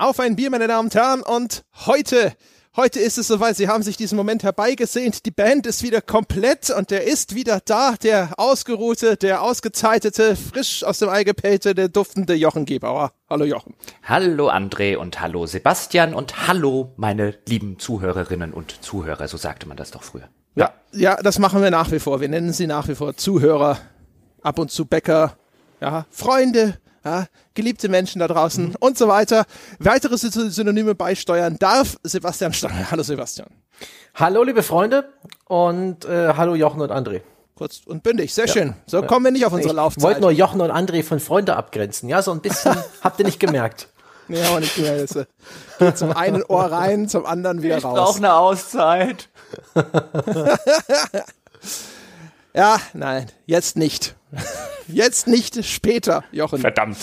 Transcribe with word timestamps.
Auf 0.00 0.18
ein 0.18 0.34
Bier, 0.34 0.48
meine 0.48 0.66
Damen 0.66 0.86
und 0.86 0.94
Herren. 0.94 1.20
Und 1.20 1.62
heute, 1.84 2.32
heute 2.74 2.98
ist 2.98 3.18
es 3.18 3.28
soweit. 3.28 3.56
Sie 3.56 3.68
haben 3.68 3.82
sich 3.82 3.98
diesen 3.98 4.16
Moment 4.16 4.42
herbeigesehnt. 4.42 5.26
Die 5.26 5.30
Band 5.30 5.66
ist 5.66 5.82
wieder 5.82 6.00
komplett 6.00 6.70
und 6.70 6.90
der 6.90 7.04
ist 7.04 7.34
wieder 7.34 7.60
da. 7.62 7.96
Der 8.02 8.30
ausgeruhte, 8.38 9.18
der 9.18 9.42
ausgezeitete, 9.42 10.36
frisch 10.36 10.84
aus 10.84 11.00
dem 11.00 11.10
Ei 11.10 11.22
gepellte, 11.22 11.74
der 11.74 11.90
duftende 11.90 12.32
Jochen 12.32 12.64
Gebauer. 12.64 13.12
Hallo 13.28 13.44
Jochen. 13.44 13.74
Hallo 14.02 14.48
André 14.48 14.96
und 14.96 15.20
hallo 15.20 15.44
Sebastian 15.44 16.14
und 16.14 16.48
hallo 16.48 16.94
meine 16.96 17.34
lieben 17.46 17.78
Zuhörerinnen 17.78 18.54
und 18.54 18.82
Zuhörer. 18.82 19.28
So 19.28 19.36
sagte 19.36 19.68
man 19.68 19.76
das 19.76 19.90
doch 19.90 20.02
früher. 20.02 20.30
Ja, 20.54 20.72
ja, 20.94 21.16
das 21.16 21.38
machen 21.38 21.62
wir 21.62 21.70
nach 21.70 21.92
wie 21.92 21.98
vor. 21.98 22.22
Wir 22.22 22.30
nennen 22.30 22.54
sie 22.54 22.66
nach 22.66 22.88
wie 22.88 22.94
vor 22.94 23.18
Zuhörer, 23.18 23.76
ab 24.40 24.58
und 24.58 24.70
zu 24.70 24.86
Bäcker, 24.86 25.36
ja, 25.82 26.06
Freunde, 26.08 26.78
ja, 27.04 27.26
geliebte 27.54 27.88
Menschen 27.88 28.20
da 28.20 28.28
draußen 28.28 28.68
mhm. 28.68 28.76
und 28.80 28.98
so 28.98 29.08
weiter. 29.08 29.44
Weitere 29.78 30.16
Synonyme 30.16 30.94
beisteuern 30.94 31.56
darf 31.58 31.96
Sebastian 32.02 32.52
Stange. 32.52 32.90
Hallo 32.90 33.02
Sebastian. 33.02 33.48
Hallo 34.14 34.42
liebe 34.42 34.62
Freunde 34.62 35.08
und 35.46 36.04
äh, 36.04 36.34
hallo 36.36 36.54
Jochen 36.54 36.80
und 36.80 36.90
André. 36.90 37.22
Kurz 37.54 37.82
und 37.84 38.02
bündig, 38.02 38.32
sehr 38.34 38.46
ja. 38.46 38.52
schön. 38.52 38.74
So 38.86 39.02
kommen 39.02 39.26
wir 39.26 39.32
nicht 39.32 39.44
auf 39.44 39.52
unsere 39.52 39.72
ich 39.72 39.76
Laufzeit. 39.76 39.98
Ich 39.98 40.04
wollte 40.04 40.20
nur 40.22 40.30
Jochen 40.30 40.60
und 40.60 40.70
André 40.70 41.02
von 41.02 41.20
Freunde 41.20 41.56
abgrenzen. 41.56 42.08
Ja, 42.08 42.22
so 42.22 42.32
ein 42.32 42.40
bisschen 42.40 42.74
habt 43.02 43.18
ihr 43.18 43.26
nicht 43.26 43.40
gemerkt. 43.40 43.88
Nee, 44.28 44.42
aber 44.44 44.60
nicht 44.60 44.76
gemerkt. 44.76 45.14
Geht 45.78 45.98
zum 45.98 46.12
einen 46.12 46.42
Ohr 46.44 46.64
rein, 46.64 47.08
zum 47.08 47.26
anderen 47.26 47.62
wieder 47.62 47.78
ich 47.78 47.84
raus. 47.84 47.98
Ich 47.98 48.04
brauche 48.04 48.18
eine 48.18 48.34
Auszeit. 48.34 49.28
ja, 52.54 52.76
nein, 52.94 53.26
jetzt 53.46 53.76
nicht. 53.76 54.14
Jetzt 54.88 55.26
nicht 55.26 55.64
später, 55.64 56.24
Jochen. 56.32 56.60
Verdammt. 56.60 56.96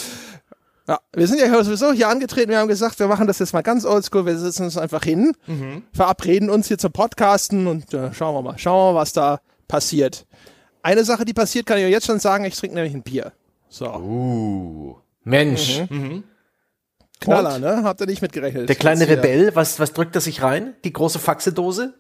Ja, 0.88 1.00
wir 1.14 1.28
sind 1.28 1.40
ja 1.40 1.64
sowieso 1.64 1.92
hier 1.92 2.08
angetreten, 2.08 2.50
wir 2.50 2.60
haben 2.60 2.70
gesagt, 2.70 2.98
wir 3.00 3.08
machen 3.08 3.28
das 3.28 3.40
jetzt 3.40 3.52
mal 3.52 3.62
ganz 3.62 3.84
oldschool, 3.84 4.26
wir 4.26 4.38
setzen 4.38 4.64
uns 4.64 4.78
einfach 4.78 5.04
hin, 5.04 5.34
mhm. 5.46 5.84
verabreden 5.92 6.50
uns 6.50 6.70
hier 6.70 6.78
zum 6.78 6.94
Podcasten 6.94 7.68
und 7.68 7.94
äh, 7.94 8.14
schauen 8.14 8.34
wir 8.36 8.42
mal, 8.42 8.58
schauen 8.58 8.78
wir 8.78 8.94
mal, 8.94 9.02
was 9.02 9.12
da 9.12 9.42
passiert. 9.68 10.26
Eine 10.82 11.04
Sache, 11.04 11.26
die 11.26 11.34
passiert, 11.34 11.66
kann 11.66 11.78
ich 11.78 11.84
euch 11.84 11.92
jetzt 11.92 12.06
schon 12.06 12.20
sagen, 12.20 12.46
ich 12.46 12.56
trinke 12.56 12.76
nämlich 12.76 12.94
ein 12.94 13.04
Bier. 13.04 13.34
So. 13.68 13.94
Uh, 13.94 14.96
Mensch. 15.26 15.82
Mhm. 15.90 15.98
Mhm. 15.98 16.24
Knaller, 17.20 17.56
und? 17.56 17.62
ne? 17.62 17.84
Habt 17.84 18.00
ihr 18.00 18.08
nicht 18.08 18.22
mitgerechnet. 18.22 18.70
Der 18.70 18.76
kleine 18.78 19.10
Rebell, 19.10 19.54
was, 19.56 19.82
was 19.82 19.92
drückt 19.92 20.16
er 20.16 20.22
sich 20.22 20.42
rein? 20.42 20.76
Die 20.86 20.94
große 20.94 21.20
Faxedose? 21.20 21.96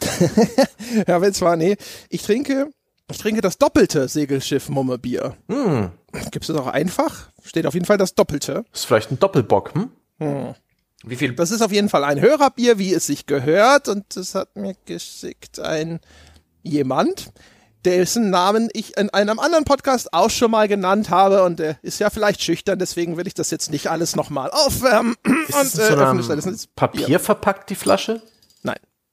ja, 1.06 1.20
wenn 1.20 1.32
zwar, 1.32 1.54
nee. 1.54 1.76
Ich 2.08 2.22
trinke 2.22 2.70
ich 3.10 3.18
trinke 3.18 3.40
das 3.40 3.58
doppelte 3.58 4.08
Segelschiff 4.08 4.68
Mummebier. 4.68 5.36
Hm. 5.48 5.90
Gibt 6.30 6.44
es 6.44 6.46
das 6.48 6.56
auch 6.56 6.66
einfach? 6.66 7.30
Steht 7.42 7.66
auf 7.66 7.74
jeden 7.74 7.86
Fall 7.86 7.98
das 7.98 8.14
doppelte. 8.14 8.64
Ist 8.72 8.86
vielleicht 8.86 9.10
ein 9.10 9.18
Doppelbock, 9.18 9.74
hm? 9.74 9.90
hm? 10.18 10.54
Wie 11.04 11.16
viel? 11.16 11.34
Das 11.34 11.50
ist 11.50 11.60
auf 11.60 11.72
jeden 11.72 11.90
Fall 11.90 12.02
ein 12.02 12.20
Hörerbier, 12.20 12.78
wie 12.78 12.94
es 12.94 13.06
sich 13.06 13.26
gehört. 13.26 13.88
Und 13.88 14.16
das 14.16 14.34
hat 14.34 14.56
mir 14.56 14.74
geschickt 14.86 15.60
ein 15.60 16.00
jemand, 16.62 17.30
dessen 17.84 18.30
Namen 18.30 18.70
ich 18.72 18.96
in 18.96 19.10
einem 19.10 19.38
anderen 19.38 19.64
Podcast 19.64 20.14
auch 20.14 20.30
schon 20.30 20.50
mal 20.50 20.66
genannt 20.66 21.10
habe. 21.10 21.42
Und 21.42 21.60
er 21.60 21.76
ist 21.82 22.00
ja 22.00 22.08
vielleicht 22.08 22.42
schüchtern, 22.42 22.78
deswegen 22.78 23.18
will 23.18 23.26
ich 23.26 23.34
das 23.34 23.50
jetzt 23.50 23.70
nicht 23.70 23.88
alles 23.88 24.16
nochmal 24.16 24.50
aufwärmen. 24.50 25.14
Ist 25.48 25.54
und, 25.54 25.82
äh, 25.82 25.88
so 25.88 25.94
öffnen. 25.94 26.58
Papier 26.74 27.20
verpackt, 27.20 27.68
die 27.68 27.74
Flasche? 27.74 28.22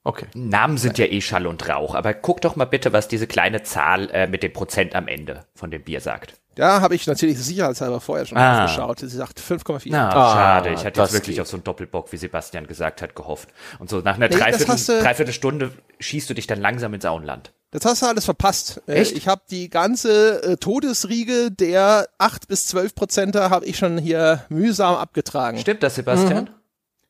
Okay. 0.04 0.26
Namen 0.34 0.78
sind 0.78 0.98
ja 0.98 1.06
eh 1.06 1.22
Schall 1.22 1.46
und 1.46 1.68
Rauch, 1.70 1.94
aber 1.94 2.14
guck 2.14 2.42
doch 2.42 2.56
mal 2.56 2.66
bitte, 2.66 2.92
was 2.92 3.08
diese 3.08 3.28
kleine 3.28 3.62
Zahl 3.64 4.10
äh, 4.12 4.28
mit 4.28 4.42
dem 4.42 4.52
Prozent 4.52 4.96
am 4.96 5.08
Ende 5.08 5.46
von 5.54 5.70
dem 5.70 5.84
Bier 5.84 6.02
sagt. 6.02 6.34
Ja, 6.58 6.82
habe 6.82 6.96
ich 6.96 7.08
natürlich 7.08 7.38
sicherheitshalber 7.40 8.02
vorher 8.02 8.26
schon 8.26 8.38
ah. 8.38 8.66
geschaut. 8.66 9.00
Sie 9.00 9.08
sagt 9.08 9.40
5,4. 9.40 9.96
Ah, 9.96 10.10
ah, 10.10 10.34
schade. 10.34 10.74
Ich 10.74 10.86
hatte 10.86 11.00
jetzt 11.00 11.14
wirklich 11.14 11.36
geht. 11.38 11.42
auf 11.42 11.48
so 11.48 11.56
einen 11.56 11.64
Doppelbock, 11.64 12.12
wie 12.12 12.18
Sebastian 12.18 12.68
gesagt 12.68 13.02
hat, 13.02 13.16
gehofft. 13.16 13.50
Und 13.80 13.90
so 13.90 14.00
nach 14.00 14.16
einer 14.16 14.28
nee, 14.28 14.36
Dreiviertel, 14.36 15.02
Dreiviertelstunde 15.02 15.72
schießt 16.00 16.30
du 16.30 16.34
dich 16.34 16.48
dann 16.48 16.60
langsam 16.60 16.94
ins 16.94 17.06
Auenland. 17.06 17.54
Das 17.72 17.86
hast 17.86 18.02
du 18.02 18.08
alles 18.08 18.26
verpasst. 18.26 18.82
Äh, 18.86 18.96
Echt? 18.96 19.16
Ich 19.16 19.30
habe 19.30 19.44
die 19.50 19.70
ganze 19.70 20.44
äh, 20.44 20.58
Todesriege 20.58 21.52
der 21.52 22.10
8 22.18 22.50
bis 22.50 22.68
12 22.68 22.96
Prozenter 22.96 23.50
habe 23.50 23.66
ich 23.66 23.78
schon 23.78 23.98
hier 23.98 24.44
mühsam 24.50 24.96
abgetragen. 24.96 25.58
Stimmt 25.58 25.84
das, 25.84 25.96
Sebastian? 25.96 26.46
Mhm. 26.46 26.61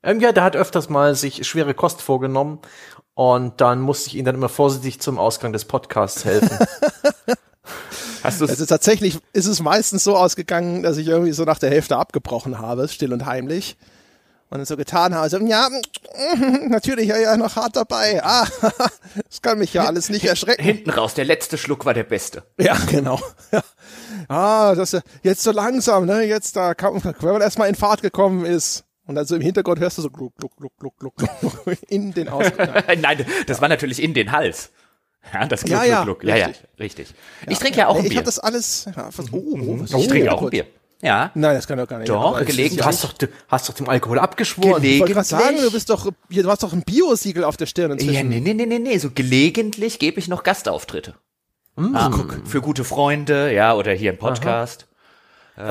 Ähm, 0.03 0.19
ja, 0.19 0.31
der 0.31 0.44
hat 0.44 0.56
öfters 0.56 0.89
mal 0.89 1.16
sich 1.16 1.47
schwere 1.47 1.73
Kost 1.73 2.01
vorgenommen 2.01 2.59
und 3.13 3.62
dann 3.62 3.81
musste 3.81 4.09
ich 4.09 4.16
ihn 4.16 4.25
dann 4.25 4.35
immer 4.35 4.50
vorsichtig 4.50 5.00
zum 5.00 5.19
Ausgang 5.19 5.53
des 5.53 5.66
Podcasts 5.66 6.25
helfen. 6.25 6.57
Hast 8.23 8.41
also 8.41 8.66
tatsächlich 8.66 9.17
ist 9.34 9.47
es 9.47 9.62
meistens 9.62 10.03
so 10.03 10.16
ausgegangen, 10.16 10.84
dass 10.84 10.97
ich 10.97 11.07
irgendwie 11.07 11.31
so 11.31 11.44
nach 11.44 11.57
der 11.57 11.72
Hälfte 11.72 11.97
abgebrochen 11.97 12.59
habe, 12.59 12.88
still 12.88 13.13
und 13.13 13.25
heimlich. 13.25 13.78
Und 14.50 14.67
so 14.67 14.75
getan 14.75 15.16
habe, 15.16 15.29
so, 15.29 15.38
ja, 15.38 15.69
natürlich, 16.68 17.07
ja, 17.07 17.18
ja, 17.18 17.38
noch 17.38 17.56
hart 17.56 17.78
dabei. 17.78 18.22
Ah, 18.22 18.45
das 19.29 19.41
kann 19.41 19.59
mich 19.59 19.73
ja 19.73 19.85
alles 19.85 20.09
nicht 20.09 20.25
erschrecken. 20.25 20.62
Hinten 20.62 20.89
raus, 20.89 21.13
der 21.13 21.23
letzte 21.23 21.57
Schluck 21.57 21.85
war 21.85 21.94
der 21.94 22.03
beste. 22.03 22.44
Ja, 22.59 22.78
genau. 22.89 23.19
Ja. 23.51 23.63
Ah, 24.28 24.75
das 24.75 24.97
jetzt 25.23 25.44
so 25.44 25.51
langsam, 25.51 26.06
ne, 26.06 26.23
jetzt 26.23 26.57
da, 26.57 26.73
wenn 26.78 27.31
man 27.31 27.41
erstmal 27.41 27.69
in 27.69 27.75
Fahrt 27.75 28.01
gekommen 28.01 28.45
ist. 28.45 28.83
Und 29.12 29.18
also 29.18 29.36
im 29.36 29.42
Hintergrund 29.42 29.82
hörst 29.82 29.98
du 29.98 30.04
so 30.04 30.10
gluck, 30.10 30.34
gluck, 30.38 30.56
gluck, 30.56 30.72
gluck, 30.80 30.98
gluck, 30.98 31.16
gluck 31.42 31.78
in 31.90 32.14
den 32.14 32.30
Ausgang. 32.30 32.70
Nein, 33.02 33.26
das 33.46 33.58
ja. 33.58 33.62
war 33.62 33.68
natürlich 33.68 34.02
in 34.02 34.14
den 34.14 34.32
Hals. 34.32 34.72
Ja, 35.34 35.46
das 35.46 35.66
Gluck, 35.66 35.86
ja, 35.86 36.04
Gluck, 36.04 36.22
Gluck. 36.22 36.36
Ja, 36.36 36.46
richtig. 36.46 36.64
ja, 36.64 36.84
richtig. 36.84 37.14
Ich 37.50 37.60
trinke 37.60 37.80
ja 37.80 37.88
auch 37.88 37.98
ein 37.98 38.04
Bier. 38.04 38.12
Ich 38.12 38.18
habe 38.18 38.26
das 38.26 38.40
alles, 38.40 38.86
ja, 38.96 39.10
oh, 39.34 39.38
oh, 39.38 39.98
ich 39.98 40.08
trinke 40.08 40.32
auch 40.32 40.42
ein 40.42 40.50
Bier. 40.50 40.66
Ja. 41.02 41.30
Nein, 41.34 41.56
das 41.56 41.68
kann 41.68 41.78
doch 41.78 41.88
gar 41.88 42.00
nicht. 42.00 42.10
Doch, 42.10 42.40
gelegentlich. 42.40 42.78
Du 42.78 42.86
hast 42.86 43.04
doch, 43.04 43.12
du 43.14 43.28
hast 43.50 43.68
doch 43.68 43.74
dem 43.74 43.90
Alkohol 43.90 44.18
abgeschworen. 44.18 44.82
Ich 44.82 45.02
wollte 45.02 45.24
sagen, 45.24 45.58
du 45.62 45.72
bist 45.72 45.90
doch, 45.90 46.10
du 46.30 46.50
hast 46.50 46.64
doch 46.64 46.72
ein 46.72 46.84
Biosiegel 46.84 47.44
auf 47.44 47.58
der 47.58 47.66
Stirn 47.66 47.92
inzwischen. 47.92 48.14
Ja, 48.14 48.24
nee, 48.24 48.40
nee, 48.40 48.54
nee, 48.54 48.66
nee, 48.66 48.80
nee. 48.80 48.98
So 48.98 49.12
gelegentlich 49.14 50.00
gebe 50.00 50.20
ich 50.20 50.30
noch 50.30 50.44
Gastauftritte. 50.44 51.16
Mm. 51.76 51.96
Um, 51.96 52.46
für 52.46 52.62
gute 52.62 52.86
Freunde, 52.86 53.54
ja, 53.54 53.76
oder 53.76 53.92
hier 53.92 54.12
im 54.12 54.18
Podcast. 54.18 54.84
Aha. 54.84 54.91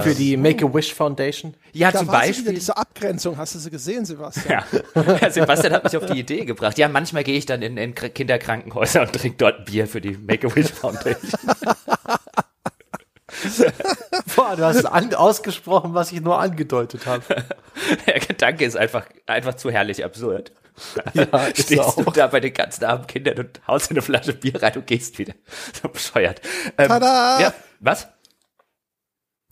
Für 0.03 0.15
die 0.15 0.37
Make-A-Wish 0.37 0.95
Foundation? 0.95 1.55
Ja, 1.73 1.91
da 1.91 1.99
zum 1.99 2.09
Beispiel. 2.09 2.55
diese 2.55 2.77
Abgrenzung, 2.77 3.37
hast 3.37 3.55
du 3.55 3.59
sie 3.59 3.71
gesehen, 3.71 4.05
Sebastian? 4.05 4.63
Ja. 4.95 5.19
ja, 5.21 5.31
Sebastian 5.31 5.73
hat 5.73 5.85
mich 5.85 5.97
auf 5.97 6.07
die 6.07 6.21
Idee 6.21 6.45
gebracht. 6.45 6.79
Ja, 6.79 6.89
manchmal 6.89 7.25
gehe 7.25 7.37
ich 7.37 7.47
dann 7.47 7.63
in, 7.63 7.77
in 7.77 7.95
Kinderkrankenhäuser 7.95 9.03
und 9.03 9.13
trinke 9.13 9.37
dort 9.39 9.61
ein 9.61 9.65
Bier 9.65 9.87
für 9.87 10.01
die 10.01 10.17
Make-A-Wish 10.17 10.73
Foundation. 10.73 11.31
Boah, 14.37 14.57
du 14.57 14.65
hast 14.65 14.85
an, 14.85 15.15
ausgesprochen, 15.15 15.95
was 15.95 16.13
ich 16.13 16.21
nur 16.21 16.39
angedeutet 16.39 17.07
habe. 17.07 17.23
Der 18.07 18.21
Gedanke 18.21 18.65
ist 18.65 18.77
einfach, 18.77 19.07
einfach 19.27 19.55
zu 19.55 19.71
herrlich 19.71 20.05
absurd. 20.05 20.53
Ja, 21.15 21.27
Stehst 21.55 21.97
du 21.97 22.11
da 22.11 22.27
bei 22.27 22.41
den 22.41 22.53
ganzen 22.53 22.85
armen 22.85 23.07
Kindern 23.07 23.39
und 23.39 23.61
haust 23.67 23.91
eine 23.91 24.03
Flasche 24.03 24.33
Bier 24.33 24.63
rein 24.63 24.75
und 24.77 24.87
gehst 24.87 25.19
wieder. 25.19 25.35
So 25.81 25.89
bescheuert. 25.89 26.41
Ähm, 26.79 26.89
Tada! 26.89 27.41
Ja, 27.41 27.55
was? 27.81 28.09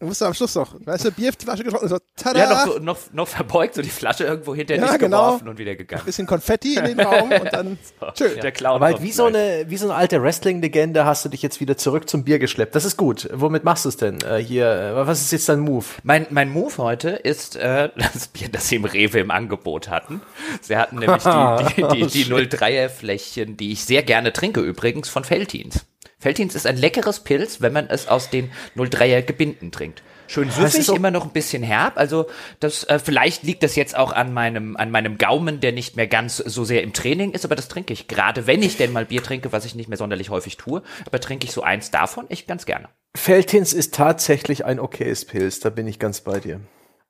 Du 0.00 0.06
musst 0.06 0.22
am 0.22 0.32
Schluss 0.32 0.54
noch, 0.54 0.76
weißt 0.84 1.06
du, 1.06 1.10
Bierflasche 1.10 1.64
getrocknet, 1.64 1.90
so, 1.90 1.98
tada! 2.14 2.38
Ja, 2.38 2.48
noch, 2.50 2.72
so, 2.72 2.78
noch, 2.78 2.98
noch 3.12 3.26
verbeugt, 3.26 3.74
so 3.74 3.82
die 3.82 3.90
Flasche 3.90 4.24
irgendwo 4.24 4.54
hinter 4.54 4.76
ja, 4.76 4.86
dich 4.86 4.98
genau. 5.00 5.26
geworfen 5.26 5.48
und 5.48 5.58
wieder 5.58 5.74
gegangen. 5.74 6.02
Ein 6.02 6.06
bisschen 6.06 6.26
Konfetti 6.28 6.76
in 6.76 6.84
den 6.84 7.00
Raum 7.00 7.32
und 7.32 7.52
dann, 7.52 7.78
so, 8.00 8.06
tschö. 8.12 8.40
Der 8.40 8.52
Clown. 8.52 8.76
Aber 8.76 8.86
halt 8.86 9.02
wie 9.02 9.10
so 9.10 9.24
eine, 9.24 9.64
wie 9.66 9.76
so 9.76 9.86
eine 9.86 9.96
alte 9.96 10.22
Wrestling-Legende 10.22 11.04
hast 11.04 11.24
du 11.24 11.28
dich 11.28 11.42
jetzt 11.42 11.60
wieder 11.60 11.76
zurück 11.76 12.08
zum 12.08 12.22
Bier 12.22 12.38
geschleppt. 12.38 12.76
Das 12.76 12.84
ist 12.84 12.96
gut. 12.96 13.28
Womit 13.32 13.64
machst 13.64 13.86
du 13.86 13.88
es 13.88 13.96
denn? 13.96 14.20
Äh, 14.20 14.38
hier, 14.38 14.70
äh, 14.70 15.06
was 15.06 15.20
ist 15.20 15.32
jetzt 15.32 15.48
dein 15.48 15.58
Move? 15.58 15.86
Mein, 16.04 16.28
mein 16.30 16.48
Move 16.48 16.78
heute 16.78 17.10
ist, 17.10 17.56
äh, 17.56 17.90
das 17.96 18.28
Bier, 18.28 18.48
das 18.50 18.68
sie 18.68 18.76
im 18.76 18.84
Rewe 18.84 19.18
im 19.18 19.32
Angebot 19.32 19.88
hatten. 19.88 20.20
Sie 20.60 20.76
hatten 20.76 21.00
nämlich 21.00 21.24
die, 21.24 21.74
die, 21.76 21.88
die, 21.88 22.06
die, 22.06 22.24
die 22.24 22.56
03er 22.56 22.88
Fläschchen, 22.88 23.56
die 23.56 23.72
ich 23.72 23.84
sehr 23.84 24.04
gerne 24.04 24.32
trinke 24.32 24.60
übrigens, 24.60 25.08
von 25.08 25.24
Feltins. 25.24 25.84
Feltins 26.18 26.54
ist 26.54 26.66
ein 26.66 26.76
leckeres 26.76 27.20
Pilz, 27.20 27.60
wenn 27.60 27.72
man 27.72 27.88
es 27.88 28.08
aus 28.08 28.30
den 28.30 28.50
03er 28.76 29.22
Gebinden 29.22 29.70
trinkt 29.70 30.02
schön 30.28 30.50
süffig, 30.50 30.88
immer 30.90 31.10
noch 31.10 31.24
ein 31.24 31.32
bisschen 31.32 31.62
herb. 31.62 31.96
Also 31.96 32.26
das 32.60 32.84
äh, 32.84 32.98
vielleicht 32.98 33.42
liegt 33.42 33.62
das 33.62 33.74
jetzt 33.76 33.96
auch 33.96 34.12
an 34.12 34.32
meinem 34.32 34.76
an 34.76 34.90
meinem 34.90 35.18
Gaumen, 35.18 35.60
der 35.60 35.72
nicht 35.72 35.96
mehr 35.96 36.06
ganz 36.06 36.36
so 36.36 36.64
sehr 36.64 36.82
im 36.82 36.92
Training 36.92 37.32
ist, 37.32 37.44
aber 37.44 37.56
das 37.56 37.68
trinke 37.68 37.92
ich 37.92 38.06
gerade, 38.06 38.46
wenn 38.46 38.62
ich 38.62 38.76
denn 38.76 38.92
mal 38.92 39.06
Bier 39.06 39.22
trinke, 39.22 39.52
was 39.52 39.64
ich 39.64 39.74
nicht 39.74 39.88
mehr 39.88 39.98
sonderlich 39.98 40.30
häufig 40.30 40.56
tue, 40.56 40.82
aber 41.06 41.20
trinke 41.20 41.46
ich 41.46 41.52
so 41.52 41.62
eins 41.62 41.90
davon 41.90 42.30
echt 42.30 42.46
ganz 42.46 42.66
gerne. 42.66 42.88
Feltins 43.16 43.72
ist 43.72 43.94
tatsächlich 43.94 44.64
ein 44.64 44.78
okayes 44.78 45.24
Pilz, 45.24 45.60
da 45.60 45.70
bin 45.70 45.86
ich 45.88 45.98
ganz 45.98 46.20
bei 46.20 46.38
dir. 46.38 46.60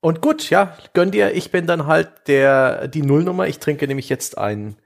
Und 0.01 0.23
gut, 0.23 0.49
ja, 0.49 0.77
gönn 0.95 1.11
dir, 1.11 1.35
ich 1.35 1.51
bin 1.51 1.67
dann 1.67 1.87
halt 1.87 2.09
der 2.29 2.87
die 2.87 3.03
Nullnummer. 3.03 3.49
Ich 3.49 3.59
trinke 3.59 3.89
nämlich 3.89 4.09
jetzt 4.09 4.39
einen 4.39 4.77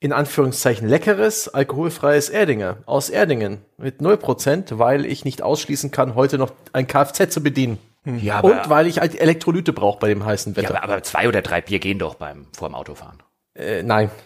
in 0.00 0.12
Anführungszeichen 0.12 0.88
leckeres, 0.88 1.48
alkoholfreies 1.48 2.30
Erdinger 2.30 2.78
aus 2.86 3.10
Erdingen 3.10 3.58
mit 3.76 4.00
0%, 4.00 4.78
weil 4.78 5.04
ich 5.04 5.26
nicht 5.26 5.42
ausschließen 5.42 5.90
kann, 5.90 6.14
heute 6.14 6.38
noch 6.38 6.52
ein 6.72 6.86
Kfz 6.86 7.32
zu 7.32 7.42
bedienen. 7.42 7.78
Hm. 8.04 8.18
Ja, 8.18 8.38
aber, 8.38 8.48
Und 8.48 8.70
weil 8.70 8.86
ich 8.86 8.98
halt 8.98 9.20
Elektrolyte 9.20 9.74
brauche 9.74 9.98
bei 9.98 10.08
dem 10.08 10.24
heißen 10.24 10.56
Wetter. 10.56 10.72
Ja, 10.74 10.82
aber, 10.82 10.92
aber, 10.94 11.02
zwei 11.02 11.28
oder 11.28 11.42
drei 11.42 11.60
Bier 11.60 11.78
gehen 11.78 11.98
doch 11.98 12.14
beim 12.14 12.46
vorm 12.56 12.74
Autofahren. 12.74 13.18
Äh, 13.60 13.82
nein. 13.82 14.10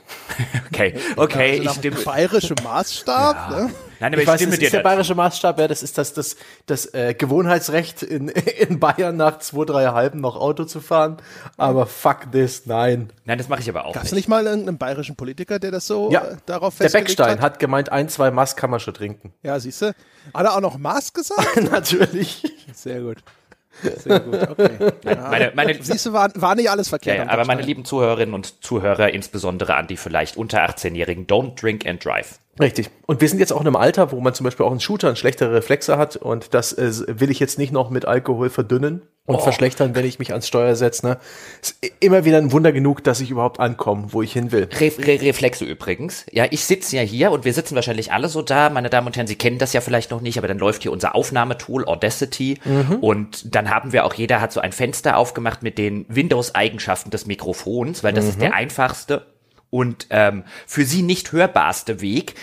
Okay, 0.73 0.95
okay, 1.17 1.51
Also 1.61 1.63
ich 1.63 1.71
stimme. 1.77 1.97
bayerischem 2.05 2.57
Maßstab. 2.65 3.51
Ne? 3.51 3.71
Nein, 4.01 4.13
aber 4.13 4.17
Ich 4.17 4.23
ich, 4.23 4.27
weiß, 4.29 4.35
stimme 4.41 4.51
das 4.53 4.59
dir 4.59 4.65
ist 4.67 4.73
der 4.75 4.81
bayerische 4.83 5.15
Maßstab, 5.15 5.59
ja, 5.61 5.69
das 5.69 5.83
ist 5.85 5.97
das, 5.99 6.13
das, 6.13 6.37
das 6.67 6.93
äh, 6.95 7.15
Gewohnheitsrecht 7.15 8.03
in, 8.03 8.29
in 8.69 8.81
Bayern 8.81 9.17
nach 9.17 9.39
zwei, 9.39 9.65
drei 9.65 9.87
halben 9.87 10.21
noch 10.21 10.35
Auto 10.37 10.65
zu 10.65 10.81
fahren. 10.81 11.19
Aber 11.57 11.87
fuck 11.87 12.33
this, 12.33 12.67
nein. 12.67 13.13
Nein, 13.25 13.39
das 13.39 13.49
mache 13.49 13.61
ich 13.61 13.69
aber 13.69 13.85
auch 13.85 13.93
Gab 13.93 14.03
es 14.03 14.11
nicht. 14.11 14.23
nicht 14.23 14.29
mal 14.29 14.45
irgendeinen 14.47 14.79
bayerischen 14.79 15.15
Politiker, 15.15 15.59
der 15.61 15.71
das 15.71 15.87
so 15.87 16.11
Ja, 16.11 16.23
äh, 16.25 16.37
darauf 16.47 16.77
Der 16.77 16.85
festgelegt 16.91 17.09
Beckstein 17.17 17.37
hat? 17.39 17.41
hat 17.53 17.59
gemeint, 17.61 17.93
ein, 17.93 18.09
zwei 18.09 18.31
Maß 18.33 18.57
kann 18.57 18.71
man 18.71 18.81
schon 18.81 18.95
trinken. 18.95 19.33
Ja, 19.43 19.61
siehst 19.61 19.83
du. 19.83 19.87
Hat 19.87 20.45
er 20.47 20.55
auch 20.57 20.61
noch 20.61 20.79
Maß 20.79 21.13
gesagt? 21.13 21.63
Natürlich. 21.71 22.43
Sehr 22.73 23.01
gut. 23.01 23.19
Sehr 23.83 24.21
gut, 24.21 24.49
okay. 24.51 24.71
Ja. 25.05 25.29
Meine, 25.29 25.53
meine, 25.55 25.83
Siehst 25.83 26.07
du, 26.07 26.13
war, 26.13 26.31
war 26.37 26.55
nicht 26.55 26.71
alles 26.71 26.87
ja, 26.87 26.91
verkehrt. 26.91 27.17
ja, 27.19 27.23
am 27.25 27.29
aber 27.29 27.45
meine 27.45 27.63
lieben 27.63 27.85
Zuhörerinnen 27.85 28.35
und 28.35 28.63
Zuhörer, 28.65 29.13
insbesondere 29.13 29.75
an 29.75 29.87
die 29.87 29.97
vielleicht 29.97 30.37
unter 30.37 30.65
18-Jährigen, 30.65 31.27
don't 31.27 31.61
drink 31.61 31.87
and 31.87 32.05
drive. 32.05 32.39
Richtig. 32.61 32.91
Und 33.07 33.21
wir 33.21 33.29
sind 33.29 33.41
jetzt 33.41 33.53
auch 33.53 33.61
in 33.61 33.67
einem 33.67 33.77
Alter, 33.77 34.13
wo 34.13 34.21
man 34.21 34.33
zum 34.33 34.45
Beispiel 34.45 34.65
auch 34.65 34.71
einen 34.71 34.81
Shooter 34.81 35.09
einen 35.09 35.17
schlechtere 35.17 35.53
Reflexe 35.53 35.99
hat 35.99 36.17
und 36.17 36.55
das 36.55 36.73
äh, 36.73 37.21
will 37.21 37.31
ich 37.31 37.41
jetzt 37.41 37.59
nicht 37.59 37.73
noch 37.73 37.91
mit 37.91 38.05
Alkohol 38.05 38.49
verdünnen 38.49 39.03
und 39.27 39.37
Oh. 39.37 39.39
verschlechtern, 39.39 39.95
wenn 39.95 40.05
ich 40.05 40.19
mich 40.19 40.33
ans 40.33 40.47
Steuer 40.47 40.77
setze. 40.77 41.07
Ne? 41.07 41.19
Ist 41.63 41.77
immer 42.01 42.27
wieder 42.27 42.37
ein 42.37 42.53
Wunder 42.53 42.73
genug, 42.73 43.03
dass 43.05 43.21
ich 43.21 43.31
überhaupt 43.31 43.59
ankomme, 43.59 44.13
wo 44.13 44.21
ich 44.21 44.35
hin 44.35 44.53
will. 44.53 44.69
Re 44.79 44.93
Re 44.99 45.21
Reflexe 45.23 45.65
übrigens. 45.65 46.27
Ja, 46.31 46.45
ich 46.51 46.65
sitze 46.67 46.97
ja 46.97 47.03
hier 47.03 47.31
und 47.33 47.47
wir 47.47 47.55
sitzen 47.55 47.75
wahrscheinlich 47.75 48.13
alle 48.13 48.29
so 48.29 48.43
da. 48.43 48.69
Meine 48.69 48.91
Damen 48.91 49.07
und 49.07 49.17
Herren, 49.17 49.27
Sie 49.27 49.37
kennen 49.37 49.59
das 49.59 49.73
ja 49.73 49.81
vielleicht 49.81 50.11
noch 50.11 50.21
nicht, 50.21 50.37
aber 50.37 50.47
dann 50.49 50.59
läuft 50.59 50.83
hier 50.83 50.93
unser 50.93 51.15
Aufnahmetool 51.15 51.87
Audacity 51.87 52.61
und 53.01 53.55
dann 53.55 53.71
haben 53.71 53.93
wir 53.93 54.05
auch, 54.05 54.13
jeder 54.15 54.43
hat 54.43 54.53
so 54.53 54.61
ein 54.61 54.73
Fenster 54.73 55.17
aufgemacht 55.17 55.63
mit 55.63 55.79
den 55.79 56.05
Windows-Eigenschaften 56.09 57.11
des 57.11 57.27
Mikrofons, 57.27 58.05
weil 58.05 58.13
das 58.13 58.27
ist 58.27 58.41
der 58.43 58.55
einfachste 58.55 59.27
und 59.71 60.07
ähm, 60.11 60.45
für 60.67 60.85
Sie 60.85 61.03
nicht 61.03 61.33
hörbarste 61.33 62.01
Weg, 62.01 62.35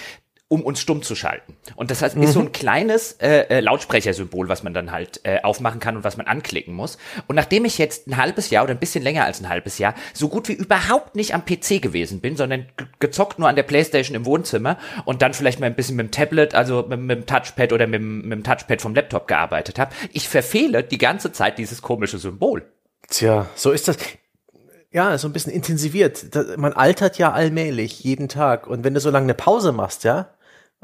um 0.52 0.64
uns 0.64 0.82
stumm 0.82 1.02
zu 1.02 1.16
schalten. 1.16 1.56
Und 1.78 1.92
das 1.92 2.02
heißt, 2.02 2.18
ist 2.18 2.34
so 2.34 2.42
ein 2.42 2.52
kleines 2.52 3.14
äh, 3.22 3.44
äh, 3.48 3.60
Lautsprechersymbol, 3.62 4.50
was 4.50 4.64
man 4.64 4.74
dann 4.74 4.92
halt 4.92 5.22
äh, 5.24 5.40
aufmachen 5.44 5.80
kann 5.80 5.96
und 5.96 6.04
was 6.04 6.18
man 6.18 6.28
anklicken 6.28 6.74
muss. 6.74 6.98
Und 7.28 7.38
nachdem 7.38 7.64
ich 7.64 7.78
jetzt 7.78 8.08
ein 8.08 8.18
halbes 8.18 8.50
Jahr 8.50 8.66
oder 8.66 8.74
ein 8.74 8.80
bisschen 8.80 9.02
länger 9.02 9.24
als 9.24 9.40
ein 9.40 9.48
halbes 9.48 9.78
Jahr 9.78 9.96
so 10.14 10.28
gut 10.28 10.50
wie 10.50 10.54
überhaupt 10.54 11.16
nicht 11.16 11.34
am 11.34 11.46
PC 11.46 11.82
gewesen 11.82 12.20
bin, 12.20 12.36
sondern 12.36 12.66
ge- 12.76 12.88
gezockt 13.00 13.40
nur 13.40 13.48
an 13.48 13.56
der 13.56 13.64
Playstation 13.64 14.14
im 14.14 14.26
Wohnzimmer 14.26 14.78
und 15.06 15.22
dann 15.22 15.34
vielleicht 15.34 15.62
mal 15.62 15.68
ein 15.68 15.76
bisschen 15.76 15.96
mit 15.96 16.08
dem 16.08 16.12
Tablet, 16.12 16.54
also 16.54 16.84
mit, 16.86 17.00
mit 17.00 17.18
dem 17.20 17.26
Touchpad 17.26 17.72
oder 17.72 17.88
mit, 17.88 18.02
dem- 18.02 18.22
mit 18.28 18.32
dem 18.34 18.44
Touchpad 18.44 18.82
vom 18.82 18.94
Laptop 18.94 19.30
gearbeitet 19.30 19.80
habe, 19.80 19.96
ich 20.12 20.28
verfehle 20.28 20.84
die 20.84 20.98
ganze 20.98 21.32
Zeit 21.32 21.60
dieses 21.60 21.82
komische 21.82 22.18
Symbol. 22.18 22.64
Tja, 23.08 23.48
so 23.56 23.72
ist 23.72 23.88
das. 23.88 23.98
Ja, 24.94 25.18
so 25.18 25.30
ein 25.30 25.32
bisschen 25.34 25.54
intensiviert. 25.54 26.26
Man 26.58 26.74
altert 26.74 27.18
ja 27.18 27.32
allmählich 27.32 28.04
jeden 28.04 28.28
Tag. 28.28 28.68
Und 28.68 28.84
wenn 28.84 28.94
du 28.94 29.00
so 29.00 29.10
lange 29.10 29.24
eine 29.24 29.34
Pause 29.34 29.72
machst, 29.72 30.04
ja, 30.04 30.32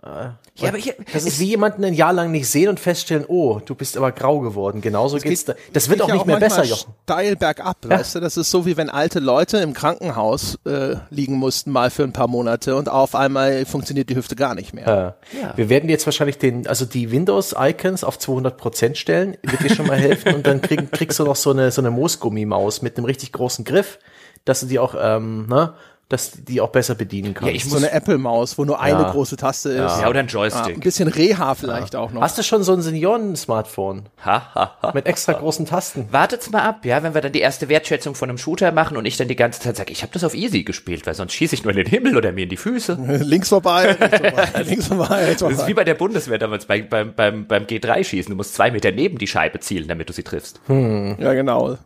Ja, 0.03 0.69
aber 0.69 0.77
hier, 0.77 0.95
das 1.11 1.25
ist 1.25 1.39
wie 1.39 1.45
jemanden 1.45 1.83
ein 1.83 1.93
Jahr 1.93 2.13
lang 2.13 2.31
nicht 2.31 2.47
sehen 2.47 2.69
und 2.69 2.79
feststellen, 2.79 3.25
oh, 3.27 3.59
du 3.65 3.73
bist 3.73 3.97
aber 3.97 4.11
grau 4.11 4.39
geworden. 4.39 4.81
Genauso 4.81 5.17
geht's 5.17 5.45
da. 5.45 5.55
Das 5.73 5.89
wird 5.89 5.99
Geht 5.99 6.03
auch 6.03 6.09
ja 6.09 6.13
nicht 6.15 6.25
mehr 6.27 6.39
besser, 6.39 6.63
Jochen. 6.63 6.93
Steil 7.03 7.35
bergab, 7.35 7.77
weißt 7.83 8.15
du, 8.15 8.19
das 8.19 8.37
ist 8.37 8.51
so 8.51 8.65
wie 8.65 8.77
wenn 8.77 8.89
alte 8.89 9.19
Leute 9.19 9.57
im 9.57 9.73
Krankenhaus 9.73 10.59
äh, 10.65 10.97
liegen 11.09 11.35
mussten 11.35 11.71
mal 11.71 11.89
für 11.89 12.03
ein 12.03 12.13
paar 12.13 12.27
Monate 12.27 12.75
und 12.75 12.89
auf 12.89 13.15
einmal 13.15 13.65
funktioniert 13.65 14.09
die 14.09 14.15
Hüfte 14.15 14.35
gar 14.35 14.55
nicht 14.55 14.73
mehr. 14.73 15.15
Äh, 15.33 15.37
Ja. 15.41 15.57
Wir 15.57 15.69
werden 15.69 15.89
jetzt 15.89 16.05
wahrscheinlich 16.05 16.37
den, 16.37 16.67
also 16.67 16.85
die 16.85 17.11
Windows-Icons 17.11 18.03
auf 18.03 18.19
200 18.19 18.55
Prozent 18.57 18.97
stellen, 18.97 19.37
wird 19.43 19.63
dir 19.63 19.75
schon 19.75 19.87
mal 19.87 19.97
helfen 19.97 20.35
und 20.35 20.45
dann 20.47 20.61
krieg, 20.61 20.91
kriegst 20.91 21.19
du 21.19 21.23
noch 21.23 21.35
so 21.35 21.51
eine, 21.51 21.71
so 21.71 21.81
eine 21.81 21.91
Moosgummimaus 21.91 22.81
mit 22.81 22.97
einem 22.97 23.05
richtig 23.05 23.31
großen 23.31 23.65
Griff, 23.65 23.99
dass 24.45 24.61
du 24.61 24.67
die 24.67 24.79
auch, 24.79 24.95
ähm, 24.99 25.47
ne, 25.47 25.73
dass 26.09 26.31
die 26.31 26.61
auch 26.61 26.69
besser 26.69 26.95
bedienen 26.95 27.33
kannst. 27.33 27.53
ich 27.53 27.63
So 27.65 27.71
muss- 27.71 27.79
eine 27.83 27.91
Apple-Maus, 27.91 28.57
wo 28.57 28.63
nur 28.63 28.79
eine 28.79 29.01
Ja. 29.01 29.11
große 29.11 29.35
Taste 29.35 29.69
ist. 29.71 29.77
ja, 29.77 30.07
oder 30.07 30.07
ein 30.07 30.13
Ja, 30.15 30.19
ein 30.21 30.27
Joystick. 30.27 30.79
bisschen 30.81 31.09
Reha 31.09 31.53
vielleicht 31.55 31.97
auch 31.97 32.11
noch. 32.11 32.21
Hast 32.21 32.37
du 32.37 32.43
schon 32.43 32.63
so 32.63 32.71
ein 32.73 32.81
Senioren-Smartphone 32.81 34.03
Ha, 34.25 34.51
ha, 34.55 34.77
ha. 34.81 34.91
mit 34.93 35.05
extra 35.05 35.33
großen 35.33 35.65
Tasten? 35.65 36.07
Wartet's 36.11 36.49
mal 36.49 36.61
ab, 36.61 36.85
ja, 36.85 37.03
wenn 37.03 37.13
wir 37.13 37.19
dann 37.21 37.33
die 37.33 37.41
erste 37.41 37.67
Wertschätzung 37.69 38.15
von 38.15 38.29
einem 38.29 38.37
Shooter 38.37 38.71
machen 38.71 38.95
und 38.95 39.05
ich 39.05 39.17
dann 39.17 39.27
die 39.27 39.35
ganze 39.35 39.59
Zeit 39.59 39.75
sage, 39.75 39.91
ich 39.91 40.01
habe 40.01 40.13
das 40.13 40.23
auf 40.23 40.33
easy 40.33 40.63
gespielt, 40.63 41.05
weil 41.05 41.13
sonst 41.13 41.33
schieße 41.33 41.55
ich 41.55 41.63
nur 41.63 41.71
in 41.71 41.77
den 41.77 41.87
Himmel 41.87 42.15
oder 42.15 42.31
mir 42.31 42.43
in 42.43 42.49
die 42.49 42.57
Füße. 42.57 42.93
Links 43.23 43.49
vorbei, 43.49 43.91
rechts 43.91 44.17
vorbei, 44.21 44.63
links 44.63 44.87
vorbei, 44.87 45.25
rechts 45.25 45.41
Das 45.41 45.51
ist 45.53 45.67
wie 45.67 45.73
bei 45.73 45.83
der 45.83 45.95
Bundeswehr 45.95 46.37
damals 46.37 46.65
bei, 46.65 46.81
beim, 46.83 47.13
beim, 47.15 47.47
beim 47.47 47.63
G3-Schießen. 47.65 48.29
Du 48.29 48.35
musst 48.37 48.53
zwei 48.55 48.71
Meter 48.71 48.91
neben 48.91 49.17
die 49.17 49.27
Scheibe 49.27 49.59
zielen, 49.59 49.87
damit 49.89 50.07
du 50.07 50.13
sie 50.13 50.23
triffst. 50.23 50.61
Ja, 50.69 51.33
genau. 51.33 51.77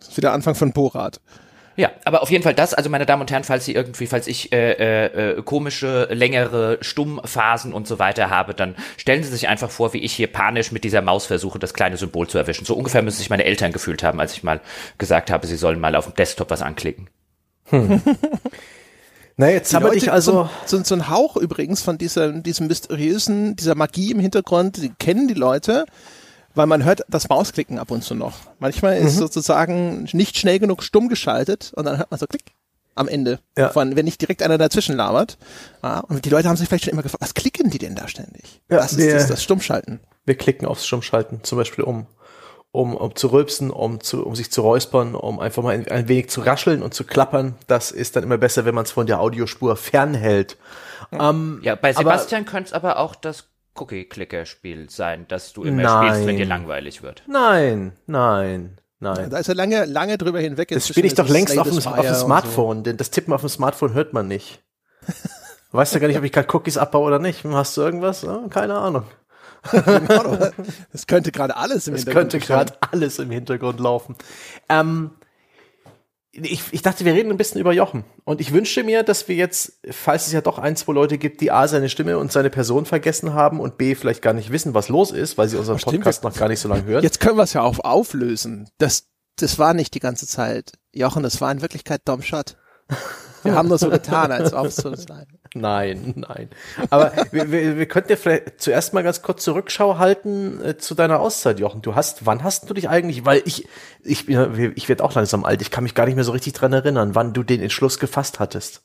Das 0.00 0.08
ist 0.08 0.16
wieder 0.16 0.32
Anfang 0.32 0.54
von 0.56 0.72
Borat. 0.72 1.20
Ja, 1.78 1.92
aber 2.04 2.22
auf 2.22 2.30
jeden 2.30 2.42
Fall 2.42 2.54
das, 2.54 2.74
also 2.74 2.90
meine 2.90 3.06
Damen 3.06 3.20
und 3.20 3.30
Herren, 3.30 3.44
falls 3.44 3.64
Sie 3.64 3.72
irgendwie, 3.72 4.08
falls 4.08 4.26
ich 4.26 4.52
äh, 4.52 4.72
äh, 4.72 5.36
äh, 5.38 5.42
komische, 5.42 6.08
längere 6.10 6.78
Stummphasen 6.80 7.72
und 7.72 7.86
so 7.86 8.00
weiter 8.00 8.30
habe, 8.30 8.52
dann 8.52 8.74
stellen 8.96 9.22
Sie 9.22 9.30
sich 9.30 9.46
einfach 9.46 9.70
vor, 9.70 9.92
wie 9.92 9.98
ich 9.98 10.12
hier 10.12 10.26
panisch 10.26 10.72
mit 10.72 10.82
dieser 10.82 11.02
Maus 11.02 11.26
versuche, 11.26 11.60
das 11.60 11.74
kleine 11.74 11.96
Symbol 11.96 12.26
zu 12.26 12.36
erwischen. 12.36 12.64
So 12.64 12.74
ungefähr 12.74 13.02
müssen 13.02 13.18
sich 13.18 13.30
meine 13.30 13.44
Eltern 13.44 13.70
gefühlt 13.70 14.02
haben, 14.02 14.18
als 14.18 14.32
ich 14.32 14.42
mal 14.42 14.60
gesagt 14.98 15.30
habe, 15.30 15.46
sie 15.46 15.54
sollen 15.54 15.78
mal 15.78 15.94
auf 15.94 16.06
dem 16.06 16.14
Desktop 16.16 16.50
was 16.50 16.62
anklicken. 16.62 17.08
Na, 19.36 19.48
jetzt 19.48 19.72
habe 19.72 19.84
Leute, 19.84 19.98
ich 19.98 20.10
also, 20.10 20.48
so, 20.66 20.78
so, 20.78 20.84
so 20.84 20.96
ein 20.96 21.08
Hauch 21.08 21.36
übrigens 21.36 21.80
von 21.80 21.96
dieser, 21.96 22.32
diesem 22.32 22.66
mysteriösen, 22.66 23.54
dieser 23.54 23.76
Magie 23.76 24.10
im 24.10 24.18
Hintergrund, 24.18 24.78
die 24.78 24.90
kennen 24.98 25.28
die 25.28 25.34
Leute, 25.34 25.84
weil 26.58 26.66
man 26.66 26.84
hört 26.84 27.02
das 27.08 27.28
Mausklicken 27.30 27.78
ab 27.78 27.90
und 27.90 28.04
zu 28.04 28.14
noch. 28.14 28.34
Manchmal 28.58 28.98
ist 28.98 29.14
Mhm. 29.14 29.18
sozusagen 29.20 30.08
nicht 30.12 30.36
schnell 30.36 30.58
genug 30.58 30.82
stumm 30.82 31.08
geschaltet 31.08 31.72
und 31.74 31.86
dann 31.86 31.96
hört 31.96 32.10
man 32.10 32.20
so 32.20 32.26
Klick 32.26 32.44
am 32.94 33.08
Ende, 33.08 33.38
Ja. 33.56 33.70
von, 33.70 33.94
wenn 33.96 34.04
nicht 34.04 34.20
direkt 34.20 34.42
einer 34.42 34.58
dazwischen 34.58 34.96
labert. 34.96 35.38
Ja, 35.82 36.00
und 36.00 36.24
die 36.24 36.30
Leute 36.30 36.48
haben 36.48 36.56
sich 36.56 36.68
vielleicht 36.68 36.84
schon 36.84 36.92
immer 36.92 37.02
gefragt, 37.04 37.22
was 37.22 37.32
klicken 37.32 37.70
die 37.70 37.78
denn 37.78 37.94
da 37.94 38.08
ständig? 38.08 38.60
Ja, 38.68 38.78
das 38.78 38.92
ist 38.92 39.00
der- 39.00 39.14
das, 39.14 39.28
das 39.28 39.42
Stummschalten. 39.42 40.00
wir 40.26 40.34
klicken 40.36 40.66
aufs 40.66 40.84
Stummschalten, 40.86 41.42
zum 41.44 41.56
Beispiel 41.58 41.84
um, 41.84 42.06
um, 42.72 42.94
um 42.96 43.14
zu 43.16 43.28
rülpsen, 43.28 43.70
um, 43.70 44.00
zu, 44.00 44.26
um 44.26 44.34
sich 44.36 44.50
zu 44.50 44.60
räuspern, 44.62 45.14
um 45.14 45.38
einfach 45.40 45.62
mal 45.62 45.74
ein, 45.74 45.88
ein 45.88 46.08
wenig 46.08 46.28
zu 46.28 46.40
rascheln 46.42 46.82
und 46.82 46.92
zu 46.92 47.04
klappern. 47.04 47.54
Das 47.68 47.92
ist 47.92 48.16
dann 48.16 48.24
immer 48.24 48.36
besser, 48.36 48.64
wenn 48.66 48.74
man 48.74 48.84
es 48.84 48.90
von 48.90 49.06
der 49.06 49.20
Audiospur 49.20 49.76
fernhält. 49.76 50.56
Ähm, 51.12 51.60
Ja, 51.62 51.76
bei 51.76 51.92
Sebastian 51.92 52.44
könnte 52.44 52.66
es 52.68 52.72
aber 52.74 52.98
auch 52.98 53.14
das 53.14 53.44
Cookie-Clicker-Spiel 53.78 54.90
sein, 54.90 55.26
dass 55.28 55.52
du 55.52 55.64
immer 55.64 55.82
Nein. 55.82 56.08
spielst, 56.08 56.26
wenn 56.26 56.36
dir 56.36 56.46
langweilig 56.46 57.02
wird. 57.02 57.22
nein, 57.26 57.92
nein, 58.06 58.78
nein. 59.00 59.30
Da 59.30 59.38
ist 59.38 59.48
er 59.48 59.54
lange, 59.54 59.84
lange 59.84 60.18
drüber 60.18 60.40
hinweg. 60.40 60.68
Das 60.68 60.88
spiele 60.88 61.06
ich 61.06 61.14
doch 61.14 61.28
längst 61.28 61.58
auf 61.58 61.68
dem, 61.68 61.78
auf 61.78 62.00
dem 62.06 62.14
Smartphone, 62.14 62.82
denn 62.84 62.96
das 62.96 63.10
Tippen 63.10 63.32
auf 63.32 63.40
dem 63.42 63.50
Smartphone 63.50 63.94
hört 63.94 64.12
man 64.12 64.26
nicht. 64.28 64.62
Weißt 65.70 65.94
du 65.94 66.00
gar 66.00 66.08
nicht, 66.08 66.16
ob 66.18 66.24
ich 66.24 66.32
gerade 66.32 66.48
Cookies 66.54 66.78
abbaue 66.78 67.06
oder 67.06 67.18
nicht? 67.18 67.44
Hast 67.44 67.76
du 67.76 67.82
irgendwas? 67.82 68.22
Ja, 68.22 68.42
keine 68.50 68.74
Ahnung. 68.74 69.04
Das 70.92 71.06
könnte 71.06 71.32
gerade 71.32 71.56
alles 71.56 71.88
im 71.88 71.94
Es 71.94 72.00
Hintergrund 72.04 72.32
könnte 72.32 72.46
gerade 72.46 72.72
alles 72.92 73.18
im 73.18 73.30
Hintergrund 73.30 73.80
laufen. 73.80 74.16
Ähm, 74.68 75.10
ich, 76.44 76.62
ich 76.70 76.82
dachte, 76.82 77.04
wir 77.04 77.14
reden 77.14 77.30
ein 77.30 77.36
bisschen 77.36 77.60
über 77.60 77.72
Jochen. 77.72 78.04
Und 78.24 78.40
ich 78.40 78.52
wünschte 78.52 78.84
mir, 78.84 79.02
dass 79.02 79.28
wir 79.28 79.36
jetzt, 79.36 79.80
falls 79.90 80.26
es 80.26 80.32
ja 80.32 80.40
doch 80.40 80.58
ein, 80.58 80.76
zwei 80.76 80.92
Leute 80.92 81.18
gibt, 81.18 81.40
die 81.40 81.50
A, 81.50 81.68
seine 81.68 81.88
Stimme 81.88 82.18
und 82.18 82.32
seine 82.32 82.50
Person 82.50 82.86
vergessen 82.86 83.34
haben 83.34 83.60
und 83.60 83.78
B, 83.78 83.94
vielleicht 83.94 84.22
gar 84.22 84.32
nicht 84.32 84.50
wissen, 84.50 84.74
was 84.74 84.88
los 84.88 85.10
ist, 85.10 85.38
weil 85.38 85.48
sie 85.48 85.56
unseren 85.56 85.78
stimmt. 85.78 85.96
Podcast 85.98 86.24
noch 86.24 86.34
gar 86.34 86.48
nicht 86.48 86.60
so 86.60 86.68
lange 86.68 86.84
hören. 86.84 87.02
Jetzt 87.02 87.20
können 87.20 87.36
wir 87.36 87.44
es 87.44 87.52
ja 87.52 87.62
auch 87.62 87.78
auflösen. 87.80 88.68
Das, 88.78 89.08
das 89.36 89.58
war 89.58 89.74
nicht 89.74 89.94
die 89.94 90.00
ganze 90.00 90.26
Zeit. 90.26 90.72
Jochen, 90.92 91.22
das 91.22 91.40
war 91.40 91.52
in 91.52 91.62
Wirklichkeit 91.62 92.02
Dom 92.04 92.22
Schott. 92.22 92.56
Wir 93.42 93.54
haben 93.54 93.68
nur 93.68 93.78
so 93.78 93.90
getan, 93.90 94.32
als 94.32 94.52
ob 94.52 94.66
es 94.66 94.76
so 94.76 94.94
sei. 94.94 95.26
Nein, 95.54 96.14
nein. 96.16 96.50
Aber 96.90 97.12
wir, 97.30 97.50
wir, 97.50 97.78
wir 97.78 97.86
könnten 97.86 98.10
ja 98.10 98.16
vielleicht 98.16 98.60
zuerst 98.60 98.94
mal 98.94 99.02
ganz 99.02 99.22
kurz 99.22 99.44
Zurückschau 99.44 99.98
halten 99.98 100.62
äh, 100.62 100.76
zu 100.78 100.94
deiner 100.94 101.20
Auszeit, 101.20 101.58
Jochen. 101.58 101.82
Du 101.82 101.94
hast, 101.94 102.26
wann 102.26 102.42
hast 102.42 102.68
du 102.68 102.74
dich 102.74 102.88
eigentlich, 102.88 103.24
weil 103.24 103.42
ich, 103.44 103.66
ich, 104.02 104.28
ich 104.28 104.88
werde 104.88 105.04
auch 105.04 105.14
langsam 105.14 105.44
alt, 105.44 105.62
ich 105.62 105.70
kann 105.70 105.84
mich 105.84 105.94
gar 105.94 106.06
nicht 106.06 106.16
mehr 106.16 106.24
so 106.24 106.32
richtig 106.32 106.52
dran 106.52 106.72
erinnern, 106.72 107.14
wann 107.14 107.32
du 107.32 107.42
den 107.42 107.62
Entschluss 107.62 107.98
gefasst 107.98 108.40
hattest. 108.40 108.82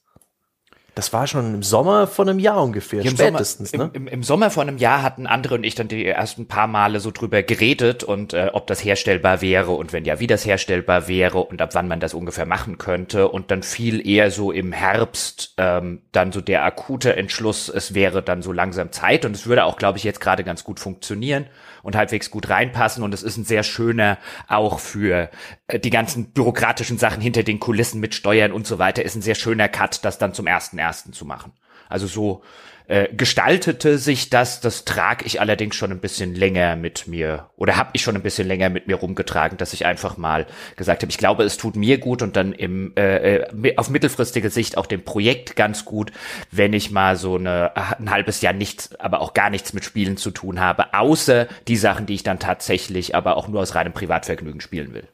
Das 0.96 1.12
war 1.12 1.26
schon 1.26 1.56
im 1.56 1.64
Sommer 1.64 2.06
von 2.06 2.30
einem 2.30 2.38
Jahr 2.38 2.62
ungefähr, 2.62 3.02
Im 3.02 3.10
spätestens, 3.10 3.72
Sommer, 3.72 3.86
ne? 3.86 3.92
im, 3.94 4.08
im, 4.08 4.22
Sommer 4.22 4.52
vor 4.52 4.62
einem 4.62 4.78
Jahr 4.78 5.02
hatten 5.02 5.26
andere 5.26 5.56
und 5.56 5.64
ich 5.64 5.74
dann 5.74 5.88
die 5.88 6.06
ersten 6.06 6.48
paar 6.48 6.68
Male 6.68 7.00
so 7.00 7.10
drüber 7.10 7.42
geredet 7.42 8.04
und 8.04 8.34
äh, 8.34 8.52
ob 8.54 8.68
das 8.68 8.84
herstellbar 8.84 9.42
wäre 9.42 9.72
und 9.72 9.92
wenn 9.92 10.06
ja, 10.06 10.20
wie 10.20 10.28
das 10.28 10.46
herstellbar 10.46 11.08
wäre 11.08 11.40
und 11.40 11.64
ab 11.64 11.72
wann 11.74 11.88
man 11.88 12.00
das 12.00 12.14
ungefähr 12.14 12.46
machen 12.46 12.78
könnte. 12.78 13.28
Und 13.28 13.50
dann 13.50 13.64
fiel 13.64 14.08
eher 14.08 14.30
so 14.30 14.52
im 14.52 14.72
Herbst 14.72 15.56
ähm, 15.58 16.04
dann 16.12 16.32
so 16.32 16.42
der 16.42 16.64
akute 16.64 17.16
Entschluss, 17.16 17.70
es 17.70 17.96
wäre 17.96 18.22
dann 18.22 18.44
so 18.44 18.52
langsam 18.52 18.92
Zeit 18.92 19.26
und 19.26 19.36
es 19.36 19.48
würde 19.48 19.66
auch, 19.66 19.78
glaube 19.78 19.98
ich, 19.98 20.04
jetzt 20.04 20.22
gerade 20.22 20.44
ganz 20.44 20.64
gut 20.64 20.80
funktionieren 20.80 21.48
und 21.84 21.96
halbwegs 21.96 22.32
gut 22.32 22.50
reinpassen 22.50 23.04
und 23.04 23.14
es 23.14 23.24
ist 23.24 23.38
ein 23.38 23.44
sehr 23.44 23.64
schöner 23.64 24.18
auch 24.48 24.80
für 24.80 25.30
äh, 25.68 25.80
die 25.80 25.90
ganzen 25.90 26.32
bürokratischen 26.32 26.98
Sachen 26.98 27.22
hinter 27.22 27.44
den 27.44 27.60
Kulissen 27.60 28.00
mit 28.00 28.16
Steuern 28.16 28.52
und 28.52 28.66
so 28.66 28.80
weiter 28.80 29.04
ist 29.04 29.16
ein 29.16 29.22
sehr 29.22 29.36
schöner 29.36 29.68
Cut, 29.68 30.04
das 30.06 30.18
dann 30.18 30.34
zum 30.34 30.48
ersten 30.48 30.80
ersten 30.84 31.14
zu 31.14 31.26
machen. 31.26 31.54
Also 31.90 32.08
so 32.08 32.44
äh, 32.88 33.14
gestaltete 33.16 33.98
sich 33.98 34.30
das, 34.30 34.60
das 34.60 34.84
trage 34.84 35.26
ich 35.26 35.40
allerdings 35.40 35.76
schon 35.76 35.92
ein 35.92 36.00
bisschen 36.00 36.36
länger 36.36 36.76
mit 36.76 37.08
mir 37.08 37.50
oder 37.56 37.78
habe 37.78 37.92
ich 37.94 38.02
schon 38.02 38.16
ein 38.16 38.22
bisschen 38.22 38.48
länger 38.48 38.70
mit 38.70 38.88
mir 38.88 38.96
rumgetragen, 38.96 39.58
dass 39.58 39.74
ich 39.74 39.86
einfach 39.86 40.18
mal 40.18 40.46
gesagt 40.76 41.02
habe, 41.02 41.10
ich 41.10 41.18
glaube, 41.18 41.44
es 41.44 41.58
tut 41.58 41.76
mir 41.76 41.98
gut 41.98 42.22
und 42.22 42.36
dann 42.36 42.52
im 42.52 42.94
äh, 42.98 43.38
äh 43.38 43.78
auf 43.78 43.90
mittelfristige 43.90 44.50
Sicht 44.50 44.78
auch 44.78 44.86
dem 44.86 45.06
Projekt 45.06 45.56
ganz 45.56 45.86
gut, 45.86 46.12
wenn 46.52 46.74
ich 46.74 46.92
mal 46.92 47.16
so 47.16 47.36
eine, 47.36 47.76
ein 47.76 48.12
halbes 48.12 48.42
Jahr 48.42 48.54
nichts, 48.54 49.00
aber 49.00 49.22
auch 49.22 49.34
gar 49.34 49.50
nichts 49.50 49.74
mit 49.74 49.86
Spielen 49.86 50.18
zu 50.18 50.32
tun 50.32 50.60
habe, 50.60 50.94
außer 50.94 51.48
die 51.68 51.78
Sachen, 51.78 52.06
die 52.06 52.16
ich 52.16 52.24
dann 52.24 52.40
tatsächlich 52.40 53.16
aber 53.16 53.38
auch 53.38 53.48
nur 53.48 53.62
aus 53.62 53.76
reinem 53.76 53.94
Privatvergnügen 53.94 54.62
spielen 54.62 54.94
will. 54.94 55.08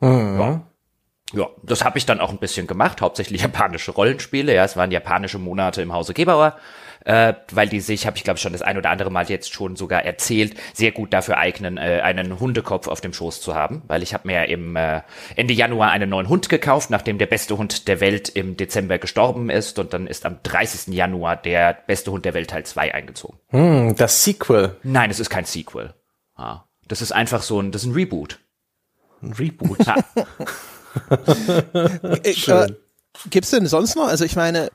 Mhm. 0.00 0.40
Ja. 0.40 0.71
Ja, 1.32 1.48
das 1.62 1.84
habe 1.84 1.98
ich 1.98 2.06
dann 2.06 2.20
auch 2.20 2.30
ein 2.30 2.38
bisschen 2.38 2.66
gemacht, 2.66 3.00
hauptsächlich 3.00 3.42
japanische 3.42 3.92
Rollenspiele. 3.92 4.54
Ja, 4.54 4.64
es 4.64 4.76
waren 4.76 4.90
japanische 4.90 5.38
Monate 5.38 5.82
im 5.82 5.92
Hause 5.92 6.14
Gebauer, 6.14 6.56
äh, 7.04 7.34
weil 7.50 7.68
die 7.68 7.80
sich, 7.80 8.06
habe 8.06 8.16
ich 8.16 8.24
glaube 8.24 8.38
schon 8.38 8.52
das 8.52 8.62
ein 8.62 8.76
oder 8.76 8.90
andere 8.90 9.10
Mal 9.10 9.28
jetzt 9.28 9.52
schon 9.52 9.76
sogar 9.76 10.04
erzählt, 10.04 10.54
sehr 10.74 10.92
gut 10.92 11.12
dafür 11.12 11.38
eignen, 11.38 11.78
äh, 11.78 12.00
einen 12.02 12.38
Hundekopf 12.38 12.86
auf 12.88 13.00
dem 13.00 13.12
Schoß 13.12 13.40
zu 13.40 13.54
haben, 13.54 13.82
weil 13.86 14.02
ich 14.02 14.14
habe 14.14 14.28
mir 14.28 14.48
im 14.48 14.76
äh, 14.76 15.02
Ende 15.34 15.54
Januar 15.54 15.90
einen 15.90 16.10
neuen 16.10 16.28
Hund 16.28 16.48
gekauft, 16.48 16.90
nachdem 16.90 17.18
der 17.18 17.26
beste 17.26 17.56
Hund 17.56 17.88
der 17.88 18.00
Welt 18.00 18.28
im 18.28 18.56
Dezember 18.56 18.98
gestorben 18.98 19.50
ist 19.50 19.78
und 19.78 19.94
dann 19.94 20.06
ist 20.06 20.26
am 20.26 20.38
30. 20.42 20.94
Januar 20.94 21.36
der 21.36 21.78
beste 21.86 22.12
Hund 22.12 22.24
der 22.24 22.34
Welt 22.34 22.50
Teil 22.50 22.64
2 22.64 22.94
eingezogen. 22.94 23.38
Hm, 23.48 23.96
das 23.96 24.22
Sequel. 24.24 24.76
Nein, 24.82 25.10
es 25.10 25.18
ist 25.20 25.30
kein 25.30 25.44
Sequel. 25.44 25.94
Ja, 26.38 26.66
das 26.88 27.00
ist 27.00 27.12
einfach 27.12 27.42
so 27.42 27.60
ein, 27.60 27.72
das 27.72 27.82
ist 27.82 27.88
ein 27.88 27.94
Reboot. 27.94 28.38
Ein 29.22 29.32
Reboot. 29.32 29.78
Ja. 29.86 29.96
äh, 32.24 32.30
äh, 32.30 32.66
Gibt 33.30 33.44
es 33.44 33.50
denn 33.50 33.66
sonst 33.66 33.96
noch? 33.96 34.08
Also 34.08 34.24
ich 34.24 34.36
meine, 34.36 34.70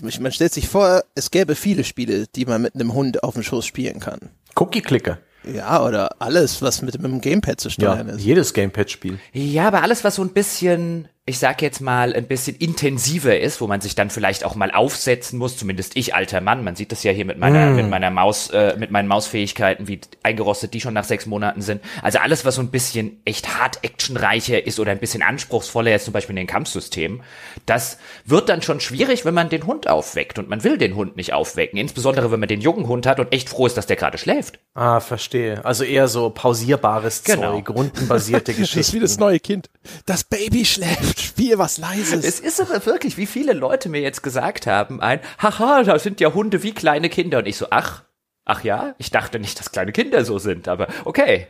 man 0.00 0.32
stellt 0.32 0.52
sich 0.52 0.68
vor, 0.68 1.02
es 1.14 1.30
gäbe 1.30 1.54
viele 1.54 1.84
Spiele, 1.84 2.26
die 2.34 2.44
man 2.44 2.62
mit 2.62 2.74
einem 2.74 2.94
Hund 2.94 3.22
auf 3.22 3.34
dem 3.34 3.42
Schoß 3.42 3.64
spielen 3.64 4.00
kann. 4.00 4.30
Cookie-Clicker. 4.56 5.18
Ja, 5.44 5.84
oder 5.84 6.20
alles, 6.20 6.60
was 6.62 6.82
mit, 6.82 7.00
mit 7.00 7.10
dem 7.10 7.20
Gamepad 7.20 7.60
zu 7.60 7.70
steuern 7.70 8.08
ja, 8.08 8.14
ist. 8.14 8.22
Jedes 8.22 8.52
Gamepad-Spiel. 8.52 9.18
Ja, 9.32 9.68
aber 9.68 9.82
alles, 9.82 10.04
was 10.04 10.16
so 10.16 10.22
ein 10.22 10.30
bisschen 10.30 11.08
ich 11.28 11.38
sag 11.38 11.60
jetzt 11.60 11.80
mal, 11.80 12.14
ein 12.14 12.26
bisschen 12.26 12.56
intensiver 12.56 13.38
ist, 13.38 13.60
wo 13.60 13.66
man 13.66 13.82
sich 13.82 13.94
dann 13.94 14.08
vielleicht 14.08 14.44
auch 14.44 14.54
mal 14.54 14.70
aufsetzen 14.70 15.38
muss, 15.38 15.58
zumindest 15.58 15.94
ich, 15.94 16.14
alter 16.14 16.40
Mann, 16.40 16.64
man 16.64 16.74
sieht 16.74 16.90
das 16.90 17.02
ja 17.02 17.12
hier 17.12 17.26
mit 17.26 17.38
meiner, 17.38 17.66
mm. 17.66 17.76
mit 17.76 17.90
meiner 17.90 18.10
Maus, 18.10 18.48
äh, 18.48 18.76
mit 18.78 18.90
meinen 18.90 19.08
Mausfähigkeiten, 19.08 19.88
wie 19.88 20.00
eingerostet 20.22 20.72
die 20.72 20.80
schon 20.80 20.94
nach 20.94 21.04
sechs 21.04 21.26
Monaten 21.26 21.60
sind. 21.60 21.82
Also 22.02 22.18
alles, 22.18 22.46
was 22.46 22.54
so 22.54 22.62
ein 22.62 22.70
bisschen 22.70 23.20
echt 23.26 23.58
hart 23.58 23.84
actionreicher 23.84 24.66
ist 24.66 24.80
oder 24.80 24.90
ein 24.90 25.00
bisschen 25.00 25.22
anspruchsvoller 25.22 25.94
ist, 25.94 26.06
zum 26.06 26.14
Beispiel 26.14 26.32
in 26.32 26.38
den 26.38 26.46
Kampfsystemen, 26.46 27.22
das 27.66 27.98
wird 28.24 28.48
dann 28.48 28.62
schon 28.62 28.80
schwierig, 28.80 29.26
wenn 29.26 29.34
man 29.34 29.50
den 29.50 29.66
Hund 29.66 29.86
aufweckt 29.86 30.38
und 30.38 30.48
man 30.48 30.64
will 30.64 30.78
den 30.78 30.96
Hund 30.96 31.16
nicht 31.16 31.34
aufwecken, 31.34 31.78
insbesondere 31.78 32.32
wenn 32.32 32.40
man 32.40 32.48
den 32.48 32.62
jungen 32.62 32.88
Hund 32.88 33.06
hat 33.06 33.20
und 33.20 33.34
echt 33.34 33.50
froh 33.50 33.66
ist, 33.66 33.76
dass 33.76 33.86
der 33.86 33.96
gerade 33.96 34.16
schläft. 34.16 34.60
Ah, 34.72 35.00
verstehe. 35.00 35.62
Also 35.62 35.84
eher 35.84 36.08
so 36.08 36.30
pausierbares 36.30 37.22
genau. 37.22 37.52
Zeug, 37.52 37.68
rundenbasierte 37.68 38.54
Geschichten. 38.54 38.78
das 38.78 38.88
ist 38.88 38.94
wie 38.94 39.00
das 39.00 39.18
neue 39.18 39.40
Kind. 39.40 39.68
Das 40.06 40.24
Baby 40.24 40.64
schläft. 40.64 41.17
Spiel 41.18 41.58
was 41.58 41.78
Leises. 41.78 42.24
Es 42.24 42.40
ist 42.40 42.60
aber 42.60 42.84
wirklich, 42.86 43.16
wie 43.16 43.26
viele 43.26 43.52
Leute 43.52 43.88
mir 43.88 44.00
jetzt 44.00 44.22
gesagt 44.22 44.66
haben, 44.66 45.00
ein, 45.00 45.20
haha, 45.42 45.82
da 45.82 45.98
sind 45.98 46.20
ja 46.20 46.32
Hunde 46.32 46.62
wie 46.62 46.72
kleine 46.72 47.08
Kinder. 47.08 47.38
Und 47.38 47.46
ich 47.46 47.56
so, 47.56 47.66
ach, 47.70 48.04
ach 48.44 48.64
ja, 48.64 48.94
ich 48.98 49.10
dachte 49.10 49.38
nicht, 49.38 49.58
dass 49.58 49.72
kleine 49.72 49.92
Kinder 49.92 50.24
so 50.24 50.38
sind, 50.38 50.68
aber 50.68 50.88
okay. 51.04 51.48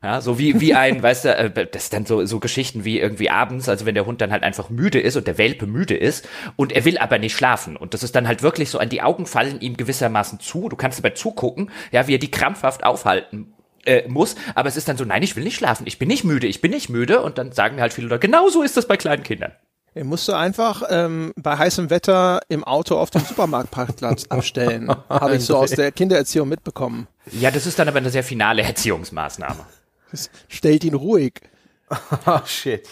Ja, 0.00 0.20
so 0.20 0.38
wie, 0.38 0.60
wie 0.60 0.74
ein, 0.74 1.02
weißt 1.02 1.24
du, 1.24 1.36
äh, 1.36 1.66
das 1.66 1.84
ist 1.84 1.92
dann 1.92 2.06
so, 2.06 2.24
so 2.24 2.38
Geschichten 2.38 2.84
wie 2.84 3.00
irgendwie 3.00 3.30
abends, 3.30 3.68
also 3.68 3.84
wenn 3.84 3.94
der 3.96 4.06
Hund 4.06 4.20
dann 4.20 4.30
halt 4.30 4.44
einfach 4.44 4.70
müde 4.70 5.00
ist 5.00 5.16
und 5.16 5.26
der 5.26 5.38
Welpe 5.38 5.66
müde 5.66 5.96
ist 5.96 6.28
und 6.56 6.72
er 6.72 6.84
will 6.84 6.98
aber 6.98 7.18
nicht 7.18 7.36
schlafen. 7.36 7.76
Und 7.76 7.94
das 7.94 8.02
ist 8.02 8.14
dann 8.14 8.28
halt 8.28 8.42
wirklich 8.42 8.70
so 8.70 8.78
an 8.78 8.88
die 8.88 9.02
Augen 9.02 9.26
fallen 9.26 9.60
ihm 9.60 9.76
gewissermaßen 9.76 10.38
zu. 10.38 10.68
Du 10.68 10.76
kannst 10.76 10.98
dabei 10.98 11.10
zugucken, 11.10 11.70
ja, 11.90 12.06
wie 12.06 12.14
er 12.14 12.18
die 12.18 12.30
krampfhaft 12.30 12.84
aufhalten 12.84 13.54
äh, 13.88 14.08
muss, 14.08 14.36
aber 14.54 14.68
es 14.68 14.76
ist 14.76 14.88
dann 14.88 14.96
so, 14.96 15.04
nein, 15.04 15.22
ich 15.22 15.34
will 15.34 15.44
nicht 15.44 15.56
schlafen, 15.56 15.86
ich 15.86 15.98
bin 15.98 16.08
nicht 16.08 16.24
müde, 16.24 16.46
ich 16.46 16.60
bin 16.60 16.70
nicht 16.70 16.90
müde 16.90 17.22
und 17.22 17.38
dann 17.38 17.52
sagen 17.52 17.76
mir 17.76 17.82
halt 17.82 17.94
viele 17.94 18.08
Leute, 18.08 18.20
genau 18.20 18.48
so 18.50 18.62
ist 18.62 18.76
das 18.76 18.86
bei 18.86 18.96
kleinen 18.96 19.22
Kindern. 19.22 19.52
Den 19.94 20.06
musst 20.06 20.28
du 20.28 20.34
einfach 20.34 20.82
ähm, 20.90 21.32
bei 21.36 21.56
heißem 21.56 21.90
Wetter 21.90 22.40
im 22.48 22.62
Auto 22.62 22.96
auf 22.96 23.10
dem 23.10 23.22
Supermarktparkplatz 23.22 24.26
abstellen. 24.28 24.94
Habe 25.08 25.36
ich 25.36 25.44
so 25.44 25.56
aus 25.56 25.70
der 25.70 25.90
Kindererziehung 25.90 26.48
mitbekommen. 26.48 27.08
Ja, 27.32 27.50
das 27.50 27.66
ist 27.66 27.78
dann 27.78 27.88
aber 27.88 27.98
eine 27.98 28.10
sehr 28.10 28.22
finale 28.22 28.62
Erziehungsmaßnahme. 28.62 29.64
stellt 30.48 30.84
ihn 30.84 30.94
ruhig. 30.94 31.40
oh, 32.26 32.38
shit. 32.44 32.86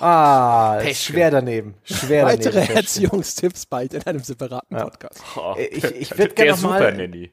Ah, 0.00 0.78
Pech. 0.80 0.98
schwer 0.98 1.30
daneben. 1.30 1.74
Schwer 1.84 2.26
Weitere 2.26 2.60
daneben. 2.60 2.76
Erziehungstipps 2.76 3.66
bald 3.66 3.94
in 3.94 4.02
einem 4.02 4.20
separaten 4.20 4.76
Podcast. 4.76 5.22
Oh, 5.36 5.54
ich 5.56 5.84
ich 5.84 6.18
würde 6.18 6.34
gerne 6.34 6.60
mal, 6.60 6.92
Nanny 6.96 7.32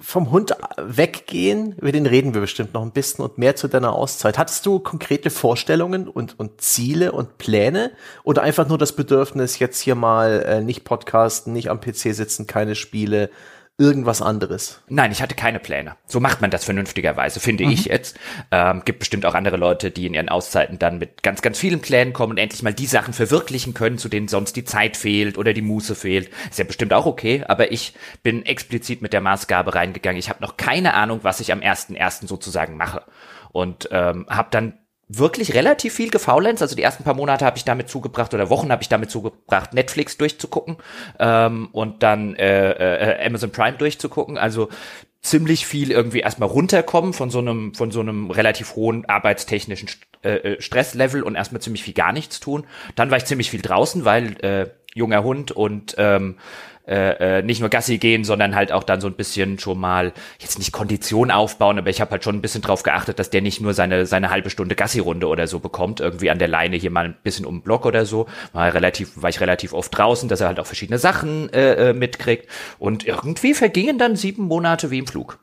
vom 0.00 0.32
Hund 0.32 0.56
weggehen, 0.76 1.76
über 1.78 1.92
den 1.92 2.06
reden 2.06 2.34
wir 2.34 2.40
bestimmt 2.40 2.74
noch 2.74 2.82
ein 2.82 2.90
bisschen 2.90 3.24
und 3.24 3.38
mehr 3.38 3.54
zu 3.54 3.68
deiner 3.68 3.92
Auszeit. 3.92 4.36
Hattest 4.36 4.66
du 4.66 4.80
konkrete 4.80 5.30
Vorstellungen 5.30 6.08
und, 6.08 6.38
und 6.40 6.60
Ziele 6.60 7.12
und 7.12 7.38
Pläne 7.38 7.92
oder 8.24 8.42
einfach 8.42 8.66
nur 8.66 8.78
das 8.78 8.96
Bedürfnis, 8.96 9.60
jetzt 9.60 9.80
hier 9.80 9.94
mal 9.94 10.42
äh, 10.42 10.60
nicht 10.60 10.82
podcasten, 10.82 11.52
nicht 11.52 11.70
am 11.70 11.80
PC 11.80 12.14
sitzen, 12.14 12.48
keine 12.48 12.74
Spiele, 12.74 13.30
irgendwas 13.76 14.22
anderes? 14.22 14.82
Nein, 14.88 15.10
ich 15.10 15.20
hatte 15.20 15.34
keine 15.34 15.58
Pläne. 15.58 15.96
So 16.06 16.20
macht 16.20 16.40
man 16.40 16.50
das 16.50 16.64
vernünftigerweise, 16.64 17.40
finde 17.40 17.64
mhm. 17.64 17.72
ich 17.72 17.86
jetzt. 17.86 18.18
Ähm, 18.50 18.82
gibt 18.84 19.00
bestimmt 19.00 19.26
auch 19.26 19.34
andere 19.34 19.56
Leute, 19.56 19.90
die 19.90 20.06
in 20.06 20.14
ihren 20.14 20.28
Auszeiten 20.28 20.78
dann 20.78 20.98
mit 20.98 21.22
ganz, 21.22 21.42
ganz 21.42 21.58
vielen 21.58 21.80
Plänen 21.80 22.12
kommen 22.12 22.32
und 22.32 22.38
endlich 22.38 22.62
mal 22.62 22.72
die 22.72 22.86
Sachen 22.86 23.14
verwirklichen 23.14 23.74
können, 23.74 23.98
zu 23.98 24.08
denen 24.08 24.28
sonst 24.28 24.54
die 24.54 24.64
Zeit 24.64 24.96
fehlt 24.96 25.38
oder 25.38 25.52
die 25.52 25.62
Muße 25.62 25.94
fehlt. 25.94 26.30
Ist 26.48 26.58
ja 26.58 26.64
bestimmt 26.64 26.92
auch 26.92 27.06
okay, 27.06 27.44
aber 27.46 27.72
ich 27.72 27.94
bin 28.22 28.46
explizit 28.46 29.02
mit 29.02 29.12
der 29.12 29.20
Maßgabe 29.20 29.74
reingegangen. 29.74 30.18
Ich 30.18 30.28
habe 30.28 30.42
noch 30.42 30.56
keine 30.56 30.94
Ahnung, 30.94 31.20
was 31.22 31.40
ich 31.40 31.50
am 31.50 31.62
ersten 31.62 31.96
ersten 31.96 32.28
sozusagen 32.28 32.76
mache 32.76 33.02
und 33.50 33.88
ähm, 33.90 34.26
habe 34.28 34.48
dann 34.50 34.78
wirklich 35.08 35.54
relativ 35.54 35.94
viel 35.94 36.10
gefaulenzt. 36.10 36.62
Also 36.62 36.76
die 36.76 36.82
ersten 36.82 37.04
paar 37.04 37.14
Monate 37.14 37.44
habe 37.44 37.56
ich 37.56 37.64
damit 37.64 37.88
zugebracht 37.88 38.32
oder 38.34 38.50
Wochen 38.50 38.70
habe 38.70 38.82
ich 38.82 38.88
damit 38.88 39.10
zugebracht, 39.10 39.74
Netflix 39.74 40.16
durchzugucken 40.16 40.76
ähm, 41.18 41.68
und 41.72 42.02
dann 42.02 42.34
äh, 42.36 42.72
äh, 42.72 43.26
Amazon 43.26 43.50
Prime 43.50 43.76
durchzugucken. 43.76 44.38
Also 44.38 44.68
ziemlich 45.20 45.66
viel 45.66 45.90
irgendwie 45.90 46.20
erstmal 46.20 46.48
runterkommen 46.48 47.14
von 47.14 47.30
so 47.30 47.38
einem 47.38 47.74
von 47.74 47.90
so 47.90 48.00
einem 48.00 48.30
relativ 48.30 48.76
hohen 48.76 49.06
arbeitstechnischen 49.06 49.88
äh, 50.22 50.34
äh, 50.34 50.60
Stresslevel 50.60 51.22
und 51.22 51.34
erstmal 51.34 51.62
ziemlich 51.62 51.82
viel 51.82 51.94
gar 51.94 52.12
nichts 52.12 52.40
tun. 52.40 52.66
Dann 52.94 53.10
war 53.10 53.16
ich 53.16 53.24
ziemlich 53.24 53.50
viel 53.50 53.62
draußen, 53.62 54.04
weil 54.04 54.36
äh, 54.44 54.70
junger 54.94 55.24
Hund 55.24 55.50
und 55.50 55.94
ähm, 55.98 56.36
äh, 56.86 57.38
äh, 57.38 57.42
nicht 57.42 57.60
nur 57.60 57.70
Gassi 57.70 57.98
gehen, 57.98 58.24
sondern 58.24 58.54
halt 58.54 58.72
auch 58.72 58.82
dann 58.82 59.00
so 59.00 59.06
ein 59.06 59.14
bisschen 59.14 59.58
schon 59.58 59.78
mal 59.78 60.12
jetzt 60.38 60.58
nicht 60.58 60.72
Kondition 60.72 61.30
aufbauen, 61.30 61.78
aber 61.78 61.90
ich 61.90 62.00
habe 62.00 62.10
halt 62.10 62.24
schon 62.24 62.36
ein 62.36 62.42
bisschen 62.42 62.62
drauf 62.62 62.82
geachtet, 62.82 63.18
dass 63.18 63.30
der 63.30 63.40
nicht 63.40 63.60
nur 63.60 63.74
seine 63.74 64.06
seine 64.06 64.30
halbe 64.30 64.50
Stunde 64.50 64.74
Gassi-Runde 64.74 65.26
oder 65.26 65.46
so 65.46 65.60
bekommt, 65.60 66.00
irgendwie 66.00 66.30
an 66.30 66.38
der 66.38 66.48
Leine 66.48 66.76
hier 66.76 66.90
mal 66.90 67.06
ein 67.06 67.16
bisschen 67.22 67.46
um 67.46 67.56
den 67.56 67.62
Block 67.62 67.86
oder 67.86 68.04
so. 68.06 68.26
War 68.52 68.74
relativ, 68.74 69.22
war 69.22 69.30
ich 69.30 69.40
relativ 69.40 69.72
oft 69.72 69.96
draußen, 69.96 70.28
dass 70.28 70.40
er 70.40 70.48
halt 70.48 70.60
auch 70.60 70.66
verschiedene 70.66 70.98
Sachen 70.98 71.52
äh, 71.52 71.90
äh 71.90 71.92
mitkriegt 71.92 72.48
und 72.78 73.06
irgendwie 73.06 73.54
vergingen 73.54 73.98
dann 73.98 74.16
sieben 74.16 74.44
Monate 74.44 74.90
wie 74.90 74.98
im 74.98 75.06
Flug. 75.06 75.38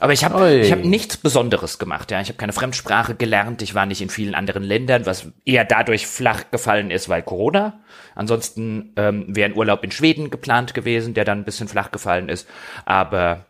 Aber 0.00 0.12
ich 0.12 0.24
habe 0.24 0.54
ich 0.54 0.70
hab 0.70 0.84
nichts 0.84 1.16
Besonderes 1.16 1.78
gemacht. 1.78 2.10
Ja, 2.10 2.20
ich 2.20 2.28
habe 2.28 2.38
keine 2.38 2.52
Fremdsprache 2.52 3.14
gelernt. 3.14 3.62
Ich 3.62 3.74
war 3.74 3.84
nicht 3.84 4.00
in 4.00 4.10
vielen 4.10 4.34
anderen 4.34 4.62
Ländern, 4.62 5.06
was 5.06 5.26
eher 5.44 5.64
dadurch 5.64 6.06
flach 6.06 6.50
gefallen 6.50 6.90
ist, 6.90 7.08
weil 7.08 7.22
Corona. 7.22 7.80
Ansonsten 8.14 8.92
ähm, 8.96 9.24
wäre 9.28 9.50
ein 9.50 9.56
Urlaub 9.56 9.82
in 9.82 9.90
Schweden 9.90 10.30
geplant 10.30 10.74
gewesen, 10.74 11.14
der 11.14 11.24
dann 11.24 11.38
ein 11.38 11.44
bisschen 11.44 11.68
flach 11.68 11.90
gefallen 11.90 12.28
ist. 12.28 12.48
Aber 12.84 13.46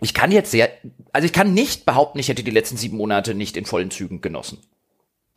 ich 0.00 0.14
kann 0.14 0.32
jetzt 0.32 0.50
sehr, 0.50 0.70
also 1.12 1.26
ich 1.26 1.32
kann 1.32 1.52
nicht 1.52 1.84
behaupten, 1.84 2.18
ich 2.18 2.28
hätte 2.28 2.42
die 2.42 2.50
letzten 2.50 2.76
sieben 2.76 2.96
Monate 2.96 3.34
nicht 3.34 3.56
in 3.56 3.66
vollen 3.66 3.90
Zügen 3.90 4.20
genossen. 4.20 4.62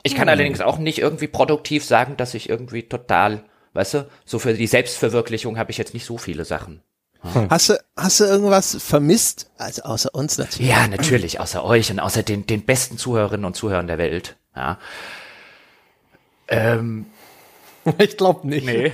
Ich 0.04 0.16
kann 0.16 0.28
hm. 0.28 0.30
allerdings 0.30 0.62
auch 0.62 0.78
nicht 0.78 1.00
irgendwie 1.00 1.28
produktiv 1.28 1.84
sagen, 1.84 2.16
dass 2.16 2.34
ich 2.34 2.50
irgendwie 2.50 2.84
total, 2.84 3.44
weißt 3.74 3.94
du, 3.96 4.10
so 4.24 4.40
für 4.40 4.54
die 4.54 4.68
Selbstverwirklichung 4.68 5.58
habe 5.58 5.72
ich 5.72 5.78
jetzt 5.78 5.94
nicht 5.94 6.06
so 6.06 6.18
viele 6.18 6.46
Sachen. 6.46 6.82
Hm. 7.22 7.50
Hast 7.50 7.70
du, 7.70 7.80
hast 7.96 8.20
du 8.20 8.26
irgendwas 8.26 8.78
vermisst? 8.80 9.50
Also 9.58 9.84
außer 9.84 10.14
uns 10.14 10.38
natürlich. 10.38 10.70
Ja, 10.70 10.88
natürlich, 10.88 11.40
außer 11.40 11.64
euch 11.64 11.92
und 11.92 12.00
außer 12.00 12.24
den, 12.24 12.46
den 12.46 12.64
besten 12.66 12.98
Zuhörerinnen 12.98 13.46
und 13.46 13.56
Zuhörern 13.56 13.88
der 13.88 13.98
Welt. 13.98 14.36
Ja. 14.56 14.78
Ähm, 16.48 17.06
ich 17.98 18.18
glaube 18.18 18.48
nicht. 18.48 18.66
Nee. 18.66 18.94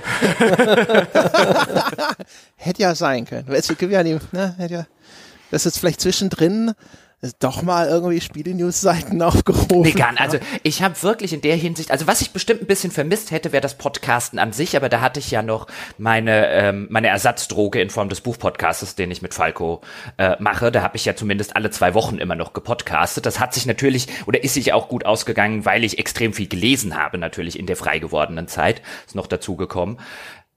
Hätte 2.56 2.82
ja 2.82 2.94
sein 2.94 3.26
können. 3.26 3.48
Weißt 3.48 3.70
du, 3.70 3.86
ja 3.86 4.02
die, 4.02 4.18
ne, 4.32 4.54
hätte 4.58 4.74
ja, 4.74 4.86
das 5.50 5.66
ist 5.66 5.78
vielleicht 5.78 6.00
zwischendrin 6.00 6.72
doch 7.38 7.62
mal 7.62 7.88
irgendwie 7.88 8.20
Spiele-News-Seiten 8.20 9.22
aufgerufen. 9.22 9.80
Nicht. 9.80 10.02
Also 10.20 10.38
ich 10.62 10.82
habe 10.82 11.02
wirklich 11.02 11.32
in 11.32 11.40
der 11.40 11.56
Hinsicht, 11.56 11.90
also 11.90 12.06
was 12.06 12.20
ich 12.20 12.32
bestimmt 12.32 12.62
ein 12.62 12.66
bisschen 12.66 12.90
vermisst 12.90 13.30
hätte, 13.30 13.52
wäre 13.52 13.60
das 13.60 13.76
Podcasten 13.76 14.38
an 14.38 14.52
sich, 14.52 14.76
aber 14.76 14.88
da 14.88 15.00
hatte 15.00 15.20
ich 15.20 15.30
ja 15.30 15.42
noch 15.42 15.66
meine, 15.98 16.48
ähm, 16.48 16.86
meine 16.90 17.08
Ersatzdroge 17.08 17.80
in 17.80 17.90
Form 17.90 18.08
des 18.08 18.20
Buchpodcastes, 18.20 18.94
den 18.94 19.10
ich 19.10 19.22
mit 19.22 19.34
Falco 19.34 19.80
äh, 20.18 20.36
mache. 20.40 20.70
Da 20.70 20.82
habe 20.82 20.96
ich 20.96 21.04
ja 21.04 21.16
zumindest 21.16 21.56
alle 21.56 21.70
zwei 21.70 21.94
Wochen 21.94 22.18
immer 22.18 22.34
noch 22.34 22.52
gepodcastet. 22.52 23.26
Das 23.26 23.40
hat 23.40 23.54
sich 23.54 23.66
natürlich, 23.66 24.08
oder 24.26 24.42
ist 24.42 24.54
sich 24.54 24.72
auch 24.72 24.88
gut 24.88 25.06
ausgegangen, 25.06 25.64
weil 25.64 25.84
ich 25.84 25.98
extrem 25.98 26.32
viel 26.32 26.48
gelesen 26.48 26.96
habe, 26.96 27.18
natürlich 27.18 27.58
in 27.58 27.66
der 27.66 27.76
frei 27.76 27.98
gewordenen 27.98 28.48
Zeit. 28.48 28.82
Ist 29.06 29.14
noch 29.14 29.26
dazu 29.26 29.56
gekommen. 29.56 29.98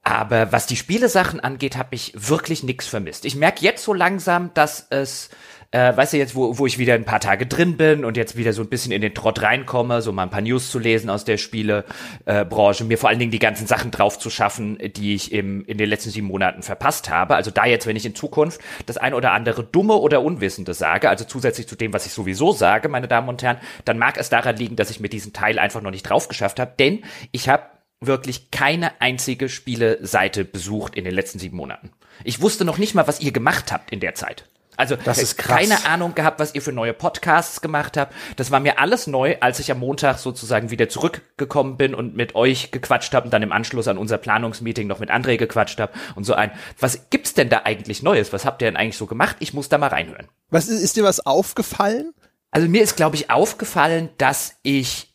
Aber 0.07 0.53
was 0.53 0.67
die 0.67 0.77
Spielesachen 0.77 1.41
angeht, 1.41 1.75
habe 1.75 1.93
ich 1.93 2.13
wirklich 2.15 2.63
nichts 2.63 2.87
vermisst. 2.87 3.25
Ich 3.25 3.35
merke 3.35 3.61
jetzt 3.65 3.83
so 3.83 3.93
langsam, 3.93 4.53
dass 4.53 4.87
es 4.89 5.29
äh, 5.71 5.95
weißt 5.95 6.13
du, 6.13 6.17
jetzt, 6.17 6.35
wo, 6.35 6.57
wo 6.57 6.65
ich 6.65 6.77
wieder 6.77 6.93
ein 6.93 7.03
paar 7.03 7.19
Tage 7.19 7.45
drin 7.45 7.77
bin 7.77 8.05
und 8.05 8.15
jetzt 8.17 8.37
wieder 8.37 8.53
so 8.53 8.61
ein 8.61 8.69
bisschen 8.69 8.91
in 8.91 9.01
den 9.01 9.13
Trott 9.13 9.41
reinkomme, 9.41 10.01
so 10.01 10.11
mal 10.11 10.23
ein 10.23 10.29
paar 10.29 10.41
News 10.41 10.71
zu 10.71 10.79
lesen 10.79 11.09
aus 11.09 11.25
der 11.25 11.37
Spielebranche, 11.37 12.85
mir 12.85 12.97
vor 12.97 13.09
allen 13.09 13.19
Dingen 13.19 13.31
die 13.31 13.39
ganzen 13.39 13.67
Sachen 13.67 13.91
drauf 13.91 14.17
zu 14.17 14.29
schaffen, 14.29 14.77
die 14.95 15.15
ich 15.15 15.31
im, 15.31 15.65
in 15.65 15.77
den 15.77 15.89
letzten 15.89 16.09
sieben 16.09 16.27
Monaten 16.27 16.63
verpasst 16.63 17.09
habe. 17.09 17.35
Also 17.35 17.51
da 17.51 17.65
jetzt, 17.65 17.85
wenn 17.85 17.95
ich 17.95 18.05
in 18.05 18.15
Zukunft 18.15 18.61
das 18.85 18.97
ein 18.97 19.13
oder 19.13 19.31
andere 19.31 19.63
Dumme 19.63 19.95
oder 19.95 20.21
Unwissende 20.21 20.73
sage, 20.73 21.09
also 21.09 21.25
zusätzlich 21.25 21.67
zu 21.67 21.75
dem, 21.75 21.93
was 21.93 22.05
ich 22.05 22.13
sowieso 22.13 22.53
sage, 22.53 22.87
meine 22.89 23.07
Damen 23.07 23.27
und 23.29 23.43
Herren, 23.43 23.57
dann 23.85 23.97
mag 23.97 24.17
es 24.17 24.29
daran 24.29 24.55
liegen, 24.55 24.75
dass 24.77 24.89
ich 24.89 24.99
mir 24.99 25.09
diesen 25.09 25.33
Teil 25.33 25.59
einfach 25.59 25.81
noch 25.81 25.91
nicht 25.91 26.03
drauf 26.03 26.27
geschafft 26.27 26.59
habe, 26.59 26.73
denn 26.79 27.03
ich 27.31 27.49
habe 27.49 27.63
wirklich 27.99 28.51
keine 28.51 29.01
einzige 29.01 29.49
Spieleseite 29.49 30.45
besucht 30.45 30.95
in 30.95 31.03
den 31.03 31.13
letzten 31.13 31.39
sieben 31.39 31.57
Monaten. 31.57 31.91
Ich 32.23 32.41
wusste 32.41 32.63
noch 32.63 32.77
nicht 32.77 32.95
mal, 32.95 33.07
was 33.07 33.21
ihr 33.21 33.31
gemacht 33.31 33.71
habt 33.71 33.91
in 33.91 33.99
der 33.99 34.13
Zeit. 34.13 34.45
Also 34.77 34.95
das 34.95 35.17
ist 35.17 35.37
krass. 35.37 35.57
keine 35.57 35.85
Ahnung 35.85 36.15
gehabt, 36.15 36.39
was 36.39 36.55
ihr 36.55 36.61
für 36.61 36.71
neue 36.71 36.93
Podcasts 36.93 37.61
gemacht 37.61 37.97
habt. 37.97 38.13
Das 38.35 38.51
war 38.51 38.59
mir 38.59 38.79
alles 38.79 39.07
neu, 39.07 39.35
als 39.39 39.59
ich 39.59 39.71
am 39.71 39.79
Montag 39.79 40.19
sozusagen 40.19 40.69
wieder 40.69 40.87
zurückgekommen 40.87 41.77
bin 41.77 41.95
und 41.95 42.15
mit 42.15 42.35
euch 42.35 42.71
gequatscht 42.71 43.13
habe 43.13 43.25
und 43.25 43.33
dann 43.33 43.41
im 43.41 43.51
Anschluss 43.51 43.87
an 43.87 43.97
unser 43.97 44.19
Planungsmeeting 44.19 44.87
noch 44.87 44.99
mit 44.99 45.09
André 45.09 45.37
gequatscht 45.37 45.79
habe 45.79 45.93
und 46.15 46.23
so 46.23 46.33
ein. 46.33 46.51
Was 46.79 47.09
gibt's 47.09 47.33
denn 47.33 47.49
da 47.49 47.63
eigentlich 47.65 48.03
Neues? 48.03 48.31
Was 48.31 48.45
habt 48.45 48.61
ihr 48.61 48.67
denn 48.67 48.77
eigentlich 48.77 48.97
so 48.97 49.07
gemacht? 49.07 49.37
Ich 49.39 49.53
muss 49.53 49.67
da 49.67 49.77
mal 49.77 49.87
reinhören. 49.87 50.27
Was 50.49 50.67
ist, 50.67 50.81
ist 50.81 50.95
dir 50.95 51.03
was 51.03 51.25
aufgefallen? 51.25 52.13
Also 52.51 52.69
mir 52.69 52.83
ist, 52.83 52.95
glaube 52.95 53.15
ich, 53.15 53.29
aufgefallen, 53.29 54.09
dass 54.17 54.55
ich 54.61 55.13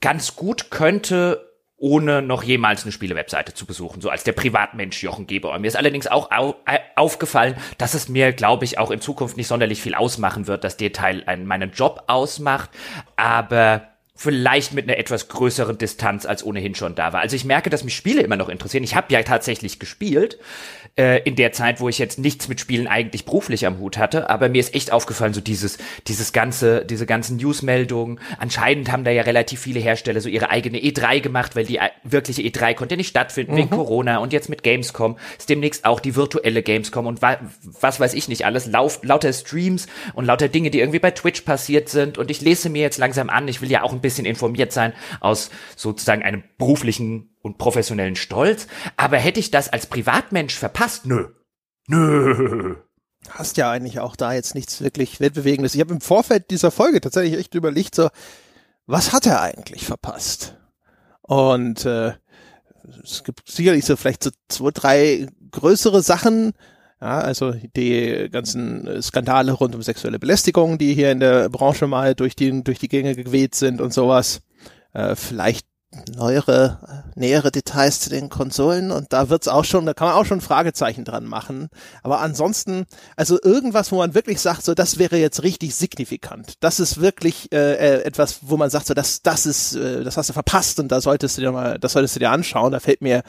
ganz 0.00 0.36
gut 0.36 0.70
könnte 0.70 1.51
ohne 1.82 2.22
noch 2.22 2.44
jemals 2.44 2.84
eine 2.84 2.92
Spiele-Webseite 2.92 3.54
zu 3.54 3.66
besuchen, 3.66 4.00
so 4.00 4.08
als 4.08 4.22
der 4.22 4.32
Privatmensch 4.32 5.02
Jochen 5.02 5.26
Geber. 5.26 5.58
Mir 5.58 5.66
ist 5.66 5.76
allerdings 5.76 6.06
auch 6.06 6.30
au 6.30 6.54
äh, 6.64 6.78
aufgefallen, 6.94 7.56
dass 7.76 7.94
es 7.94 8.08
mir, 8.08 8.32
glaube 8.32 8.64
ich, 8.64 8.78
auch 8.78 8.92
in 8.92 9.00
Zukunft 9.00 9.36
nicht 9.36 9.48
sonderlich 9.48 9.82
viel 9.82 9.96
ausmachen 9.96 10.46
wird, 10.46 10.62
dass 10.62 10.76
der 10.76 10.92
Teil 10.92 11.24
einen, 11.26 11.44
meinen 11.44 11.72
Job 11.72 12.04
ausmacht, 12.06 12.70
aber 13.16 13.91
vielleicht 14.22 14.72
mit 14.72 14.88
einer 14.88 14.98
etwas 14.98 15.26
größeren 15.26 15.78
Distanz 15.78 16.26
als 16.26 16.44
ohnehin 16.44 16.76
schon 16.76 16.94
da 16.94 17.12
war. 17.12 17.22
Also 17.22 17.34
ich 17.34 17.44
merke, 17.44 17.70
dass 17.70 17.82
mich 17.82 17.96
Spiele 17.96 18.22
immer 18.22 18.36
noch 18.36 18.48
interessieren. 18.48 18.84
Ich 18.84 18.94
habe 18.94 19.12
ja 19.12 19.20
tatsächlich 19.24 19.80
gespielt, 19.80 20.38
äh, 20.96 21.22
in 21.22 21.36
der 21.36 21.52
Zeit, 21.52 21.80
wo 21.80 21.88
ich 21.88 21.98
jetzt 21.98 22.18
nichts 22.18 22.48
mit 22.48 22.60
Spielen 22.60 22.86
eigentlich 22.86 23.24
beruflich 23.24 23.66
am 23.66 23.78
Hut 23.78 23.96
hatte. 23.96 24.28
Aber 24.28 24.48
mir 24.48 24.60
ist 24.60 24.74
echt 24.74 24.92
aufgefallen, 24.92 25.32
so 25.32 25.40
dieses, 25.40 25.78
dieses 26.06 26.32
ganze, 26.32 26.84
diese 26.84 27.06
ganzen 27.06 27.38
Newsmeldungen. 27.38 28.20
Anscheinend 28.38 28.92
haben 28.92 29.02
da 29.02 29.10
ja 29.10 29.22
relativ 29.22 29.60
viele 29.60 29.80
Hersteller 29.80 30.20
so 30.20 30.28
ihre 30.28 30.50
eigene 30.50 30.78
E3 30.78 31.20
gemacht, 31.20 31.56
weil 31.56 31.64
die 31.64 31.78
äh, 31.78 31.88
wirkliche 32.04 32.42
E3 32.42 32.74
konnte 32.74 32.96
nicht 32.96 33.08
stattfinden 33.08 33.52
mhm. 33.52 33.56
wegen 33.56 33.70
Corona 33.70 34.18
und 34.18 34.32
jetzt 34.32 34.50
mit 34.50 34.62
Gamescom 34.62 35.16
ist 35.38 35.48
demnächst 35.48 35.84
auch 35.86 35.98
die 35.98 36.14
virtuelle 36.14 36.62
Gamescom 36.62 37.06
und 37.06 37.22
wa 37.22 37.38
was 37.80 37.98
weiß 37.98 38.12
ich 38.14 38.28
nicht 38.28 38.44
alles, 38.44 38.66
lauf, 38.66 39.00
lauter 39.02 39.32
Streams 39.32 39.86
und 40.14 40.26
lauter 40.26 40.48
Dinge, 40.48 40.70
die 40.70 40.80
irgendwie 40.80 40.98
bei 40.98 41.10
Twitch 41.10 41.40
passiert 41.40 41.88
sind 41.88 42.18
und 42.18 42.30
ich 42.30 42.42
lese 42.42 42.68
mir 42.68 42.82
jetzt 42.82 42.98
langsam 42.98 43.30
an, 43.30 43.48
ich 43.48 43.62
will 43.62 43.70
ja 43.70 43.82
auch 43.82 43.92
ein 43.92 44.00
bisschen 44.00 44.11
informiert 44.18 44.72
sein 44.72 44.92
aus 45.20 45.50
sozusagen 45.76 46.22
einem 46.22 46.44
beruflichen 46.58 47.34
und 47.40 47.58
professionellen 47.58 48.16
Stolz. 48.16 48.66
Aber 48.96 49.18
hätte 49.18 49.40
ich 49.40 49.50
das 49.50 49.68
als 49.68 49.86
Privatmensch 49.86 50.54
verpasst? 50.54 51.06
Nö. 51.06 51.28
Nö. 51.88 52.76
Hast 53.28 53.56
ja 53.56 53.70
eigentlich 53.70 54.00
auch 54.00 54.16
da 54.16 54.32
jetzt 54.32 54.54
nichts 54.54 54.80
wirklich 54.80 55.20
Weltbewegendes. 55.20 55.74
Ich 55.74 55.80
habe 55.80 55.94
im 55.94 56.00
Vorfeld 56.00 56.50
dieser 56.50 56.70
Folge 56.70 57.00
tatsächlich 57.00 57.38
echt 57.38 57.54
überlegt, 57.54 57.94
so, 57.94 58.08
was 58.86 59.12
hat 59.12 59.26
er 59.26 59.40
eigentlich 59.40 59.86
verpasst? 59.86 60.56
Und 61.22 61.84
äh, 61.86 62.14
es 63.02 63.22
gibt 63.24 63.48
sicherlich 63.48 63.84
so 63.84 63.96
vielleicht 63.96 64.24
so 64.24 64.30
zwei, 64.48 64.70
drei 64.72 65.26
größere 65.50 66.02
Sachen, 66.02 66.52
ja, 67.02 67.18
also 67.18 67.52
die 67.76 68.28
ganzen 68.30 69.02
Skandale 69.02 69.50
rund 69.50 69.74
um 69.74 69.82
sexuelle 69.82 70.20
Belästigung, 70.20 70.78
die 70.78 70.94
hier 70.94 71.10
in 71.10 71.18
der 71.18 71.48
Branche 71.48 71.88
mal 71.88 72.14
durch 72.14 72.36
die, 72.36 72.62
durch 72.62 72.78
die 72.78 72.86
Gänge 72.86 73.16
geweht 73.16 73.56
sind 73.56 73.80
und 73.80 73.92
sowas. 73.92 74.40
Äh, 74.92 75.16
vielleicht 75.16 75.66
neuere, 76.14 76.78
nähere 77.16 77.50
Details 77.50 77.98
zu 77.98 78.08
den 78.08 78.28
Konsolen 78.28 78.92
und 78.92 79.12
da 79.12 79.30
wird's 79.30 79.48
auch 79.48 79.64
schon, 79.64 79.84
da 79.84 79.94
kann 79.94 80.06
man 80.08 80.16
auch 80.16 80.24
schon 80.24 80.40
Fragezeichen 80.40 81.04
dran 81.04 81.24
machen. 81.24 81.70
Aber 82.04 82.20
ansonsten, 82.20 82.86
also 83.16 83.36
irgendwas, 83.42 83.90
wo 83.90 83.96
man 83.96 84.14
wirklich 84.14 84.40
sagt, 84.40 84.62
so 84.62 84.72
das 84.72 85.00
wäre 85.00 85.16
jetzt 85.16 85.42
richtig 85.42 85.74
signifikant. 85.74 86.54
Das 86.60 86.78
ist 86.78 87.00
wirklich 87.00 87.50
äh, 87.52 87.74
äh, 87.74 88.02
etwas, 88.04 88.38
wo 88.42 88.56
man 88.56 88.70
sagt, 88.70 88.86
so 88.86 88.94
das, 88.94 89.22
das 89.22 89.44
ist, 89.44 89.74
äh, 89.74 90.04
das 90.04 90.16
hast 90.16 90.28
du 90.28 90.34
verpasst 90.34 90.78
und 90.78 90.86
da 90.92 91.00
solltest 91.00 91.36
du 91.36 91.42
dir 91.42 91.50
mal, 91.50 91.80
das 91.80 91.94
solltest 91.94 92.14
du 92.14 92.20
dir 92.20 92.30
anschauen. 92.30 92.70
Da 92.70 92.78
fällt 92.78 93.02
mir 93.02 93.24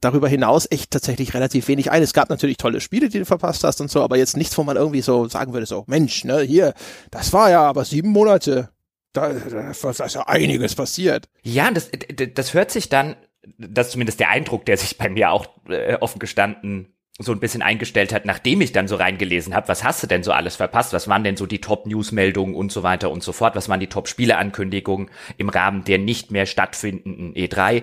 darüber 0.00 0.28
hinaus 0.28 0.66
echt 0.70 0.90
tatsächlich 0.90 1.34
relativ 1.34 1.68
wenig 1.68 1.90
ein. 1.90 2.02
Es 2.02 2.12
gab 2.12 2.30
natürlich 2.30 2.56
tolle 2.56 2.80
Spiele, 2.80 3.08
die 3.08 3.20
du 3.20 3.24
verpasst 3.24 3.64
hast 3.64 3.80
und 3.80 3.90
so, 3.90 4.02
aber 4.02 4.16
jetzt 4.16 4.36
nichts, 4.36 4.56
wo 4.58 4.64
man 4.64 4.76
irgendwie 4.76 5.02
so 5.02 5.28
sagen 5.28 5.52
würde, 5.52 5.66
so 5.66 5.84
Mensch, 5.86 6.24
ne, 6.24 6.40
hier, 6.40 6.74
das 7.10 7.32
war 7.32 7.50
ja 7.50 7.62
aber 7.62 7.84
sieben 7.84 8.10
Monate 8.10 8.70
da, 9.12 9.32
da, 9.32 9.72
da 9.72 9.90
ist 9.90 10.14
ja 10.14 10.26
einiges 10.26 10.74
passiert. 10.74 11.28
Ja, 11.42 11.70
das, 11.70 11.90
das 12.34 12.54
hört 12.54 12.70
sich 12.70 12.88
dann, 12.88 13.16
das 13.56 13.86
ist 13.86 13.92
zumindest 13.92 14.20
der 14.20 14.30
Eindruck, 14.30 14.66
der 14.66 14.76
sich 14.76 14.98
bei 14.98 15.08
mir 15.08 15.30
auch 15.30 15.46
äh, 15.68 15.96
offen 16.00 16.18
gestanden 16.18 16.94
so 17.20 17.32
ein 17.32 17.40
bisschen 17.40 17.62
eingestellt 17.62 18.12
hat, 18.12 18.26
nachdem 18.26 18.60
ich 18.60 18.70
dann 18.70 18.86
so 18.86 18.94
reingelesen 18.94 19.52
habe, 19.52 19.66
was 19.66 19.82
hast 19.82 20.04
du 20.04 20.06
denn 20.06 20.22
so 20.22 20.30
alles 20.30 20.54
verpasst? 20.54 20.92
Was 20.92 21.08
waren 21.08 21.24
denn 21.24 21.36
so 21.36 21.46
die 21.46 21.60
Top-News-Meldungen 21.60 22.54
und 22.54 22.70
so 22.70 22.84
weiter 22.84 23.10
und 23.10 23.24
so 23.24 23.32
fort? 23.32 23.56
Was 23.56 23.68
waren 23.68 23.80
die 23.80 23.88
Top-Spiele-Ankündigungen 23.88 25.10
im 25.36 25.48
Rahmen 25.48 25.82
der 25.82 25.98
nicht 25.98 26.30
mehr 26.30 26.46
stattfindenden 26.46 27.34
E3? 27.34 27.82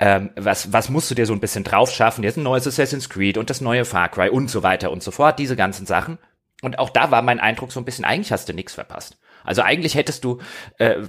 Ähm, 0.00 0.30
was, 0.36 0.72
was 0.72 0.88
musst 0.88 1.10
du 1.10 1.14
dir 1.14 1.26
so 1.26 1.32
ein 1.32 1.40
bisschen 1.40 1.64
drauf 1.64 1.90
schaffen? 1.92 2.24
Jetzt 2.24 2.36
ein 2.36 2.42
neues 2.42 2.66
Assassin's 2.66 3.08
Creed 3.08 3.38
und 3.38 3.50
das 3.50 3.60
neue 3.60 3.84
Far 3.84 4.08
Cry 4.08 4.28
und 4.28 4.50
so 4.50 4.62
weiter 4.62 4.90
und 4.90 5.02
so 5.02 5.10
fort, 5.10 5.38
diese 5.38 5.56
ganzen 5.56 5.86
Sachen. 5.86 6.18
Und 6.62 6.78
auch 6.78 6.90
da 6.90 7.10
war 7.10 7.22
mein 7.22 7.40
Eindruck 7.40 7.72
so 7.72 7.80
ein 7.80 7.84
bisschen, 7.84 8.04
eigentlich 8.04 8.32
hast 8.32 8.48
du 8.48 8.54
nichts 8.54 8.74
verpasst. 8.74 9.18
Also 9.44 9.62
eigentlich 9.62 9.94
hättest 9.94 10.24
du 10.24 10.40
äh, 10.78 11.02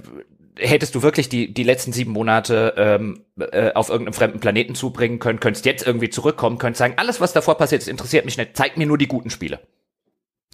hättest 0.58 0.94
du 0.94 1.02
wirklich 1.02 1.28
die, 1.28 1.52
die 1.52 1.62
letzten 1.62 1.92
sieben 1.92 2.12
Monate 2.12 2.74
ähm, 2.76 3.24
äh, 3.38 3.72
auf 3.72 3.88
irgendeinem 3.88 4.14
fremden 4.14 4.40
Planeten 4.40 4.74
zubringen 4.74 5.18
können, 5.18 5.40
könntest 5.40 5.66
jetzt 5.66 5.86
irgendwie 5.86 6.10
zurückkommen, 6.10 6.58
könntest 6.58 6.78
sagen, 6.78 6.94
alles, 6.96 7.20
was 7.20 7.32
davor 7.32 7.58
passiert 7.58 7.82
ist, 7.82 7.88
interessiert 7.88 8.24
mich 8.24 8.38
nicht, 8.38 8.56
zeig 8.56 8.76
mir 8.76 8.86
nur 8.86 8.98
die 8.98 9.08
guten 9.08 9.30
Spiele. 9.30 9.60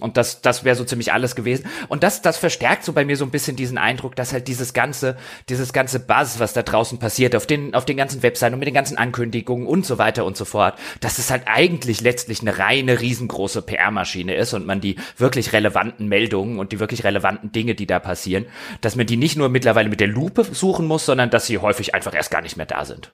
Und 0.01 0.17
das, 0.17 0.41
das 0.41 0.63
wäre 0.63 0.75
so 0.75 0.83
ziemlich 0.83 1.13
alles 1.13 1.35
gewesen. 1.35 1.67
Und 1.87 2.01
das, 2.01 2.23
das 2.23 2.37
verstärkt 2.37 2.83
so 2.83 2.93
bei 2.93 3.05
mir 3.05 3.15
so 3.15 3.25
ein 3.25 3.31
bisschen 3.31 3.55
diesen 3.55 3.77
Eindruck, 3.77 4.15
dass 4.15 4.33
halt 4.33 4.47
dieses 4.47 4.73
ganze, 4.73 5.17
dieses 5.49 5.71
ganze 5.71 5.99
Buzz, 5.99 6.39
was 6.39 6.53
da 6.53 6.63
draußen 6.63 6.97
passiert, 6.97 7.35
auf 7.35 7.45
den, 7.45 7.75
auf 7.75 7.85
den 7.85 7.97
ganzen 7.97 8.23
Webseiten 8.23 8.55
und 8.55 8.59
mit 8.59 8.67
den 8.67 8.73
ganzen 8.73 8.97
Ankündigungen 8.97 9.67
und 9.67 9.85
so 9.85 9.99
weiter 9.99 10.25
und 10.25 10.35
so 10.35 10.45
fort, 10.45 10.79
dass 10.99 11.19
es 11.19 11.29
halt 11.29 11.43
eigentlich 11.45 12.01
letztlich 12.01 12.41
eine 12.41 12.57
reine, 12.57 13.01
riesengroße 13.01 13.61
PR-Maschine 13.61 14.33
ist 14.33 14.53
und 14.53 14.65
man 14.65 14.81
die 14.81 14.95
wirklich 15.17 15.53
relevanten 15.53 16.07
Meldungen 16.07 16.57
und 16.57 16.71
die 16.71 16.79
wirklich 16.79 17.03
relevanten 17.03 17.51
Dinge, 17.51 17.75
die 17.75 17.85
da 17.85 17.99
passieren, 17.99 18.47
dass 18.81 18.95
man 18.95 19.05
die 19.05 19.17
nicht 19.17 19.37
nur 19.37 19.49
mittlerweile 19.49 19.89
mit 19.89 19.99
der 19.99 20.07
Lupe 20.07 20.43
suchen 20.43 20.87
muss, 20.87 21.05
sondern 21.05 21.29
dass 21.29 21.45
sie 21.45 21.59
häufig 21.59 21.93
einfach 21.93 22.15
erst 22.15 22.31
gar 22.31 22.41
nicht 22.41 22.57
mehr 22.57 22.65
da 22.65 22.83
sind. 22.83 23.13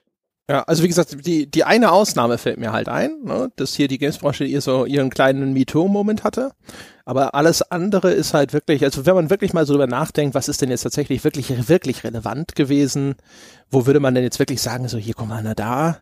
Ja, 0.50 0.64
also 0.64 0.82
wie 0.82 0.88
gesagt, 0.88 1.24
die, 1.24 1.48
die 1.48 1.62
eine 1.62 1.92
Ausnahme 1.92 2.36
fällt 2.36 2.58
mir 2.58 2.72
halt 2.72 2.88
ein, 2.88 3.22
ne, 3.22 3.52
dass 3.54 3.74
hier 3.74 3.86
die 3.86 3.98
Gamesbranche 3.98 4.42
ihr 4.42 4.60
so 4.60 4.84
ihren 4.84 5.08
kleinen 5.08 5.52
MeToo-Moment 5.52 6.24
hatte. 6.24 6.50
Aber 7.04 7.36
alles 7.36 7.62
andere 7.62 8.10
ist 8.10 8.34
halt 8.34 8.52
wirklich, 8.52 8.82
also 8.82 9.06
wenn 9.06 9.14
man 9.14 9.30
wirklich 9.30 9.52
mal 9.52 9.64
so 9.64 9.74
drüber 9.74 9.86
nachdenkt, 9.86 10.34
was 10.34 10.48
ist 10.48 10.60
denn 10.60 10.70
jetzt 10.70 10.82
tatsächlich 10.82 11.22
wirklich, 11.22 11.68
wirklich 11.68 12.02
relevant 12.02 12.56
gewesen, 12.56 13.14
wo 13.70 13.86
würde 13.86 14.00
man 14.00 14.12
denn 14.12 14.24
jetzt 14.24 14.40
wirklich 14.40 14.60
sagen, 14.60 14.88
so 14.88 14.98
hier, 14.98 15.14
guck 15.14 15.28
mal, 15.28 15.40
na 15.40 15.54
da. 15.54 15.98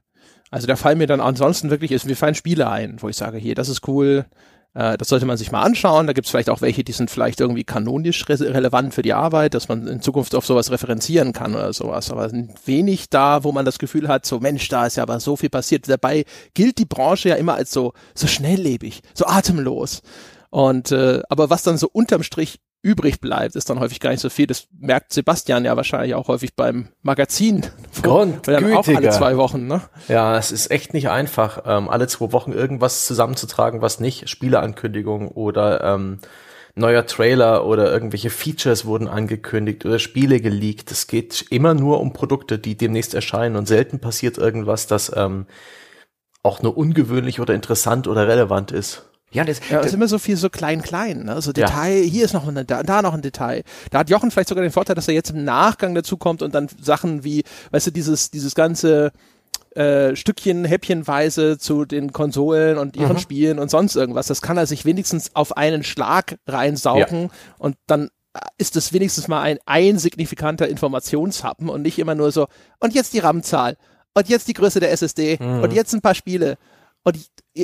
Also 0.51 0.67
da 0.67 0.77
fallen 0.77 0.97
mir 0.97 1.07
dann 1.07 1.21
ansonsten 1.21 1.69
wirklich, 1.69 1.93
ist, 1.93 2.07
mir 2.07 2.17
fallen 2.17 2.35
Spiele 2.35 2.71
ein, 2.71 3.03
wo 3.03 3.11
ich 3.11 3.17
sage, 3.19 3.37
hier, 3.37 3.55
das 3.55 3.69
ist 3.69 3.87
cool, 3.87 4.25
das 4.75 5.09
sollte 5.09 5.27
man 5.27 5.37
sich 5.37 5.51
mal 5.51 5.63
anschauen. 5.63 6.07
Da 6.07 6.13
gibt 6.13 6.27
es 6.27 6.31
vielleicht 6.31 6.51
auch 6.51 6.61
welche, 6.61 6.85
die 6.85 6.93
sind 6.93 7.11
vielleicht 7.11 7.41
irgendwie 7.41 7.65
kanonisch 7.65 8.29
re 8.29 8.39
relevant 8.39 8.95
für 8.95 9.03
die 9.03 9.13
Arbeit, 9.13 9.55
dass 9.55 9.69
man 9.69 9.89
in 9.89 10.03
Zukunft 10.03 10.35
auf 10.35 10.47
sowas 10.47 10.71
referenzieren 10.71 11.33
kann 11.33 11.55
oder 11.55 11.73
sowas. 11.73 12.11
Aber 12.11 12.31
wenig 12.65 13.11
da, 13.11 13.45
wo 13.45 13.53
man 13.53 13.65
das 13.65 13.79
Gefühl 13.79 14.09
hat, 14.09 14.27
so 14.27 14.41
Mensch, 14.41 14.69
da 14.69 14.87
ist 14.87 14.97
ja 14.97 15.03
aber 15.03 15.21
so 15.21 15.37
viel 15.37 15.51
passiert. 15.51 15.89
Dabei 15.89 16.25
gilt 16.55 16.79
die 16.79 16.85
Branche 16.85 17.31
ja 17.31 17.35
immer 17.35 17.55
als 17.55 17.73
so, 17.73 17.93
so 18.15 18.27
schnelllebig, 18.27 19.03
so 19.15 19.27
atemlos. 19.27 20.03
Und 20.51 20.93
äh, 20.93 21.23
aber 21.29 21.51
was 21.51 21.63
dann 21.63 21.77
so 21.77 21.89
unterm 21.93 22.23
Strich 22.23 22.61
übrig 22.83 23.21
bleibt, 23.21 23.57
ist 23.57 23.69
dann 23.71 23.81
häufig 23.81 24.01
gar 24.01 24.11
nicht 24.11 24.21
so 24.21 24.31
viel. 24.31 24.47
Das 24.47 24.69
merkt 24.79 25.13
Sebastian 25.13 25.65
ja 25.65 25.77
wahrscheinlich 25.77 26.15
auch 26.15 26.29
häufig 26.29 26.55
beim 26.55 26.89
Magazin. 27.03 27.67
Grundgütiger. 28.03 28.79
Auch 28.79 28.89
alle 28.89 29.11
zwei 29.11 29.37
Wochen, 29.37 29.67
ne? 29.67 29.83
Ja, 30.09 30.39
es 30.39 30.53
ist 30.53 30.71
echt 30.71 30.95
nicht 30.95 31.09
einfach, 31.09 31.63
ähm, 31.67 31.89
alle 31.89 32.07
zwei 32.07 32.33
Wochen 32.33 32.53
irgendwas 32.53 33.07
zusammenzutragen, 33.07 33.83
was 33.83 34.01
nicht 34.01 34.29
Spieleankündigung 34.29 35.29
oder 35.29 35.83
ähm, 35.83 36.21
neuer 36.79 37.07
Trailer 37.07 37.67
oder 37.67 37.91
irgendwelche 37.93 38.31
Features 38.31 38.85
wurden 38.85 39.09
angekündigt 39.09 39.85
oder 39.85 39.99
Spiele 39.99 40.41
geleakt. 40.41 40.91
Es 40.93 41.09
geht 41.09 41.47
immer 41.51 41.75
nur 41.75 42.01
um 42.01 42.13
Produkte, 42.13 42.59
die 42.59 42.77
demnächst 42.77 43.15
erscheinen 43.15 43.57
und 43.57 43.67
selten 43.67 43.99
passiert 43.99 44.39
irgendwas, 44.39 44.87
das 44.87 45.13
ähm, 45.15 45.47
auch 46.43 46.63
nur 46.63 46.77
ungewöhnlich 46.77 47.41
oder 47.41 47.55
interessant 47.55 48.07
oder 48.07 48.29
relevant 48.29 48.71
ist. 48.71 49.08
Ja, 49.31 49.45
das, 49.45 49.61
ja, 49.69 49.81
ist 49.81 49.93
immer 49.93 50.09
so 50.09 50.19
viel 50.19 50.37
so 50.37 50.49
klein, 50.49 50.83
klein, 50.83 51.25
ne? 51.25 51.43
So 51.43 51.53
Detail, 51.53 51.99
ja. 51.99 52.11
hier 52.11 52.25
ist 52.25 52.33
noch 52.33 52.49
ein, 52.49 52.67
da, 52.67 52.83
da 52.83 53.03
noch 53.03 53.13
ein 53.13 53.23
Detail. 53.23 53.63
Da 53.91 53.99
hat 53.99 54.11
Jochen 54.11 54.31
vielleicht 54.31 54.49
sogar 54.49 54.63
den 54.63 54.73
Vorteil, 54.73 54.97
dass 54.97 55.09
er 55.09 55.15
jetzt 55.15 55.31
im 55.31 55.45
Nachgang 55.45 55.95
dazu 55.95 56.17
kommt 56.17 56.41
und 56.43 56.55
dann 56.55 56.69
Sachen 56.81 57.25
wie, 57.25 57.45
weißt 57.71 57.89
du, 57.89 57.91
dieses, 57.91 58.31
dieses 58.31 58.55
ganze, 58.55 59.13
äh, 59.75 60.17
Stückchen, 60.17 60.65
häppchenweise 60.65 61.59
zu 61.59 61.85
den 61.85 62.13
Konsolen 62.13 62.79
und 62.79 62.97
ihren 62.97 63.13
mhm. 63.13 63.19
Spielen 63.19 63.59
und 63.59 63.71
sonst 63.71 63.97
irgendwas. 63.97 64.27
Das 64.27 64.41
kann 64.41 64.57
er 64.57 64.67
sich 64.67 64.85
wenigstens 64.85 65.37
auf 65.37 65.57
einen 65.57 65.85
Schlag 65.85 66.39
reinsaugen 66.47 67.25
ja. 67.25 67.29
und 67.59 67.77
dann 67.87 68.09
ist 68.57 68.77
es 68.77 68.93
wenigstens 68.93 69.29
mal 69.29 69.43
ein, 69.43 69.59
ein 69.67 69.99
signifikanter 69.99 70.69
Informationshappen 70.69 71.69
und 71.69 71.83
nicht 71.83 71.99
immer 71.99 72.15
nur 72.15 72.33
so, 72.33 72.47
und 72.81 72.95
jetzt 72.95 73.13
die 73.13 73.19
RAM-Zahl 73.19 73.77
und 74.15 74.29
jetzt 74.29 74.49
die 74.49 74.55
Größe 74.55 74.81
der 74.81 74.93
SSD 74.93 75.39
mhm. 75.41 75.63
und 75.63 75.73
jetzt 75.73 75.93
ein 75.95 76.01
paar 76.01 76.15
Spiele 76.15 76.57
und 77.05 77.19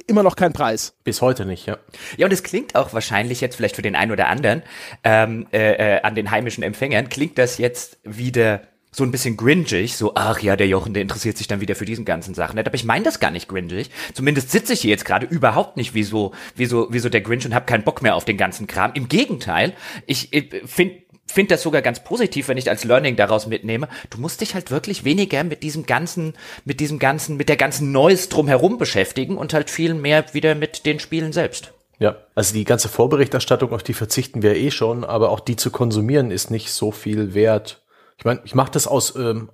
immer 0.06 0.22
noch 0.22 0.36
kein 0.36 0.52
Preis. 0.52 0.96
Bis 1.04 1.20
heute 1.20 1.44
nicht, 1.44 1.66
ja. 1.66 1.78
Ja, 2.16 2.26
und 2.26 2.32
es 2.32 2.42
klingt 2.42 2.74
auch 2.74 2.92
wahrscheinlich 2.92 3.40
jetzt 3.40 3.56
vielleicht 3.56 3.76
für 3.76 3.82
den 3.82 3.96
einen 3.96 4.12
oder 4.12 4.28
anderen 4.28 4.62
ähm, 5.02 5.46
äh, 5.52 5.96
äh, 5.96 6.02
an 6.02 6.14
den 6.14 6.30
heimischen 6.30 6.64
Empfängern, 6.64 7.08
klingt 7.08 7.38
das 7.38 7.58
jetzt 7.58 7.98
wieder 8.02 8.62
so 8.94 9.02
ein 9.02 9.10
bisschen 9.10 9.36
gringig, 9.36 9.96
so, 9.96 10.12
ach 10.14 10.38
ja, 10.40 10.54
der 10.54 10.68
Jochen, 10.68 10.94
der 10.94 11.02
interessiert 11.02 11.36
sich 11.36 11.48
dann 11.48 11.60
wieder 11.60 11.74
für 11.74 11.84
diesen 11.84 12.04
ganzen 12.04 12.32
Sachen. 12.34 12.58
Aber 12.58 12.74
ich 12.74 12.84
meine 12.84 13.04
das 13.04 13.18
gar 13.18 13.32
nicht 13.32 13.48
gringig. 13.48 13.90
Zumindest 14.12 14.52
sitze 14.52 14.72
ich 14.72 14.82
hier 14.82 14.90
jetzt 14.90 15.04
gerade 15.04 15.26
überhaupt 15.26 15.76
nicht 15.76 15.94
wie 15.94 16.04
so, 16.04 16.32
wie 16.54 16.66
so, 16.66 16.92
wie 16.92 17.00
so 17.00 17.08
der 17.08 17.20
Grinch 17.20 17.44
und 17.44 17.54
habe 17.54 17.66
keinen 17.66 17.82
Bock 17.82 18.02
mehr 18.02 18.14
auf 18.14 18.24
den 18.24 18.36
ganzen 18.36 18.68
Kram. 18.68 18.92
Im 18.94 19.08
Gegenteil, 19.08 19.74
ich, 20.06 20.32
ich 20.32 20.62
finde 20.66 21.02
finde 21.26 21.54
das 21.54 21.62
sogar 21.62 21.82
ganz 21.82 22.02
positiv, 22.02 22.48
wenn 22.48 22.58
ich 22.58 22.68
als 22.68 22.84
Learning 22.84 23.16
daraus 23.16 23.46
mitnehme. 23.46 23.88
Du 24.10 24.18
musst 24.18 24.40
dich 24.40 24.54
halt 24.54 24.70
wirklich 24.70 25.04
weniger 25.04 25.42
mit 25.44 25.62
diesem 25.62 25.86
ganzen, 25.86 26.34
mit 26.64 26.80
diesem 26.80 26.98
ganzen, 26.98 27.36
mit 27.36 27.48
der 27.48 27.56
ganzen 27.56 27.92
Neues 27.92 28.28
drumherum 28.28 28.78
beschäftigen 28.78 29.36
und 29.36 29.54
halt 29.54 29.70
viel 29.70 29.94
mehr 29.94 30.24
wieder 30.34 30.54
mit 30.54 30.86
den 30.86 31.00
Spielen 31.00 31.32
selbst. 31.32 31.72
Ja, 31.98 32.16
also 32.34 32.54
die 32.54 32.64
ganze 32.64 32.88
Vorberichterstattung, 32.88 33.72
auf 33.72 33.82
die 33.82 33.94
verzichten 33.94 34.42
wir 34.42 34.56
eh 34.56 34.70
schon, 34.70 35.04
aber 35.04 35.30
auch 35.30 35.40
die 35.40 35.56
zu 35.56 35.70
konsumieren 35.70 36.30
ist 36.30 36.50
nicht 36.50 36.70
so 36.70 36.90
viel 36.90 37.34
wert, 37.34 37.84
ich 38.18 38.24
meine, 38.24 38.40
ich 38.44 38.54
mache 38.54 38.70
das 38.72 38.86
aus 38.86 39.16
ähm, 39.16 39.50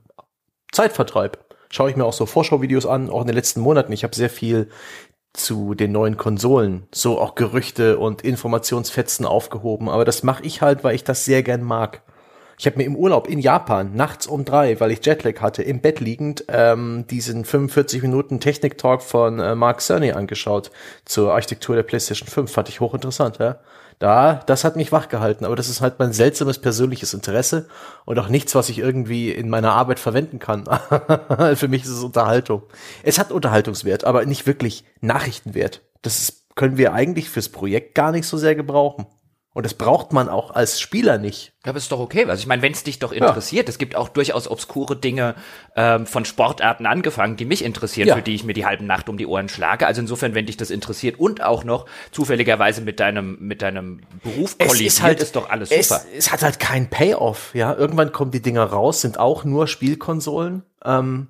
Zeitvertreib. 0.72 1.38
Schaue 1.70 1.90
ich 1.90 1.96
mir 1.96 2.04
auch 2.04 2.12
so 2.12 2.26
Vorschauvideos 2.26 2.86
an, 2.86 3.10
auch 3.10 3.20
in 3.20 3.28
den 3.28 3.36
letzten 3.36 3.60
Monaten. 3.60 3.92
Ich 3.92 4.02
habe 4.02 4.14
sehr 4.14 4.30
viel 4.30 4.70
zu 5.32 5.74
den 5.74 5.92
neuen 5.92 6.16
Konsolen, 6.16 6.86
so 6.92 7.18
auch 7.20 7.34
Gerüchte 7.34 7.98
und 7.98 8.22
Informationsfetzen 8.22 9.26
aufgehoben. 9.26 9.88
Aber 9.88 10.04
das 10.04 10.22
mache 10.22 10.44
ich 10.44 10.62
halt, 10.62 10.82
weil 10.84 10.94
ich 10.94 11.04
das 11.04 11.24
sehr 11.24 11.42
gern 11.42 11.62
mag. 11.62 12.02
Ich 12.58 12.66
habe 12.66 12.76
mir 12.76 12.84
im 12.84 12.96
Urlaub 12.96 13.26
in 13.26 13.38
Japan 13.38 13.94
nachts 13.94 14.26
um 14.26 14.44
drei, 14.44 14.78
weil 14.80 14.90
ich 14.90 15.04
Jetlag 15.04 15.40
hatte, 15.40 15.62
im 15.62 15.80
Bett 15.80 16.00
liegend 16.00 16.44
ähm, 16.48 17.06
diesen 17.08 17.44
45 17.46 18.02
Minuten 18.02 18.38
Technik-Talk 18.38 19.02
von 19.02 19.38
äh, 19.38 19.54
Mark 19.54 19.80
Cerny 19.80 20.12
angeschaut 20.12 20.70
zur 21.06 21.32
Architektur 21.32 21.74
der 21.74 21.84
PlayStation 21.84 22.28
5. 22.28 22.52
Fand 22.52 22.68
ich 22.68 22.80
hochinteressant, 22.80 23.38
ja 23.38 23.60
da, 24.00 24.40
das 24.46 24.64
hat 24.64 24.76
mich 24.76 24.92
wachgehalten. 24.92 25.46
Aber 25.46 25.54
das 25.54 25.68
ist 25.68 25.82
halt 25.82 25.98
mein 25.98 26.12
seltsames 26.12 26.58
persönliches 26.58 27.14
Interesse 27.14 27.68
und 28.06 28.18
auch 28.18 28.28
nichts, 28.28 28.54
was 28.54 28.70
ich 28.70 28.78
irgendwie 28.78 29.30
in 29.30 29.48
meiner 29.48 29.72
Arbeit 29.72 30.00
verwenden 30.00 30.38
kann. 30.38 30.64
Für 31.54 31.68
mich 31.68 31.84
ist 31.84 31.90
es 31.90 32.02
Unterhaltung. 32.02 32.62
Es 33.02 33.18
hat 33.18 33.30
Unterhaltungswert, 33.30 34.04
aber 34.04 34.24
nicht 34.24 34.46
wirklich 34.46 34.84
Nachrichtenwert. 35.02 35.82
Das 36.00 36.44
können 36.56 36.78
wir 36.78 36.94
eigentlich 36.94 37.28
fürs 37.28 37.50
Projekt 37.50 37.94
gar 37.94 38.10
nicht 38.10 38.26
so 38.26 38.38
sehr 38.38 38.54
gebrauchen. 38.54 39.06
Und 39.52 39.64
das 39.64 39.74
braucht 39.74 40.12
man 40.12 40.28
auch 40.28 40.52
als 40.52 40.80
Spieler 40.80 41.18
nicht. 41.18 41.52
Aber 41.64 41.76
ist 41.76 41.90
doch 41.90 41.98
okay. 41.98 42.24
Also 42.26 42.40
ich 42.40 42.46
meine, 42.46 42.62
wenn 42.62 42.70
es 42.70 42.84
dich 42.84 43.00
doch 43.00 43.10
interessiert, 43.10 43.66
ja. 43.66 43.70
es 43.70 43.78
gibt 43.78 43.96
auch 43.96 44.08
durchaus 44.08 44.48
obskure 44.48 44.94
Dinge 44.94 45.34
ähm, 45.74 46.06
von 46.06 46.24
Sportarten 46.24 46.86
angefangen, 46.86 47.36
die 47.36 47.44
mich 47.44 47.64
interessieren, 47.64 48.06
ja. 48.06 48.14
für 48.14 48.22
die 48.22 48.36
ich 48.36 48.44
mir 48.44 48.52
die 48.52 48.64
halben 48.64 48.86
Nacht 48.86 49.08
um 49.08 49.18
die 49.18 49.26
Ohren 49.26 49.48
schlage. 49.48 49.88
Also 49.88 50.02
insofern, 50.02 50.36
wenn 50.36 50.46
dich 50.46 50.56
das 50.56 50.70
interessiert 50.70 51.18
und 51.18 51.42
auch 51.42 51.64
noch 51.64 51.86
zufälligerweise 52.12 52.80
mit 52.80 53.00
deinem 53.00 53.38
mit 53.40 53.60
deinem 53.60 54.02
Beruf 54.22 54.56
kollidiert, 54.56 54.86
ist, 54.86 55.02
halt, 55.02 55.20
ist 55.20 55.34
doch 55.34 55.50
alles 55.50 55.70
super. 55.70 56.02
Es, 56.12 56.26
es 56.26 56.32
hat 56.32 56.42
halt 56.42 56.60
keinen 56.60 56.88
Payoff. 56.88 57.52
Ja, 57.52 57.74
irgendwann 57.74 58.12
kommen 58.12 58.30
die 58.30 58.42
Dinger 58.42 58.64
raus, 58.64 59.00
sind 59.00 59.18
auch 59.18 59.42
nur 59.42 59.66
Spielkonsolen. 59.66 60.62
Ähm, 60.84 61.26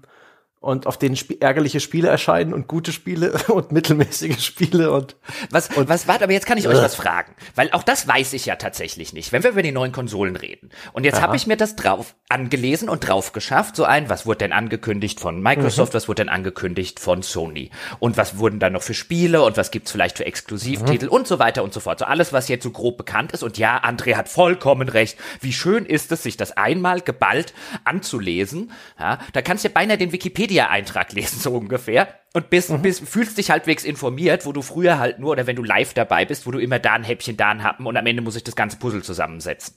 und 0.61 0.87
auf 0.87 0.99
denen 0.99 1.17
sp 1.17 1.41
ärgerliche 1.41 1.81
Spiele 1.81 2.09
erscheinen 2.09 2.53
und 2.53 2.69
gute 2.69 2.93
Spiele 2.93 3.33
und 3.49 3.73
mittelmäßige 3.73 4.39
Spiele 4.45 4.93
und 4.93 5.17
was 5.51 5.69
und 5.75 5.89
was 5.89 6.07
warte 6.07 6.25
aber 6.25 6.35
jetzt 6.35 6.47
kann 6.47 6.59
ich 6.59 6.69
euch 6.69 6.79
äh. 6.79 6.83
was 6.83 6.95
fragen 6.95 7.35
weil 7.55 7.71
auch 7.73 7.83
das 7.83 8.07
weiß 8.07 8.35
ich 8.35 8.47
ja 8.47 8.57
tatsächlich 8.57 9.13
nicht. 9.13 9.33
Wenn 9.33 9.43
wir 9.43 9.51
über 9.51 9.63
die 9.63 9.73
neuen 9.73 9.93
Konsolen 9.93 10.37
reden 10.37 10.71
und 10.93 11.05
jetzt 11.05 11.23
habe 11.23 11.37
ich 11.37 11.47
mir 11.47 11.57
das 11.57 11.77
drauf 11.77 12.15
angelesen 12.29 12.89
und 12.89 13.09
drauf 13.09 13.33
geschafft 13.33 13.75
so 13.75 13.85
ein 13.85 14.11
was 14.11 14.27
wurde 14.27 14.39
denn 14.39 14.53
angekündigt 14.53 15.19
von 15.19 15.43
Microsoft 15.43 15.95
mhm. 15.95 15.97
was 15.97 16.09
wurde 16.09 16.23
denn 16.23 16.29
angekündigt 16.29 17.01
von 17.01 17.23
Sony? 17.23 17.71
Und 17.99 18.19
was 18.19 18.39
wurden 18.39 18.59
da 18.59 18.69
noch 18.69 18.83
für 18.83 18.95
Spiele 18.95 19.43
und 19.43 19.57
was 19.57 19.71
gibt's 19.71 19.91
vielleicht 19.91 20.19
für 20.19 20.27
Exklusivtitel 20.27 21.07
mhm. 21.07 21.13
und 21.13 21.27
so 21.27 21.39
weiter 21.39 21.65
und 21.65 21.73
so 21.73 21.81
fort. 21.81 21.99
So 21.99 22.05
alles 22.05 22.33
was 22.33 22.49
jetzt 22.49 22.65
so 22.65 22.71
grob 22.71 22.99
bekannt 22.99 23.33
ist. 23.33 23.43
Und 23.43 23.57
ja 23.59 23.83
André 23.83 24.15
hat 24.15 24.29
vollkommen 24.29 24.89
recht. 24.89 25.17
Wie 25.41 25.53
schön 25.53 25.87
ist 25.87 26.13
es 26.13 26.23
sich 26.23 26.37
das 26.37 26.57
einmal 26.57 27.01
geballt 27.01 27.55
anzulesen. 27.85 28.73
Ja 28.99 29.19
da 29.33 29.43
kannst 29.43 29.65
du 29.65 29.69
ja 29.69 29.73
beinahe 29.75 29.97
den 29.97 30.13
Wikipedia 30.13 30.50
Wikipedia-Eintrag 30.51 31.13
lesen, 31.13 31.41
so 31.41 31.53
ungefähr. 31.55 32.09
Und 32.33 32.51
bist, 32.51 32.71
mhm. 32.71 32.83
bist, 32.83 33.09
fühlst 33.09 33.39
dich 33.39 33.51
halbwegs 33.51 33.85
informiert, 33.85 34.47
wo 34.47 34.53
du 34.53 34.63
früher 34.63 34.99
halt 34.99 35.19
nur, 35.19 35.33
oder 35.33 35.47
wenn 35.47 35.57
du 35.57 35.65
live 35.65 35.95
dabei 35.95 36.25
bist, 36.25 36.47
wo 36.47 36.51
du 36.51 36.59
immer 36.59 36.79
da 36.79 36.93
ein 36.93 37.05
Häppchen, 37.05 37.37
da 37.37 37.51
ein 37.51 37.65
Happen 37.65 37.87
und 37.87 37.97
am 37.97 38.07
Ende 38.07 38.23
muss 38.23 38.37
ich 38.37 38.45
das 38.45 38.55
ganze 38.55 38.77
Puzzle 38.77 39.03
zusammensetzen. 39.03 39.77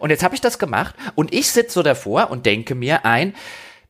Und 0.00 0.10
jetzt 0.10 0.22
habe 0.22 0.34
ich 0.34 0.40
das 0.40 0.58
gemacht 0.58 0.94
und 1.14 1.32
ich 1.32 1.50
sitze 1.50 1.74
so 1.74 1.82
davor 1.82 2.30
und 2.30 2.44
denke 2.44 2.74
mir 2.74 3.06
ein, 3.06 3.34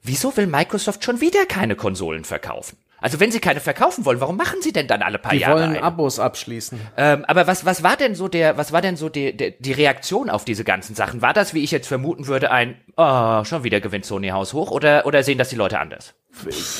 wieso 0.02 0.36
will 0.36 0.46
Microsoft 0.46 1.02
schon 1.02 1.20
wieder 1.20 1.46
keine 1.46 1.74
Konsolen 1.74 2.24
verkaufen? 2.24 2.76
Also 3.04 3.20
wenn 3.20 3.30
sie 3.30 3.38
keine 3.38 3.60
verkaufen 3.60 4.06
wollen, 4.06 4.18
warum 4.22 4.38
machen 4.38 4.62
sie 4.62 4.72
denn 4.72 4.86
dann 4.86 5.02
alle 5.02 5.18
paar 5.18 5.32
die 5.32 5.40
Jahre? 5.40 5.56
Die 5.56 5.60
wollen 5.60 5.76
eine? 5.76 5.82
Abos 5.82 6.18
abschließen. 6.18 6.80
Ähm, 6.96 7.26
aber 7.26 7.46
was, 7.46 7.66
was 7.66 7.82
war 7.82 7.98
denn 7.98 8.14
so 8.14 8.28
der, 8.28 8.56
was 8.56 8.72
war 8.72 8.80
denn 8.80 8.96
so 8.96 9.10
die, 9.10 9.36
die, 9.36 9.54
die 9.58 9.72
Reaktion 9.72 10.30
auf 10.30 10.46
diese 10.46 10.64
ganzen 10.64 10.94
Sachen? 10.94 11.20
War 11.20 11.34
das, 11.34 11.52
wie 11.52 11.62
ich 11.62 11.70
jetzt 11.70 11.86
vermuten 11.86 12.28
würde, 12.28 12.50
ein, 12.50 12.76
oh, 12.96 13.44
schon 13.44 13.62
wieder 13.62 13.82
gewinnt 13.82 14.06
Sony 14.06 14.28
Haus 14.28 14.54
hoch 14.54 14.70
oder, 14.70 15.04
oder 15.04 15.22
sehen 15.22 15.36
das 15.36 15.50
die 15.50 15.56
Leute 15.56 15.80
anders? 15.80 16.14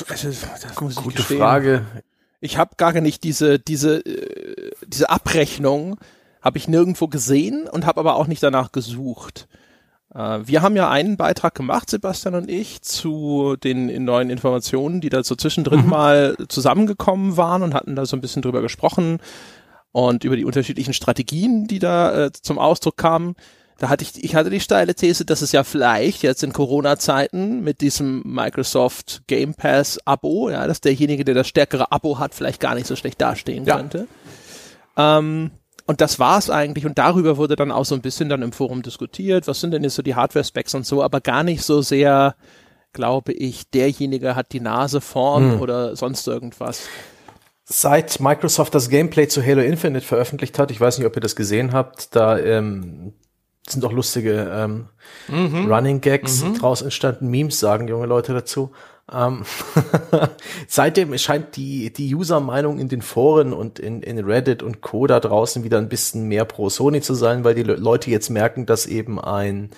Also, 0.09 0.31
Gute 0.95 1.21
Frage. 1.21 1.85
Ich 2.39 2.57
habe 2.57 2.71
gar 2.75 2.99
nicht 2.99 3.23
diese, 3.23 3.59
diese, 3.59 3.99
äh, 3.99 4.71
diese 4.87 5.11
Abrechnung 5.11 5.99
habe 6.41 6.57
ich 6.57 6.67
nirgendwo 6.67 7.07
gesehen 7.07 7.69
und 7.69 7.85
habe 7.85 7.99
aber 7.99 8.15
auch 8.15 8.25
nicht 8.25 8.41
danach 8.41 8.71
gesucht. 8.71 9.47
Äh, 10.15 10.39
wir 10.47 10.61
haben 10.61 10.75
ja 10.75 10.89
einen 10.89 11.17
Beitrag 11.17 11.53
gemacht, 11.53 11.89
Sebastian 11.89 12.35
und 12.35 12.49
ich, 12.49 12.81
zu 12.81 13.55
den 13.63 14.03
neuen 14.05 14.29
Informationen, 14.29 15.01
die 15.01 15.09
da 15.09 15.23
so 15.23 15.35
zwischendrin 15.35 15.83
mhm. 15.83 15.89
mal 15.89 16.35
zusammengekommen 16.47 17.37
waren 17.37 17.61
und 17.61 17.73
hatten 17.73 17.95
da 17.95 18.05
so 18.05 18.15
ein 18.15 18.21
bisschen 18.21 18.41
drüber 18.41 18.61
gesprochen 18.61 19.19
und 19.91 20.23
über 20.23 20.35
die 20.35 20.45
unterschiedlichen 20.45 20.93
Strategien, 20.93 21.67
die 21.67 21.79
da 21.79 22.25
äh, 22.25 22.31
zum 22.31 22.57
Ausdruck 22.57 22.97
kamen. 22.97 23.35
Da 23.77 23.89
hatte 23.89 24.03
ich, 24.03 24.23
ich 24.23 24.35
hatte 24.35 24.49
die 24.49 24.61
steile 24.61 24.95
These, 24.95 25.25
dass 25.25 25.41
es 25.41 25.51
ja 25.51 25.65
vielleicht 25.65 26.23
jetzt 26.23 26.43
in 26.43 26.53
Corona-Zeiten 26.53 27.61
mit 27.61 27.81
diesem 27.81 28.21
Microsoft 28.23 29.23
Game 29.27 29.53
Pass 29.53 29.99
Abo, 30.05 30.49
ja, 30.49 30.65
dass 30.65 30.79
derjenige, 30.79 31.25
der 31.25 31.35
das 31.35 31.49
stärkere 31.49 31.91
Abo 31.91 32.17
hat, 32.19 32.33
vielleicht 32.33 32.61
gar 32.61 32.75
nicht 32.75 32.87
so 32.87 32.95
schlecht 32.95 33.19
dastehen 33.19 33.65
ja. 33.65 33.75
könnte. 33.75 34.07
Ähm, 34.95 35.51
und 35.85 36.01
das 36.01 36.19
war's 36.19 36.49
eigentlich. 36.49 36.85
Und 36.85 36.97
darüber 36.97 37.37
wurde 37.37 37.55
dann 37.55 37.71
auch 37.71 37.85
so 37.85 37.95
ein 37.95 38.01
bisschen 38.01 38.29
dann 38.29 38.41
im 38.41 38.51
Forum 38.51 38.81
diskutiert. 38.81 39.47
Was 39.47 39.59
sind 39.59 39.71
denn 39.71 39.83
jetzt 39.83 39.95
so 39.95 40.01
die 40.01 40.15
Hardware-Specs 40.15 40.73
und 40.75 40.85
so, 40.85 41.03
aber 41.03 41.21
gar 41.21 41.43
nicht 41.43 41.63
so 41.63 41.81
sehr, 41.81 42.35
glaube 42.93 43.33
ich, 43.33 43.69
derjenige 43.69 44.35
hat 44.35 44.51
die 44.51 44.59
Nase 44.59 45.01
vorn 45.01 45.53
hm. 45.53 45.61
oder 45.61 45.95
sonst 45.95 46.27
irgendwas. 46.27 46.87
Seit 47.65 48.19
Microsoft 48.19 48.75
das 48.75 48.89
Gameplay 48.89 49.27
zu 49.27 49.43
Halo 49.43 49.61
Infinite 49.61 50.05
veröffentlicht 50.05 50.59
hat, 50.59 50.69
ich 50.69 50.79
weiß 50.79 50.99
nicht, 50.99 51.07
ob 51.07 51.15
ihr 51.15 51.21
das 51.21 51.35
gesehen 51.35 51.73
habt, 51.73 52.15
da 52.15 52.37
ähm, 52.37 53.13
sind 53.67 53.83
auch 53.83 53.91
lustige 53.91 54.51
ähm, 54.53 54.89
mhm. 55.27 55.71
Running 55.71 55.99
Gags 55.99 56.43
mhm. 56.43 56.55
draus 56.55 56.83
entstanden, 56.83 57.27
Memes 57.27 57.59
sagen 57.59 57.87
junge 57.87 58.05
Leute 58.05 58.33
dazu. 58.33 58.71
Ähm, 59.11 59.45
seitdem 60.67 61.15
scheint 61.17 61.55
die, 61.55 61.93
die 61.93 62.15
User-Meinung 62.15 62.79
in 62.79 62.89
den 62.89 63.01
Foren 63.01 63.53
und 63.53 63.79
in, 63.79 64.01
in 64.01 64.19
Reddit 64.19 64.63
und 64.63 64.81
Co. 64.81 65.05
da 65.07 65.19
draußen 65.19 65.63
wieder 65.63 65.77
ein 65.77 65.89
bisschen 65.89 66.27
mehr 66.27 66.45
pro 66.45 66.69
Sony 66.69 67.01
zu 67.01 67.13
sein, 67.13 67.43
weil 67.43 67.55
die 67.55 67.63
Leute 67.63 68.09
jetzt 68.09 68.29
merken, 68.29 68.65
dass 68.65 68.87
eben 68.87 69.19
ein, 69.19 69.69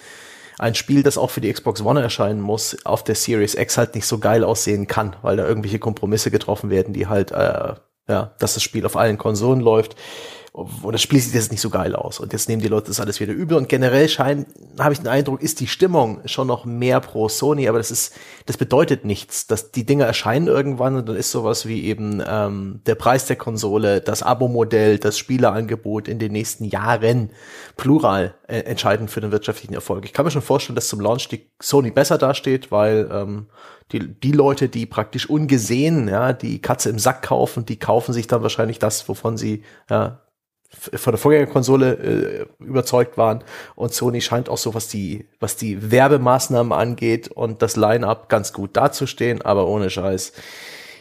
ein 0.58 0.76
Spiel, 0.76 1.04
das 1.04 1.18
auch 1.18 1.30
für 1.30 1.42
die 1.42 1.52
Xbox 1.52 1.82
One 1.82 2.02
erscheinen 2.02 2.42
muss, 2.42 2.86
auf 2.86 3.04
der 3.04 3.16
Series 3.16 3.56
X 3.56 3.78
halt 3.78 3.96
nicht 3.96 4.06
so 4.06 4.18
geil 4.20 4.44
aussehen 4.44 4.88
kann, 4.88 5.16
weil 5.22 5.36
da 5.36 5.46
irgendwelche 5.46 5.80
Kompromisse 5.80 6.32
getroffen 6.32 6.70
werden, 6.70 6.94
die 6.94 7.08
halt, 7.08 7.32
äh, 7.32 7.74
ja, 8.08 8.34
dass 8.40 8.54
das 8.54 8.64
Spiel 8.64 8.86
auf 8.86 8.96
allen 8.96 9.18
Konsolen 9.18 9.60
läuft 9.60 9.98
und 10.58 10.92
das 10.92 11.04
Spiel 11.04 11.20
sieht 11.20 11.36
jetzt 11.36 11.52
nicht 11.52 11.62
so 11.62 11.70
geil 11.70 11.96
aus. 11.96 12.20
Und 12.20 12.34
jetzt 12.34 12.50
nehmen 12.50 12.64
die 12.64 12.68
Leute 12.68 12.88
das 12.88 13.00
alles 13.00 13.20
wieder 13.20 13.32
übel. 13.32 13.58
Und 13.58 13.70
generell 13.70 14.10
scheint, 14.10 14.48
habe 14.80 14.92
ich 14.92 14.98
den 14.98 15.08
Eindruck, 15.08 15.40
ist 15.44 15.60
die 15.60 15.68
Stimmung 15.68 16.22
schon 16.26 16.48
noch 16.48 16.66
mehr 16.66 17.00
pro 17.00 17.30
Sony, 17.30 17.68
aber 17.68 17.78
das 17.78 17.92
ist, 17.92 18.16
das 18.48 18.58
bedeutet 18.58 19.06
nichts. 19.06 19.46
Dass 19.46 19.70
die 19.70 19.86
Dinge 19.86 20.06
erscheinen 20.06 20.48
irgendwann 20.48 20.96
und 20.96 21.08
dann 21.08 21.16
ist 21.16 21.30
sowas 21.30 21.68
wie 21.68 21.84
eben 21.84 22.24
ähm, 22.28 22.82
der 22.88 22.96
Preis 22.96 23.28
der 23.28 23.36
Konsole, 23.36 24.02
das 24.02 24.24
Abo-Modell, 24.24 24.98
das 24.98 25.20
Spielerangebot 25.20 26.08
in 26.08 26.18
den 26.18 26.32
nächsten 26.32 26.64
Jahren 26.64 27.30
plural 27.76 28.34
äh, 28.48 28.62
entscheidend 28.62 29.12
für 29.12 29.22
den 29.22 29.32
wirtschaftlichen 29.32 29.76
Erfolg. 29.76 30.06
Ich 30.06 30.14
kann 30.14 30.26
mir 30.26 30.32
schon 30.32 30.42
vorstellen, 30.42 30.76
dass 30.76 30.88
zum 30.88 31.02
Launch 31.02 31.28
die 31.28 31.52
Sony 31.62 31.92
besser 31.92 32.18
dasteht, 32.18 32.72
weil 32.72 33.08
ähm, 33.12 33.46
die, 33.92 34.00
die 34.00 34.32
Leute, 34.32 34.70
die 34.70 34.88
praktisch 34.88 35.30
ungesehen 35.30 36.08
ja, 36.08 36.34
die 36.34 36.64
Katze 36.64 36.90
im 36.90 36.98
Sack 36.98 37.22
kaufen, 37.22 37.64
die 37.64 37.78
kaufen 37.78 38.12
sich 38.12 38.26
dann 38.26 38.42
wahrscheinlich 38.42 38.80
das, 38.80 39.08
wovon 39.08 39.38
sie 39.38 39.62
ja, 39.88 40.20
von 40.70 41.14
der 41.14 41.18
Vorgängerkonsole 41.18 41.94
äh, 41.94 42.64
überzeugt 42.64 43.18
waren 43.18 43.44
und 43.76 43.94
Sony 43.94 44.22
scheint 44.22 44.50
auch 44.50 44.58
so, 44.58 44.74
was 44.74 44.88
die, 44.90 45.28
was 45.40 45.56
die 45.56 45.92
Werbemaßnahmen 45.92 46.74
angeht 46.74 47.30
und 47.30 47.62
das 47.62 47.76
Line-up 47.76 48.30
ganz 48.30 48.54
gut 48.54 48.76
dazustehen, 48.76 49.42
aber 49.42 49.68
ohne 49.68 49.90
Scheiß. 49.90 50.34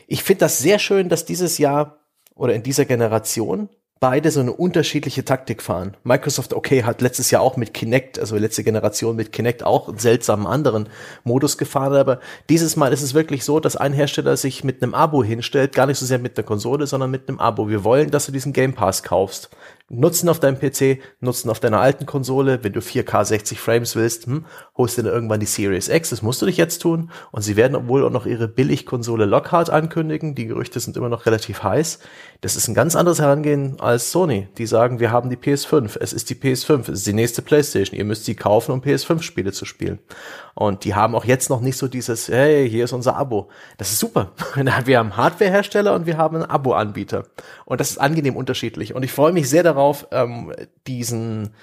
Ich 0.06 0.22
finde 0.22 0.40
das 0.40 0.58
sehr 0.58 0.78
schön, 0.78 1.08
dass 1.08 1.24
dieses 1.24 1.58
Jahr 1.58 1.98
oder 2.34 2.54
in 2.54 2.62
dieser 2.62 2.84
Generation 2.84 3.68
beide 3.98 4.30
so 4.30 4.40
eine 4.40 4.52
unterschiedliche 4.52 5.24
Taktik 5.24 5.62
fahren. 5.62 5.96
Microsoft, 6.04 6.52
okay, 6.52 6.84
hat 6.84 7.00
letztes 7.00 7.30
Jahr 7.30 7.40
auch 7.40 7.56
mit 7.56 7.72
Kinect, 7.72 8.18
also 8.18 8.36
letzte 8.36 8.62
Generation 8.62 9.16
mit 9.16 9.32
Kinect 9.32 9.62
auch 9.62 9.88
einen 9.88 9.98
seltsamen 9.98 10.46
anderen 10.46 10.88
Modus 11.24 11.56
gefahren, 11.56 11.94
aber 11.94 12.20
dieses 12.50 12.76
Mal 12.76 12.92
ist 12.92 13.02
es 13.02 13.14
wirklich 13.14 13.44
so, 13.44 13.58
dass 13.58 13.74
ein 13.76 13.94
Hersteller 13.94 14.36
sich 14.36 14.64
mit 14.64 14.82
einem 14.82 14.94
Abo 14.94 15.24
hinstellt, 15.24 15.74
gar 15.74 15.86
nicht 15.86 15.98
so 15.98 16.04
sehr 16.04 16.18
mit 16.18 16.36
der 16.36 16.44
Konsole, 16.44 16.86
sondern 16.86 17.10
mit 17.10 17.28
einem 17.28 17.38
Abo. 17.38 17.70
Wir 17.70 17.84
wollen, 17.84 18.10
dass 18.10 18.26
du 18.26 18.32
diesen 18.32 18.52
Game 18.52 18.74
Pass 18.74 19.02
kaufst. 19.02 19.48
Nutzen 19.88 20.28
auf 20.28 20.40
deinem 20.40 20.58
PC, 20.58 20.98
nutzen 21.20 21.48
auf 21.48 21.60
deiner 21.60 21.80
alten 21.80 22.06
Konsole. 22.06 22.64
Wenn 22.64 22.72
du 22.72 22.80
4K 22.80 23.24
60 23.24 23.60
Frames 23.60 23.94
willst, 23.94 24.26
hm, 24.26 24.44
holst 24.76 24.98
du 24.98 25.02
dann 25.02 25.12
irgendwann 25.12 25.38
die 25.38 25.46
Series 25.46 25.88
X. 25.88 26.10
Das 26.10 26.22
musst 26.22 26.42
du 26.42 26.46
dich 26.46 26.56
jetzt 26.56 26.82
tun. 26.82 27.12
Und 27.30 27.42
sie 27.42 27.54
werden 27.54 27.86
wohl 27.86 28.04
auch 28.04 28.10
noch 28.10 28.26
ihre 28.26 28.48
Billigkonsole 28.48 29.26
Lockhart 29.26 29.70
ankündigen. 29.70 30.34
Die 30.34 30.46
Gerüchte 30.46 30.80
sind 30.80 30.96
immer 30.96 31.08
noch 31.08 31.26
relativ 31.26 31.62
heiß. 31.62 32.00
Das 32.40 32.56
ist 32.56 32.66
ein 32.66 32.74
ganz 32.74 32.96
anderes 32.96 33.20
Herangehen 33.20 33.78
als 33.78 34.10
Sony. 34.10 34.48
Die 34.58 34.66
sagen, 34.66 34.98
wir 34.98 35.12
haben 35.12 35.30
die 35.30 35.36
PS5. 35.36 35.98
Es 36.00 36.12
ist 36.12 36.30
die 36.30 36.34
PS5. 36.34 36.80
Es 36.80 36.88
ist 36.88 37.06
die 37.06 37.12
nächste 37.12 37.42
PlayStation. 37.42 37.96
Ihr 37.96 38.04
müsst 38.04 38.24
sie 38.24 38.34
kaufen, 38.34 38.72
um 38.72 38.80
PS5-Spiele 38.80 39.52
zu 39.52 39.66
spielen. 39.66 40.00
Und 40.54 40.84
die 40.84 40.94
haben 40.94 41.14
auch 41.14 41.26
jetzt 41.26 41.50
noch 41.50 41.60
nicht 41.60 41.76
so 41.76 41.86
dieses, 41.86 42.28
hey, 42.28 42.68
hier 42.68 42.84
ist 42.84 42.92
unser 42.92 43.16
Abo. 43.16 43.50
Das 43.76 43.92
ist 43.92 43.98
super. 43.98 44.32
Wir 44.86 44.98
haben 44.98 45.16
Hardwarehersteller 45.16 45.94
und 45.94 46.06
wir 46.06 46.16
haben 46.16 46.36
einen 46.36 46.50
Abo-Anbieter. 46.50 47.24
Und 47.66 47.80
das 47.80 47.90
ist 47.90 47.98
angenehm 47.98 48.36
unterschiedlich. 48.36 48.94
Und 48.94 49.02
ich 49.02 49.12
freue 49.12 49.32
mich 49.32 49.50
sehr 49.50 49.62
darauf, 49.76 50.08
ähm, 50.10 50.52
diesen, 50.86 51.54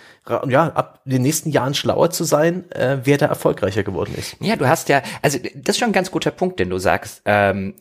ja, 0.47 0.67
ab 0.67 1.02
den 1.06 1.21
nächsten 1.21 1.49
Jahren 1.49 1.73
schlauer 1.73 2.12
zu 2.12 2.23
sein, 2.23 2.69
äh, 2.71 2.99
wer 3.04 3.17
da 3.17 3.26
erfolgreicher 3.26 3.84
geworden 3.84 4.13
ist. 4.17 4.38
Ja, 4.39 4.56
du 4.56 4.67
hast 4.67 4.89
ja, 4.89 5.02
also 5.21 5.39
das 5.39 5.76
ist 5.76 5.80
schon 5.80 5.89
ein 5.89 5.93
ganz 5.93 6.12
guter 6.12 6.32
Punkt, 6.32 6.60
den 6.60 6.69
du 6.69 6.78
sagst. 6.78 7.21
Ähm, 7.26 7.76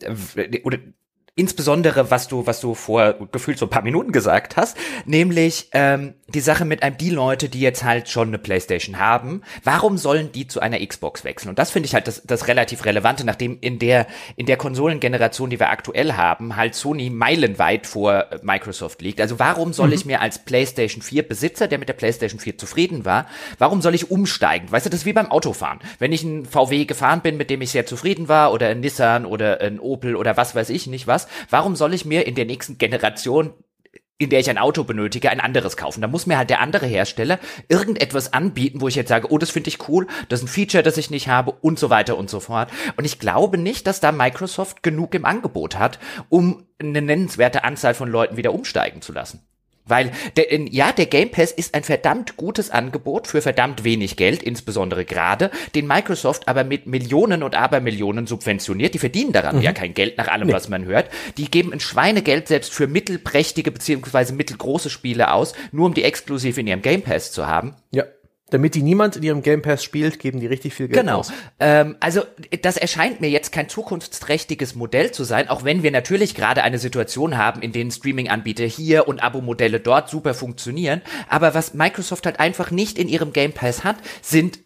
oder 0.63 0.79
Insbesondere, 1.35 2.11
was 2.11 2.27
du, 2.27 2.45
was 2.45 2.61
du 2.61 2.75
vor 2.75 3.15
gefühlt 3.31 3.57
so 3.57 3.65
ein 3.65 3.71
paar 3.71 3.81
Minuten 3.81 4.11
gesagt 4.11 4.55
hast, 4.55 4.77
nämlich 5.05 5.67
ähm, 5.71 6.13
die 6.27 6.41
Sache 6.41 6.63
mit 6.63 6.83
einem 6.83 6.95
die 6.95 7.09
Leute, 7.09 7.49
die 7.49 7.59
jetzt 7.59 7.83
halt 7.83 8.07
schon 8.07 8.27
eine 8.27 8.37
PlayStation 8.37 8.99
haben, 8.99 9.41
warum 9.63 9.97
sollen 9.97 10.31
die 10.31 10.47
zu 10.47 10.59
einer 10.59 10.77
Xbox 10.85 11.23
wechseln? 11.23 11.49
Und 11.49 11.57
das 11.57 11.71
finde 11.71 11.87
ich 11.87 11.95
halt 11.95 12.07
das, 12.07 12.21
das 12.21 12.47
relativ 12.47 12.85
relevante, 12.85 13.25
nachdem 13.25 13.57
in 13.61 13.79
der 13.79 14.05
in 14.35 14.45
der 14.45 14.57
Konsolengeneration, 14.57 15.49
die 15.49 15.59
wir 15.59 15.71
aktuell 15.71 16.13
haben, 16.13 16.55
halt 16.55 16.75
Sony 16.75 17.09
meilenweit 17.09 17.87
vor 17.87 18.27
Microsoft 18.43 19.01
liegt. 19.01 19.19
Also 19.19 19.39
warum 19.39 19.73
soll 19.73 19.87
mhm. 19.87 19.93
ich 19.93 20.05
mir 20.05 20.21
als 20.21 20.37
PlayStation 20.37 21.01
4 21.01 21.27
Besitzer, 21.27 21.67
der 21.67 21.79
mit 21.79 21.89
der 21.89 21.93
PlayStation 21.93 22.39
4 22.39 22.59
zufrieden 22.59 23.05
war, 23.05 23.25
warum 23.57 23.81
soll 23.81 23.95
ich 23.95 24.11
umsteigen? 24.11 24.71
Weißt 24.71 24.85
du, 24.85 24.91
das 24.91 24.99
ist 24.99 25.05
wie 25.07 25.13
beim 25.13 25.31
Autofahren. 25.31 25.79
Wenn 25.97 26.11
ich 26.11 26.21
ein 26.21 26.45
VW 26.45 26.85
gefahren 26.85 27.21
bin, 27.21 27.37
mit 27.37 27.49
dem 27.49 27.61
ich 27.61 27.71
sehr 27.71 27.87
zufrieden 27.87 28.27
war, 28.27 28.53
oder 28.53 28.67
ein 28.67 28.81
Nissan 28.81 29.25
oder 29.25 29.61
ein 29.61 29.79
Opel 29.79 30.15
oder 30.15 30.37
was 30.37 30.53
weiß 30.53 30.69
ich 30.69 30.85
nicht 30.85 31.07
was 31.07 31.22
was. 31.23 31.27
Warum 31.49 31.75
soll 31.75 31.93
ich 31.93 32.05
mir 32.05 32.27
in 32.27 32.35
der 32.35 32.45
nächsten 32.45 32.77
Generation 32.77 33.53
in 34.19 34.29
der 34.29 34.39
ich 34.39 34.49
ein 34.49 34.59
Auto 34.59 34.83
benötige, 34.85 35.31
ein 35.31 35.41
anderes 35.41 35.75
kaufen. 35.75 35.99
Da 35.99 36.07
muss 36.07 36.27
mir 36.27 36.37
halt 36.37 36.49
der 36.49 36.61
andere 36.61 36.85
Hersteller 36.85 37.39
irgendetwas 37.67 38.31
anbieten, 38.31 38.79
wo 38.79 38.87
ich 38.87 38.95
jetzt 38.95 39.09
sage, 39.09 39.29
oh, 39.31 39.37
das 39.37 39.49
finde 39.49 39.69
ich 39.69 39.89
cool, 39.89 40.07
das 40.29 40.39
ist 40.39 40.45
ein 40.45 40.49
Feature, 40.49 40.83
das 40.83 40.97
ich 40.97 41.09
nicht 41.09 41.27
habe 41.27 41.51
und 41.51 41.77
so 41.77 41.89
weiter 41.89 42.15
und 42.15 42.29
so 42.29 42.39
fort. 42.39 42.71
Und 42.95 43.05
ich 43.05 43.19
glaube 43.19 43.57
nicht, 43.57 43.85
dass 43.85 43.99
da 43.99 44.13
Microsoft 44.13 44.81
genug 44.81 45.13
im 45.15 45.25
Angebot 45.25 45.77
hat, 45.77 45.99
um 46.29 46.63
eine 46.79 47.01
nennenswerte 47.01 47.65
Anzahl 47.65 47.95
von 47.95 48.07
Leuten 48.07 48.37
wieder 48.37 48.53
umsteigen 48.53 49.01
zu 49.01 49.11
lassen. 49.11 49.41
Weil, 49.85 50.11
der, 50.37 50.45
ja, 50.71 50.91
der 50.91 51.05
Game 51.07 51.29
Pass 51.29 51.51
ist 51.51 51.75
ein 51.75 51.83
verdammt 51.83 52.37
gutes 52.37 52.69
Angebot 52.69 53.27
für 53.27 53.41
verdammt 53.41 53.83
wenig 53.83 54.15
Geld, 54.15 54.41
insbesondere 54.41 55.03
gerade, 55.05 55.51
den 55.75 55.87
Microsoft 55.87 56.47
aber 56.47 56.63
mit 56.63 56.87
Millionen 56.87 57.43
und 57.43 57.55
Abermillionen 57.55 58.25
subventioniert. 58.25 58.93
Die 58.93 58.99
verdienen 58.99 59.33
daran 59.33 59.57
mhm. 59.57 59.61
ja 59.61 59.73
kein 59.73 59.93
Geld 59.93 60.17
nach 60.17 60.29
allem, 60.29 60.47
nee. 60.47 60.53
was 60.53 60.69
man 60.69 60.85
hört. 60.85 61.09
Die 61.37 61.51
geben 61.51 61.73
ein 61.73 61.79
Schweinegeld 61.79 62.47
selbst 62.47 62.73
für 62.73 62.87
mittelprächtige 62.87 63.71
beziehungsweise 63.71 64.33
mittelgroße 64.33 64.89
Spiele 64.89 65.33
aus, 65.33 65.53
nur 65.71 65.87
um 65.87 65.93
die 65.93 66.03
exklusiv 66.03 66.57
in 66.57 66.67
ihrem 66.67 66.81
Game 66.81 67.01
Pass 67.01 67.31
zu 67.31 67.47
haben. 67.47 67.75
Ja. 67.91 68.05
Damit 68.53 68.75
die 68.75 68.83
niemand 68.83 69.15
in 69.15 69.23
ihrem 69.23 69.41
Game 69.41 69.63
Pass 69.63 69.83
spielt, 69.83 70.19
geben 70.19 70.39
die 70.39 70.45
richtig 70.45 70.75
viel 70.75 70.87
Geld 70.87 70.99
genau. 70.99 71.21
aus. 71.21 71.33
Ähm, 71.59 71.95
also 71.99 72.21
das 72.61 72.77
erscheint 72.77 73.19
mir 73.19 73.31
jetzt 73.31 73.51
kein 73.51 73.67
zukunftsträchtiges 73.67 74.75
Modell 74.75 75.11
zu 75.11 75.23
sein, 75.23 75.49
auch 75.49 75.63
wenn 75.63 75.81
wir 75.81 75.89
natürlich 75.89 76.35
gerade 76.35 76.61
eine 76.61 76.77
Situation 76.77 77.35
haben, 77.35 77.63
in 77.63 77.71
denen 77.71 77.89
Streaming-Anbieter 77.89 78.65
hier 78.65 79.07
und 79.07 79.23
Abo-Modelle 79.23 79.79
dort 79.79 80.07
super 80.07 80.35
funktionieren. 80.35 81.01
Aber 81.29 81.55
was 81.55 81.73
Microsoft 81.73 82.27
halt 82.27 82.39
einfach 82.39 82.69
nicht 82.69 82.99
in 82.99 83.09
ihrem 83.09 83.33
Game 83.33 83.53
Pass 83.53 83.83
hat, 83.83 83.95
sind 84.21 84.59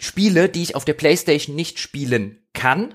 Spiele, 0.00 0.48
die 0.48 0.64
ich 0.64 0.74
auf 0.74 0.84
der 0.84 0.94
PlayStation 0.94 1.54
nicht 1.54 1.78
spielen 1.78 2.38
kann 2.54 2.94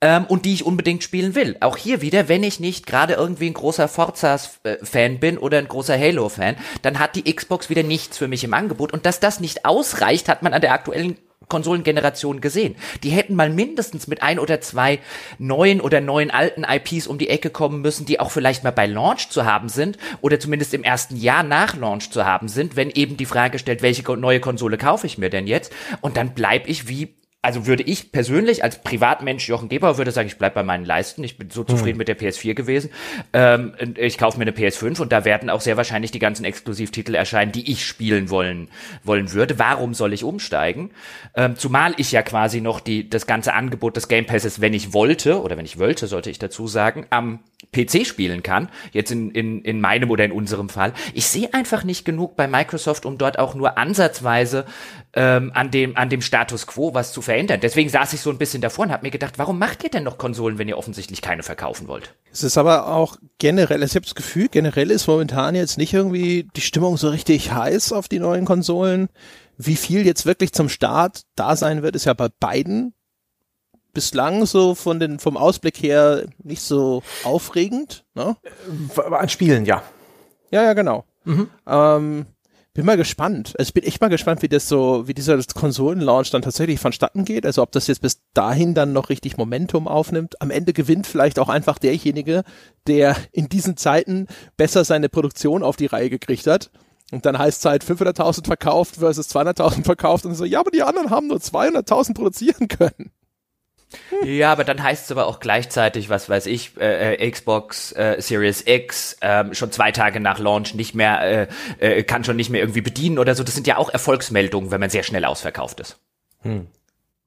ähm, 0.00 0.24
und 0.26 0.44
die 0.44 0.54
ich 0.54 0.64
unbedingt 0.64 1.02
spielen 1.02 1.34
will. 1.34 1.56
Auch 1.60 1.76
hier 1.76 2.00
wieder, 2.00 2.28
wenn 2.28 2.42
ich 2.42 2.60
nicht 2.60 2.86
gerade 2.86 3.14
irgendwie 3.14 3.48
ein 3.48 3.54
großer 3.54 3.88
Forza-Fan 3.88 5.18
bin 5.18 5.38
oder 5.38 5.58
ein 5.58 5.68
großer 5.68 5.98
Halo-Fan, 5.98 6.56
dann 6.82 6.98
hat 6.98 7.16
die 7.16 7.32
Xbox 7.34 7.70
wieder 7.70 7.82
nichts 7.82 8.16
für 8.16 8.28
mich 8.28 8.44
im 8.44 8.54
Angebot. 8.54 8.92
Und 8.92 9.06
dass 9.06 9.20
das 9.20 9.40
nicht 9.40 9.64
ausreicht, 9.64 10.28
hat 10.28 10.42
man 10.42 10.54
an 10.54 10.60
der 10.60 10.72
aktuellen 10.72 11.16
Konsolengeneration 11.48 12.40
gesehen. 12.40 12.76
Die 13.02 13.10
hätten 13.10 13.34
mal 13.34 13.50
mindestens 13.50 14.06
mit 14.06 14.22
ein 14.22 14.38
oder 14.38 14.60
zwei 14.60 15.00
neuen 15.38 15.80
oder 15.80 16.00
neuen 16.00 16.30
alten 16.30 16.64
IPs 16.64 17.06
um 17.06 17.18
die 17.18 17.28
Ecke 17.28 17.50
kommen 17.50 17.82
müssen, 17.82 18.06
die 18.06 18.20
auch 18.20 18.30
vielleicht 18.30 18.62
mal 18.62 18.70
bei 18.70 18.86
Launch 18.86 19.28
zu 19.30 19.44
haben 19.44 19.68
sind 19.68 19.98
oder 20.20 20.38
zumindest 20.38 20.72
im 20.74 20.84
ersten 20.84 21.16
Jahr 21.16 21.42
nach 21.42 21.76
Launch 21.76 22.10
zu 22.10 22.24
haben 22.24 22.48
sind, 22.48 22.76
wenn 22.76 22.90
eben 22.90 23.16
die 23.16 23.26
Frage 23.26 23.58
stellt, 23.58 23.82
welche 23.82 24.02
neue 24.16 24.40
Konsole 24.40 24.78
kaufe 24.78 25.06
ich 25.06 25.18
mir 25.18 25.28
denn 25.28 25.46
jetzt? 25.46 25.72
Und 26.00 26.16
dann 26.16 26.34
bleib 26.34 26.68
ich 26.68 26.88
wie 26.88 27.14
also 27.42 27.66
würde 27.66 27.82
ich 27.82 28.12
persönlich 28.12 28.62
als 28.62 28.82
Privatmensch 28.82 29.48
Jochen 29.48 29.70
Geber 29.70 29.96
würde 29.96 30.10
sagen, 30.10 30.28
ich 30.28 30.36
bleib 30.36 30.52
bei 30.52 30.62
meinen 30.62 30.84
Leisten. 30.84 31.24
Ich 31.24 31.38
bin 31.38 31.48
so 31.48 31.64
zufrieden 31.64 31.92
hm. 31.92 31.98
mit 31.98 32.08
der 32.08 32.18
PS4 32.18 32.54
gewesen. 32.54 32.90
Ähm, 33.32 33.74
ich 33.96 34.18
kaufe 34.18 34.36
mir 34.38 34.42
eine 34.42 34.52
PS5 34.52 35.00
und 35.00 35.10
da 35.10 35.24
werden 35.24 35.48
auch 35.48 35.62
sehr 35.62 35.78
wahrscheinlich 35.78 36.10
die 36.10 36.18
ganzen 36.18 36.44
Exklusivtitel 36.44 37.14
erscheinen, 37.14 37.50
die 37.50 37.70
ich 37.70 37.86
spielen 37.86 38.28
wollen 38.28 38.68
wollen 39.04 39.32
würde. 39.32 39.58
Warum 39.58 39.94
soll 39.94 40.12
ich 40.12 40.22
umsteigen? 40.22 40.90
Ähm, 41.34 41.56
zumal 41.56 41.94
ich 41.96 42.12
ja 42.12 42.22
quasi 42.22 42.60
noch 42.60 42.78
die 42.78 43.08
das 43.08 43.26
ganze 43.26 43.54
Angebot 43.54 43.96
des 43.96 44.08
Game 44.08 44.26
Passes, 44.26 44.60
wenn 44.60 44.74
ich 44.74 44.92
wollte 44.92 45.40
oder 45.40 45.56
wenn 45.56 45.64
ich 45.64 45.78
wollte, 45.78 46.08
sollte 46.08 46.28
ich 46.28 46.38
dazu 46.38 46.66
sagen, 46.66 47.06
am 47.08 47.40
PC 47.72 48.06
spielen 48.06 48.42
kann. 48.42 48.68
Jetzt 48.92 49.10
in, 49.10 49.30
in, 49.30 49.62
in 49.62 49.80
meinem 49.80 50.10
oder 50.10 50.24
in 50.24 50.32
unserem 50.32 50.68
Fall. 50.68 50.92
Ich 51.14 51.26
sehe 51.26 51.52
einfach 51.54 51.84
nicht 51.84 52.04
genug 52.04 52.36
bei 52.36 52.46
Microsoft, 52.46 53.06
um 53.06 53.18
dort 53.18 53.38
auch 53.38 53.54
nur 53.54 53.78
ansatzweise 53.78 54.64
ähm, 55.12 55.50
an 55.54 55.70
dem 55.70 55.96
an 55.96 56.08
dem 56.08 56.22
Status 56.22 56.66
Quo 56.66 56.94
was 56.94 57.12
zu 57.12 57.22
verändern. 57.22 57.60
Deswegen 57.60 57.88
saß 57.88 58.12
ich 58.12 58.20
so 58.20 58.30
ein 58.30 58.38
bisschen 58.38 58.62
davor 58.62 58.86
und 58.86 58.92
habe 58.92 59.04
mir 59.04 59.10
gedacht, 59.10 59.38
warum 59.38 59.58
macht 59.58 59.84
ihr 59.84 59.90
denn 59.90 60.04
noch 60.04 60.18
Konsolen, 60.18 60.58
wenn 60.58 60.68
ihr 60.68 60.78
offensichtlich 60.78 61.22
keine 61.22 61.42
verkaufen 61.42 61.88
wollt? 61.88 62.14
Es 62.32 62.42
ist 62.42 62.58
aber 62.58 62.88
auch 62.88 63.16
generell, 63.38 63.82
ich 63.82 63.94
habe 63.94 64.04
das 64.04 64.14
Gefühl, 64.14 64.48
generell 64.48 64.90
ist 64.90 65.06
momentan 65.06 65.54
jetzt 65.54 65.78
nicht 65.78 65.92
irgendwie 65.92 66.48
die 66.56 66.60
Stimmung 66.60 66.96
so 66.96 67.08
richtig 67.08 67.52
heiß 67.52 67.92
auf 67.92 68.08
die 68.08 68.18
neuen 68.18 68.44
Konsolen. 68.44 69.08
Wie 69.56 69.76
viel 69.76 70.06
jetzt 70.06 70.26
wirklich 70.26 70.52
zum 70.52 70.68
Start 70.68 71.22
da 71.34 71.56
sein 71.56 71.82
wird, 71.82 71.94
ist 71.94 72.06
ja 72.06 72.14
bei 72.14 72.28
beiden 72.28 72.94
bislang 73.92 74.46
so 74.46 74.74
von 74.74 75.00
den, 75.00 75.18
vom 75.18 75.36
Ausblick 75.36 75.82
her 75.82 76.26
nicht 76.42 76.62
so 76.62 77.02
aufregend. 77.24 78.04
Ne? 78.14 78.36
An 79.10 79.28
Spielen, 79.28 79.64
ja. 79.64 79.82
Ja, 80.50 80.62
ja, 80.62 80.72
genau. 80.72 81.04
Mhm. 81.24 81.48
Ähm, 81.66 82.26
bin 82.72 82.86
mal 82.86 82.96
gespannt. 82.96 83.54
Also 83.58 83.68
ich 83.68 83.74
bin 83.74 83.82
echt 83.82 84.00
mal 84.00 84.08
gespannt, 84.08 84.42
wie 84.42 84.48
das 84.48 84.68
so, 84.68 85.08
wie 85.08 85.14
dieser 85.14 85.38
Konsolenlaunch 85.42 86.30
dann 86.30 86.42
tatsächlich 86.42 86.78
vonstatten 86.78 87.24
geht. 87.24 87.44
Also 87.44 87.62
ob 87.62 87.72
das 87.72 87.88
jetzt 87.88 88.00
bis 88.00 88.20
dahin 88.32 88.74
dann 88.74 88.92
noch 88.92 89.08
richtig 89.08 89.36
Momentum 89.36 89.88
aufnimmt. 89.88 90.40
Am 90.40 90.50
Ende 90.50 90.72
gewinnt 90.72 91.06
vielleicht 91.06 91.38
auch 91.38 91.48
einfach 91.48 91.78
derjenige, 91.78 92.44
der 92.86 93.16
in 93.32 93.48
diesen 93.48 93.76
Zeiten 93.76 94.28
besser 94.56 94.84
seine 94.84 95.08
Produktion 95.08 95.62
auf 95.62 95.76
die 95.76 95.86
Reihe 95.86 96.10
gekriegt 96.10 96.46
hat. 96.46 96.70
Und 97.10 97.26
dann 97.26 97.38
heißt 97.38 97.58
es 97.58 97.64
halt 97.64 97.84
500.000 97.84 98.46
verkauft 98.46 98.96
versus 98.96 99.28
200.000 99.28 99.84
verkauft 99.84 100.24
und 100.24 100.34
so, 100.34 100.44
ja, 100.44 100.60
aber 100.60 100.70
die 100.70 100.82
anderen 100.82 101.10
haben 101.10 101.26
nur 101.26 101.38
200.000 101.38 102.14
produzieren 102.14 102.68
können. 102.68 103.10
Ja, 104.24 104.52
aber 104.52 104.64
dann 104.64 104.82
heißt 104.82 105.06
es 105.06 105.10
aber 105.10 105.26
auch 105.26 105.40
gleichzeitig, 105.40 106.08
was 106.08 106.28
weiß 106.28 106.46
ich, 106.46 106.76
äh, 106.78 107.14
äh 107.14 107.30
Xbox 107.30 107.92
äh, 107.92 108.16
Series 108.20 108.62
X 108.66 109.16
äh, 109.20 109.52
schon 109.52 109.72
zwei 109.72 109.90
Tage 109.90 110.20
nach 110.20 110.38
Launch 110.38 110.74
nicht 110.74 110.94
mehr, 110.94 111.20
äh, 111.22 111.48
äh, 111.80 112.02
kann 112.04 112.22
schon 112.22 112.36
nicht 112.36 112.50
mehr 112.50 112.60
irgendwie 112.60 112.82
bedienen 112.82 113.18
oder 113.18 113.34
so. 113.34 113.42
Das 113.42 113.54
sind 113.54 113.66
ja 113.66 113.76
auch 113.78 113.90
Erfolgsmeldungen, 113.90 114.70
wenn 114.70 114.80
man 114.80 114.90
sehr 114.90 115.02
schnell 115.02 115.24
ausverkauft 115.24 115.80
ist. 115.80 115.98
Hm. 116.42 116.68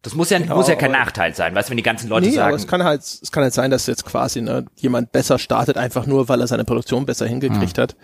Das 0.04 0.16
muss 0.16 0.30
ja, 0.30 0.38
genau, 0.38 0.58
muss 0.58 0.68
ja 0.68 0.76
kein 0.76 0.92
Nachteil 0.92 1.34
sein, 1.34 1.56
weißt 1.56 1.70
du, 1.70 1.72
wenn 1.72 1.78
die 1.78 1.84
ganzen 1.84 2.10
Leute 2.10 2.28
nee, 2.28 2.34
sagen. 2.34 2.50
Aber 2.50 2.58
es 2.58 2.68
kann 2.68 2.84
halt, 2.84 3.02
es 3.02 3.32
kann 3.32 3.44
halt 3.44 3.54
sein, 3.54 3.72
dass 3.72 3.88
jetzt 3.88 4.06
quasi 4.06 4.42
ne, 4.42 4.66
jemand 4.76 5.14
besser 5.14 5.40
startet, 5.40 5.78
einfach 5.78 6.06
nur, 6.06 6.28
weil 6.28 6.42
er 6.42 6.48
seine 6.48 6.66
Produktion 6.66 7.06
besser 7.06 7.26
hingekriegt 7.26 7.78
hm. 7.78 7.84
hat. 7.84 7.96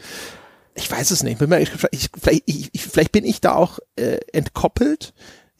Ich 0.76 0.90
weiß 0.90 1.12
es 1.12 1.24
nicht. 1.24 1.42
Ich, 1.92 2.10
vielleicht, 2.18 2.44
ich, 2.46 2.70
vielleicht 2.74 3.12
bin 3.12 3.26
ich 3.26 3.42
da 3.42 3.54
auch 3.54 3.80
äh, 3.98 4.20
entkoppelt 4.32 5.14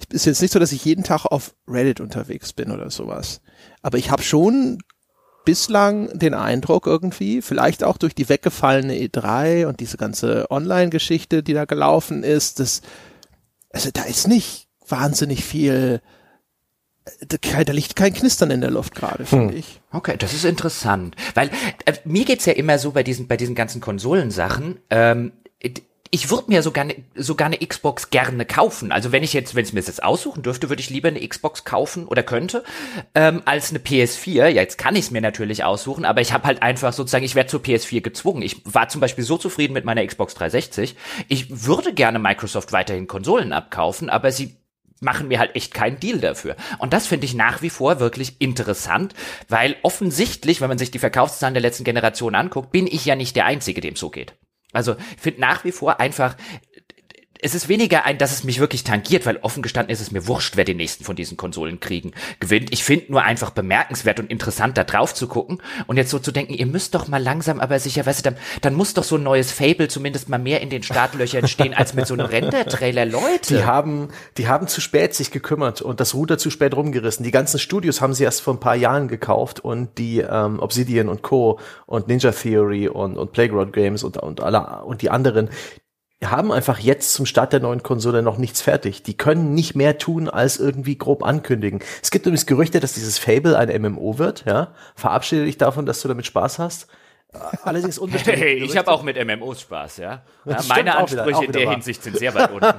ist 0.10 0.26
jetzt 0.26 0.42
nicht 0.42 0.54
so, 0.54 0.60
dass 0.60 0.72
ich 0.72 0.86
jeden 0.86 1.04
Tag 1.04 1.26
auf 1.26 1.56
Reddit 1.68 2.00
unterwegs 2.00 2.54
bin 2.54 2.72
oder 2.72 2.90
sowas. 2.90 3.42
Aber 3.82 3.98
ich 3.98 4.12
habe 4.12 4.24
schon 4.24 4.80
bislang 5.46 6.18
den 6.18 6.34
Eindruck 6.34 6.86
irgendwie, 6.86 7.42
vielleicht 7.42 7.84
auch 7.84 7.98
durch 7.98 8.14
die 8.14 8.30
weggefallene 8.30 8.94
E3 8.96 9.66
und 9.66 9.80
diese 9.80 9.98
ganze 9.98 10.50
Online-Geschichte, 10.52 11.44
die 11.44 11.54
da 11.54 11.66
gelaufen 11.66 12.24
ist, 12.24 12.60
dass, 12.60 12.82
also 13.72 13.90
da 13.92 14.04
ist 14.04 14.28
nicht 14.28 14.68
wahnsinnig 14.88 15.44
viel, 15.44 16.02
da, 17.28 17.72
liegt 17.72 17.96
kein 17.96 18.14
Knistern 18.14 18.52
in 18.52 18.62
der 18.62 18.72
Luft 18.72 18.94
gerade, 18.96 19.26
finde 19.26 19.54
hm. 19.54 19.60
ich. 19.60 19.82
Okay, 19.92 20.16
das 20.18 20.34
ist 20.34 20.46
interessant, 20.46 21.16
weil 21.34 21.50
äh, 21.86 21.94
mir 22.06 22.26
geht's 22.26 22.46
ja 22.46 22.54
immer 22.54 22.78
so 22.78 22.92
bei 22.92 23.04
diesen, 23.04 23.28
bei 23.28 23.38
diesen 23.38 23.56
ganzen 23.56 23.82
Konsolensachen, 23.82 24.80
ähm, 24.90 25.32
ich 26.12 26.30
würde 26.32 26.46
mir 26.48 26.64
sogar, 26.64 26.86
ne, 26.86 26.96
sogar 27.16 27.48
eine 27.48 27.58
Xbox 27.58 28.10
gerne 28.10 28.46
kaufen. 28.46 28.92
Also 28.92 29.12
wenn 29.12 29.24
ich 29.24 29.34
jetzt, 29.34 29.54
wenn 29.56 29.66
ich 29.66 29.74
mir 29.74 29.80
jetzt 29.80 30.04
aussuchen 30.04 30.42
dürfte, 30.42 30.70
würde 30.70 30.82
ich 30.82 30.90
lieber 30.90 31.08
eine 31.08 31.26
Xbox 31.26 31.66
kaufen 31.66 32.08
oder 32.08 32.24
könnte, 32.24 32.64
ähm, 33.14 33.42
als 33.46 33.70
eine 33.70 33.80
PS4. 33.80 34.48
Ja, 34.48 34.48
jetzt 34.48 34.78
kann 34.78 34.96
ich 34.96 35.06
es 35.06 35.12
mir 35.12 35.22
natürlich 35.22 35.64
aussuchen, 35.64 36.06
aber 36.06 36.22
ich 36.22 36.34
habe 36.34 36.46
halt 36.46 36.64
einfach 36.64 36.94
sozusagen, 36.94 37.26
ich 37.26 37.36
werde 37.36 37.50
zur 37.50 37.62
PS4 37.62 38.02
gezwungen. 38.02 38.42
Ich 38.42 38.62
war 38.66 38.90
zum 38.90 39.02
Beispiel 39.02 39.24
so 39.24 39.38
zufrieden 39.38 39.74
mit 39.74 39.86
meiner 39.86 40.06
Xbox 40.06 40.34
360. 40.34 40.96
Ich 41.28 41.66
würde 41.68 41.94
gerne 41.94 42.18
Microsoft 42.18 42.72
weiterhin 42.72 43.08
Konsolen 43.08 43.54
abkaufen, 43.54 44.10
aber 44.10 44.32
sie 44.32 44.56
machen 45.02 45.28
mir 45.28 45.40
halt 45.40 45.56
echt 45.56 45.74
keinen 45.74 46.00
Deal 46.00 46.20
dafür. 46.20 46.56
Und 46.80 46.92
das 46.94 47.08
finde 47.08 47.26
ich 47.26 47.34
nach 47.34 47.62
wie 47.62 47.70
vor 47.70 48.00
wirklich 48.00 48.42
interessant, 48.42 49.14
weil 49.48 49.76
offensichtlich, 49.84 50.60
wenn 50.60 50.70
man 50.70 50.78
sich 50.78 50.92
die 50.92 51.00
Verkaufszahlen 51.00 51.54
der 51.54 51.62
letzten 51.62 51.84
Generation 51.84 52.36
anguckt, 52.36 52.72
bin 52.72 52.88
ich 52.88 53.06
ja 53.06 53.16
nicht 53.16 53.36
der 53.36 53.46
Einzige, 53.46 53.80
dem 53.80 53.96
so 53.96 54.10
geht. 54.10 54.34
Also 54.72 54.96
ich 55.16 55.22
finde 55.22 55.42
nach 55.42 55.64
wie 55.64 55.72
vor 55.72 56.00
einfach, 56.00 56.36
es 57.42 57.56
ist 57.56 57.70
weniger 57.70 58.06
ein, 58.06 58.18
dass 58.18 58.34
es 58.34 58.44
mich 58.44 58.60
wirklich 58.60 58.84
tangiert, 58.84 59.26
weil 59.26 59.38
offen 59.38 59.64
gestanden 59.64 59.94
ist 59.94 60.02
es 60.02 60.12
mir 60.12 60.28
wurscht, 60.28 60.58
wer 60.58 60.66
den 60.66 60.76
nächsten 60.76 61.06
von 61.06 61.16
diesen 61.16 61.38
Konsolenkriegen 61.38 62.12
gewinnt. 62.42 62.74
Ich 62.74 62.84
finde 62.84 63.12
nur 63.12 63.24
einfach 63.24 63.52
bemerkenswert 63.52 64.20
und 64.20 64.30
interessant, 64.30 64.78
da 64.78 64.84
drauf 64.84 65.14
zu 65.14 65.28
gucken 65.28 65.62
und 65.88 65.96
jetzt 65.96 66.10
so 66.10 66.20
zu 66.20 66.34
denken, 66.34 66.54
ihr 66.54 66.66
müsst 66.66 66.96
doch 66.96 67.08
mal 67.08 67.22
langsam, 67.22 67.62
aber 67.62 67.80
sicher, 67.80 68.06
weißt 68.06 68.20
du, 68.20 68.32
dann, 68.32 68.40
dann 68.62 68.74
muss 68.74 68.94
doch 68.94 69.06
so 69.06 69.16
ein 69.16 69.24
neues 69.24 69.54
Fable 69.54 69.88
zumindest 69.88 70.28
mal 70.28 70.38
mehr 70.38 70.60
in 70.60 70.70
den 70.70 70.84
Startlöchern 70.84 71.48
stehen, 71.48 71.74
als 71.74 71.94
mit 71.94 72.08
so 72.08 72.14
einem 72.14 72.26
Render-Trailer, 72.26 73.06
Leute. 73.06 73.56
Die 73.56 73.64
haben, 73.64 74.10
die 74.38 74.50
haben 74.50 74.68
zu 74.68 74.82
spät 74.82 75.16
sich 75.16 75.32
gekümmert 75.32 75.82
und 75.82 76.02
das 76.02 76.14
Ruder 76.14 76.38
zu 76.38 76.50
spät 76.50 76.76
rumgerissen. 76.76 77.24
Die 77.24 77.32
ganzen 77.32 77.60
Studios 77.60 78.02
haben 78.02 78.14
sie 78.14 78.26
erst 78.26 78.42
vor 78.42 78.54
ein 78.54 78.60
paar 78.60 78.76
Jahren 78.76 79.08
gekauft 79.08 79.62
und 79.62 79.98
die 79.98 80.20
ähm, 80.20 80.60
Obsidian 80.60 81.08
und 81.08 81.22
Co. 81.22 81.60
und 81.86 82.10
Ninja 82.10 82.32
Theory 82.32 82.90
und, 82.90 83.18
und 83.18 83.32
Playground 83.32 83.72
Games 83.72 84.04
und, 84.04 84.18
und 84.18 84.42
alle 84.42 84.84
und 84.84 85.02
die 85.02 85.10
anderen, 85.10 85.50
haben 86.24 86.52
einfach 86.52 86.80
jetzt 86.80 87.14
zum 87.14 87.26
Start 87.26 87.54
der 87.54 87.62
neuen 87.62 87.82
Konsole 87.82 88.22
noch 88.22 88.38
nichts 88.38 88.62
fertig. 88.62 89.04
Die 89.04 89.16
können 89.16 89.54
nicht 89.54 89.76
mehr 89.76 89.98
tun, 89.98 90.30
als 90.30 90.58
irgendwie 90.58 90.98
grob 90.98 91.24
ankündigen. 91.24 91.80
Es 92.02 92.12
gibt 92.12 92.26
übrigens 92.26 92.46
Gerüchte, 92.46 92.80
dass 92.80 92.94
dieses 92.94 93.18
Fable 93.18 93.58
ein 93.58 93.82
MMO 93.82 94.18
wird, 94.18 94.44
ja. 94.46 94.74
Verabschiede 94.96 95.46
dich 95.46 95.58
davon, 95.58 95.86
dass 95.86 96.02
du 96.02 96.08
damit 96.10 96.26
Spaß 96.26 96.60
hast. 96.60 96.88
Allerdings 97.64 97.98
unbestätigt. 98.00 98.44
Hey, 98.44 98.58
ich 98.58 98.76
habe 98.76 98.92
auch 98.92 99.04
mit 99.04 99.24
MMOs 99.24 99.62
Spaß, 99.62 99.98
ja. 99.98 100.24
ja 100.46 100.58
meine 100.68 100.98
Ansprüche 100.98 101.28
wieder, 101.28 101.44
in 101.44 101.52
der 101.52 101.66
wahr. 101.68 101.74
Hinsicht 101.74 102.04
sind 102.04 102.18
sehr 102.18 102.34
weit 102.34 102.52
unten. 102.52 102.74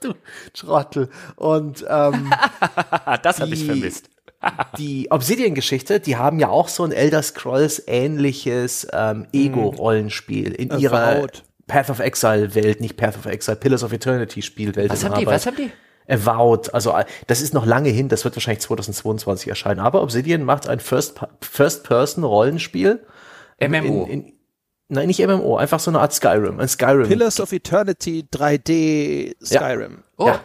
du 0.00 0.14
Trottel. 0.54 1.10
Und 1.36 1.84
ähm, 1.88 2.32
das 3.22 3.40
habe 3.40 3.52
ich 3.52 3.64
vermisst. 3.64 4.08
die 4.78 5.08
Obsidian-Geschichte, 5.10 6.00
die 6.00 6.16
haben 6.16 6.40
ja 6.40 6.48
auch 6.48 6.68
so 6.68 6.84
ein 6.84 6.92
Elder 6.92 7.22
Scrolls 7.22 7.82
ähnliches 7.86 8.88
ähm, 8.92 9.26
Ego-Rollenspiel 9.32 10.52
in 10.52 10.70
Avowed. 10.70 10.80
ihrer 10.80 11.28
Path 11.68 11.90
of 11.90 12.00
Exile 12.00 12.56
Welt, 12.56 12.80
nicht 12.80 12.96
Path 12.96 13.16
of 13.16 13.26
Exile, 13.26 13.56
Pillars 13.56 13.84
of 13.84 13.92
Eternity 13.92 14.42
Spielwelt. 14.42 14.90
Was 14.90 15.04
haben 15.04 15.20
die? 15.20 15.26
Was 15.26 15.46
haben 15.46 15.56
die? 15.56 15.70
Avowed, 16.08 16.72
also 16.72 16.94
das 17.26 17.42
ist 17.42 17.52
noch 17.52 17.66
lange 17.66 17.90
hin, 17.90 18.08
das 18.08 18.24
wird 18.24 18.34
wahrscheinlich 18.34 18.62
2022 18.62 19.48
erscheinen. 19.48 19.78
Aber 19.78 20.00
Obsidian 20.02 20.42
macht 20.42 20.66
ein 20.66 20.80
First-Person-Rollenspiel. 20.80 23.04
MMO. 23.60 24.04
In, 24.04 24.10
in, 24.10 24.32
nein, 24.88 25.08
nicht 25.08 25.20
MMO, 25.20 25.58
einfach 25.58 25.80
so 25.80 25.90
eine 25.90 26.00
Art 26.00 26.14
Skyrim, 26.14 26.60
ein 26.60 26.68
Skyrim. 26.68 27.08
Pillars 27.08 27.40
of 27.40 27.52
Eternity 27.52 28.24
3D 28.32 29.34
Skyrim. 29.44 30.04
Ja. 30.18 30.24
Oh. 30.24 30.28
Ja. 30.28 30.40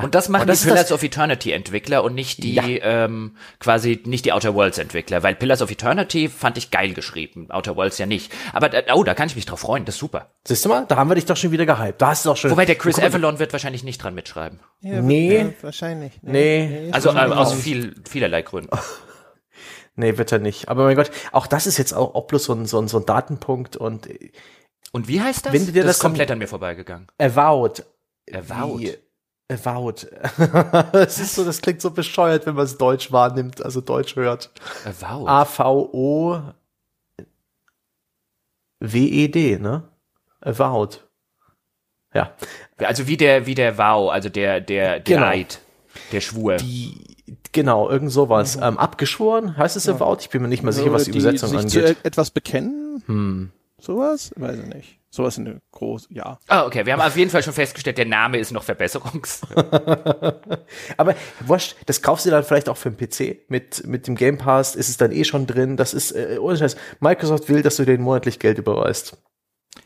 Und 0.00 0.14
das 0.14 0.30
machen 0.30 0.42
und 0.42 0.48
das 0.48 0.62
die 0.62 0.68
Pillars 0.68 0.90
of 0.90 1.02
Eternity 1.02 1.52
Entwickler 1.52 2.02
und 2.02 2.14
nicht 2.14 2.42
die 2.42 2.54
ja. 2.54 2.64
ähm, 2.64 3.36
quasi 3.58 4.00
nicht 4.06 4.24
die 4.24 4.32
Outer 4.32 4.54
Worlds 4.54 4.78
Entwickler, 4.78 5.22
weil 5.22 5.34
Pillars 5.34 5.60
of 5.60 5.70
Eternity 5.70 6.30
fand 6.30 6.56
ich 6.56 6.70
geil 6.70 6.94
geschrieben, 6.94 7.50
Outer 7.50 7.76
Worlds 7.76 7.98
ja 7.98 8.06
nicht. 8.06 8.32
Aber 8.54 8.72
äh, 8.72 8.84
oh, 8.94 9.04
da 9.04 9.12
kann 9.12 9.28
ich 9.28 9.36
mich 9.36 9.44
drauf 9.44 9.60
freuen, 9.60 9.84
das 9.84 9.96
ist 9.96 9.98
super. 9.98 10.30
Siehst 10.44 10.64
du 10.64 10.70
mal, 10.70 10.86
da 10.86 10.96
haben 10.96 11.10
wir 11.10 11.14
dich 11.14 11.26
doch 11.26 11.36
schon 11.36 11.50
wieder 11.50 11.66
gehypt. 11.66 12.00
Da 12.00 12.08
hast 12.08 12.24
du 12.24 12.30
doch 12.30 12.38
schon. 12.38 12.50
Wobei 12.50 12.64
der 12.64 12.76
Chris 12.76 12.98
Avalon 12.98 13.38
wird 13.38 13.52
wahrscheinlich 13.52 13.84
nicht 13.84 14.02
dran 14.02 14.14
mitschreiben. 14.14 14.60
Ja, 14.80 15.02
nee, 15.02 15.36
ja, 15.36 15.50
wahrscheinlich. 15.60 16.12
Nee, 16.22 16.68
nee. 16.86 16.92
also 16.92 17.10
äh, 17.10 17.18
aus 17.18 17.52
viel, 17.52 17.94
vielerlei 18.08 18.40
Gründen. 18.40 18.70
nee, 19.96 20.16
wird 20.16 20.32
er 20.32 20.38
nicht. 20.38 20.70
Aber 20.70 20.84
mein 20.84 20.96
Gott, 20.96 21.10
auch 21.32 21.46
das 21.46 21.66
ist 21.66 21.76
jetzt 21.76 21.92
auch, 21.92 22.14
auch 22.14 22.26
bloß 22.26 22.44
so 22.44 22.54
ein, 22.54 22.64
so 22.64 22.80
ein, 22.80 22.88
so 22.88 22.98
ein 22.98 23.04
Datenpunkt 23.04 23.76
und 23.76 24.08
und 24.92 25.08
wie 25.08 25.20
heißt 25.20 25.46
das? 25.46 25.52
Wenn 25.52 25.66
du 25.66 25.72
dir 25.72 25.84
das, 25.84 25.96
das 25.96 26.00
komplett 26.00 26.30
an 26.30 26.38
mir 26.38 26.48
vorbeigegangen. 26.48 27.08
Avowed. 27.18 27.84
Avowed. 28.32 28.80
Wie, 28.80 28.98
Avowed. 29.52 30.10
Es 30.92 31.18
ist 31.18 31.34
so, 31.34 31.44
das 31.44 31.60
klingt 31.60 31.80
so 31.80 31.90
bescheuert, 31.90 32.46
wenn 32.46 32.54
man 32.54 32.64
es 32.64 32.78
Deutsch 32.78 33.12
wahrnimmt, 33.12 33.64
also 33.64 33.80
Deutsch 33.80 34.16
hört. 34.16 34.50
Avowed. 34.84 35.28
A-V-O 35.28 36.40
W-E-D, 38.80 39.58
ne? 39.58 39.84
Avowed. 40.40 41.06
Ja. 42.14 42.32
Also 42.78 43.06
wie 43.06 43.16
der, 43.16 43.46
wie 43.46 43.54
der 43.54 43.78
Vow, 43.78 44.10
also 44.10 44.28
der, 44.28 44.60
der, 44.60 45.00
der 45.00 45.16
genau. 45.16 45.26
Eid, 45.28 45.60
der 46.10 46.20
Schwur. 46.20 46.56
Die, 46.56 47.16
genau, 47.52 47.88
irgend 47.88 48.10
sowas. 48.10 48.56
Mhm. 48.56 48.62
Ähm, 48.64 48.78
abgeschworen 48.78 49.56
heißt 49.56 49.76
es 49.76 49.86
ja. 49.86 49.94
Avowed? 49.94 50.20
Ich 50.22 50.30
bin 50.30 50.42
mir 50.42 50.48
nicht 50.48 50.62
mal 50.62 50.72
sicher, 50.72 50.92
was 50.92 51.04
die, 51.04 51.12
die 51.12 51.18
Übersetzung 51.18 51.50
sich 51.50 51.58
angeht. 51.58 51.98
Zu 51.98 52.04
etwas 52.04 52.30
bekennen? 52.30 53.02
Hm. 53.06 53.50
Sowas? 53.78 54.32
Weiß 54.36 54.58
ich 54.58 54.66
nicht. 54.66 54.98
Sowas 55.14 55.36
in 55.36 55.44
der 55.44 55.60
groß, 55.72 56.08
ja. 56.08 56.38
Ah, 56.48 56.64
okay. 56.64 56.86
Wir 56.86 56.94
haben 56.94 57.02
auf 57.02 57.18
jeden 57.18 57.30
Fall 57.30 57.42
schon 57.42 57.52
festgestellt, 57.52 57.98
der 57.98 58.06
Name 58.06 58.38
ist 58.38 58.50
noch 58.50 58.62
Verbesserungs. 58.62 59.42
Aber 60.96 61.14
wurscht, 61.40 61.76
das 61.84 62.00
kaufst 62.00 62.24
du 62.24 62.30
dann 62.30 62.44
vielleicht 62.44 62.70
auch 62.70 62.78
für 62.78 62.90
den 62.90 62.96
PC. 62.96 63.50
Mit, 63.50 63.86
mit 63.86 64.06
dem 64.06 64.14
Game 64.14 64.38
Pass 64.38 64.74
ist 64.74 64.88
es 64.88 64.96
dann 64.96 65.12
eh 65.12 65.24
schon 65.24 65.46
drin. 65.46 65.76
Das 65.76 65.92
ist, 65.92 66.12
äh, 66.12 66.38
ohne 66.40 66.56
Scheiß. 66.56 66.76
Microsoft 67.00 67.50
will, 67.50 67.60
dass 67.60 67.76
du 67.76 67.84
denen 67.84 68.02
monatlich 68.02 68.38
Geld 68.38 68.56
überweist. 68.56 69.18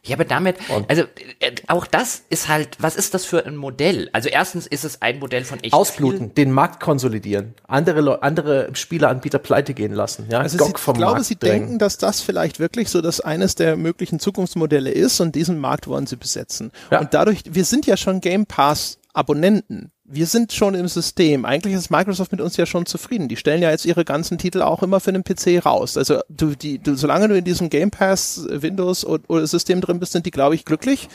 Ja, 0.05 0.17
aber 0.17 0.25
damit, 0.25 0.57
also 0.89 1.03
äh, 1.41 1.53
auch 1.67 1.87
das 1.87 2.23
ist 2.29 2.49
halt, 2.49 2.77
was 2.79 2.97
ist 2.97 3.15
das 3.15 3.25
für 3.25 3.45
ein 3.45 3.57
Modell? 3.57 4.09
Also 4.13 4.29
erstens 4.29 4.67
ist 4.67 4.85
es 4.85 5.03
ein 5.03 5.19
Modell 5.19 5.45
von 5.45 5.59
echt 5.61 5.73
Ausbluten, 5.73 6.27
viel. 6.27 6.29
den 6.45 6.53
Markt 6.53 6.81
konsolidieren, 6.81 7.55
andere 7.67 8.23
andere 8.23 8.71
Spieleanbieter 8.75 9.39
pleite 9.39 9.75
gehen 9.75 9.93
lassen, 9.93 10.27
ja, 10.31 10.39
also 10.41 10.59
Gok 10.59 10.79
sie, 10.79 10.91
ich 10.91 10.97
glaube, 10.97 11.13
Markt 11.15 11.25
sie 11.25 11.37
drängen. 11.37 11.61
denken, 11.61 11.79
dass 11.79 11.99
das 11.99 12.21
vielleicht 12.21 12.61
wirklich 12.61 12.89
so 12.89 13.01
das 13.01 13.21
eines 13.21 13.57
der 13.57 13.77
möglichen 13.77 14.21
Zukunftsmodelle 14.21 14.91
ist 14.91 15.21
und 15.21 15.35
diesen 15.35 15.59
Markt 15.59 15.89
wollen 15.89 16.07
sie 16.07 16.17
besetzen. 16.17 16.71
Ja. 16.91 17.01
Und 17.01 17.13
dadurch, 17.13 17.43
wir 17.49 17.65
sind 17.65 17.87
ja 17.87 17.97
schon 17.97 18.21
Game 18.21 18.47
Pass 18.47 18.99
Abonnenten 19.13 19.91
wir 20.09 20.27
sind 20.27 20.53
schon 20.53 20.75
im 20.75 20.89
System. 20.89 21.45
Eigentlich 21.45 21.75
ist 21.75 21.91
Microsoft 21.91 22.33
mit 22.33 22.41
uns 22.41 22.57
ja 22.57 22.67
schon 22.67 22.87
zufrieden. 22.87 23.29
Die 23.29 23.37
stellen 23.37 23.63
ja 23.63 23.71
jetzt 23.71 23.85
ihre 23.85 24.05
ganzen 24.05 24.39
Titel 24.39 24.63
auch 24.63 24.83
immer 24.83 25.01
für 25.01 25.13
den 25.13 25.25
PC 25.25 25.65
raus. 25.65 25.97
Also 25.97 26.21
du, 26.29 26.55
die, 26.55 26.79
du, 26.79 26.95
solange 26.95 27.29
du 27.29 27.37
in 27.37 27.45
diesem 27.45 27.71
Game 27.71 27.91
Pass 27.91 28.47
Windows 28.49 29.05
oder 29.05 29.47
System 29.47 29.81
drin 29.81 29.99
bist, 29.99 30.13
sind 30.13 30.27
die, 30.27 30.31
glaube 30.31 30.55
ich, 30.55 30.65
glücklich. 30.65 31.09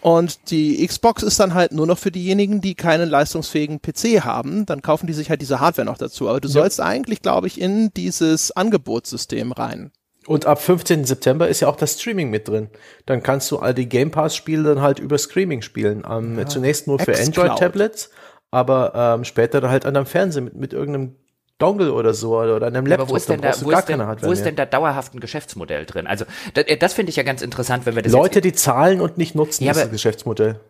Und 0.00 0.50
die 0.50 0.84
Xbox 0.84 1.22
ist 1.22 1.38
dann 1.38 1.54
halt 1.54 1.70
nur 1.70 1.86
noch 1.86 1.98
für 1.98 2.10
diejenigen, 2.10 2.60
die 2.60 2.74
keinen 2.74 3.08
leistungsfähigen 3.08 3.80
PC 3.80 4.24
haben. 4.24 4.66
Dann 4.66 4.82
kaufen 4.82 5.06
die 5.06 5.12
sich 5.12 5.30
halt 5.30 5.40
diese 5.40 5.60
Hardware 5.60 5.86
noch 5.86 5.98
dazu. 5.98 6.28
Aber 6.28 6.40
du 6.40 6.48
ja. 6.48 6.54
sollst 6.54 6.80
eigentlich, 6.80 7.22
glaube 7.22 7.46
ich, 7.46 7.60
in 7.60 7.90
dieses 7.94 8.50
Angebotssystem 8.50 9.52
rein. 9.52 9.92
Und 10.26 10.46
ab 10.46 10.60
15. 10.60 11.04
September 11.04 11.48
ist 11.48 11.60
ja 11.60 11.68
auch 11.68 11.76
das 11.76 12.00
Streaming 12.00 12.30
mit 12.30 12.48
drin. 12.48 12.68
Dann 13.06 13.22
kannst 13.22 13.50
du 13.50 13.58
all 13.58 13.74
die 13.74 13.88
Game 13.88 14.10
Pass 14.10 14.34
Spiele 14.34 14.62
dann 14.62 14.82
halt 14.82 14.98
über 14.98 15.18
Streaming 15.18 15.62
spielen. 15.62 16.04
Ähm, 16.08 16.38
ja. 16.38 16.46
Zunächst 16.46 16.88
nur 16.88 16.98
für 16.98 17.16
Android 17.16 17.56
Tablets 17.56 18.10
aber 18.52 18.92
ähm, 18.94 19.24
später 19.24 19.60
dann 19.60 19.70
halt 19.70 19.84
an 19.86 19.96
einem 19.96 20.06
Fernseher 20.06 20.42
mit, 20.42 20.54
mit 20.54 20.72
irgendeinem 20.72 21.16
Dongle 21.58 21.92
oder 21.92 22.12
so 22.12 22.38
oder 22.38 22.66
einem 22.66 22.86
Laptop. 22.86 23.08
Aber 23.08 23.10
wo 23.10 23.16
ist 23.16 23.28
denn 23.28 23.40
da, 23.40 23.52
wo 23.62 23.70
ist 23.70 23.88
denn, 23.88 24.00
wo 24.00 24.32
ist 24.32 24.44
denn 24.44 24.56
da 24.56 24.66
dauerhaft 24.66 25.14
ein 25.14 25.20
Geschäftsmodell 25.20 25.86
drin? 25.86 26.06
Also 26.06 26.26
das, 26.54 26.66
äh, 26.66 26.76
das 26.76 26.92
finde 26.92 27.10
ich 27.10 27.16
ja 27.16 27.22
ganz 27.22 27.42
interessant, 27.42 27.86
wenn 27.86 27.96
wir 27.96 28.02
das 28.02 28.12
Leute, 28.12 28.40
die 28.40 28.52
zahlen 28.52 29.00
und 29.00 29.18
nicht 29.18 29.34
nutzen, 29.34 29.64
ja, 29.64 29.72
ist 29.72 29.80
das 29.80 29.90
Geschäftsmodell. 29.90 30.60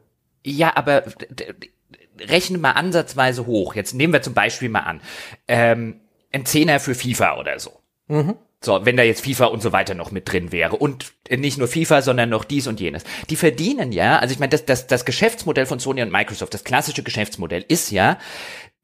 Ja, 0.44 0.76
aber 0.76 1.02
rechne 2.20 2.58
mal 2.58 2.72
ansatzweise 2.72 3.46
hoch. 3.46 3.74
Jetzt 3.74 3.94
nehmen 3.94 4.12
wir 4.12 4.22
zum 4.22 4.34
Beispiel 4.34 4.68
mal 4.68 4.80
an, 4.80 5.00
ähm, 5.48 6.00
ein 6.32 6.46
Zehner 6.46 6.78
für 6.78 6.94
FIFA 6.94 7.38
oder 7.38 7.58
so. 7.58 7.72
Mhm. 8.08 8.36
So, 8.64 8.84
wenn 8.84 8.96
da 8.96 9.02
jetzt 9.02 9.24
FIFA 9.24 9.46
und 9.46 9.60
so 9.60 9.72
weiter 9.72 9.94
noch 9.94 10.12
mit 10.12 10.30
drin 10.30 10.52
wäre. 10.52 10.76
Und 10.76 11.12
nicht 11.28 11.58
nur 11.58 11.68
FIFA, 11.68 12.02
sondern 12.02 12.30
noch 12.30 12.44
dies 12.44 12.66
und 12.66 12.80
jenes. 12.80 13.02
Die 13.28 13.36
verdienen 13.36 13.92
ja, 13.92 14.18
also 14.18 14.32
ich 14.32 14.38
meine, 14.38 14.50
das, 14.50 14.64
das, 14.64 14.86
das 14.86 15.04
Geschäftsmodell 15.04 15.66
von 15.66 15.80
Sony 15.80 16.02
und 16.02 16.12
Microsoft, 16.12 16.54
das 16.54 16.64
klassische 16.64 17.02
Geschäftsmodell 17.02 17.64
ist 17.66 17.90
ja, 17.90 18.18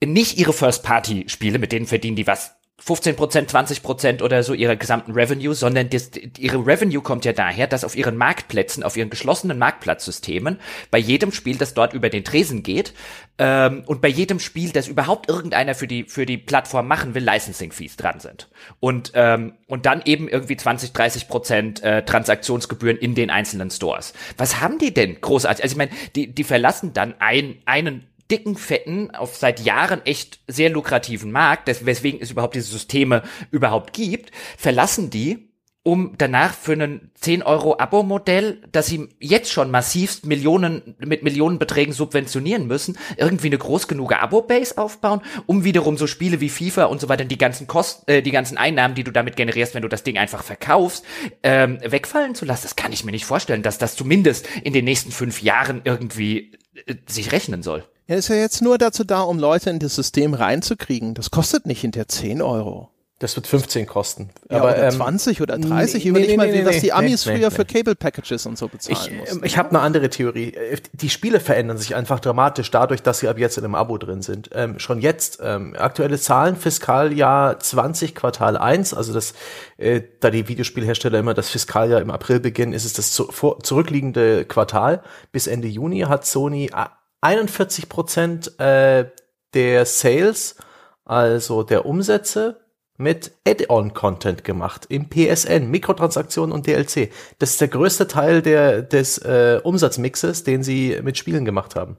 nicht 0.04 0.38
ihre 0.38 0.52
First-Party-Spiele, 0.52 1.58
mit 1.58 1.72
denen 1.72 1.86
verdienen 1.86 2.16
die 2.16 2.26
was 2.26 2.57
15 2.80 3.16
Prozent, 3.16 3.50
20 3.50 3.82
Prozent 3.82 4.22
oder 4.22 4.44
so 4.44 4.54
ihrer 4.54 4.76
gesamten 4.76 5.10
Revenue, 5.12 5.52
sondern 5.52 5.90
das, 5.90 6.12
ihre 6.38 6.64
Revenue 6.64 7.02
kommt 7.02 7.24
ja 7.24 7.32
daher, 7.32 7.66
dass 7.66 7.82
auf 7.82 7.96
ihren 7.96 8.16
Marktplätzen, 8.16 8.84
auf 8.84 8.96
ihren 8.96 9.10
geschlossenen 9.10 9.58
Marktplatzsystemen, 9.58 10.60
bei 10.92 10.98
jedem 10.98 11.32
Spiel, 11.32 11.56
das 11.56 11.74
dort 11.74 11.92
über 11.92 12.08
den 12.08 12.22
Tresen 12.24 12.62
geht, 12.62 12.94
ähm, 13.38 13.82
und 13.86 14.00
bei 14.00 14.08
jedem 14.08 14.38
Spiel, 14.38 14.70
das 14.70 14.86
überhaupt 14.86 15.28
irgendeiner 15.28 15.74
für 15.74 15.88
die 15.88 16.04
für 16.04 16.24
die 16.24 16.38
Plattform 16.38 16.86
machen 16.86 17.14
will, 17.14 17.28
Licensing 17.28 17.72
Fees 17.72 17.96
dran 17.96 18.20
sind 18.20 18.48
und 18.78 19.10
ähm, 19.14 19.54
und 19.66 19.84
dann 19.84 20.02
eben 20.04 20.28
irgendwie 20.28 20.56
20, 20.56 20.92
30 20.92 21.28
Prozent 21.28 21.82
äh, 21.82 22.04
Transaktionsgebühren 22.04 22.96
in 22.96 23.16
den 23.16 23.30
einzelnen 23.30 23.70
Stores. 23.70 24.12
Was 24.36 24.60
haben 24.60 24.78
die 24.78 24.94
denn 24.94 25.20
großartig? 25.20 25.64
Also 25.64 25.74
ich 25.74 25.78
meine, 25.78 25.90
die 26.14 26.32
die 26.32 26.44
verlassen 26.44 26.92
dann 26.92 27.14
ein, 27.18 27.58
einen 27.64 28.06
dicken, 28.30 28.56
fetten, 28.56 29.10
auf 29.10 29.36
seit 29.36 29.60
Jahren 29.60 30.04
echt 30.04 30.40
sehr 30.46 30.70
lukrativen 30.70 31.32
Markt, 31.32 31.68
weswegen 31.84 32.20
es 32.20 32.30
überhaupt 32.30 32.54
diese 32.54 32.70
Systeme 32.70 33.22
überhaupt 33.50 33.92
gibt, 33.92 34.30
verlassen 34.56 35.10
die 35.10 35.48
um 35.88 36.16
danach 36.18 36.52
für 36.52 36.72
einen 36.72 37.12
10 37.14 37.42
Euro 37.42 37.78
Abo-Modell, 37.78 38.60
das 38.72 38.88
sie 38.88 39.08
jetzt 39.20 39.50
schon 39.50 39.70
massivst 39.70 40.26
Millionen, 40.26 40.96
mit 40.98 41.22
Millionenbeträgen 41.22 41.94
subventionieren 41.94 42.66
müssen, 42.66 42.98
irgendwie 43.16 43.46
eine 43.46 43.56
groß 43.56 43.88
genug 43.88 44.12
Abo-Base 44.12 44.76
aufbauen, 44.76 45.22
um 45.46 45.64
wiederum 45.64 45.96
so 45.96 46.06
Spiele 46.06 46.42
wie 46.42 46.50
FIFA 46.50 46.84
und 46.84 47.00
so 47.00 47.08
weiter, 47.08 47.24
die 47.24 47.38
ganzen 47.38 47.66
Kosten, 47.66 48.10
äh, 48.10 48.20
die 48.20 48.32
ganzen 48.32 48.58
Einnahmen, 48.58 48.96
die 48.96 49.04
du 49.04 49.12
damit 49.12 49.36
generierst, 49.36 49.74
wenn 49.74 49.80
du 49.80 49.88
das 49.88 50.02
Ding 50.02 50.18
einfach 50.18 50.42
verkaufst, 50.42 51.06
ähm, 51.42 51.78
wegfallen 51.82 52.34
zu 52.34 52.44
lassen. 52.44 52.64
Das 52.64 52.76
kann 52.76 52.92
ich 52.92 53.04
mir 53.04 53.12
nicht 53.12 53.24
vorstellen, 53.24 53.62
dass 53.62 53.78
das 53.78 53.96
zumindest 53.96 54.46
in 54.62 54.74
den 54.74 54.84
nächsten 54.84 55.10
fünf 55.10 55.42
Jahren 55.42 55.80
irgendwie 55.84 56.52
äh, 56.84 56.96
sich 57.06 57.32
rechnen 57.32 57.62
soll. 57.62 57.84
Er 58.08 58.16
ist 58.16 58.28
ja 58.28 58.36
jetzt 58.36 58.62
nur 58.62 58.78
dazu 58.78 59.04
da, 59.04 59.20
um 59.20 59.38
Leute 59.38 59.68
in 59.68 59.78
das 59.78 59.94
System 59.94 60.32
reinzukriegen. 60.32 61.12
Das 61.12 61.30
kostet 61.30 61.66
nicht 61.66 61.82
hinter 61.82 62.08
10 62.08 62.40
Euro. 62.40 62.88
Das 63.18 63.34
wird 63.36 63.48
15 63.48 63.86
kosten. 63.86 64.30
Ja, 64.48 64.58
aber 64.58 64.68
oder 64.70 64.84
ähm, 64.84 64.92
20 64.92 65.42
oder 65.42 65.58
30. 65.58 66.04
nee, 66.04 66.08
Überleg 66.10 66.28
nee, 66.30 66.36
mal, 66.36 66.50
nee, 66.50 66.64
was 66.64 66.78
die 66.80 66.92
Amis 66.92 67.24
früher 67.24 67.50
für 67.50 67.64
Cable 67.64 67.96
Packages 67.96 68.46
und 68.46 68.56
so 68.56 68.68
bezahlen 68.68 68.96
Ich, 69.12 69.18
mussten. 69.18 69.36
ähm, 69.38 69.44
ich 69.44 69.58
habe 69.58 69.70
eine 69.70 69.80
andere 69.80 70.08
Theorie. 70.08 70.54
Äh, 70.54 70.76
Die 70.92 71.10
Spiele 71.10 71.40
verändern 71.40 71.76
sich 71.78 71.96
einfach 71.96 72.20
dramatisch 72.20 72.70
dadurch, 72.70 73.02
dass 73.02 73.18
sie 73.18 73.28
ab 73.28 73.36
jetzt 73.36 73.58
in 73.58 73.64
einem 73.64 73.74
Abo 73.74 73.98
drin 73.98 74.22
sind. 74.22 74.50
Ähm, 74.54 74.78
schon 74.78 75.00
jetzt, 75.00 75.40
ähm, 75.42 75.74
aktuelle 75.76 76.18
Zahlen, 76.18 76.54
Fiskaljahr 76.54 77.58
20, 77.58 78.14
Quartal 78.14 78.56
1, 78.56 78.94
also 78.94 79.12
das, 79.12 79.34
äh, 79.76 80.00
da 80.20 80.30
die 80.30 80.46
Videospielhersteller 80.48 81.18
immer 81.18 81.34
das 81.34 81.50
Fiskaljahr 81.50 82.00
im 82.00 82.10
April 82.12 82.38
beginnen, 82.40 82.72
ist 82.72 82.84
es 82.84 82.92
das 82.92 83.10
zu, 83.10 83.24
vor, 83.32 83.58
zurückliegende 83.64 84.44
Quartal. 84.44 85.02
Bis 85.32 85.48
Ende 85.48 85.66
Juni 85.68 86.00
hat 86.02 86.24
Sony 86.24 86.70
a- 86.72 86.90
41 87.20 87.88
Prozent 87.88 88.58
äh, 88.60 89.06
der 89.54 89.84
Sales, 89.86 90.56
also 91.04 91.62
der 91.62 91.86
Umsätze, 91.86 92.60
mit 93.00 93.30
Add-on-Content 93.46 94.42
gemacht 94.42 94.86
im 94.88 95.08
PSN, 95.08 95.70
Mikrotransaktionen 95.70 96.52
und 96.52 96.66
DLC. 96.66 97.10
Das 97.38 97.50
ist 97.50 97.60
der 97.60 97.68
größte 97.68 98.08
Teil 98.08 98.42
der, 98.42 98.82
des 98.82 99.18
äh, 99.18 99.60
Umsatzmixes, 99.62 100.42
den 100.42 100.64
sie 100.64 100.98
mit 101.02 101.16
Spielen 101.16 101.44
gemacht 101.44 101.76
haben. 101.76 101.96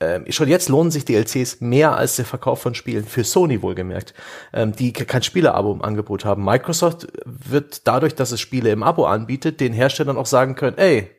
Ähm, 0.00 0.24
schon 0.30 0.48
jetzt 0.48 0.68
lohnen 0.68 0.90
sich 0.90 1.04
DLCs 1.04 1.60
mehr 1.60 1.96
als 1.96 2.16
der 2.16 2.24
Verkauf 2.24 2.60
von 2.60 2.74
Spielen, 2.74 3.04
für 3.04 3.24
Sony 3.24 3.62
wohlgemerkt, 3.62 4.14
ähm, 4.52 4.72
die 4.72 4.92
ke- 4.92 5.06
kein 5.06 5.22
Spieleabo 5.24 5.72
im 5.72 5.82
Angebot 5.82 6.24
haben. 6.24 6.44
Microsoft 6.44 7.06
wird 7.24 7.86
dadurch, 7.86 8.14
dass 8.14 8.30
es 8.32 8.40
Spiele 8.40 8.70
im 8.70 8.82
Abo 8.84 9.06
anbietet, 9.06 9.60
den 9.60 9.72
Herstellern 9.72 10.16
auch 10.16 10.26
sagen 10.26 10.54
können, 10.56 10.78
ey, 10.78 11.10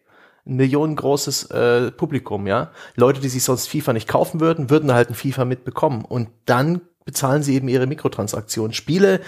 ein 0.49 0.55
millionengroßes 0.55 1.51
äh, 1.51 1.91
Publikum, 1.91 2.47
ja. 2.47 2.71
Leute, 2.95 3.21
die 3.21 3.29
sich 3.29 3.43
sonst 3.43 3.67
FIFA 3.67 3.93
nicht 3.93 4.07
kaufen 4.07 4.39
würden, 4.39 4.69
würden 4.69 4.93
halt 4.93 5.09
ein 5.09 5.15
FIFA 5.15 5.45
mitbekommen. 5.45 6.03
Und 6.03 6.29
dann 6.45 6.81
bezahlen 7.05 7.43
sie 7.43 7.55
eben 7.55 7.67
ihre 7.67 7.87
Mikrotransaktionen. 7.87 8.73
Spiele, 8.73 9.21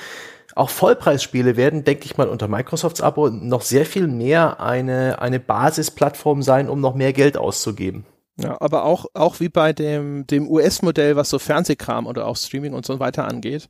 auch 0.55 0.69
Vollpreisspiele 0.69 1.55
werden, 1.55 1.83
denke 1.83 2.05
ich 2.05 2.17
mal, 2.17 2.27
unter 2.27 2.47
Microsofts 2.47 3.01
Abo 3.01 3.29
noch 3.29 3.61
sehr 3.61 3.85
viel 3.85 4.07
mehr 4.07 4.59
eine, 4.59 5.21
eine 5.21 5.39
Basisplattform 5.39 6.41
sein, 6.41 6.69
um 6.69 6.81
noch 6.81 6.95
mehr 6.95 7.13
Geld 7.13 7.37
auszugeben. 7.37 8.05
Ja, 8.37 8.59
aber 8.59 8.85
auch, 8.85 9.05
auch 9.13 9.39
wie 9.39 9.49
bei 9.49 9.73
dem, 9.73 10.25
dem 10.25 10.49
US-Modell, 10.49 11.15
was 11.15 11.29
so 11.29 11.37
Fernsehkram 11.37 12.07
oder 12.07 12.27
auch 12.27 12.37
Streaming 12.37 12.73
und 12.73 12.85
so 12.85 12.99
weiter 12.99 13.27
angeht, 13.27 13.69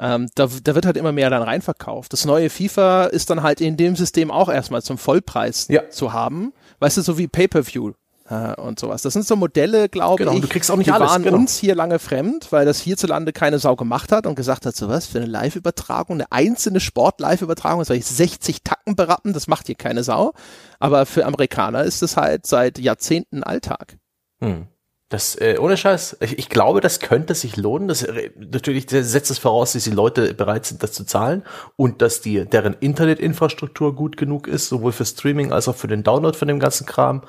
ähm, 0.00 0.28
da, 0.34 0.48
da 0.62 0.74
wird 0.74 0.86
halt 0.86 0.96
immer 0.96 1.12
mehr 1.12 1.30
dann 1.30 1.42
reinverkauft. 1.42 2.12
Das 2.12 2.24
neue 2.24 2.50
FIFA 2.50 3.04
ist 3.06 3.30
dann 3.30 3.42
halt 3.42 3.60
in 3.60 3.76
dem 3.76 3.96
System 3.96 4.30
auch 4.30 4.48
erstmal 4.48 4.82
zum 4.82 4.98
Vollpreis 4.98 5.68
Ja. 5.68 5.88
zu 5.90 6.12
haben. 6.12 6.52
Weißt 6.80 6.96
du, 6.98 7.02
so 7.02 7.16
wie 7.18 7.28
Pay-Per-View 7.28 7.92
äh, 8.28 8.54
und 8.60 8.78
sowas. 8.78 9.02
Das 9.02 9.12
sind 9.14 9.26
so 9.26 9.36
Modelle, 9.36 9.88
glaube 9.88 10.24
Genau, 10.24 10.34
ich, 10.36 10.40
du 10.42 10.48
kriegst 10.48 10.70
auch 10.70 10.76
nicht 10.76 10.88
die 10.88 10.92
alles, 10.92 11.08
waren 11.10 11.22
genau. 11.22 11.36
uns 11.38 11.56
hier 11.56 11.74
lange 11.74 11.98
fremd, 11.98 12.50
weil 12.50 12.66
das 12.66 12.80
hierzulande 12.80 13.32
keine 13.32 13.58
Sau 13.58 13.76
gemacht 13.76 14.12
hat 14.12 14.26
und 14.26 14.34
gesagt 14.34 14.66
hat, 14.66 14.76
so 14.76 14.88
was 14.88 15.06
für 15.06 15.18
eine 15.18 15.26
Live-Übertragung, 15.26 16.16
eine 16.16 16.30
einzelne 16.32 16.80
Sport-Live-Übertragung, 16.80 17.78
das 17.80 17.88
soll 17.88 17.96
ich 17.96 18.06
60 18.06 18.62
Tacken 18.62 18.96
berappen, 18.96 19.32
das 19.32 19.46
macht 19.46 19.66
hier 19.66 19.76
keine 19.76 20.02
Sau. 20.02 20.32
Aber 20.78 21.06
für 21.06 21.24
Amerikaner 21.24 21.84
ist 21.84 22.02
es 22.02 22.16
halt 22.16 22.46
seit 22.46 22.78
Jahrzehnten 22.78 23.42
Alltag. 23.42 23.96
Hm. 24.40 24.66
Das, 25.08 25.36
äh, 25.36 25.56
ohne 25.60 25.76
Scheiß, 25.76 26.16
ich, 26.20 26.36
ich 26.36 26.48
glaube, 26.48 26.80
das 26.80 26.98
könnte 26.98 27.34
sich 27.34 27.56
lohnen. 27.56 27.86
Das 27.86 28.02
äh, 28.02 28.30
natürlich 28.36 28.86
setzt 28.90 29.30
es 29.30 29.38
voraus, 29.38 29.74
dass 29.74 29.84
die 29.84 29.90
Leute 29.90 30.34
bereit 30.34 30.66
sind, 30.66 30.82
das 30.82 30.92
zu 30.92 31.04
zahlen 31.04 31.44
und 31.76 32.02
dass 32.02 32.20
die, 32.22 32.44
deren 32.44 32.74
Internetinfrastruktur 32.74 33.94
gut 33.94 34.16
genug 34.16 34.48
ist, 34.48 34.68
sowohl 34.68 34.90
für 34.90 35.04
Streaming 35.04 35.52
als 35.52 35.68
auch 35.68 35.76
für 35.76 35.86
den 35.86 36.02
Download 36.02 36.36
von 36.36 36.48
dem 36.48 36.58
ganzen 36.58 36.86
Kram. 36.86 37.22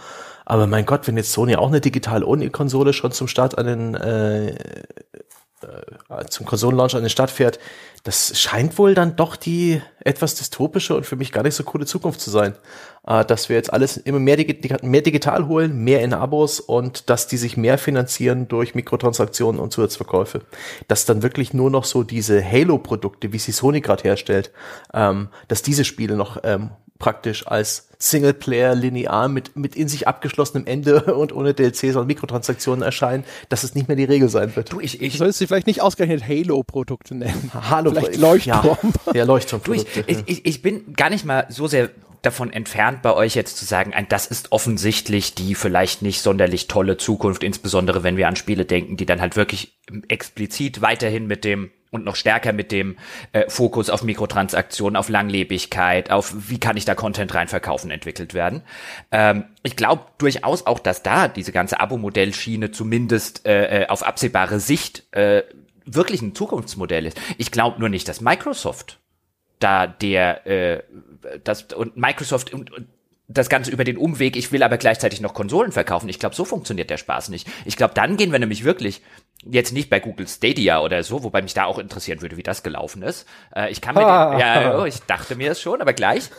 Aber 0.43 0.65
mein 0.65 0.87
Gott, 0.87 1.07
wenn 1.07 1.17
jetzt 1.17 1.33
Sony 1.33 1.55
auch 1.55 1.67
eine 1.67 1.81
Digital-Only-Konsole 1.81 2.93
schon 2.93 3.11
zum 3.11 3.27
Start 3.27 3.59
an 3.59 3.67
den, 3.67 3.95
äh, 3.95 4.47
äh, 4.47 6.25
zum 6.29 6.45
Konsolenlaunch 6.47 6.95
an 6.95 7.03
den 7.03 7.09
Start 7.09 7.29
fährt, 7.29 7.59
das 8.03 8.39
scheint 8.39 8.77
wohl 8.79 8.95
dann 8.95 9.15
doch 9.15 9.35
die 9.35 9.81
etwas 9.99 10.35
dystopische 10.35 10.95
und 10.95 11.05
für 11.05 11.15
mich 11.15 11.31
gar 11.31 11.43
nicht 11.43 11.55
so 11.55 11.63
coole 11.63 11.85
Zukunft 11.85 12.21
zu 12.21 12.31
sein. 12.31 12.55
Äh, 13.07 13.23
dass 13.25 13.47
wir 13.47 13.55
jetzt 13.55 13.71
alles 13.71 13.97
immer 13.97 14.19
mehr, 14.19 14.35
digi 14.35 14.59
mehr 14.81 15.01
digital 15.01 15.47
holen, 15.47 15.83
mehr 15.83 16.01
in 16.01 16.13
Abos 16.13 16.59
und 16.59 17.09
dass 17.09 17.27
die 17.27 17.37
sich 17.37 17.55
mehr 17.55 17.77
finanzieren 17.77 18.47
durch 18.47 18.75
Mikrotransaktionen 18.75 19.61
und 19.61 19.71
Zusatzverkäufe. 19.71 20.41
Dass 20.87 21.05
dann 21.05 21.23
wirklich 21.23 21.53
nur 21.53 21.71
noch 21.71 21.85
so 21.85 22.03
diese 22.03 22.43
Halo-Produkte, 22.43 23.31
wie 23.31 23.39
sie 23.39 23.53
Sony 23.53 23.79
gerade 23.79 24.03
herstellt, 24.03 24.51
ähm, 24.93 25.29
dass 25.47 25.61
diese 25.61 25.85
Spiele 25.85 26.17
noch 26.17 26.39
ähm, 26.43 26.71
praktisch 26.99 27.47
als 27.47 27.89
Singleplayer 27.99 28.75
linear 28.75 29.27
mit, 29.27 29.55
mit 29.55 29.75
in 29.75 29.87
sich 29.87 30.07
abgeschlossenem 30.07 30.67
Ende 30.67 31.01
und 31.15 31.33
ohne 31.33 31.53
DLCs 31.53 31.95
und 31.95 32.07
Mikrotransaktionen 32.07 32.83
erscheinen, 32.83 33.23
dass 33.47 33.63
es 33.63 33.73
nicht 33.73 33.87
mehr 33.87 33.95
die 33.95 34.03
Regel 34.03 34.27
sein 34.27 34.55
wird. 34.55 34.73
Du, 34.73 34.81
ich, 34.81 34.99
Du 34.99 35.05
ich, 35.05 35.17
solltest 35.17 35.39
sie 35.39 35.47
vielleicht 35.47 35.67
nicht 35.67 35.81
ausgerechnet 35.81 36.27
Halo-Produkte 36.27 37.15
nennen. 37.15 37.51
Hallo, 37.53 37.91
Vielleicht 37.91 38.17
Leuchtturm. 38.17 38.77
Ja, 39.05 39.13
ja 39.13 39.23
du, 39.23 39.27
Leuchtturmprodukte. 39.31 40.03
ich, 40.07 40.17
ich, 40.19 40.27
ich, 40.27 40.45
ich 40.45 40.61
bin 40.61 40.93
gar 40.93 41.09
nicht 41.09 41.23
mal 41.23 41.45
so 41.49 41.67
sehr 41.67 41.89
davon 42.27 42.51
entfernt, 42.51 43.01
bei 43.01 43.13
euch 43.13 43.35
jetzt 43.35 43.57
zu 43.57 43.65
sagen, 43.65 43.93
das 44.09 44.27
ist 44.27 44.51
offensichtlich 44.51 45.33
die 45.33 45.55
vielleicht 45.55 46.01
nicht 46.01 46.21
sonderlich 46.21 46.67
tolle 46.67 46.97
Zukunft, 46.97 47.43
insbesondere 47.43 48.03
wenn 48.03 48.17
wir 48.17 48.27
an 48.27 48.35
Spiele 48.35 48.65
denken, 48.65 48.97
die 48.97 49.05
dann 49.05 49.21
halt 49.21 49.35
wirklich 49.35 49.79
explizit 50.07 50.81
weiterhin 50.81 51.25
mit 51.25 51.43
dem 51.43 51.71
und 51.89 52.03
noch 52.03 52.17
stärker 52.17 52.51
mit 52.51 52.73
dem 52.73 52.97
äh, 53.31 53.49
Fokus 53.49 53.89
auf 53.89 54.03
Mikrotransaktionen, 54.03 54.97
auf 54.97 55.07
Langlebigkeit, 55.07 56.11
auf 56.11 56.33
wie 56.49 56.59
kann 56.59 56.75
ich 56.75 56.83
da 56.83 56.95
Content 56.95 57.33
reinverkaufen, 57.33 57.91
entwickelt 57.91 58.33
werden. 58.33 58.61
Ähm, 59.11 59.45
ich 59.63 59.77
glaube 59.77 60.03
durchaus 60.17 60.65
auch, 60.65 60.79
dass 60.79 61.01
da 61.01 61.29
diese 61.29 61.53
ganze 61.53 61.79
Abo-Modellschiene 61.79 62.71
zumindest 62.71 63.47
äh, 63.47 63.83
äh, 63.83 63.87
auf 63.87 64.03
absehbare 64.03 64.59
Sicht 64.59 65.05
äh, 65.13 65.43
wirklich 65.85 66.21
ein 66.21 66.35
Zukunftsmodell 66.35 67.05
ist. 67.05 67.19
Ich 67.37 67.51
glaube 67.51 67.79
nur 67.79 67.87
nicht, 67.89 68.09
dass 68.09 68.19
Microsoft 68.19 68.99
da 69.59 69.87
der 69.87 70.45
äh, 70.45 70.83
das 71.43 71.63
und 71.73 71.97
Microsoft 71.97 72.53
und, 72.53 72.71
und 72.71 72.87
das 73.27 73.49
Ganze 73.49 73.71
über 73.71 73.83
den 73.83 73.97
Umweg, 73.97 74.37
ich 74.37 74.51
will 74.51 74.63
aber 74.63 74.77
gleichzeitig 74.77 75.19
noch 75.19 75.33
Konsolen 75.33 75.73
verkaufen. 75.73 76.07
Ich 76.07 76.19
glaube, 76.19 76.35
so 76.35 76.45
funktioniert 76.45 76.89
der 76.89 76.97
Spaß 76.97 77.29
nicht. 77.29 77.47
Ich 77.65 77.75
glaube, 77.75 77.93
dann 77.93 78.15
gehen 78.15 78.31
wir 78.31 78.39
nämlich 78.39 78.63
wirklich 78.63 79.01
jetzt 79.43 79.73
nicht 79.73 79.89
bei 79.89 79.99
Google 79.99 80.27
Stadia 80.27 80.81
oder 80.81 81.03
so, 81.03 81.23
wobei 81.23 81.41
mich 81.41 81.53
da 81.53 81.65
auch 81.65 81.77
interessieren 81.77 82.21
würde, 82.21 82.37
wie 82.37 82.43
das 82.43 82.63
gelaufen 82.63 83.01
ist. 83.01 83.27
Äh, 83.53 83.69
ich 83.69 83.81
kann 83.81 83.95
mir 83.95 84.01
den, 84.01 84.07
ja, 84.39 84.79
oh, 84.79 84.85
ich 84.85 84.99
dachte 85.01 85.35
mir 85.35 85.51
es 85.51 85.61
schon, 85.61 85.81
aber 85.81 85.93
gleich. 85.93 86.29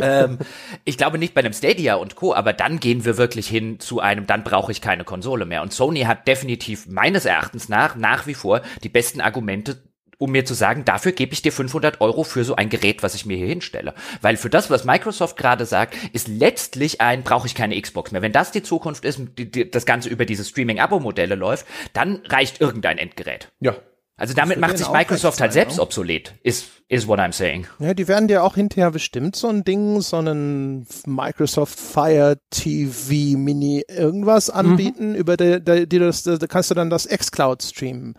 ähm, 0.00 0.38
ich 0.84 0.96
glaube 0.96 1.18
nicht 1.18 1.34
bei 1.34 1.40
einem 1.40 1.52
Stadia 1.52 1.94
und 1.96 2.16
Co., 2.16 2.34
aber 2.34 2.52
dann 2.54 2.80
gehen 2.80 3.04
wir 3.04 3.18
wirklich 3.18 3.46
hin 3.46 3.78
zu 3.78 4.00
einem, 4.00 4.26
dann 4.26 4.42
brauche 4.42 4.72
ich 4.72 4.80
keine 4.80 5.04
Konsole 5.04 5.44
mehr. 5.44 5.62
Und 5.62 5.72
Sony 5.72 6.00
hat 6.02 6.26
definitiv 6.26 6.86
meines 6.88 7.26
Erachtens 7.26 7.68
nach, 7.68 7.94
nach 7.94 8.26
wie 8.26 8.34
vor 8.34 8.62
die 8.82 8.88
besten 8.88 9.20
Argumente 9.20 9.82
um 10.18 10.32
mir 10.32 10.44
zu 10.44 10.54
sagen, 10.54 10.84
dafür 10.84 11.12
gebe 11.12 11.32
ich 11.32 11.42
dir 11.42 11.52
500 11.52 12.00
Euro 12.00 12.24
für 12.24 12.44
so 12.44 12.56
ein 12.56 12.68
Gerät, 12.68 13.02
was 13.02 13.14
ich 13.14 13.26
mir 13.26 13.36
hier 13.36 13.46
hinstelle. 13.46 13.94
Weil 14.22 14.36
für 14.36 14.50
das, 14.50 14.70
was 14.70 14.84
Microsoft 14.84 15.36
gerade 15.36 15.66
sagt, 15.66 15.94
ist 16.12 16.28
letztlich 16.28 17.00
ein, 17.00 17.22
brauche 17.22 17.46
ich 17.46 17.54
keine 17.54 17.80
Xbox 17.80 18.12
mehr. 18.12 18.22
Wenn 18.22 18.32
das 18.32 18.50
die 18.50 18.62
Zukunft 18.62 19.04
ist, 19.04 19.20
die, 19.38 19.50
die, 19.50 19.70
das 19.70 19.86
Ganze 19.86 20.08
über 20.08 20.24
diese 20.24 20.44
Streaming-Abo-Modelle 20.44 21.34
läuft, 21.34 21.66
dann 21.92 22.22
reicht 22.26 22.60
irgendein 22.60 22.98
Endgerät. 22.98 23.48
Ja. 23.60 23.76
Also 24.18 24.32
damit 24.32 24.58
macht 24.58 24.78
sich 24.78 24.88
Microsoft 24.88 25.42
halt 25.42 25.52
selbst 25.52 25.78
obsolet, 25.78 26.32
ist, 26.42 26.70
is 26.88 27.06
what 27.06 27.18
I'm 27.18 27.32
saying. 27.32 27.66
Ja, 27.78 27.92
die 27.92 28.08
werden 28.08 28.28
dir 28.28 28.44
auch 28.44 28.54
hinterher 28.54 28.90
bestimmt 28.90 29.36
so 29.36 29.48
ein 29.48 29.62
Ding, 29.62 30.00
so 30.00 30.16
einen 30.16 30.86
Microsoft 31.04 31.78
Fire 31.78 32.38
TV 32.48 33.36
Mini 33.36 33.84
irgendwas 33.88 34.48
mhm. 34.48 34.54
anbieten, 34.54 35.10
mhm. 35.10 35.16
über 35.16 35.36
die, 35.36 35.62
die, 35.62 35.86
die 35.86 35.98
das, 35.98 36.22
da 36.22 36.38
kannst 36.46 36.70
du 36.70 36.74
dann 36.74 36.88
das 36.88 37.06
xCloud 37.06 37.62
streamen 37.62 38.14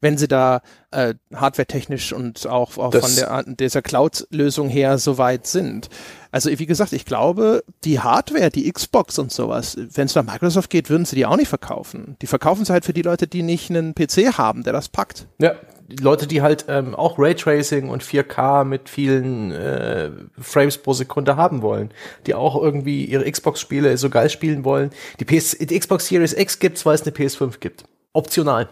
wenn 0.00 0.18
sie 0.18 0.28
da 0.28 0.62
äh, 0.90 1.14
hardwaretechnisch 1.34 2.12
und 2.12 2.46
auch, 2.46 2.78
auch 2.78 2.94
von 2.94 3.16
der, 3.16 3.44
dieser 3.44 3.82
Cloud-Lösung 3.82 4.68
her 4.68 4.98
so 4.98 5.18
weit 5.18 5.46
sind. 5.46 5.88
Also 6.30 6.50
wie 6.58 6.66
gesagt, 6.66 6.92
ich 6.92 7.04
glaube, 7.04 7.64
die 7.84 8.00
Hardware, 8.00 8.50
die 8.50 8.70
Xbox 8.70 9.18
und 9.18 9.32
sowas, 9.32 9.76
wenn 9.76 10.06
es 10.06 10.14
nach 10.14 10.24
Microsoft 10.24 10.70
geht, 10.70 10.90
würden 10.90 11.04
sie 11.04 11.16
die 11.16 11.26
auch 11.26 11.36
nicht 11.36 11.48
verkaufen. 11.48 12.16
Die 12.22 12.26
verkaufen 12.26 12.64
sie 12.64 12.72
halt 12.72 12.84
für 12.84 12.92
die 12.92 13.02
Leute, 13.02 13.26
die 13.26 13.42
nicht 13.42 13.70
einen 13.70 13.94
PC 13.94 14.36
haben, 14.38 14.64
der 14.64 14.72
das 14.72 14.88
packt. 14.88 15.26
Ja, 15.38 15.54
die 15.88 16.02
Leute, 16.02 16.26
die 16.26 16.42
halt 16.42 16.64
ähm, 16.68 16.94
auch 16.94 17.18
Raytracing 17.18 17.88
und 17.88 18.02
4K 18.02 18.64
mit 18.64 18.88
vielen 18.88 19.52
äh, 19.52 20.10
Frames 20.40 20.78
pro 20.78 20.92
Sekunde 20.92 21.36
haben 21.36 21.62
wollen, 21.62 21.90
die 22.26 22.34
auch 22.34 22.60
irgendwie 22.60 23.04
ihre 23.04 23.30
Xbox-Spiele 23.30 23.96
so 23.98 24.08
geil 24.10 24.30
spielen 24.30 24.64
wollen. 24.64 24.90
Die, 25.20 25.24
PS 25.24 25.56
die 25.58 25.78
Xbox 25.78 26.06
Series 26.06 26.32
X 26.32 26.58
gibt's, 26.58 26.86
weil 26.86 26.94
es 26.94 27.02
eine 27.02 27.12
PS5 27.12 27.58
gibt. 27.60 27.84
Optional. 28.12 28.68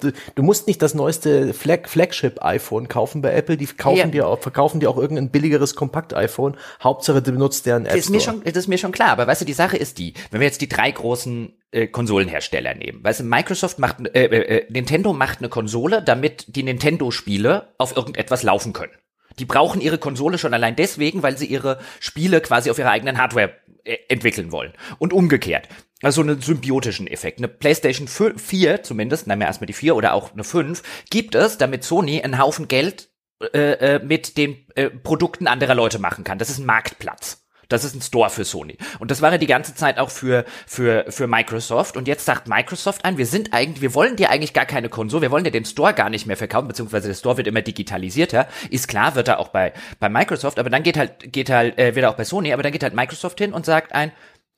Du, 0.00 0.12
du 0.34 0.42
musst 0.42 0.66
nicht 0.66 0.80
das 0.82 0.94
neueste 0.94 1.52
Flag, 1.54 1.88
Flagship-iPhone 1.88 2.88
kaufen 2.88 3.22
bei 3.22 3.34
Apple, 3.34 3.56
die 3.56 3.66
kaufen 3.66 3.98
ja. 3.98 4.06
dir 4.06 4.28
auch, 4.28 4.40
verkaufen 4.40 4.80
dir 4.80 4.88
auch 4.90 4.96
irgendein 4.96 5.30
billigeres 5.30 5.74
Kompakt-iPhone. 5.74 6.56
Hauptsache, 6.82 7.22
du 7.22 7.32
benutzt 7.32 7.66
deren 7.66 7.86
App 7.86 7.92
das 7.92 8.04
ist 8.04 8.10
mir 8.10 8.20
schon, 8.20 8.42
Das 8.44 8.56
ist 8.56 8.68
mir 8.68 8.78
schon 8.78 8.92
klar, 8.92 9.10
aber 9.10 9.26
weißt 9.26 9.42
du, 9.42 9.44
die 9.44 9.52
Sache 9.52 9.76
ist 9.76 9.98
die, 9.98 10.14
wenn 10.30 10.40
wir 10.40 10.46
jetzt 10.46 10.60
die 10.60 10.68
drei 10.68 10.90
großen 10.90 11.52
äh, 11.70 11.86
Konsolenhersteller 11.86 12.74
nehmen, 12.74 13.04
weißt 13.04 13.20
du, 13.20 13.24
Microsoft 13.24 13.78
macht, 13.78 13.96
äh, 14.14 14.24
äh, 14.24 14.58
äh, 14.58 14.66
Nintendo 14.70 15.12
macht 15.12 15.38
eine 15.38 15.48
Konsole, 15.48 16.02
damit 16.02 16.44
die 16.48 16.62
Nintendo-Spiele 16.62 17.74
auf 17.78 17.96
irgendetwas 17.96 18.42
laufen 18.42 18.72
können. 18.72 18.92
Die 19.38 19.44
brauchen 19.44 19.80
ihre 19.80 19.98
Konsole 19.98 20.38
schon 20.38 20.54
allein 20.54 20.76
deswegen, 20.76 21.22
weil 21.22 21.36
sie 21.36 21.46
ihre 21.46 21.78
Spiele 21.98 22.40
quasi 22.40 22.70
auf 22.70 22.78
ihrer 22.78 22.90
eigenen 22.90 23.18
Hardware 23.18 23.52
entwickeln 23.84 24.52
wollen. 24.52 24.72
Und 24.98 25.12
umgekehrt. 25.12 25.68
Also 26.02 26.20
einen 26.20 26.40
symbiotischen 26.40 27.06
Effekt. 27.06 27.38
Eine 27.38 27.48
PlayStation 27.48 28.08
4 28.08 28.82
zumindest, 28.82 29.26
nehmen 29.26 29.40
wir 29.40 29.46
erstmal 29.46 29.66
die 29.66 29.72
4 29.72 29.96
oder 29.96 30.12
auch 30.14 30.32
eine 30.32 30.44
5, 30.44 30.82
gibt 31.10 31.34
es, 31.34 31.58
damit 31.58 31.84
Sony 31.84 32.22
einen 32.22 32.38
Haufen 32.38 32.68
Geld 32.68 33.10
äh, 33.52 33.96
äh, 33.96 34.04
mit 34.04 34.36
den 34.36 34.66
äh, 34.74 34.90
Produkten 34.90 35.46
anderer 35.46 35.74
Leute 35.74 35.98
machen 35.98 36.24
kann. 36.24 36.38
Das 36.38 36.50
ist 36.50 36.58
ein 36.58 36.66
Marktplatz. 36.66 37.43
Das 37.74 37.84
ist 37.84 37.94
ein 37.94 38.02
Store 38.02 38.30
für 38.30 38.44
Sony. 38.44 38.78
Und 38.98 39.10
das 39.10 39.20
war 39.20 39.32
ja 39.32 39.38
die 39.38 39.46
ganze 39.46 39.74
Zeit 39.74 39.98
auch 39.98 40.10
für, 40.10 40.44
für, 40.66 41.04
für 41.08 41.26
Microsoft. 41.26 41.96
Und 41.96 42.08
jetzt 42.08 42.24
sagt 42.24 42.48
Microsoft 42.48 43.04
ein, 43.04 43.18
wir 43.18 43.26
sind 43.26 43.52
eigentlich, 43.52 43.82
wir 43.82 43.94
wollen 43.94 44.16
dir 44.16 44.30
eigentlich 44.30 44.52
gar 44.52 44.66
keine 44.66 44.88
Konsole, 44.88 45.22
wir 45.22 45.30
wollen 45.30 45.44
dir 45.44 45.50
den 45.50 45.64
Store 45.64 45.94
gar 45.94 46.10
nicht 46.10 46.26
mehr 46.26 46.36
verkaufen, 46.36 46.68
beziehungsweise 46.68 47.08
der 47.08 47.14
Store 47.14 47.36
wird 47.36 47.46
immer 47.46 47.62
digitalisierter. 47.62 48.48
Ist 48.70 48.88
klar, 48.88 49.14
wird 49.14 49.28
er 49.28 49.38
auch 49.38 49.48
bei, 49.48 49.72
bei 50.00 50.08
Microsoft, 50.08 50.58
aber 50.58 50.70
dann 50.70 50.82
geht 50.82 50.96
halt, 50.96 51.32
geht 51.32 51.50
halt, 51.50 51.78
äh, 51.78 51.94
wird 51.94 52.04
er 52.04 52.10
auch 52.10 52.16
bei 52.16 52.24
Sony, 52.24 52.52
aber 52.52 52.62
dann 52.62 52.72
geht 52.72 52.82
halt 52.82 52.94
Microsoft 52.94 53.38
hin 53.38 53.52
und 53.52 53.66
sagt 53.66 53.92
ein, 53.92 54.12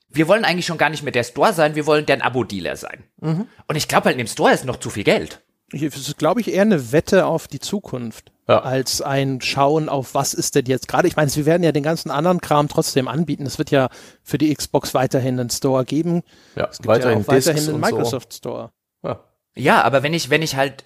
wir 0.08 0.28
wollen 0.28 0.44
eigentlich 0.44 0.66
schon 0.66 0.78
gar 0.78 0.90
nicht 0.90 1.02
mehr 1.02 1.12
der 1.12 1.24
Store 1.24 1.52
sein, 1.52 1.74
wir 1.74 1.86
wollen 1.86 2.06
deren 2.06 2.22
Abo-Dealer 2.22 2.76
sein. 2.76 3.04
Mhm. 3.20 3.48
Und 3.66 3.76
ich 3.76 3.88
glaube 3.88 4.06
halt, 4.06 4.14
in 4.14 4.24
dem 4.24 4.30
Store 4.30 4.52
ist 4.52 4.64
noch 4.64 4.76
zu 4.76 4.90
viel 4.90 5.04
Geld. 5.04 5.42
Das 5.72 5.82
ist, 5.82 6.18
glaube 6.18 6.40
ich, 6.40 6.52
eher 6.52 6.62
eine 6.62 6.92
Wette 6.92 7.26
auf 7.26 7.48
die 7.48 7.60
Zukunft. 7.60 8.32
Ja. 8.48 8.62
als 8.62 9.02
ein 9.02 9.40
Schauen 9.40 9.88
auf, 9.88 10.14
was 10.14 10.32
ist 10.32 10.54
denn 10.54 10.66
jetzt 10.66 10.86
gerade. 10.86 11.08
Ich 11.08 11.16
meine, 11.16 11.28
sie 11.28 11.46
werden 11.46 11.64
ja 11.64 11.72
den 11.72 11.82
ganzen 11.82 12.12
anderen 12.12 12.40
Kram 12.40 12.68
trotzdem 12.68 13.08
anbieten. 13.08 13.44
Es 13.44 13.58
wird 13.58 13.72
ja 13.72 13.88
für 14.22 14.38
die 14.38 14.54
Xbox 14.54 14.94
weiterhin 14.94 15.40
einen 15.40 15.50
Store 15.50 15.84
geben. 15.84 16.22
Ja, 16.54 16.68
es 16.70 16.76
gibt 16.76 16.86
weiterhin, 16.86 17.18
ja 17.18 17.24
auch 17.24 17.28
weiterhin 17.28 17.68
einen 17.68 17.80
Microsoft 17.80 18.32
so. 18.32 18.36
Store. 18.36 18.70
Ja. 19.56 19.82
Aber 19.82 20.02
wenn 20.02 20.14
ich, 20.14 20.30
wenn 20.30 20.42
ich 20.42 20.56
halt, 20.56 20.84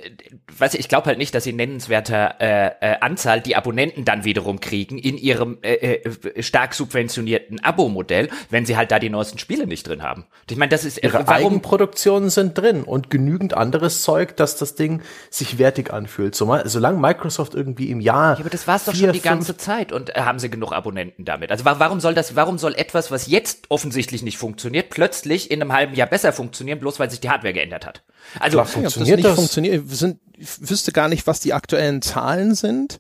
weiß 0.57 0.75
ich, 0.75 0.81
ich 0.81 0.89
glaube 0.89 1.07
halt 1.07 1.19
nicht, 1.19 1.35
dass 1.35 1.45
sie 1.45 1.53
nennenswerter 1.53 2.41
äh, 2.41 2.67
äh, 2.81 2.97
Anzahl 3.01 3.41
die 3.41 3.57
Abonnenten 3.57 4.05
dann 4.05 4.25
wiederum 4.25 4.61
kriegen 4.61 4.99
in 4.99 5.19
ihrem 5.19 5.59
äh, 5.63 5.75
äh, 5.75 6.43
stark 6.43 6.75
subventionierten 6.75 7.63
Abo-Modell, 7.63 8.31
wenn 8.49 8.65
sie 8.67 8.77
halt 8.77 8.91
da 8.91 8.99
die 8.99 9.11
neuesten 9.11 9.39
Spiele 9.39 9.67
nicht 9.67 9.87
drin 9.87 10.03
haben. 10.03 10.25
Ich 10.49 10.57
meine, 10.57 10.71
das 10.71 10.85
ist 10.85 10.99
äh, 10.99 11.07
Ihre 11.07 11.27
warum 11.27 11.47
Eigenproduktionen 11.47 12.31
sind 12.31 12.57
drin 12.57 12.83
und 12.83 13.11
genügend 13.11 13.55
anderes 13.55 14.03
Zeug, 14.03 14.37
dass 14.37 14.57
das 14.57 14.75
Ding 14.75 15.03
sich 15.31 15.59
wertig 15.59 15.93
anfühlt. 15.93 16.35
So, 16.35 16.57
solange 16.65 16.99
Microsoft 16.99 17.55
irgendwie 17.55 17.91
im 17.91 18.01
Jahr. 18.01 18.35
Ja, 18.35 18.41
aber 18.41 18.51
das 18.51 18.67
war's 18.67 18.85
doch 18.85 18.93
vier, 18.93 19.09
schon 19.09 19.13
die 19.13 19.21
ganze 19.21 19.57
Zeit 19.57 19.93
und 19.93 20.17
äh, 20.17 20.21
haben 20.21 20.39
sie 20.39 20.51
genug 20.51 20.73
Abonnenten 20.73 21.25
damit. 21.25 21.51
Also 21.51 21.65
warum 21.65 22.01
soll 22.01 22.15
das, 22.15 22.37
warum 22.37 22.59
soll 22.59 22.75
etwas, 22.75 23.11
was 23.11 23.27
jetzt 23.27 23.67
offensichtlich 23.69 24.23
nicht 24.23 24.39
funktioniert, 24.39 24.91
plötzlich 24.91 25.51
in 25.51 25.61
einem 25.61 25.73
halben 25.73 25.95
Jahr 25.95 26.07
besser 26.07 26.33
funktionieren, 26.33 26.79
bloß 26.79 27.01
weil 27.01 27.11
sich 27.11 27.21
die 27.21 27.31
Hardware 27.31 27.53
geändert 27.53 27.87
hat? 27.87 28.03
Also 28.39 28.60
Klar, 28.65 28.83
funktioniert 28.83 29.11
das, 29.11 29.17
nicht 29.17 29.29
das? 29.29 29.35
funktioniert. 29.37 29.91
Sind, 29.91 30.19
ich 30.37 30.71
wüsste 30.71 30.93
gar 30.93 31.09
nicht, 31.09 31.27
was 31.27 31.41
die 31.41 31.53
aktuellen 31.53 32.03
Zahlen 32.03 32.55
sind 32.55 32.99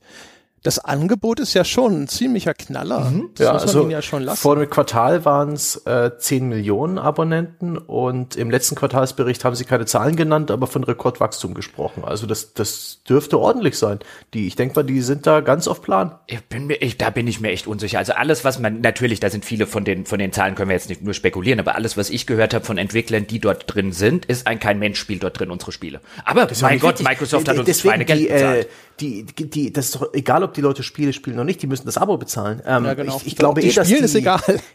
das 0.62 0.78
Angebot 0.78 1.40
ist 1.40 1.54
ja 1.54 1.64
schon 1.64 2.02
ein 2.02 2.08
ziemlicher 2.08 2.52
Knaller. 2.52 3.10
Mhm. 3.10 3.30
Das 3.34 3.46
ja, 3.46 3.52
muss 3.54 3.62
man 3.66 3.76
also 3.76 3.88
ja 3.88 4.02
schon 4.02 4.22
lassen. 4.22 4.40
Vor 4.40 4.56
dem 4.56 4.68
Quartal 4.68 5.24
waren 5.24 5.52
es 5.52 5.76
äh, 5.86 6.10
10 6.18 6.48
Millionen 6.48 6.98
Abonnenten 6.98 7.78
und 7.78 8.36
im 8.36 8.50
letzten 8.50 8.74
Quartalsbericht 8.74 9.44
haben 9.44 9.56
sie 9.56 9.64
keine 9.64 9.86
Zahlen 9.86 10.16
genannt, 10.16 10.50
aber 10.50 10.66
von 10.66 10.84
Rekordwachstum 10.84 11.54
gesprochen. 11.54 12.04
Also 12.04 12.26
das, 12.26 12.52
das 12.52 13.00
dürfte 13.08 13.38
ordentlich 13.38 13.78
sein. 13.78 14.00
Die, 14.34 14.46
ich 14.46 14.54
denke 14.54 14.76
mal, 14.76 14.82
die 14.82 15.00
sind 15.00 15.26
da 15.26 15.40
ganz 15.40 15.66
auf 15.66 15.80
Plan. 15.80 16.16
Ich 16.26 16.44
bin 16.44 16.66
mir, 16.66 16.82
ich, 16.82 16.98
da 16.98 17.08
bin 17.08 17.26
ich 17.26 17.40
mir 17.40 17.50
echt 17.50 17.66
unsicher. 17.66 17.98
Also 17.98 18.12
alles, 18.12 18.44
was 18.44 18.58
man, 18.58 18.82
natürlich, 18.82 19.18
da 19.18 19.30
sind 19.30 19.46
viele 19.46 19.66
von 19.66 19.84
den, 19.84 20.04
von 20.04 20.18
den 20.18 20.32
Zahlen 20.32 20.56
können 20.56 20.68
wir 20.68 20.76
jetzt 20.76 20.90
nicht 20.90 21.02
nur 21.02 21.14
spekulieren, 21.14 21.58
aber 21.58 21.74
alles, 21.74 21.96
was 21.96 22.10
ich 22.10 22.26
gehört 22.26 22.52
habe 22.52 22.66
von 22.66 22.76
Entwicklern, 22.76 23.26
die 23.26 23.38
dort 23.38 23.64
drin 23.74 23.92
sind, 23.92 24.26
ist 24.26 24.46
ein 24.46 24.60
kein 24.60 24.78
Mensch 24.78 24.98
spielt 24.98 25.22
dort 25.22 25.40
drin 25.40 25.50
unsere 25.50 25.72
Spiele. 25.72 26.00
Aber 26.26 26.46
mein 26.60 26.78
Gott. 26.78 27.02
Microsoft 27.02 27.48
hat 27.48 27.56
uns 27.56 27.64
Deswegen 27.64 27.94
Schweinegeld 27.94 28.28
bezahlt. 28.28 28.66
Äh, 28.66 28.68
die, 29.00 29.24
die, 29.24 29.72
das 29.72 29.86
ist 29.86 29.94
doch 29.94 30.12
egal, 30.12 30.42
ob 30.42 30.49
die 30.56 30.60
Leute 30.60 30.82
Spiele 30.82 31.12
spielen 31.12 31.36
oder 31.36 31.44
nicht, 31.44 31.62
die 31.62 31.66
müssen 31.66 31.86
das 31.86 31.96
Abo 31.96 32.16
bezahlen. 32.16 32.62
Ähm, 32.66 32.84
ja, 32.84 32.94
genau. 32.94 33.16
Ich, 33.16 33.28
ich 33.28 33.36
glaube 33.36 33.62
eh, 33.62 33.72
dass 33.72 33.88
die, 33.88 34.28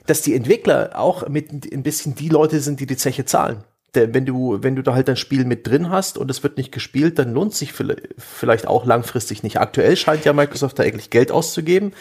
dass 0.05 0.21
die 0.21 0.34
Entwickler 0.34 0.91
auch 0.95 1.28
mit 1.28 1.51
ein 1.51 1.84
bisschen 1.84 2.15
die 2.15 2.30
Leute 2.30 2.59
sind, 2.59 2.80
die 2.80 2.86
die 2.86 2.97
Zeche 2.97 3.26
zahlen 3.26 3.63
wenn 3.95 4.25
du, 4.25 4.59
wenn 4.61 4.75
du 4.75 4.81
da 4.81 4.93
halt 4.93 5.09
ein 5.09 5.15
Spiel 5.15 5.45
mit 5.45 5.67
drin 5.67 5.89
hast 5.89 6.17
und 6.17 6.29
es 6.29 6.43
wird 6.43 6.57
nicht 6.57 6.71
gespielt, 6.71 7.19
dann 7.19 7.33
lohnt 7.33 7.53
sich 7.53 7.73
vielleicht 7.73 8.67
auch 8.67 8.85
langfristig 8.85 9.43
nicht. 9.43 9.59
Aktuell 9.59 9.95
scheint 9.95 10.25
ja 10.25 10.33
Microsoft 10.33 10.79
da 10.79 10.83
eigentlich 10.83 11.09
Geld 11.09 11.31
auszugeben, 11.31 11.93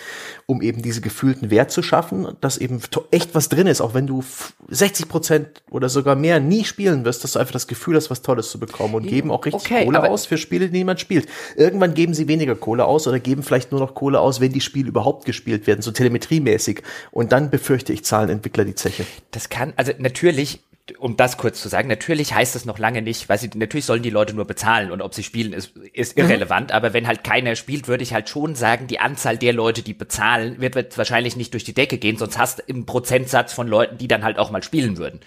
um 0.47 0.63
eben 0.63 0.83
diese 0.83 1.01
gefühlten 1.01 1.51
Wert 1.51 1.71
zu 1.71 1.83
schaffen, 1.83 2.29
dass 2.41 2.59
eben 2.59 2.81
echt 3.11 3.35
was 3.35 3.49
drin 3.49 3.67
ist, 3.67 3.81
auch 3.81 3.95
wenn 3.95 4.07
du 4.07 4.23
60 4.69 5.09
Prozent 5.09 5.63
oder 5.71 5.89
sogar 5.89 6.17
mehr 6.17 6.41
nie 6.41 6.65
spielen 6.65 7.05
wirst, 7.05 7.25
dass 7.25 7.33
du 7.33 7.39
einfach 7.39 7.53
das 7.53 7.67
Gefühl 7.67 7.97
hast, 7.97 8.11
was 8.11 8.23
Tolles 8.23 8.51
zu 8.51 8.59
bekommen 8.59 8.95
und 8.95 9.07
geben 9.07 9.31
auch 9.31 9.45
richtig 9.45 9.63
okay, 9.65 9.85
Kohle 9.85 10.03
aus 10.09 10.27
für 10.27 10.39
Spiele, 10.39 10.69
die 10.69 10.79
niemand 10.79 11.01
spielt. 11.01 11.27
Irgendwann 11.57 11.95
geben 11.95 12.15
sie 12.15 12.29
weniger 12.29 12.55
Kohle 12.55 12.85
aus 12.85 13.07
oder 13.07 13.21
geben 13.21 13.43
vielleicht 13.43 13.73
nur 13.73 13.81
noch 13.81 13.95
Kohle 13.95 14.21
aus, 14.21 14.41
wenn 14.41 14.53
die 14.53 14.61
Spiele 14.61 14.89
überhaupt 14.89 15.25
gespielt 15.25 15.67
werden, 15.67 15.83
so 15.83 15.91
telemetriemäßig. 15.91 16.83
Und 17.11 17.33
dann 17.33 17.51
befürchte 17.51 17.93
ich, 17.93 18.05
zahlen 18.05 18.29
Entwickler 18.29 18.65
die 18.65 18.75
Zeche. 18.75 19.05
Das 19.31 19.49
kann, 19.49 19.73
also 19.77 19.93
natürlich 19.99 20.61
um 20.99 21.17
das 21.17 21.39
kurz 21.39 21.63
zu 21.63 21.69
sagen, 21.69 21.89
natürlich 21.89 22.35
heißt 22.35 22.55
es 22.57 22.67
noch 22.67 22.79
lange 22.79 23.01
nicht, 23.01 23.29
weil 23.29 23.39
sie, 23.39 23.51
natürlich 23.55 23.87
sollen 23.87 24.03
die 24.03 24.11
Leute 24.11 24.35
nur 24.35 24.45
bezahlen 24.45 24.91
und 24.91 25.01
ob 25.01 25.15
sie 25.15 25.23
spielen, 25.23 25.53
ist, 25.53 25.77
ist 25.93 26.17
mhm. 26.17 26.25
irrelevant, 26.25 26.71
mhm. 26.71 26.77
aber 26.77 26.93
wenn 26.93 27.07
halt 27.07 27.25
keiner 27.25 27.57
spielt, 27.57 27.89
würde 27.89 28.03
ich 28.03 28.13
halt 28.13 28.29
schon 28.29 28.55
sagen, 28.55 28.87
die 28.87 29.01
Anzahl 29.01 29.39
der 29.39 29.55
Leute, 29.55 29.83
die 29.83 29.95
bezahlen, 29.95 30.61
wird, 30.61 30.75
wird 30.75 30.97
wahrscheinlich 30.99 31.37
nicht 31.37 31.55
durch 31.55 31.65
die 31.65 31.73
Decke 31.73 31.97
gehen, 31.97 32.19
sonst 32.19 32.39
hast 32.39 32.59
du 32.59 32.63
im 32.67 32.85
Prozentsatz 32.85 33.55
von 33.55 33.67
Leuten, 33.67 33.97
die 33.97 34.09
dann 34.09 34.25
halt 34.25 34.39
auch 34.39 34.51
mal 34.51 34.63
spielen 34.63 34.99
würden. 34.99 35.21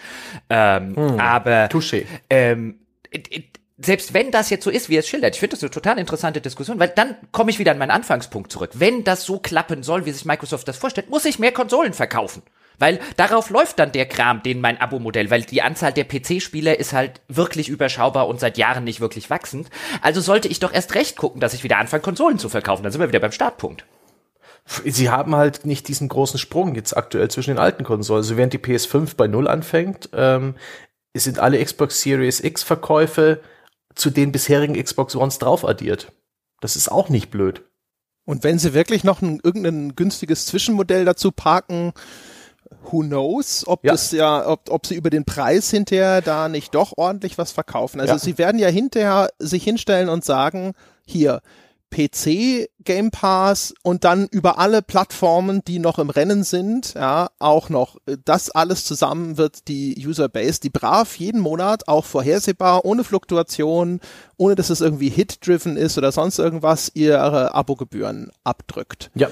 Ähm, 0.50 0.92
mhm. 0.92 1.20
Aber 1.20 1.66
Touché. 1.68 2.06
Ähm, 2.30 2.80
selbst 3.80 4.14
wenn 4.14 4.32
das 4.32 4.50
jetzt 4.50 4.64
so 4.64 4.70
ist, 4.70 4.90
wie 4.90 4.98
es 4.98 5.08
schildert, 5.08 5.36
ich 5.36 5.40
finde 5.40 5.56
das 5.56 5.64
eine 5.64 5.70
total 5.70 6.00
interessante 6.00 6.42
Diskussion, 6.42 6.80
weil 6.80 6.90
dann 6.90 7.16
komme 7.32 7.52
ich 7.52 7.60
wieder 7.60 7.72
an 7.72 7.78
meinen 7.78 7.92
Anfangspunkt 7.92 8.52
zurück. 8.52 8.72
Wenn 8.74 9.04
das 9.04 9.24
so 9.24 9.40
klappen 9.40 9.84
soll, 9.84 10.06
wie 10.06 10.12
sich 10.12 10.26
Microsoft 10.26 10.68
das 10.68 10.78
vorstellt, 10.78 11.10
muss 11.10 11.26
ich 11.26 11.38
mehr 11.40 11.52
Konsolen 11.52 11.94
verkaufen. 11.94 12.42
Weil 12.80 13.00
darauf 13.16 13.50
läuft 13.50 13.80
dann 13.80 13.92
der 13.92 14.06
Kram, 14.06 14.44
den 14.44 14.62
mein 14.62 14.80
Abo-Modell, 14.80 15.32
weil 15.32 15.42
die 15.42 15.62
Anzahl 15.62 15.94
der 15.94 16.06
PC-Spieler 16.06 16.80
ist 16.80 16.94
halt 16.94 17.22
wirklich 17.28 17.70
überschaubar 17.70 18.28
und 18.28 18.40
seit 18.40 18.58
Jahren 18.58 18.84
nicht 18.84 19.00
wirklich 19.00 19.30
wachsend. 19.30 19.70
Also 20.02 20.22
sollte 20.22 20.48
ich 20.48 20.60
doch 20.60 20.74
erst 20.74 20.96
recht 20.96 21.18
gucken, 21.18 21.42
dass 21.42 21.54
ich 21.54 21.64
wieder 21.64 21.78
anfange, 21.78 22.04
Konsolen 22.04 22.40
zu 22.40 22.50
verkaufen. 22.50 22.84
Dann 22.84 22.92
sind 22.92 23.02
wir 23.02 23.10
wieder 23.10 23.20
beim 23.20 23.32
Startpunkt. 23.32 23.86
Sie 24.84 25.10
haben 25.10 25.36
halt 25.36 25.66
nicht 25.66 25.88
diesen 25.88 26.10
großen 26.10 26.40
Sprung 26.40 26.76
jetzt 26.76 26.96
aktuell 26.96 27.30
zwischen 27.32 27.52
den 27.52 27.60
alten 27.60 27.84
Konsolen. 27.84 28.20
Also 28.20 28.38
während 28.38 28.54
die 28.54 28.60
PS5 28.60 29.16
bei 29.16 29.28
Null 29.28 29.48
anfängt, 29.48 30.10
ähm, 30.14 30.56
sind 31.16 31.40
alle 31.40 31.64
Xbox 31.64 32.02
Series 32.02 32.42
X 32.42 32.64
Verkäufe 32.64 33.42
zu 33.96 34.10
den 34.10 34.32
bisherigen 34.32 34.82
Xbox 34.82 35.16
Ones 35.16 35.40
drauf 35.40 35.66
addiert. 35.66 36.12
Das 36.62 36.76
ist 36.76 36.92
auch 36.92 37.10
nicht 37.10 37.32
blöd. 37.32 37.64
Und 38.26 38.44
wenn 38.44 38.60
sie 38.60 38.74
wirklich 38.74 39.04
noch 39.04 39.22
ein, 39.22 39.40
irgendein 39.42 39.96
günstiges 39.96 40.46
Zwischenmodell 40.46 41.06
dazu 41.06 41.32
parken, 41.32 41.94
who 42.84 43.02
knows, 43.02 43.66
ob 43.68 43.84
ja. 43.84 43.92
das 43.92 44.12
ja, 44.12 44.48
ob, 44.48 44.70
ob 44.70 44.86
sie 44.86 44.96
über 44.96 45.10
den 45.10 45.26
Preis 45.26 45.70
hinterher 45.70 46.22
da 46.22 46.50
nicht 46.50 46.76
doch 46.76 46.94
ordentlich 46.98 47.38
was 47.38 47.52
verkaufen. 47.52 48.00
Also 48.00 48.14
ja. 48.14 48.20
sie 48.20 48.38
werden 48.38 48.60
ja 48.60 48.70
hinterher 48.70 49.30
sich 49.40 49.64
hinstellen 49.64 50.10
und 50.10 50.24
sagen, 50.24 50.74
hier, 51.06 51.42
PC 51.90 52.68
Game 52.84 53.12
Pass 53.12 53.74
und 53.82 54.04
dann 54.04 54.28
über 54.28 54.60
alle 54.60 54.82
Plattformen, 54.82 55.62
die 55.66 55.80
noch 55.80 56.00
im 56.00 56.10
Rennen 56.10 56.44
sind, 56.44 56.94
ja, 56.96 57.30
auch 57.40 57.70
noch. 57.70 57.98
Das 58.26 58.52
alles 58.52 58.86
zusammen 58.86 59.38
wird 59.38 59.68
die 59.68 59.96
Userbase, 60.06 60.60
die 60.60 60.70
brav 60.70 61.16
jeden 61.18 61.42
Monat 61.42 61.88
auch 61.88 62.06
vorhersehbar, 62.06 62.86
ohne 62.86 63.04
Fluktuation, 63.04 64.02
ohne 64.38 64.56
dass 64.56 64.70
es 64.70 64.82
irgendwie 64.82 65.10
hit-driven 65.10 65.78
ist 65.78 65.98
oder 65.98 66.12
sonst 66.12 66.40
irgendwas, 66.40 66.92
ihre 66.94 67.54
Abogebühren 67.54 68.32
abdrückt. 68.44 69.10
Ja. 69.16 69.30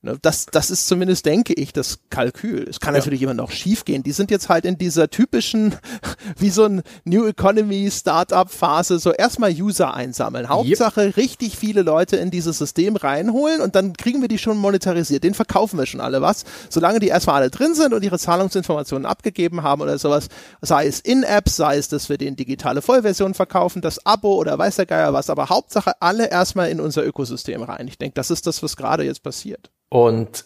Ne, 0.00 0.16
das, 0.22 0.46
das 0.46 0.70
ist 0.70 0.86
zumindest, 0.86 1.26
denke 1.26 1.52
ich, 1.54 1.72
das 1.72 1.98
Kalkül. 2.08 2.68
Es 2.68 2.78
kann 2.78 2.94
ja. 2.94 3.00
natürlich 3.00 3.20
immer 3.20 3.34
noch 3.34 3.50
schiefgehen. 3.50 4.04
Die 4.04 4.12
sind 4.12 4.30
jetzt 4.30 4.48
halt 4.48 4.64
in 4.64 4.78
dieser 4.78 5.10
typischen, 5.10 5.74
wie 6.38 6.50
so 6.50 6.66
ein 6.66 6.82
New 7.04 7.26
Economy 7.26 7.90
Startup 7.90 8.48
Phase, 8.48 9.00
so 9.00 9.10
erstmal 9.10 9.50
User 9.50 9.94
einsammeln. 9.94 10.48
Hauptsache 10.48 11.06
yep. 11.06 11.16
richtig 11.16 11.56
viele 11.56 11.82
Leute 11.82 12.16
in 12.16 12.30
dieses 12.30 12.58
System 12.58 12.94
reinholen 12.94 13.60
und 13.60 13.74
dann 13.74 13.92
kriegen 13.94 14.20
wir 14.20 14.28
die 14.28 14.38
schon 14.38 14.56
monetarisiert. 14.56 15.24
Den 15.24 15.34
verkaufen 15.34 15.80
wir 15.80 15.86
schon 15.86 16.00
alle 16.00 16.22
was. 16.22 16.44
Solange 16.70 17.00
die 17.00 17.08
erstmal 17.08 17.42
alle 17.42 17.50
drin 17.50 17.74
sind 17.74 17.92
und 17.92 18.04
ihre 18.04 18.20
Zahlungsinformationen 18.20 19.04
abgegeben 19.04 19.64
haben 19.64 19.82
oder 19.82 19.98
sowas, 19.98 20.28
sei 20.60 20.86
es 20.86 21.00
in-Apps, 21.00 21.56
sei 21.56 21.76
es, 21.76 21.88
dass 21.88 22.08
wir 22.08 22.18
den 22.18 22.36
digitale 22.36 22.82
Vollversion 22.82 23.34
verkaufen, 23.34 23.82
das 23.82 24.06
Abo 24.06 24.36
oder 24.36 24.56
weiß 24.56 24.76
der 24.76 24.86
Geier 24.86 25.12
was, 25.12 25.28
aber 25.28 25.48
Hauptsache 25.48 26.00
alle 26.00 26.30
erstmal 26.30 26.70
in 26.70 26.80
unser 26.80 27.04
Ökosystem 27.04 27.64
rein. 27.64 27.88
Ich 27.88 27.98
denke, 27.98 28.14
das 28.14 28.30
ist 28.30 28.46
das, 28.46 28.62
was 28.62 28.76
gerade 28.76 29.02
jetzt 29.02 29.24
passiert. 29.24 29.72
Und 29.88 30.44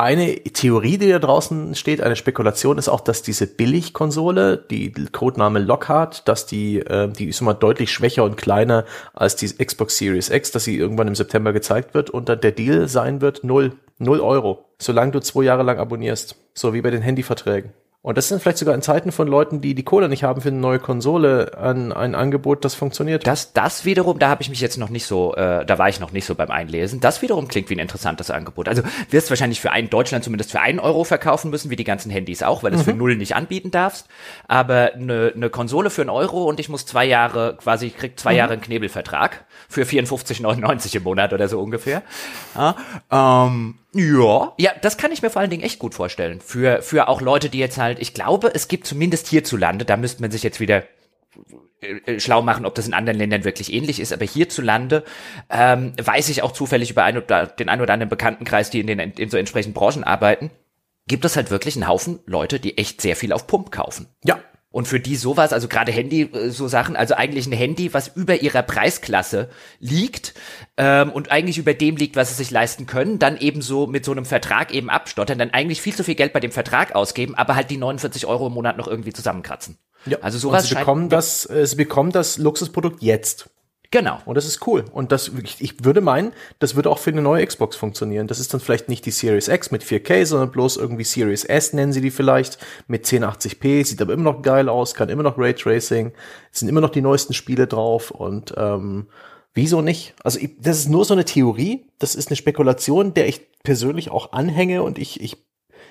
eine 0.00 0.34
Theorie, 0.36 0.96
die 0.96 1.10
da 1.10 1.18
draußen 1.18 1.74
steht, 1.74 2.00
eine 2.00 2.16
Spekulation 2.16 2.78
ist 2.78 2.88
auch, 2.88 3.02
dass 3.02 3.20
diese 3.20 3.46
Billigkonsole, 3.46 4.56
die 4.56 4.92
Codename 5.12 5.58
Lockhart, 5.58 6.26
dass 6.26 6.46
die, 6.46 6.78
äh, 6.78 7.08
die 7.08 7.28
ist 7.28 7.42
immer 7.42 7.52
deutlich 7.52 7.92
schwächer 7.92 8.24
und 8.24 8.38
kleiner 8.38 8.86
als 9.12 9.36
die 9.36 9.48
Xbox 9.48 9.98
Series 9.98 10.30
X, 10.30 10.52
dass 10.52 10.64
sie 10.64 10.78
irgendwann 10.78 11.08
im 11.08 11.14
September 11.14 11.52
gezeigt 11.52 11.92
wird 11.92 12.08
und 12.08 12.30
dann 12.30 12.40
der 12.40 12.52
Deal 12.52 12.88
sein 12.88 13.20
wird 13.20 13.44
null, 13.44 13.74
null 13.98 14.20
Euro, 14.20 14.64
solange 14.78 15.12
du 15.12 15.20
zwei 15.20 15.42
Jahre 15.42 15.64
lang 15.64 15.78
abonnierst, 15.78 16.34
so 16.54 16.72
wie 16.72 16.80
bei 16.80 16.90
den 16.90 17.02
Handyverträgen. 17.02 17.74
Und 18.02 18.16
das 18.16 18.28
sind 18.28 18.40
vielleicht 18.40 18.56
sogar 18.56 18.74
in 18.74 18.80
Zeiten 18.80 19.12
von 19.12 19.28
Leuten, 19.28 19.60
die 19.60 19.74
die 19.74 19.82
Kohle 19.82 20.08
nicht 20.08 20.24
haben 20.24 20.40
für 20.40 20.48
eine 20.48 20.56
neue 20.56 20.78
Konsole, 20.78 21.52
ein, 21.58 21.92
ein 21.92 22.14
Angebot, 22.14 22.64
das 22.64 22.74
funktioniert. 22.74 23.26
Das, 23.26 23.52
das 23.52 23.84
wiederum, 23.84 24.18
da 24.18 24.30
habe 24.30 24.40
ich 24.40 24.48
mich 24.48 24.62
jetzt 24.62 24.78
noch 24.78 24.88
nicht 24.88 25.04
so, 25.04 25.34
äh, 25.34 25.66
da 25.66 25.78
war 25.78 25.90
ich 25.90 26.00
noch 26.00 26.10
nicht 26.10 26.24
so 26.24 26.34
beim 26.34 26.50
Einlesen. 26.50 27.00
Das 27.00 27.20
wiederum 27.20 27.46
klingt 27.46 27.68
wie 27.68 27.74
ein 27.74 27.78
interessantes 27.78 28.30
Angebot. 28.30 28.68
Also 28.68 28.82
wirst 29.10 29.28
wahrscheinlich 29.28 29.60
für 29.60 29.70
ein 29.70 29.90
Deutschland 29.90 30.24
zumindest 30.24 30.50
für 30.50 30.60
einen 30.60 30.78
Euro 30.78 31.04
verkaufen 31.04 31.50
müssen, 31.50 31.70
wie 31.70 31.76
die 31.76 31.84
ganzen 31.84 32.10
Handys 32.10 32.42
auch, 32.42 32.62
weil 32.62 32.70
du 32.70 32.78
es 32.78 32.86
mhm. 32.86 32.92
für 32.92 32.96
null 32.96 33.16
nicht 33.16 33.36
anbieten 33.36 33.70
darfst. 33.70 34.08
Aber 34.48 34.94
eine, 34.94 35.32
eine 35.36 35.50
Konsole 35.50 35.90
für 35.90 36.00
einen 36.00 36.10
Euro 36.10 36.44
und 36.44 36.58
ich 36.58 36.70
muss 36.70 36.86
zwei 36.86 37.04
Jahre, 37.04 37.58
quasi, 37.62 37.88
ich 37.88 37.98
krieg 37.98 38.18
zwei 38.18 38.32
mhm. 38.32 38.38
Jahre 38.38 38.52
einen 38.54 38.62
Knebelvertrag 38.62 39.44
für 39.68 39.82
54,99 39.82 40.96
im 40.96 41.02
Monat 41.02 41.34
oder 41.34 41.48
so 41.48 41.60
ungefähr. 41.60 42.02
Ja, 42.54 42.76
ähm, 43.10 43.74
ja, 43.92 44.52
ja, 44.58 44.70
das 44.80 44.96
kann 44.96 45.12
ich 45.12 45.22
mir 45.22 45.30
vor 45.30 45.40
allen 45.40 45.50
Dingen 45.50 45.62
echt 45.62 45.78
gut 45.78 45.94
vorstellen. 45.94 46.40
Für, 46.40 46.82
für 46.82 47.08
auch 47.08 47.20
Leute, 47.20 47.48
die 47.48 47.58
jetzt 47.58 47.78
halt, 47.78 47.98
ich 47.98 48.14
glaube, 48.14 48.52
es 48.54 48.68
gibt 48.68 48.86
zumindest 48.86 49.26
hierzulande, 49.28 49.84
da 49.84 49.96
müsste 49.96 50.22
man 50.22 50.30
sich 50.30 50.42
jetzt 50.42 50.60
wieder 50.60 50.84
äh, 51.80 52.20
schlau 52.20 52.42
machen, 52.42 52.66
ob 52.66 52.74
das 52.74 52.86
in 52.86 52.94
anderen 52.94 53.18
Ländern 53.18 53.44
wirklich 53.44 53.72
ähnlich 53.72 54.00
ist, 54.00 54.12
aber 54.12 54.24
hierzulande 54.24 55.04
ähm, 55.48 55.92
weiß 56.00 56.28
ich 56.28 56.42
auch 56.42 56.52
zufällig 56.52 56.90
über 56.90 57.04
ein 57.04 57.16
oder, 57.16 57.46
den 57.46 57.68
ein 57.68 57.80
oder 57.80 57.92
anderen 57.92 58.10
Bekanntenkreis, 58.10 58.70
die 58.70 58.80
in 58.80 58.86
den 58.86 58.98
in 58.98 59.30
so 59.30 59.36
entsprechenden 59.36 59.74
Branchen 59.74 60.04
arbeiten, 60.04 60.50
gibt 61.08 61.24
es 61.24 61.36
halt 61.36 61.50
wirklich 61.50 61.74
einen 61.74 61.88
Haufen 61.88 62.20
Leute, 62.26 62.60
die 62.60 62.78
echt 62.78 63.00
sehr 63.00 63.16
viel 63.16 63.32
auf 63.32 63.46
Pump 63.46 63.72
kaufen. 63.72 64.06
Ja, 64.24 64.38
und 64.72 64.86
für 64.86 65.00
die 65.00 65.16
sowas, 65.16 65.52
also 65.52 65.68
gerade 65.68 65.90
Handy, 65.92 66.22
äh, 66.22 66.50
so 66.50 66.68
Sachen, 66.68 66.96
also 66.96 67.14
eigentlich 67.14 67.46
ein 67.46 67.52
Handy, 67.52 67.92
was 67.92 68.08
über 68.08 68.40
ihrer 68.40 68.62
Preisklasse 68.62 69.50
liegt 69.80 70.34
ähm, 70.76 71.10
und 71.10 71.30
eigentlich 71.30 71.58
über 71.58 71.74
dem 71.74 71.96
liegt, 71.96 72.16
was 72.16 72.30
sie 72.30 72.36
sich 72.36 72.50
leisten 72.50 72.86
können, 72.86 73.18
dann 73.18 73.36
eben 73.36 73.62
so 73.62 73.86
mit 73.86 74.04
so 74.04 74.12
einem 74.12 74.24
Vertrag 74.24 74.72
eben 74.72 74.88
abstottern, 74.88 75.38
dann 75.38 75.50
eigentlich 75.50 75.82
viel 75.82 75.94
zu 75.94 76.04
viel 76.04 76.14
Geld 76.14 76.32
bei 76.32 76.40
dem 76.40 76.52
Vertrag 76.52 76.94
ausgeben, 76.94 77.34
aber 77.34 77.56
halt 77.56 77.70
die 77.70 77.78
49 77.78 78.26
Euro 78.26 78.46
im 78.46 78.54
Monat 78.54 78.76
noch 78.76 78.86
irgendwie 78.86 79.12
zusammenkratzen. 79.12 79.78
Ja, 80.06 80.18
also 80.20 80.38
sowas. 80.38 80.62
Und 80.62 80.68
sie 80.68 80.74
bekommen 80.76 81.08
das, 81.08 81.48
äh, 81.50 81.66
sie 81.66 81.76
bekommen 81.76 82.12
das 82.12 82.38
Luxusprodukt 82.38 83.02
jetzt. 83.02 83.50
Genau. 83.92 84.18
Und 84.24 84.36
das 84.36 84.46
ist 84.46 84.66
cool. 84.68 84.84
Und 84.92 85.10
das, 85.10 85.32
ich, 85.42 85.60
ich 85.60 85.84
würde 85.84 86.00
meinen, 86.00 86.32
das 86.60 86.76
würde 86.76 86.90
auch 86.90 86.98
für 86.98 87.10
eine 87.10 87.22
neue 87.22 87.44
Xbox 87.44 87.76
funktionieren. 87.76 88.28
Das 88.28 88.38
ist 88.38 88.54
dann 88.54 88.60
vielleicht 88.60 88.88
nicht 88.88 89.04
die 89.04 89.10
Series 89.10 89.48
X 89.48 89.72
mit 89.72 89.82
4K, 89.82 90.26
sondern 90.26 90.52
bloß 90.52 90.76
irgendwie 90.76 91.02
Series 91.02 91.44
S 91.44 91.72
nennen 91.72 91.92
sie 91.92 92.00
die 92.00 92.12
vielleicht 92.12 92.58
mit 92.86 93.04
1080p, 93.04 93.84
sieht 93.84 94.00
aber 94.00 94.12
immer 94.12 94.32
noch 94.32 94.42
geil 94.42 94.68
aus, 94.68 94.94
kann 94.94 95.08
immer 95.08 95.24
noch 95.24 95.38
Raytracing, 95.38 96.12
sind 96.52 96.68
immer 96.68 96.80
noch 96.80 96.90
die 96.90 97.00
neuesten 97.00 97.34
Spiele 97.34 97.66
drauf 97.66 98.12
und 98.12 98.54
ähm, 98.56 99.08
wieso 99.54 99.80
nicht? 99.80 100.14
Also 100.22 100.38
ich, 100.38 100.50
das 100.60 100.78
ist 100.78 100.88
nur 100.88 101.04
so 101.04 101.14
eine 101.14 101.24
Theorie, 101.24 101.86
das 101.98 102.14
ist 102.14 102.28
eine 102.28 102.36
Spekulation, 102.36 103.12
der 103.14 103.26
ich 103.26 103.50
persönlich 103.64 104.10
auch 104.10 104.32
anhänge 104.32 104.84
und 104.84 104.98
ich, 104.98 105.20
ich 105.20 105.36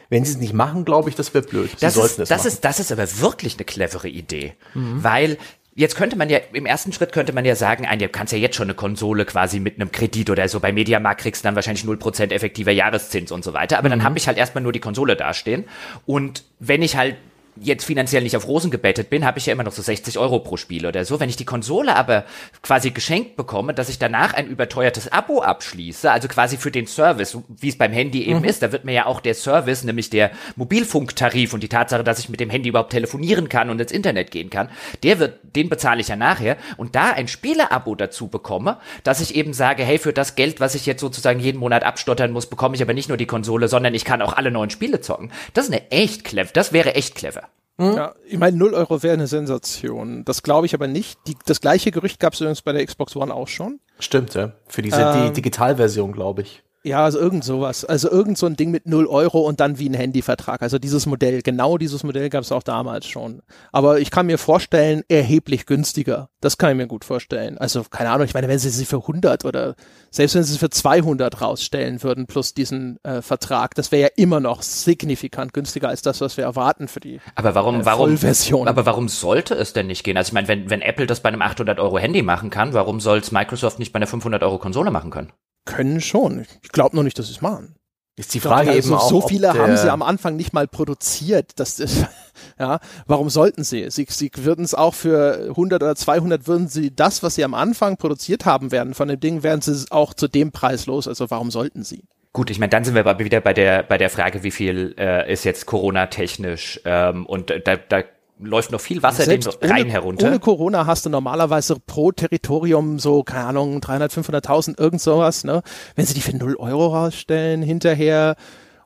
wenn 0.09 0.25
sie 0.25 0.31
es 0.31 0.37
nicht 0.39 0.53
machen, 0.53 0.85
glaube 0.85 1.09
ich, 1.09 1.15
das 1.15 1.33
wäre 1.35 1.45
blöd. 1.45 1.69
Sie 1.69 1.77
das 1.81 1.95
ist, 1.95 2.17
das 2.17 2.29
machen. 2.29 2.47
ist, 2.47 2.65
das 2.65 2.79
ist 2.79 2.91
aber 2.91 3.05
wirklich 3.21 3.57
eine 3.57 3.65
clevere 3.65 4.09
Idee, 4.09 4.55
mhm. 4.73 5.03
weil 5.03 5.37
Jetzt 5.79 5.95
könnte 5.95 6.17
man 6.17 6.29
ja, 6.29 6.39
im 6.51 6.65
ersten 6.65 6.91
Schritt 6.91 7.13
könnte 7.13 7.31
man 7.31 7.45
ja 7.45 7.55
sagen, 7.55 7.85
ein, 7.85 7.99
du 7.99 8.09
kannst 8.09 8.33
ja 8.33 8.37
jetzt 8.37 8.57
schon 8.57 8.65
eine 8.65 8.73
Konsole 8.73 9.23
quasi 9.23 9.61
mit 9.61 9.75
einem 9.75 9.93
Kredit 9.93 10.29
oder 10.29 10.45
so. 10.49 10.59
Bei 10.59 10.73
Mediamarkt 10.73 11.21
kriegst 11.21 11.41
du 11.41 11.47
dann 11.47 11.55
wahrscheinlich 11.55 11.85
0% 11.85 12.33
effektiver 12.33 12.71
Jahreszins 12.71 13.31
und 13.31 13.45
so 13.45 13.53
weiter. 13.53 13.77
Aber 13.77 13.87
mhm. 13.87 13.91
dann 13.91 14.03
habe 14.03 14.17
ich 14.17 14.27
halt 14.27 14.37
erstmal 14.37 14.61
nur 14.61 14.73
die 14.73 14.81
Konsole 14.81 15.15
dastehen. 15.15 15.63
Und 16.05 16.43
wenn 16.59 16.81
ich 16.81 16.97
halt 16.97 17.15
jetzt 17.55 17.85
finanziell 17.85 18.23
nicht 18.23 18.37
auf 18.37 18.47
Rosen 18.47 18.71
gebettet 18.71 19.09
bin, 19.09 19.25
habe 19.25 19.39
ich 19.39 19.45
ja 19.45 19.53
immer 19.53 19.63
noch 19.63 19.71
so 19.71 19.81
60 19.81 20.17
Euro 20.17 20.39
pro 20.39 20.57
Spiel 20.57 20.85
oder 20.85 21.05
so. 21.05 21.19
Wenn 21.19 21.29
ich 21.29 21.35
die 21.35 21.45
Konsole 21.45 21.95
aber 21.95 22.25
quasi 22.61 22.91
geschenkt 22.91 23.35
bekomme, 23.35 23.73
dass 23.73 23.89
ich 23.89 23.99
danach 23.99 24.33
ein 24.33 24.47
überteuertes 24.47 25.11
Abo 25.11 25.41
abschließe, 25.41 26.11
also 26.11 26.27
quasi 26.27 26.57
für 26.57 26.71
den 26.71 26.87
Service, 26.87 27.37
wie 27.47 27.69
es 27.69 27.77
beim 27.77 27.91
Handy 27.91 28.23
eben 28.25 28.39
mhm. 28.39 28.45
ist, 28.45 28.61
da 28.61 28.71
wird 28.71 28.85
mir 28.85 28.93
ja 28.93 29.05
auch 29.05 29.19
der 29.19 29.33
Service, 29.33 29.83
nämlich 29.83 30.09
der 30.09 30.31
Mobilfunktarif 30.55 31.53
und 31.53 31.61
die 31.61 31.69
Tatsache, 31.69 32.03
dass 32.03 32.19
ich 32.19 32.29
mit 32.29 32.39
dem 32.39 32.49
Handy 32.49 32.69
überhaupt 32.69 32.91
telefonieren 32.91 33.49
kann 33.49 33.69
und 33.69 33.79
ins 33.81 33.91
Internet 33.91 34.31
gehen 34.31 34.49
kann, 34.49 34.69
der 35.03 35.19
wird, 35.19 35.39
den 35.55 35.69
bezahle 35.69 36.01
ich 36.01 36.07
ja 36.07 36.15
nachher 36.15 36.57
und 36.77 36.95
da 36.95 37.11
ein 37.11 37.27
Spieleabo 37.27 37.95
dazu 37.95 38.27
bekomme, 38.27 38.77
dass 39.03 39.21
ich 39.21 39.35
eben 39.35 39.53
sage, 39.53 39.83
hey, 39.83 39.97
für 39.97 40.13
das 40.13 40.35
Geld, 40.35 40.59
was 40.59 40.75
ich 40.75 40.85
jetzt 40.85 41.01
sozusagen 41.01 41.39
jeden 41.39 41.59
Monat 41.59 41.83
abstottern 41.83 42.31
muss, 42.31 42.47
bekomme 42.47 42.75
ich 42.75 42.81
aber 42.81 42.93
nicht 42.93 43.09
nur 43.09 43.17
die 43.17 43.25
Konsole, 43.25 43.67
sondern 43.67 43.93
ich 43.93 44.05
kann 44.05 44.21
auch 44.21 44.33
alle 44.33 44.51
neuen 44.51 44.69
Spiele 44.69 45.01
zocken. 45.01 45.31
Das 45.53 45.65
ist 45.65 45.71
eine 45.71 45.91
echt 45.91 46.23
clever, 46.23 46.51
das 46.53 46.73
wäre 46.73 46.95
echt 46.95 47.15
clever. 47.15 47.48
Hm? 47.79 47.95
Ja, 47.95 48.13
ich 48.27 48.37
meine, 48.37 48.57
0 48.57 48.73
Euro 48.73 49.01
wäre 49.03 49.13
eine 49.13 49.27
Sensation. 49.27 50.25
Das 50.25 50.43
glaube 50.43 50.65
ich 50.65 50.73
aber 50.73 50.87
nicht. 50.87 51.17
Die, 51.27 51.35
das 51.45 51.61
gleiche 51.61 51.91
Gerücht 51.91 52.19
gab 52.19 52.33
es 52.33 52.41
übrigens 52.41 52.61
bei 52.61 52.73
der 52.73 52.85
Xbox 52.85 53.15
One 53.15 53.33
auch 53.33 53.47
schon. 53.47 53.79
Stimmt, 53.99 54.33
ja. 54.33 54.51
Für 54.67 54.81
diese 54.81 55.01
ähm, 55.01 55.27
die 55.27 55.33
Digitalversion, 55.33 56.11
glaube 56.11 56.41
ich. 56.41 56.61
Ja, 56.83 57.03
also 57.03 57.19
irgend 57.19 57.43
sowas. 57.43 57.83
Also 57.83 58.09
irgend 58.09 58.37
so 58.37 58.45
ein 58.45 58.55
Ding 58.55 58.71
mit 58.71 58.87
0 58.87 59.05
Euro 59.07 59.41
und 59.41 59.59
dann 59.59 59.79
wie 59.79 59.89
ein 59.89 59.93
Handyvertrag. 59.93 60.61
Also 60.61 60.79
dieses 60.79 61.05
Modell, 61.05 61.41
genau 61.41 61.77
dieses 61.77 62.03
Modell 62.03 62.29
gab 62.29 62.43
es 62.43 62.53
auch 62.53 62.63
damals 62.63 63.05
schon. 63.05 63.41
Aber 63.73 63.99
ich 63.99 64.11
kann 64.11 64.27
mir 64.27 64.37
vorstellen, 64.37 65.03
erheblich 65.09 65.65
günstiger. 65.65 66.29
Das 66.39 66.57
kann 66.57 66.71
ich 66.71 66.77
mir 66.77 66.87
gut 66.87 67.03
vorstellen. 67.03 67.57
Also 67.57 67.83
keine 67.83 68.11
Ahnung, 68.11 68.25
ich 68.25 68.33
meine, 68.33 68.47
wenn 68.47 68.59
sie 68.59 68.69
sie 68.69 68.85
für 68.85 69.01
100 69.01 69.43
oder 69.43 69.75
selbst 70.09 70.35
wenn 70.35 70.43
sie 70.43 70.53
sie 70.53 70.59
für 70.59 70.69
200 70.69 71.41
rausstellen 71.41 72.01
würden 72.01 72.27
plus 72.27 72.53
diesen 72.53 72.97
äh, 73.03 73.21
Vertrag, 73.21 73.75
das 73.75 73.91
wäre 73.91 74.03
ja 74.03 74.09
immer 74.15 74.39
noch 74.39 74.61
signifikant 74.61 75.53
günstiger 75.53 75.89
als 75.89 76.01
das, 76.01 76.21
was 76.21 76.37
wir 76.37 76.45
erwarten 76.45 76.87
für 76.87 77.01
die 77.01 77.19
aber 77.35 77.55
warum, 77.55 77.81
äh, 77.81 77.83
Vollversion. 77.83 78.61
Warum, 78.61 78.67
aber 78.69 78.85
warum 78.85 79.09
sollte 79.09 79.53
es 79.55 79.73
denn 79.73 79.87
nicht 79.87 80.05
gehen? 80.05 80.15
Also 80.15 80.29
ich 80.29 80.33
meine, 80.33 80.47
wenn, 80.47 80.69
wenn 80.69 80.81
Apple 80.81 81.07
das 81.07 81.19
bei 81.19 81.27
einem 81.27 81.41
800 81.41 81.77
Euro 81.77 81.99
Handy 81.99 82.21
machen 82.21 82.49
kann, 82.49 82.73
warum 82.73 83.01
soll 83.01 83.17
es 83.17 83.33
Microsoft 83.33 83.79
nicht 83.79 83.91
bei 83.91 83.97
einer 83.97 84.07
500 84.07 84.41
Euro 84.43 84.59
Konsole 84.59 84.91
machen 84.91 85.11
können? 85.11 85.33
Können 85.65 86.01
schon. 86.01 86.45
Ich 86.61 86.69
glaube 86.69 86.95
nur 86.95 87.03
nicht, 87.03 87.17
dass 87.19 87.27
sie 87.27 87.33
es 87.33 87.41
machen. 87.41 87.75
Ist 88.19 88.33
die 88.33 88.41
Frage 88.41 88.71
also, 88.71 88.89
eben 88.89 88.97
auch. 88.97 89.09
So 89.09 89.21
viele 89.21 89.53
haben 89.53 89.77
sie 89.77 89.89
am 89.89 90.01
Anfang 90.01 90.35
nicht 90.35 90.51
mal 90.51 90.67
produziert. 90.67 91.51
Das 91.55 91.79
ist, 91.79 92.05
ja, 92.59 92.81
warum 93.05 93.29
sollten 93.29 93.63
sie? 93.63 93.89
Sie, 93.89 94.05
sie 94.09 94.29
würden 94.35 94.65
es 94.65 94.75
auch 94.75 94.93
für 94.93 95.45
100 95.51 95.81
oder 95.81 95.95
200 95.95 96.45
würden 96.45 96.67
sie 96.67 96.93
das, 96.93 97.23
was 97.23 97.35
sie 97.35 97.45
am 97.45 97.53
Anfang 97.53 97.95
produziert 97.95 98.45
haben 98.45 98.73
werden 98.73 98.93
von 98.93 99.07
dem 99.07 99.21
Ding, 99.21 99.41
wären 99.41 99.61
sie 99.61 99.85
auch 99.89 100.13
zu 100.13 100.27
dem 100.27 100.51
Preis 100.51 100.85
los. 100.85 101.07
Also 101.07 101.31
warum 101.31 101.49
sollten 101.49 101.83
sie? 101.83 102.03
Gut, 102.33 102.49
ich 102.49 102.59
meine, 102.59 102.71
dann 102.71 102.83
sind 102.83 102.93
wir 102.93 103.05
aber 103.05 103.19
wieder 103.19 103.39
bei 103.39 103.53
der 103.53 103.83
bei 103.83 103.97
der 103.97 104.09
Frage, 104.09 104.43
wie 104.43 104.51
viel 104.51 104.95
äh, 104.99 105.31
ist 105.31 105.45
jetzt 105.45 105.65
Corona 105.65 106.07
technisch 106.07 106.81
ähm, 106.83 107.25
und 107.25 107.53
da, 107.63 107.77
da 107.77 108.03
läuft 108.39 108.71
noch 108.71 108.81
viel 108.81 109.03
Wasser 109.03 109.25
den 109.25 109.41
Rhein 109.61 109.83
ohne, 109.83 109.91
herunter. 109.91 110.27
Ohne 110.27 110.39
Corona 110.39 110.85
hast 110.85 111.05
du 111.05 111.09
normalerweise 111.09 111.77
pro 111.85 112.11
Territorium 112.11 112.99
so, 112.99 113.23
keine 113.23 113.45
Ahnung, 113.45 113.81
300, 113.81 114.11
500.000, 114.11 114.79
irgend 114.79 115.01
sowas, 115.01 115.43
ne? 115.43 115.61
Wenn 115.95 116.05
sie 116.05 116.13
die 116.13 116.21
für 116.21 116.35
0 116.35 116.55
Euro 116.57 116.87
rausstellen, 116.87 117.61
hinterher, 117.61 118.35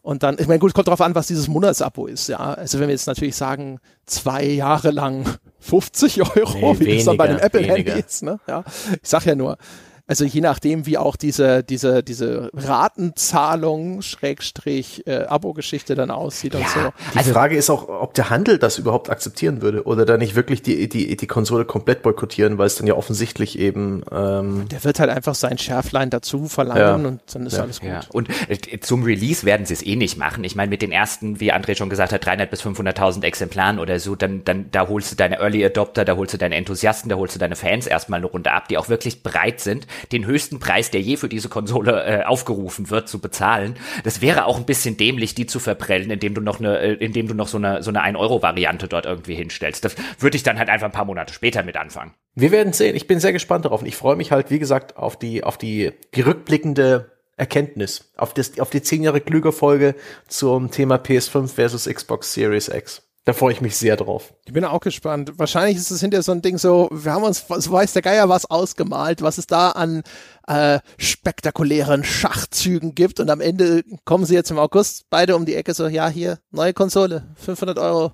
und 0.02 0.22
dann, 0.22 0.36
ich 0.38 0.48
meine, 0.48 0.60
gut, 0.60 0.72
es 0.72 0.74
kommt 0.74 0.88
darauf 0.88 1.00
an, 1.00 1.16
was 1.16 1.28
dieses 1.28 1.48
Monatsabo 1.48 2.08
ist, 2.08 2.28
ja. 2.28 2.38
Also 2.38 2.80
wenn 2.80 2.88
wir 2.88 2.94
jetzt 2.94 3.08
natürlich 3.08 3.36
sagen, 3.36 3.80
zwei 4.06 4.44
Jahre 4.44 4.92
lang 4.92 5.26
50 5.60 6.22
Euro, 6.22 6.74
nee, 6.74 6.80
wie 6.80 6.86
weniger, 6.86 6.96
das 6.96 7.06
dann 7.06 7.18
bei 7.18 7.28
dem 7.28 7.38
Apple-Handy 7.38 7.92
ist, 7.92 8.24
ne? 8.24 8.40
Ja. 8.48 8.64
Ich 9.02 9.10
sag 9.10 9.26
ja 9.26 9.36
nur, 9.36 9.58
also 10.06 10.26
je 10.26 10.42
nachdem, 10.42 10.86
wie 10.86 10.98
auch 10.98 11.16
diese, 11.16 11.64
diese, 11.64 12.04
diese 12.04 12.50
Ratenzahlung, 12.54 14.02
Schrägstrich, 14.02 15.08
äh, 15.08 15.24
Abo-Geschichte 15.24 15.96
dann 15.96 16.12
aussieht 16.12 16.56
ja, 16.56 16.60
und 16.60 16.68
so. 16.68 16.80
Die 17.14 17.18
also, 17.20 17.32
Frage 17.32 17.56
ist 17.56 17.70
auch, 17.70 17.88
ob 17.88 18.14
der 18.14 18.30
Handel 18.30 18.58
das 18.58 18.78
überhaupt 18.78 19.10
akzeptieren 19.10 19.62
würde 19.62 19.84
oder 19.86 20.06
da 20.06 20.18
nicht 20.18 20.36
wirklich 20.36 20.62
die, 20.62 20.90
die, 20.90 21.16
die 21.16 21.28
Konsole 21.28 21.64
komplett 21.64 22.04
boykottieren, 22.04 22.58
weil 22.58 22.68
es 22.68 22.76
dann 22.76 22.86
ja 22.86 22.96
offensichtlich 22.96 23.58
eben. 23.58 24.04
Ähm 24.12 24.68
der 24.70 24.84
wird 24.84 25.00
halt 25.00 25.10
einfach 25.10 25.36
sein 25.36 25.58
Schärflein 25.58 26.10
dazu 26.10 26.50
verlangen 26.50 26.82
ja. 26.82 26.96
und 26.96 27.22
dann 27.34 27.46
ist 27.46 27.56
ja. 27.56 27.64
alles 27.64 27.80
gut. 27.80 27.90
Ja. 27.90 28.02
Und 28.12 28.28
äh, 28.50 28.80
zum 28.82 29.04
Release 29.04 29.46
werden 29.46 29.66
sie 29.66 29.74
es 29.74 29.86
eh 29.86 29.96
nicht 29.96 30.18
machen. 30.18 30.44
Ich 30.44 30.58
meine, 30.58 30.70
mit 30.70 30.82
den 30.82 30.92
ersten, 30.92 31.40
wie 31.40 31.54
André 31.54 31.78
schon 31.78 31.90
gesagt 31.90 32.12
hat, 32.12 32.26
300 32.26 32.52
bis 32.52 32.62
500.000 32.62 33.24
Exemplaren 33.24 33.80
oder 33.80 33.98
so, 34.02 34.18
dann, 34.18 34.44
dann, 34.44 34.70
da 34.72 34.90
holst 34.90 35.14
du 35.14 35.16
deine 35.16 35.40
Early 35.40 35.64
Adopter, 35.64 36.04
da 36.04 36.18
holst 36.18 36.34
du 36.34 36.38
deine 36.38 36.56
Enthusiasten, 36.56 37.08
da 37.08 37.16
holst 37.16 37.36
du 37.36 37.40
deine 37.40 37.56
Fans 37.56 37.88
erstmal 37.88 38.18
eine 38.18 38.28
Runde 38.28 38.52
ab, 38.52 38.68
die 38.68 38.78
auch 38.78 38.90
wirklich 38.90 39.24
bereit 39.24 39.62
sind, 39.62 39.88
den 40.12 40.26
höchsten 40.26 40.60
Preis, 40.60 40.92
der 40.92 41.02
je 41.02 41.18
für 41.18 41.30
diese 41.30 41.50
Konsole 41.50 42.04
äh, 42.04 42.24
aufgerufen 42.24 42.90
wird, 42.90 43.10
zu 43.10 43.20
bezahlen. 43.20 43.76
Das 44.04 44.22
wäre 44.22 44.46
auch 44.46 44.58
ein 44.58 44.66
bisschen 44.66 44.98
dämlich, 44.98 45.36
die 45.36 45.46
zu 45.46 45.60
verprellen, 45.60 46.12
indem 46.12 46.34
du 46.34 46.42
noch 46.42 46.60
eine, 46.60 46.80
äh, 46.80 46.94
indem 46.94 47.28
du 47.28 47.34
noch 47.34 47.48
so 47.48 47.58
eine, 47.58 47.84
so 47.84 47.92
eine 47.92 48.04
1-Euro-Variante 48.04 48.88
dort 48.88 49.06
irgendwie 49.06 49.36
hinstellst. 49.36 49.86
Das 49.86 49.96
würde 50.20 50.38
ich 50.38 50.44
dann 50.44 50.60
halt 50.60 50.70
einfach 50.70 50.86
ein 50.86 50.92
paar 50.92 51.06
Monate 51.06 51.34
später 51.34 51.64
mit 51.64 51.78
anfangen. 51.78 52.14
Wir 52.36 52.52
werden 52.52 52.74
sehen. 52.74 52.96
Ich 52.96 53.08
bin 53.08 53.20
sehr 53.20 53.34
gespannt 53.34 53.66
darauf. 53.66 53.82
Und 53.82 53.88
ich 53.88 53.96
freue 53.96 54.16
mich 54.16 54.32
halt, 54.32 54.50
wie 54.50 54.60
gesagt, 54.60 54.98
auf 54.98 55.18
die, 55.18 55.44
auf 55.44 55.58
die, 55.58 55.92
die 56.16 56.22
rückblickende 56.22 57.12
Erkenntnis, 57.36 58.12
auf, 58.16 58.34
das, 58.34 58.60
auf 58.60 58.70
die 58.70 58.82
zehn 58.82 59.04
Jahre 59.04 59.22
Klüger-Folge 59.22 59.96
zum 60.28 60.70
Thema 60.70 60.96
PS5 60.98 61.48
versus 61.48 61.86
Xbox 61.86 62.34
Series 62.34 62.68
X. 62.68 63.02
Da 63.26 63.32
freue 63.32 63.54
ich 63.54 63.62
mich 63.62 63.78
sehr 63.78 63.96
drauf. 63.96 64.34
Ich 64.46 64.52
bin 64.52 64.66
auch 64.66 64.82
gespannt. 64.82 65.34
Wahrscheinlich 65.38 65.78
ist 65.78 65.92
es 65.92 66.02
hinterher 66.02 66.24
so 66.24 66.34
ein 66.34 66.42
Ding 66.42 66.58
so, 66.58 66.90
wir 66.92 67.14
haben 67.14 67.24
uns, 67.24 67.46
so 67.48 67.72
weiß 67.72 67.94
der 67.94 68.02
Geier 68.02 68.28
was 68.28 68.50
ausgemalt, 68.50 69.22
was 69.22 69.38
es 69.38 69.48
da 69.48 69.70
an 69.72 70.04
äh, 70.48 70.80
spektakulären 70.98 72.04
Schachzügen 72.04 72.96
gibt 72.96 73.22
und 73.22 73.30
am 73.30 73.40
Ende 73.40 73.84
kommen 74.04 74.26
sie 74.26 74.34
jetzt 74.34 74.52
im 74.52 74.60
August 74.60 75.06
beide 75.10 75.38
um 75.38 75.46
die 75.46 75.56
Ecke 75.56 75.74
so, 75.74 75.88
ja, 75.88 76.10
hier, 76.10 76.40
neue 76.52 76.74
Konsole, 76.74 77.24
500 77.38 77.80
Euro. 77.80 78.12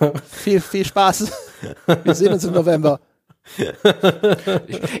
viel, 0.30 0.62
viel 0.62 0.86
Spaß. 0.86 1.30
Wir 2.02 2.14
sehen 2.14 2.32
uns 2.32 2.44
im 2.44 2.54
November 2.54 2.98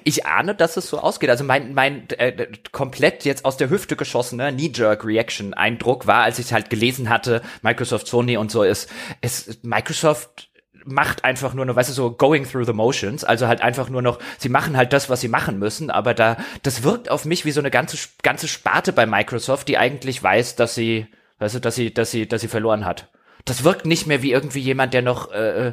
ich, 0.04 0.26
ahne, 0.26 0.54
dass 0.54 0.76
es 0.76 0.88
so 0.88 0.98
ausgeht. 0.98 1.30
Also 1.30 1.44
mein, 1.44 1.74
mein 1.74 2.08
äh, 2.10 2.48
komplett 2.72 3.24
jetzt 3.24 3.44
aus 3.44 3.56
der 3.56 3.70
Hüfte 3.70 3.96
geschossene 3.96 4.52
Knee-Jerk-Reaction-Eindruck 4.52 6.06
war, 6.06 6.22
als 6.22 6.38
ich 6.38 6.52
halt 6.52 6.70
gelesen 6.70 7.08
hatte, 7.08 7.42
Microsoft, 7.62 8.06
Sony 8.06 8.36
und 8.36 8.50
so 8.50 8.62
ist, 8.62 8.90
es 9.20 9.60
Microsoft 9.62 10.50
macht 10.84 11.24
einfach 11.24 11.54
nur 11.54 11.64
noch, 11.64 11.76
weißt 11.76 11.90
du, 11.90 11.94
so 11.94 12.10
going 12.10 12.48
through 12.48 12.64
the 12.64 12.72
motions, 12.72 13.24
also 13.24 13.46
halt 13.46 13.60
einfach 13.60 13.88
nur 13.88 14.02
noch, 14.02 14.18
sie 14.38 14.48
machen 14.48 14.76
halt 14.76 14.92
das, 14.92 15.10
was 15.10 15.20
sie 15.20 15.28
machen 15.28 15.58
müssen, 15.58 15.90
aber 15.90 16.14
da, 16.14 16.36
das 16.62 16.82
wirkt 16.82 17.10
auf 17.10 17.24
mich 17.24 17.44
wie 17.44 17.50
so 17.50 17.60
eine 17.60 17.70
ganze, 17.70 17.98
ganze 18.22 18.48
Sparte 18.48 18.92
bei 18.92 19.06
Microsoft, 19.06 19.68
die 19.68 19.78
eigentlich 19.78 20.22
weiß, 20.22 20.56
dass 20.56 20.74
sie, 20.74 21.06
weißt 21.38 21.56
du, 21.56 21.60
dass 21.60 21.74
sie, 21.74 21.92
dass 21.92 22.10
sie, 22.10 22.26
dass 22.26 22.40
sie 22.40 22.48
verloren 22.48 22.84
hat. 22.84 23.08
Das 23.44 23.64
wirkt 23.64 23.86
nicht 23.86 24.06
mehr 24.06 24.22
wie 24.22 24.32
irgendwie 24.32 24.60
jemand, 24.60 24.94
der 24.94 25.02
noch, 25.02 25.32
äh, 25.32 25.68
äh 25.68 25.72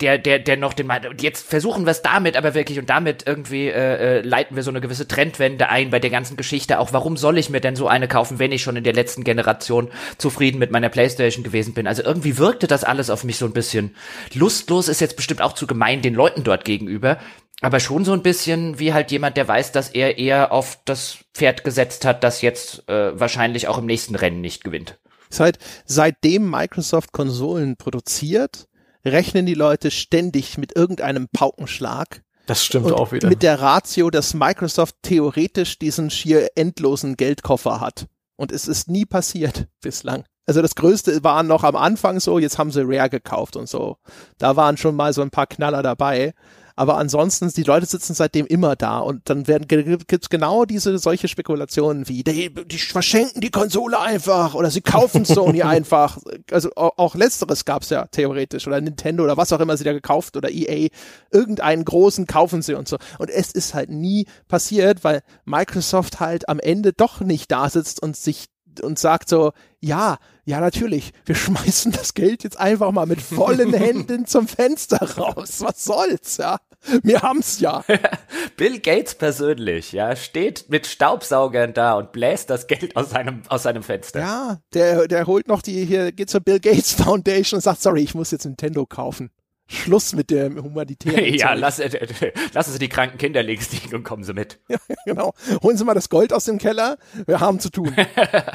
der, 0.00 0.18
der, 0.18 0.38
der 0.38 0.56
noch 0.56 0.72
den, 0.72 0.90
jetzt 1.20 1.48
versuchen 1.48 1.84
wir 1.86 1.90
es 1.90 2.02
damit, 2.02 2.36
aber 2.36 2.54
wirklich 2.54 2.78
und 2.78 2.90
damit 2.90 3.26
irgendwie 3.26 3.68
äh, 3.68 4.18
äh, 4.18 4.20
leiten 4.20 4.56
wir 4.56 4.62
so 4.62 4.70
eine 4.70 4.80
gewisse 4.80 5.08
Trendwende 5.08 5.68
ein 5.68 5.90
bei 5.90 5.98
der 5.98 6.10
ganzen 6.10 6.36
Geschichte. 6.36 6.78
Auch 6.78 6.92
warum 6.92 7.16
soll 7.16 7.38
ich 7.38 7.50
mir 7.50 7.60
denn 7.60 7.76
so 7.76 7.88
eine 7.88 8.08
kaufen, 8.08 8.38
wenn 8.38 8.52
ich 8.52 8.62
schon 8.62 8.76
in 8.76 8.84
der 8.84 8.92
letzten 8.92 9.24
Generation 9.24 9.90
zufrieden 10.18 10.58
mit 10.58 10.70
meiner 10.70 10.88
Playstation 10.88 11.44
gewesen 11.44 11.74
bin? 11.74 11.86
Also 11.86 12.02
irgendwie 12.02 12.38
wirkte 12.38 12.66
das 12.66 12.84
alles 12.84 13.10
auf 13.10 13.24
mich 13.24 13.36
so 13.36 13.46
ein 13.46 13.52
bisschen 13.52 13.94
lustlos, 14.34 14.88
ist 14.88 15.00
jetzt 15.00 15.16
bestimmt 15.16 15.42
auch 15.42 15.54
zu 15.54 15.66
gemein 15.66 16.02
den 16.02 16.14
Leuten 16.14 16.44
dort 16.44 16.64
gegenüber. 16.64 17.18
Aber 17.60 17.80
schon 17.80 18.04
so 18.04 18.12
ein 18.12 18.22
bisschen 18.22 18.78
wie 18.78 18.92
halt 18.92 19.10
jemand, 19.10 19.36
der 19.36 19.48
weiß, 19.48 19.72
dass 19.72 19.88
er 19.88 20.18
eher 20.18 20.52
auf 20.52 20.78
das 20.84 21.18
Pferd 21.32 21.64
gesetzt 21.64 22.04
hat, 22.04 22.22
das 22.22 22.42
jetzt 22.42 22.88
äh, 22.88 23.18
wahrscheinlich 23.18 23.68
auch 23.68 23.78
im 23.78 23.86
nächsten 23.86 24.16
Rennen 24.16 24.40
nicht 24.40 24.64
gewinnt. 24.64 24.98
Seit, 25.30 25.58
seitdem 25.84 26.48
Microsoft 26.48 27.12
Konsolen 27.12 27.76
produziert, 27.76 28.68
rechnen 29.04 29.46
die 29.46 29.54
Leute 29.54 29.90
ständig 29.90 30.58
mit 30.58 30.76
irgendeinem 30.76 31.28
Paukenschlag. 31.28 32.22
Das 32.46 32.64
stimmt 32.64 32.92
auch 32.92 33.12
wieder. 33.12 33.28
Mit 33.28 33.42
der 33.42 33.60
Ratio, 33.60 34.10
dass 34.10 34.34
Microsoft 34.34 34.96
theoretisch 35.02 35.78
diesen 35.78 36.10
schier 36.10 36.48
endlosen 36.56 37.16
Geldkoffer 37.16 37.80
hat. 37.80 38.06
Und 38.36 38.52
es 38.52 38.68
ist 38.68 38.88
nie 38.88 39.06
passiert 39.06 39.66
bislang. 39.80 40.24
Also 40.46 40.60
das 40.60 40.74
Größte 40.74 41.24
war 41.24 41.42
noch 41.42 41.64
am 41.64 41.76
Anfang 41.76 42.20
so, 42.20 42.38
jetzt 42.38 42.58
haben 42.58 42.70
sie 42.70 42.82
Rare 42.84 43.08
gekauft 43.08 43.56
und 43.56 43.66
so. 43.66 43.96
Da 44.36 44.56
waren 44.56 44.76
schon 44.76 44.94
mal 44.94 45.12
so 45.14 45.22
ein 45.22 45.30
paar 45.30 45.46
Knaller 45.46 45.82
dabei. 45.82 46.34
Aber 46.76 46.96
ansonsten, 46.96 47.48
die 47.48 47.62
Leute 47.62 47.86
sitzen 47.86 48.14
seitdem 48.14 48.46
immer 48.46 48.74
da 48.74 48.98
und 48.98 49.28
dann 49.30 49.46
werden 49.46 49.68
gibt's 49.68 50.28
genau 50.28 50.64
diese 50.64 50.98
solche 50.98 51.28
Spekulationen 51.28 52.08
wie, 52.08 52.24
die, 52.24 52.52
die 52.52 52.78
verschenken 52.78 53.40
die 53.40 53.50
Konsole 53.50 54.00
einfach 54.00 54.54
oder 54.54 54.70
sie 54.70 54.80
kaufen 54.80 55.24
Sony 55.24 55.62
einfach. 55.62 56.18
Also 56.50 56.70
auch, 56.74 56.92
auch 56.96 57.14
letzteres 57.14 57.64
gab's 57.64 57.90
ja 57.90 58.06
theoretisch 58.06 58.66
oder 58.66 58.80
Nintendo 58.80 59.22
oder 59.22 59.36
was 59.36 59.52
auch 59.52 59.60
immer 59.60 59.76
sie 59.76 59.84
da 59.84 59.92
gekauft 59.92 60.36
oder 60.36 60.50
EA. 60.50 60.88
Irgendeinen 61.30 61.84
großen 61.84 62.26
kaufen 62.26 62.62
sie 62.62 62.74
und 62.74 62.88
so. 62.88 62.96
Und 63.18 63.30
es 63.30 63.52
ist 63.52 63.74
halt 63.74 63.90
nie 63.90 64.26
passiert, 64.48 65.04
weil 65.04 65.22
Microsoft 65.44 66.18
halt 66.18 66.48
am 66.48 66.58
Ende 66.58 66.92
doch 66.92 67.20
nicht 67.20 67.52
da 67.52 67.70
sitzt 67.70 68.02
und 68.02 68.16
sich 68.16 68.46
und 68.80 68.98
sagt 68.98 69.28
so, 69.28 69.52
ja, 69.80 70.18
ja 70.44 70.60
natürlich, 70.60 71.12
wir 71.26 71.34
schmeißen 71.34 71.92
das 71.92 72.14
Geld 72.14 72.44
jetzt 72.44 72.58
einfach 72.58 72.92
mal 72.92 73.06
mit 73.06 73.20
vollen 73.20 73.72
Händen 73.74 74.26
zum 74.26 74.48
Fenster 74.48 74.98
raus. 75.16 75.60
Was 75.60 75.84
soll's, 75.84 76.36
ja? 76.38 76.58
Wir 77.02 77.22
haben's 77.22 77.60
ja. 77.60 77.82
Bill 78.56 78.78
Gates 78.78 79.14
persönlich, 79.14 79.92
ja, 79.92 80.16
steht 80.16 80.66
mit 80.68 80.86
Staubsaugern 80.86 81.72
da 81.72 81.94
und 81.94 82.12
bläst 82.12 82.50
das 82.50 82.66
Geld 82.66 82.96
aus 82.96 83.10
seinem, 83.10 83.42
aus 83.48 83.62
seinem 83.62 83.82
Fenster. 83.82 84.20
Ja, 84.20 84.58
der, 84.74 85.08
der 85.08 85.26
holt 85.26 85.48
noch 85.48 85.62
die, 85.62 85.84
hier 85.84 86.12
geht 86.12 86.30
zur 86.30 86.40
Bill 86.40 86.60
Gates 86.60 86.92
Foundation 86.92 87.58
und 87.58 87.62
sagt, 87.62 87.80
sorry, 87.80 88.02
ich 88.02 88.14
muss 88.14 88.30
jetzt 88.30 88.44
Nintendo 88.44 88.84
kaufen. 88.84 89.30
Schluss 89.66 90.14
mit 90.14 90.30
dem 90.30 90.62
humanitären. 90.62 91.24
ja, 91.34 91.54
lass, 91.54 91.78
äh, 91.78 91.86
äh, 91.86 92.32
lassen 92.52 92.72
Sie 92.72 92.78
die 92.78 92.88
kranken 92.88 93.18
Kinder 93.18 93.42
links 93.42 93.72
liegen 93.72 93.94
und 93.94 94.04
kommen 94.04 94.24
Sie 94.24 94.34
mit. 94.34 94.60
Ja, 94.68 94.78
genau. 95.06 95.34
Holen 95.62 95.76
Sie 95.76 95.84
mal 95.84 95.94
das 95.94 96.08
Gold 96.08 96.32
aus 96.32 96.44
dem 96.44 96.58
Keller. 96.58 96.98
Wir 97.26 97.40
haben 97.40 97.60
zu 97.60 97.70
tun. 97.70 97.94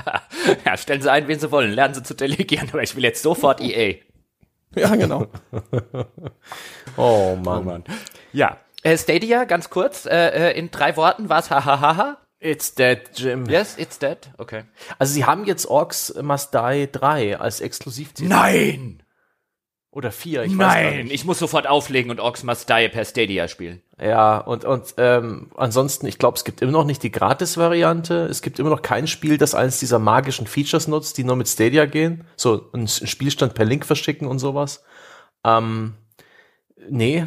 ja, 0.65 0.77
stellen 0.77 1.01
Sie 1.01 1.11
ein, 1.11 1.27
wen 1.27 1.39
Sie 1.39 1.51
wollen. 1.51 1.71
Lernen 1.71 1.93
Sie 1.93 2.03
zu 2.03 2.13
delegieren, 2.13 2.69
aber 2.69 2.83
ich 2.83 2.95
will 2.95 3.03
jetzt 3.03 3.23
sofort 3.23 3.61
EA. 3.61 3.95
Ja, 4.75 4.95
genau. 4.95 5.27
oh, 6.97 7.35
Mann. 7.35 7.59
oh 7.59 7.63
Mann. 7.63 7.83
Ja. 8.33 8.57
Äh, 8.83 8.97
Stadia, 8.97 9.45
ganz 9.45 9.69
kurz, 9.69 10.05
äh, 10.05 10.51
äh 10.51 10.57
in 10.57 10.71
drei 10.71 10.95
Worten 10.95 11.29
war 11.29 11.39
es 11.39 11.49
hahaha. 11.49 12.17
It's 12.41 12.73
dead, 12.73 13.01
Jim. 13.15 13.49
Yes, 13.49 13.77
it's 13.77 13.99
dead. 13.99 14.31
Okay. 14.37 14.63
Also 14.97 15.13
sie 15.13 15.25
haben 15.25 15.43
jetzt 15.45 15.65
Orcs 15.65 16.13
Must 16.21 16.53
Die 16.53 16.89
3 16.89 17.37
als 17.37 17.59
Exklusivtitel. 17.59 18.29
Nein! 18.29 19.03
Oder 19.91 20.11
vier, 20.11 20.43
ich 20.43 20.53
Nein, 20.53 21.09
ich 21.09 21.25
muss 21.25 21.39
sofort 21.39 21.65
auflegen 21.65 22.11
und 22.11 22.19
Orcs 22.19 22.43
Must 22.43 22.69
Die 22.69 22.89
per 22.89 23.05
Stadia 23.05 23.47
spielen. 23.47 23.81
Ja, 23.99 24.37
und, 24.37 24.63
und 24.63 24.93
ähm, 24.97 25.51
ansonsten, 25.57 26.05
ich 26.05 26.19
glaube, 26.19 26.37
es 26.37 26.43
gibt 26.43 26.61
immer 26.61 26.71
noch 26.71 26.85
nicht 26.85 27.01
die 27.01 27.11
Gratis-Variante. 27.11 28.27
Es 28.29 28.43
gibt 28.43 28.59
immer 28.59 28.69
noch 28.69 28.83
kein 28.83 29.07
Spiel, 29.07 29.39
das 29.39 29.55
eines 29.55 29.79
dieser 29.79 29.97
magischen 29.97 30.45
Features 30.45 30.87
nutzt, 30.87 31.17
die 31.17 31.23
nur 31.23 31.35
mit 31.35 31.47
Stadia 31.47 31.87
gehen. 31.87 32.23
So 32.35 32.69
einen 32.71 32.87
Spielstand 32.87 33.55
per 33.55 33.65
Link 33.65 33.83
verschicken 33.83 34.27
und 34.27 34.37
sowas. 34.37 34.83
Ähm, 35.43 35.95
nee, 36.87 37.25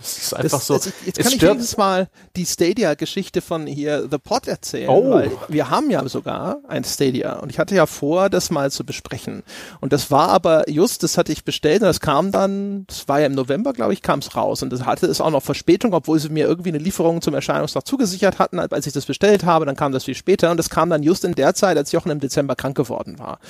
es 0.00 0.18
ist 0.18 0.34
einfach 0.34 0.58
das, 0.58 0.66
so. 0.66 0.74
Also 0.74 0.90
jetzt 1.04 1.18
kann 1.18 1.32
ich 1.32 1.42
jedes 1.42 1.76
Mal 1.76 2.08
die 2.36 2.46
Stadia-Geschichte 2.46 3.40
von 3.40 3.66
hier 3.66 4.08
The 4.10 4.18
Pod 4.18 4.46
erzählen, 4.46 4.88
oh. 4.88 5.10
weil 5.10 5.30
wir 5.48 5.70
haben 5.70 5.90
ja 5.90 6.06
sogar 6.08 6.58
ein 6.68 6.84
Stadia 6.84 7.38
und 7.40 7.50
ich 7.50 7.58
hatte 7.58 7.74
ja 7.74 7.86
vor, 7.86 8.30
das 8.30 8.50
mal 8.50 8.70
zu 8.70 8.84
besprechen. 8.84 9.42
Und 9.80 9.92
das 9.92 10.10
war 10.10 10.28
aber 10.28 10.68
just, 10.70 11.02
das 11.02 11.18
hatte 11.18 11.32
ich 11.32 11.44
bestellt 11.44 11.82
und 11.82 11.88
das 11.88 12.00
kam 12.00 12.30
dann, 12.30 12.84
das 12.86 13.08
war 13.08 13.20
ja 13.20 13.26
im 13.26 13.34
November, 13.34 13.72
glaube 13.72 13.92
ich, 13.92 14.02
kam 14.02 14.20
es 14.20 14.36
raus 14.36 14.62
und 14.62 14.70
das 14.70 14.84
hatte 14.84 15.06
es 15.06 15.20
auch 15.20 15.30
noch 15.30 15.42
Verspätung, 15.42 15.92
obwohl 15.92 16.18
sie 16.20 16.28
mir 16.28 16.46
irgendwie 16.46 16.70
eine 16.70 16.78
Lieferung 16.78 17.20
zum 17.20 17.34
Erscheinungstag 17.34 17.86
zugesichert 17.86 18.38
hatten, 18.38 18.58
als 18.60 18.86
ich 18.86 18.92
das 18.92 19.06
bestellt 19.06 19.44
habe, 19.44 19.66
dann 19.66 19.76
kam 19.76 19.92
das 19.92 20.04
viel 20.04 20.14
später 20.14 20.50
und 20.50 20.56
das 20.58 20.70
kam 20.70 20.90
dann 20.90 21.02
just 21.02 21.24
in 21.24 21.34
der 21.34 21.54
Zeit, 21.54 21.76
als 21.76 21.92
Jochen 21.92 22.10
im 22.10 22.20
Dezember 22.20 22.54
krank 22.54 22.76
geworden 22.76 23.18
war. 23.18 23.40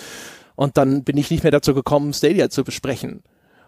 Und 0.57 0.77
dann 0.77 1.05
bin 1.05 1.17
ich 1.17 1.31
nicht 1.31 1.45
mehr 1.45 1.53
dazu 1.53 1.75
gekommen, 1.75 2.13
Stadia 2.13 2.51
zu 2.51 2.65
besprechen. 2.65 3.23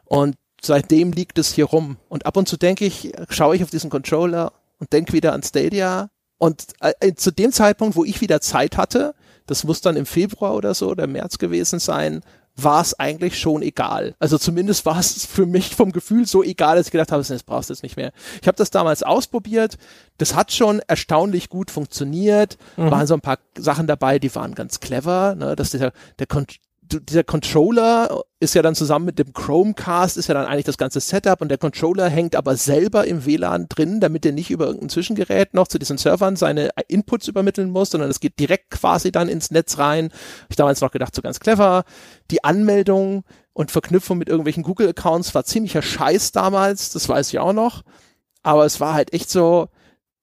Und 0.05 0.35
seitdem 0.63 1.13
liegt 1.13 1.39
es 1.39 1.53
hier 1.53 1.67
rum. 1.67 1.97
Und 2.09 2.27
ab 2.27 2.37
und 2.37 2.49
zu 2.49 2.57
denke 2.57 2.85
ich, 2.85 3.13
schaue 3.29 3.57
ich 3.57 3.63
auf 3.63 3.71
diesen 3.71 3.91
Controller 3.91 4.53
und 4.79 4.93
denke 4.93 5.13
wieder 5.13 5.33
an 5.33 5.43
Stadia. 5.43 6.11
Und 6.39 6.67
äh, 6.81 6.93
äh, 7.01 7.15
zu 7.15 7.31
dem 7.31 7.53
Zeitpunkt, 7.53 7.97
wo 7.97 8.05
ich 8.05 8.21
wieder 8.21 8.41
Zeit 8.41 8.77
hatte, 8.77 9.15
das 9.47 9.65
muss 9.65 9.81
dann 9.81 9.97
im 9.97 10.07
Februar 10.07 10.55
oder 10.55 10.75
so 10.75 10.89
oder 10.89 11.07
März 11.07 11.39
gewesen 11.39 11.81
sein, 11.81 12.23
war 12.57 12.81
es 12.81 12.99
eigentlich 12.99 13.39
schon 13.39 13.63
egal. 13.63 14.15
Also 14.19 14.39
zumindest 14.39 14.85
war 14.87 14.99
es 14.99 15.25
für 15.27 15.47
mich 15.47 15.75
vom 15.75 15.93
Gefühl 15.93 16.27
so 16.27 16.43
egal, 16.43 16.77
dass 16.77 16.87
ich 16.87 16.93
gedacht 16.93 17.13
habe, 17.13 17.23
das 17.23 17.43
brauchst 17.43 17.71
du 17.71 17.75
jetzt 17.75 17.83
nicht 17.83 17.97
mehr. 17.97 18.13
Ich 18.41 18.49
habe 18.49 18.57
das 18.57 18.71
damals 18.71 19.03
ausprobiert. 19.03 19.77
Das 20.19 20.35
hat 20.35 20.53
schon 20.53 20.81
erstaunlich 20.87 21.49
gut 21.49 21.71
funktioniert. 21.71 22.59
Mhm. 22.77 22.91
Waren 22.91 23.07
so 23.07 23.15
ein 23.15 23.21
paar 23.21 23.39
Sachen 23.57 23.87
dabei, 23.87 24.19
die 24.19 24.35
waren 24.35 24.55
ganz 24.55 24.81
clever. 24.81 25.35
Ne? 25.35 25.57
Dass 25.57 25.71
der, 25.71 25.93
der, 26.19 26.27
dieser 26.93 27.25
Controller 27.25 28.23
ist 28.41 28.55
ja 28.55 28.63
dann 28.63 28.75
zusammen 28.75 29.05
mit 29.05 29.19
dem 29.19 29.33
Chromecast 29.33 30.17
ist 30.17 30.29
ja 30.29 30.35
dann 30.35 30.47
eigentlich 30.47 30.65
das 30.65 30.79
ganze 30.79 31.01
Setup 31.01 31.41
und 31.41 31.49
der 31.49 31.59
Controller 31.59 32.09
hängt 32.09 32.35
aber 32.35 32.57
selber 32.57 33.07
im 33.07 33.27
WLAN 33.27 33.67
drin, 33.69 34.01
damit 34.01 34.27
er 34.27 34.33
nicht 34.33 34.51
über 34.51 34.67
irgendein 34.67 34.89
Zwischengerät 34.89 35.55
noch 35.55 35.69
zu 35.69 35.79
diesen 35.79 35.99
Servern 35.99 36.37
seine 36.37 36.71
Inputs 36.89 37.29
übermitteln 37.29 37.71
muss, 37.71 37.91
sondern 37.91 38.11
es 38.11 38.21
geht 38.21 38.39
direkt 38.39 38.71
quasi 38.71 39.13
dann 39.13 39.29
ins 39.29 39.51
Netz 39.51 39.79
rein. 39.79 40.11
Ich 40.49 40.57
damals 40.57 40.81
noch 40.81 40.91
gedacht, 40.91 41.15
so 41.15 41.23
ganz 41.23 41.39
clever. 41.39 41.85
Die 42.31 42.43
Anmeldung 42.43 43.25
und 43.53 43.71
Verknüpfung 43.71 44.19
mit 44.19 44.29
irgendwelchen 44.29 44.63
Google-Accounts 44.63 45.35
war 45.35 45.45
ziemlicher 45.45 45.83
Scheiß 45.83 46.33
damals, 46.33 46.91
das 46.91 47.09
weiß 47.09 47.29
ich 47.29 47.39
auch 47.39 47.53
noch. 47.53 47.83
Aber 48.43 48.65
es 48.65 48.81
war 48.81 48.95
halt 48.95 49.13
echt 49.13 49.31
so, 49.31 49.69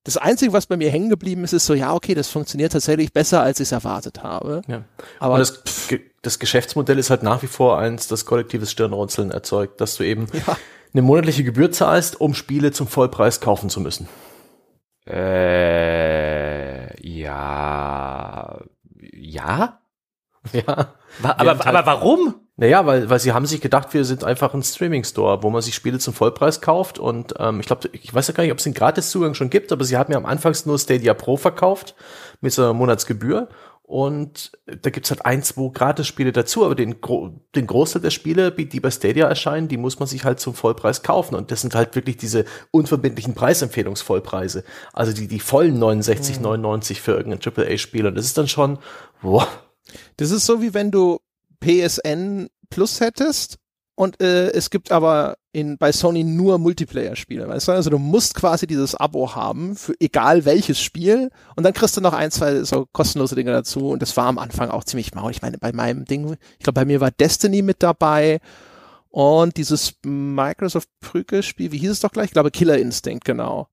das 0.07 0.15
Einzige, 0.15 0.53
was 0.53 0.68
bei 0.68 0.78
mir 0.78 0.89
hängen 0.89 1.09
geblieben 1.09 1.43
ist, 1.43 1.51
ist 1.51 1.65
so, 1.65 1.74
ja, 1.74 1.93
okay, 1.93 2.15
das 2.15 2.30
funktioniert 2.30 2.72
tatsächlich 2.72 3.11
besser, 3.11 3.41
als 3.41 3.59
ich 3.59 3.65
es 3.68 3.74
erwartet 3.74 4.24
habe. 4.24 4.61
Ja. 4.68 4.86
Aber 5.20 5.38
das, 5.38 5.61
das, 6.22 6.39
Geschäftsmodell 6.39 6.97
ist 6.97 7.09
halt 7.09 7.24
nach 7.24 7.43
wie 7.43 7.47
vor 7.47 7.80
eins, 7.80 8.07
das 8.07 8.26
kollektives 8.26 8.72
Stirnrunzeln 8.72 9.32
erzeugt, 9.32 9.82
dass 9.82 9.95
du 9.95 10.03
eben 10.03 10.28
ja. 10.34 10.57
eine 10.93 11.01
monatliche 11.01 11.43
Gebühr 11.43 11.72
zahlst, 11.72 12.20
um 12.20 12.34
Spiele 12.34 12.72
zum 12.72 12.88
Vollpreis 12.88 13.39
kaufen 13.39 13.70
zu 13.70 13.80
müssen. 13.80 14.07
Äh, 15.07 17.01
ja, 17.07 18.59
ja, 19.13 19.80
ja. 20.53 20.93
Aber, 21.24 21.39
aber, 21.39 21.65
aber 21.65 21.86
warum? 21.86 22.36
Naja, 22.59 22.88
weil, 22.88 23.07
weil 23.07 23.20
sie 23.20 23.34
haben 23.34 23.45
sich 23.45 23.61
gedacht, 23.61 23.93
wir 23.93 24.03
sind 24.03 24.24
einfach 24.24 24.55
ein 24.55 24.63
Streaming-Store, 24.63 25.43
wo 25.43 25.51
man 25.51 25.61
sich 25.61 25.76
Spiele 25.76 25.99
zum 25.99 26.15
Vollpreis 26.15 26.59
kauft. 26.59 26.97
Und 26.97 27.36
ähm, 27.38 27.59
ich 27.59 27.68
glaube, 27.68 27.88
ich 27.93 28.11
weiß 28.11 28.28
ja 28.28 28.34
gar 28.34 28.43
nicht, 28.43 28.51
ob 28.51 28.57
es 28.57 28.63
den 28.63 28.74
Gratiszugang 28.74 29.36
schon 29.36 29.51
gibt, 29.51 29.72
aber 29.72 29.86
sie 29.86 29.95
haben 29.95 30.11
ja 30.11 30.18
am 30.18 30.26
Anfang 30.26 30.55
nur 30.65 30.80
Stadia 30.80 31.13
Pro 31.13 31.38
verkauft 31.38 31.93
mit 32.41 32.53
so 32.53 32.63
einer 32.63 32.74
Monatsgebühr. 32.74 33.47
Und 33.88 34.51
da 34.65 34.89
gibt's 34.89 35.11
halt 35.11 35.25
ein, 35.25 35.41
zwei 35.43 35.69
Gratis-Spiele 35.73 36.33
dazu, 36.33 36.65
aber 36.65 36.75
den, 36.75 36.97
den 37.55 37.67
Großteil 37.67 38.01
der 38.01 38.09
Spiele, 38.09 38.51
die 38.51 38.79
bei 38.81 38.91
Stadia 38.91 39.29
erscheinen, 39.29 39.69
die 39.69 39.77
muss 39.77 39.97
man 39.97 40.09
sich 40.09 40.25
halt 40.25 40.41
zum 40.41 40.53
Vollpreis 40.53 41.03
kaufen. 41.03 41.35
Und 41.35 41.51
das 41.51 41.61
sind 41.61 41.73
halt 41.73 41.95
wirklich 41.95 42.17
diese 42.17 42.43
unverbindlichen 42.71 43.33
Preisempfehlungsvollpreise. 43.33 44.65
Also 44.91 45.13
die, 45.13 45.29
die 45.29 45.39
vollen 45.39 45.81
69,99 45.81 46.95
für 46.95 47.13
irgendein 47.13 47.39
AAA-Spiel. 47.39 48.05
Und 48.05 48.15
das 48.15 48.25
ist 48.25 48.38
dann 48.38 48.49
schon, 48.49 48.77
boah, 49.21 49.47
das 50.17 50.31
ist 50.31 50.45
so 50.45 50.61
wie 50.61 50.73
wenn 50.73 50.91
du 50.91 51.19
PSN 51.61 52.49
Plus 52.69 52.99
hättest 52.99 53.57
und 53.95 54.21
äh, 54.21 54.49
es 54.49 54.69
gibt 54.69 54.91
aber 54.91 55.38
in 55.58 55.80
bei 55.80 55.91
Sony 55.91 56.24
nur 56.24 56.60
Multiplayer-Spiele, 56.60 57.47
weißt 57.47 57.68
du? 57.68 57.72
Also 57.72 57.89
du 57.89 57.97
musst 57.97 58.36
quasi 58.36 58.68
dieses 58.68 58.93
Abo 58.93 59.34
haben 59.34 59.76
für 59.76 59.95
egal 59.99 60.45
welches 60.45 60.80
Spiel 60.80 61.32
und 61.55 61.64
dann 61.64 61.74
kriegst 61.74 61.97
du 61.97 62.01
noch 62.01 62.14
ein, 62.14 62.30
zwei 62.30 62.64
so 62.64 62.86
kostenlose 62.93 63.34
Dinge 63.34 63.51
dazu 63.51 63.89
und 63.89 64.03
das 64.03 64.16
war 64.16 64.28
am 64.28 64.38
Anfang 64.38 64.70
auch 64.70 64.84
ziemlich 64.84 65.16
mau. 65.16 65.32
Ich 65.32 65.41
meine, 65.41 65.58
bei 65.58 65.72
meinem 65.74 66.05
Ding, 66.05 66.38
ich 66.60 66.64
glaube, 66.64 66.80
bei 66.80 66.86
mir 66.86 67.01
war 67.01 67.10
Destiny 67.10 67.64
mit 67.64 67.82
dabei 67.82 68.39
und 69.10 69.58
dieses 69.58 69.95
Microsoft 70.05 70.89
Prügel-Spiel, 70.99 71.72
wie 71.72 71.80
hieß 71.80 71.89
es 71.89 71.99
doch 72.01 72.12
gleich? 72.12 72.26
Ich 72.26 72.34
glaube 72.34 72.51
Killer 72.51 72.78
Instinct, 72.78 73.26
genau. 73.26 73.68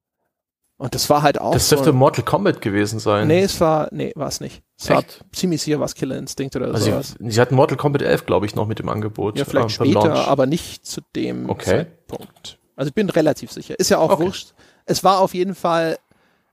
Und 0.77 0.95
das 0.95 1.09
war 1.09 1.23
halt 1.23 1.41
auch. 1.41 1.53
Das 1.53 1.69
dürfte 1.69 1.91
so, 1.91 1.93
Mortal 1.93 2.25
Kombat 2.25 2.61
gewesen 2.61 2.99
sein. 2.99 3.29
Nee, 3.29 3.43
es 3.43 3.61
war, 3.61 3.89
nee, 3.93 4.13
war 4.17 4.29
es 4.29 4.41
nicht. 4.41 4.63
Es 4.77 4.91
Echt? 4.91 5.21
war 5.21 5.31
ziemlich 5.33 5.63
sicher 5.63 5.79
was 5.79 5.95
Killer 5.95 6.17
Instinct 6.17 6.57
oder 6.57 6.67
also 6.67 6.91
sowas. 6.91 7.15
Sie, 7.19 7.31
sie 7.31 7.41
hatten 7.41 7.55
Mortal 7.55 7.77
Kombat 7.77 8.03
11, 8.03 8.27
glaube 8.27 8.47
ich, 8.47 8.57
noch 8.57 8.67
mit 8.67 8.81
dem 8.81 8.89
Angebot. 8.89 9.39
Ja, 9.39 9.45
vielleicht 9.45 9.69
äh, 9.69 9.71
später, 9.71 10.09
Launch. 10.09 10.29
aber 10.29 10.47
nicht 10.47 10.85
zu 10.85 11.01
dem 11.15 11.49
okay. 11.49 11.65
Zeitpunkt. 11.65 12.59
Also 12.77 12.89
ich 12.89 12.95
bin 12.95 13.09
relativ 13.09 13.53
sicher. 13.53 13.79
Ist 13.79 13.91
ja 13.91 13.99
auch 13.99 14.11
okay. 14.11 14.25
wurscht. 14.25 14.55
Es 14.85 15.05
war 15.05 15.21
auf 15.21 15.33
jeden 15.33 15.55
Fall, 15.55 15.97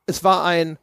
es 0.06 0.24
war 0.24 0.46
ein 0.46 0.78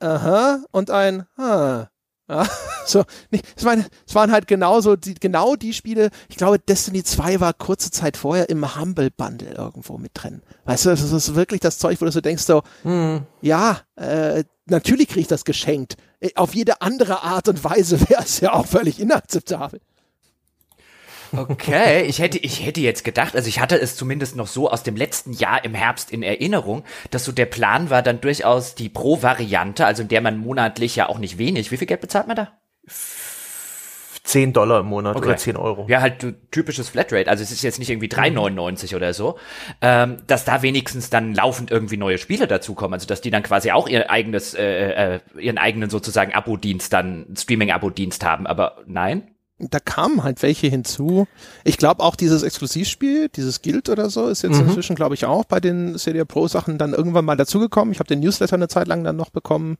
Aha 0.00 0.64
und 0.72 0.90
ein 0.90 1.26
Ha. 1.38 1.88
Ja, 2.32 2.48
so, 2.86 3.04
nee, 3.30 3.42
es, 3.54 3.64
waren, 3.66 3.84
es 4.06 4.14
waren 4.14 4.32
halt 4.32 4.46
genauso, 4.46 4.96
die, 4.96 5.12
genau 5.14 5.54
die 5.54 5.74
Spiele, 5.74 6.08
ich 6.30 6.36
glaube, 6.36 6.58
Destiny 6.58 7.04
2 7.04 7.40
war 7.40 7.52
kurze 7.52 7.90
Zeit 7.90 8.16
vorher 8.16 8.48
im 8.48 8.74
Humble 8.78 9.10
Bundle 9.10 9.52
irgendwo 9.52 9.98
mit 9.98 10.12
drin. 10.14 10.40
Weißt 10.64 10.86
du, 10.86 10.90
das 10.90 11.02
ist 11.02 11.34
wirklich 11.34 11.60
das 11.60 11.78
Zeug, 11.78 12.00
wo 12.00 12.06
du 12.06 12.10
so 12.10 12.22
denkst, 12.22 12.44
so, 12.44 12.62
hm. 12.84 13.26
ja, 13.42 13.80
äh, 13.96 14.44
natürlich 14.64 15.08
krieg 15.08 15.20
ich 15.20 15.28
das 15.28 15.44
geschenkt. 15.44 15.96
Äh, 16.20 16.30
auf 16.36 16.54
jede 16.54 16.80
andere 16.80 17.22
Art 17.22 17.48
und 17.48 17.62
Weise 17.64 18.00
wäre 18.08 18.22
es 18.22 18.40
ja 18.40 18.54
auch 18.54 18.66
völlig 18.66 18.98
inakzeptabel. 18.98 19.80
Okay, 21.36 22.02
ich 22.02 22.18
hätte, 22.18 22.38
ich 22.38 22.64
hätte 22.64 22.80
jetzt 22.80 23.04
gedacht, 23.04 23.34
also 23.34 23.48
ich 23.48 23.60
hatte 23.60 23.80
es 23.80 23.96
zumindest 23.96 24.36
noch 24.36 24.46
so 24.46 24.70
aus 24.70 24.82
dem 24.82 24.96
letzten 24.96 25.32
Jahr 25.32 25.64
im 25.64 25.74
Herbst 25.74 26.10
in 26.10 26.22
Erinnerung, 26.22 26.84
dass 27.10 27.24
so 27.24 27.32
der 27.32 27.46
Plan 27.46 27.90
war, 27.90 28.02
dann 28.02 28.20
durchaus 28.20 28.74
die 28.74 28.88
Pro-Variante, 28.88 29.86
also 29.86 30.02
in 30.02 30.08
der 30.08 30.20
man 30.20 30.38
monatlich 30.38 30.96
ja 30.96 31.08
auch 31.08 31.18
nicht 31.18 31.38
wenig, 31.38 31.70
wie 31.70 31.76
viel 31.76 31.86
Geld 31.86 32.00
bezahlt 32.00 32.26
man 32.26 32.36
da? 32.36 32.52
10 34.24 34.52
Dollar 34.52 34.80
im 34.80 34.86
Monat 34.86 35.16
okay. 35.16 35.26
oder 35.26 35.36
10 35.36 35.56
Euro. 35.56 35.86
Ja, 35.88 36.00
halt 36.00 36.24
typisches 36.52 36.88
Flatrate. 36.88 37.28
Also 37.28 37.42
es 37.42 37.50
ist 37.50 37.62
jetzt 37.62 37.78
nicht 37.78 37.90
irgendwie 37.90 38.06
3,99 38.06 38.90
mhm. 38.90 38.96
oder 38.96 39.14
so, 39.14 39.38
ähm, 39.80 40.18
dass 40.28 40.44
da 40.44 40.62
wenigstens 40.62 41.10
dann 41.10 41.34
laufend 41.34 41.70
irgendwie 41.72 41.96
neue 41.96 42.18
Spiele 42.18 42.46
dazukommen. 42.46 42.94
Also 42.94 43.06
dass 43.06 43.20
die 43.20 43.30
dann 43.30 43.42
quasi 43.42 43.72
auch 43.72 43.88
ihr 43.88 44.10
eigenes, 44.10 44.54
äh, 44.54 45.16
äh, 45.16 45.20
ihren 45.40 45.58
eigenen 45.58 45.90
sozusagen 45.90 46.32
Abo-Dienst 46.32 46.92
dann, 46.92 47.26
Streaming-Abo-Dienst 47.36 48.24
haben. 48.24 48.46
Aber 48.46 48.82
nein, 48.86 49.32
da 49.70 49.80
kamen 49.80 50.22
halt 50.22 50.42
welche 50.42 50.66
hinzu. 50.66 51.26
Ich 51.64 51.76
glaube 51.76 52.02
auch 52.02 52.16
dieses 52.16 52.42
Exklusivspiel, 52.42 53.28
dieses 53.28 53.62
Guild 53.62 53.88
oder 53.88 54.10
so, 54.10 54.28
ist 54.28 54.42
jetzt 54.42 54.60
mhm. 54.60 54.68
inzwischen, 54.68 54.96
glaube 54.96 55.14
ich, 55.14 55.24
auch 55.24 55.44
bei 55.44 55.60
den 55.60 55.98
Stadia 55.98 56.24
Pro 56.24 56.48
Sachen 56.48 56.78
dann 56.78 56.92
irgendwann 56.92 57.24
mal 57.24 57.36
dazugekommen. 57.36 57.92
Ich 57.92 57.98
habe 57.98 58.08
den 58.08 58.20
Newsletter 58.20 58.54
eine 58.54 58.68
Zeit 58.68 58.88
lang 58.88 59.04
dann 59.04 59.16
noch 59.16 59.30
bekommen. 59.30 59.78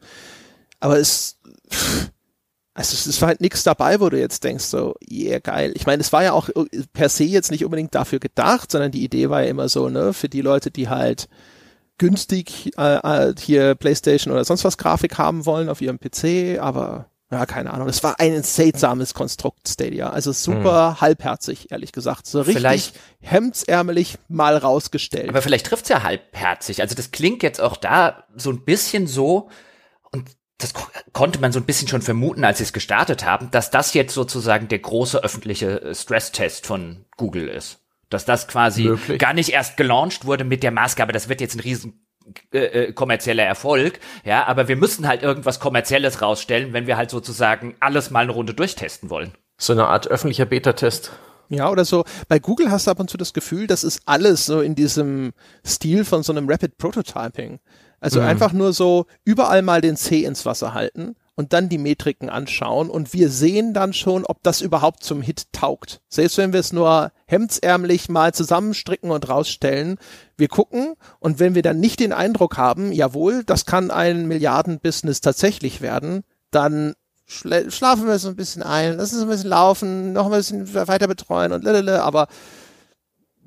Aber 0.80 0.98
es, 0.98 1.38
also 2.74 2.94
es 2.94 3.06
ist 3.06 3.22
halt 3.22 3.40
nichts 3.40 3.62
dabei, 3.62 4.00
wo 4.00 4.08
du 4.08 4.18
jetzt 4.18 4.44
denkst, 4.44 4.64
so, 4.64 4.94
yeah, 5.10 5.38
geil. 5.38 5.72
Ich 5.74 5.86
meine, 5.86 6.00
es 6.00 6.12
war 6.12 6.24
ja 6.24 6.32
auch 6.32 6.48
per 6.92 7.08
se 7.08 7.24
jetzt 7.24 7.50
nicht 7.50 7.64
unbedingt 7.64 7.94
dafür 7.94 8.18
gedacht, 8.18 8.70
sondern 8.72 8.90
die 8.92 9.04
Idee 9.04 9.30
war 9.30 9.42
ja 9.42 9.48
immer 9.48 9.68
so, 9.68 9.88
ne, 9.88 10.12
für 10.12 10.28
die 10.28 10.40
Leute, 10.40 10.70
die 10.70 10.88
halt 10.88 11.28
günstig 11.98 12.72
äh, 12.78 13.28
äh 13.28 13.34
hier 13.38 13.74
PlayStation 13.74 14.32
oder 14.32 14.44
sonst 14.44 14.64
was 14.64 14.78
Grafik 14.78 15.18
haben 15.18 15.46
wollen 15.46 15.68
auf 15.68 15.80
ihrem 15.80 16.00
PC, 16.00 16.60
aber 16.60 17.11
ja, 17.32 17.46
keine 17.46 17.72
Ahnung. 17.72 17.88
Es 17.88 18.04
war 18.04 18.20
ein 18.20 18.42
seltsames 18.42 19.14
Konstrukt 19.14 19.66
Stadia. 19.66 20.10
Also 20.10 20.32
super 20.32 20.90
hm. 20.90 21.00
halbherzig, 21.00 21.72
ehrlich 21.72 21.92
gesagt. 21.92 22.26
So 22.26 22.40
richtig 22.40 22.56
vielleicht, 22.56 23.00
hemdsärmelig 23.20 24.18
mal 24.28 24.58
rausgestellt. 24.58 25.30
Aber 25.30 25.40
vielleicht 25.40 25.66
trifft's 25.66 25.88
ja 25.88 26.02
halbherzig. 26.02 26.82
Also 26.82 26.94
das 26.94 27.10
klingt 27.10 27.42
jetzt 27.42 27.60
auch 27.60 27.76
da 27.76 28.24
so 28.36 28.50
ein 28.50 28.64
bisschen 28.64 29.06
so 29.06 29.48
und 30.10 30.28
das 30.58 30.74
konnte 31.12 31.40
man 31.40 31.52
so 31.52 31.58
ein 31.58 31.64
bisschen 31.64 31.88
schon 31.88 32.02
vermuten, 32.02 32.44
als 32.44 32.58
sie 32.58 32.64
es 32.64 32.74
gestartet 32.74 33.24
haben, 33.24 33.50
dass 33.50 33.70
das 33.70 33.94
jetzt 33.94 34.12
sozusagen 34.12 34.68
der 34.68 34.78
große 34.78 35.24
öffentliche 35.24 35.80
äh, 35.82 35.94
Stresstest 35.94 36.66
von 36.66 37.06
Google 37.16 37.48
ist. 37.48 37.80
Dass 38.10 38.26
das 38.26 38.46
quasi 38.46 38.84
Möglich. 38.84 39.18
gar 39.18 39.32
nicht 39.32 39.48
erst 39.48 39.78
gelauncht 39.78 40.26
wurde 40.26 40.44
mit 40.44 40.62
der 40.62 40.70
Maßgabe, 40.70 41.12
das 41.12 41.30
wird 41.30 41.40
jetzt 41.40 41.56
ein 41.56 41.60
riesen 41.60 42.01
äh, 42.52 42.58
äh, 42.58 42.92
kommerzieller 42.92 43.44
Erfolg, 43.44 44.00
ja, 44.24 44.46
aber 44.46 44.68
wir 44.68 44.76
müssen 44.76 45.06
halt 45.06 45.22
irgendwas 45.22 45.60
kommerzielles 45.60 46.22
rausstellen, 46.22 46.72
wenn 46.72 46.86
wir 46.86 46.96
halt 46.96 47.10
sozusagen 47.10 47.74
alles 47.80 48.10
mal 48.10 48.20
eine 48.20 48.32
Runde 48.32 48.54
durchtesten 48.54 49.10
wollen. 49.10 49.32
So 49.58 49.72
eine 49.72 49.86
Art 49.86 50.08
öffentlicher 50.08 50.46
Beta-Test. 50.46 51.12
Ja, 51.48 51.70
oder 51.70 51.84
so. 51.84 52.04
Bei 52.28 52.38
Google 52.38 52.70
hast 52.70 52.86
du 52.86 52.90
ab 52.90 53.00
und 53.00 53.10
zu 53.10 53.18
das 53.18 53.34
Gefühl, 53.34 53.66
das 53.66 53.84
ist 53.84 54.00
alles 54.06 54.46
so 54.46 54.60
in 54.60 54.74
diesem 54.74 55.32
Stil 55.66 56.04
von 56.04 56.22
so 56.22 56.32
einem 56.32 56.48
Rapid 56.48 56.78
Prototyping. 56.78 57.60
Also 58.00 58.20
mhm. 58.20 58.26
einfach 58.26 58.52
nur 58.52 58.72
so 58.72 59.06
überall 59.24 59.62
mal 59.62 59.80
den 59.80 59.96
C 59.96 60.24
ins 60.24 60.46
Wasser 60.46 60.74
halten 60.74 61.14
und 61.34 61.52
dann 61.52 61.68
die 61.68 61.78
Metriken 61.78 62.28
anschauen 62.28 62.90
und 62.90 63.12
wir 63.14 63.30
sehen 63.30 63.72
dann 63.72 63.92
schon, 63.92 64.24
ob 64.24 64.42
das 64.42 64.60
überhaupt 64.60 65.02
zum 65.02 65.22
Hit 65.22 65.52
taugt. 65.52 66.00
Selbst 66.08 66.36
wenn 66.38 66.52
wir 66.52 66.60
es 66.60 66.72
nur 66.72 67.12
hemdsärmlich 67.26 68.08
mal 68.08 68.34
zusammenstricken 68.34 69.10
und 69.10 69.28
rausstellen, 69.28 69.98
wir 70.36 70.48
gucken 70.48 70.94
und 71.20 71.38
wenn 71.38 71.54
wir 71.54 71.62
dann 71.62 71.80
nicht 71.80 72.00
den 72.00 72.12
Eindruck 72.12 72.58
haben, 72.58 72.92
jawohl, 72.92 73.44
das 73.44 73.64
kann 73.64 73.90
ein 73.90 74.28
Milliardenbusiness 74.28 75.20
tatsächlich 75.20 75.80
werden, 75.80 76.24
dann 76.50 76.94
schlafen 77.26 78.06
wir 78.06 78.18
so 78.18 78.28
ein 78.28 78.36
bisschen 78.36 78.62
ein, 78.62 78.96
lassen 78.96 79.16
es 79.16 79.22
ein 79.22 79.28
bisschen 79.28 79.48
laufen, 79.48 80.12
noch 80.12 80.26
ein 80.26 80.32
bisschen 80.32 80.74
weiter 80.74 81.08
betreuen 81.08 81.52
und 81.52 81.64
lalala, 81.64 82.02
aber 82.02 82.28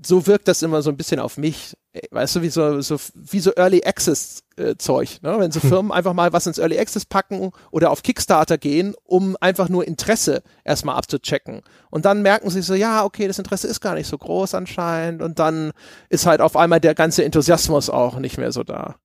so 0.05 0.27
wirkt 0.27 0.47
das 0.47 0.61
immer 0.61 0.81
so 0.81 0.89
ein 0.89 0.97
bisschen 0.97 1.19
auf 1.19 1.37
mich. 1.37 1.75
Weißt 2.11 2.35
du, 2.35 2.41
wie 2.41 2.49
so, 2.49 2.81
so, 2.81 2.97
wie 3.13 3.39
so 3.39 3.51
Early 3.55 3.83
Access 3.85 4.43
äh, 4.57 4.75
Zeug, 4.77 5.19
ne? 5.21 5.35
Wenn 5.39 5.51
so. 5.51 5.59
Firmen 5.65 5.91
einfach 5.91 6.13
mal 6.13 6.33
was 6.33 6.47
ins 6.47 6.57
Early 6.57 6.77
Access 6.77 7.05
packen 7.05 7.51
oder 7.71 7.91
auf 7.91 8.03
Kickstarter 8.03 8.57
gehen, 8.57 8.95
um 9.03 9.37
einfach 9.39 9.69
nur 9.69 9.87
Interesse 9.87 10.43
erstmal 10.63 10.95
abzuchecken. 10.97 11.61
Und 11.89 12.05
dann 12.05 12.21
merken 12.21 12.49
sie 12.49 12.61
so, 12.61 12.73
ja, 12.73 13.03
okay, 13.03 13.27
das 13.27 13.39
Interesse 13.39 13.67
ist 13.67 13.81
gar 13.81 13.95
nicht 13.95 14.07
so 14.07 14.17
groß 14.17 14.53
anscheinend. 14.53 15.21
Und 15.21 15.39
dann 15.39 15.71
ist 16.09 16.25
halt 16.25 16.41
auf 16.41 16.57
einmal 16.57 16.79
der 16.79 16.95
ganze 16.95 17.23
Enthusiasmus 17.23 17.89
auch 17.89 18.19
nicht 18.19 18.37
mehr 18.37 18.51
so 18.51 18.63
da. 18.63 18.95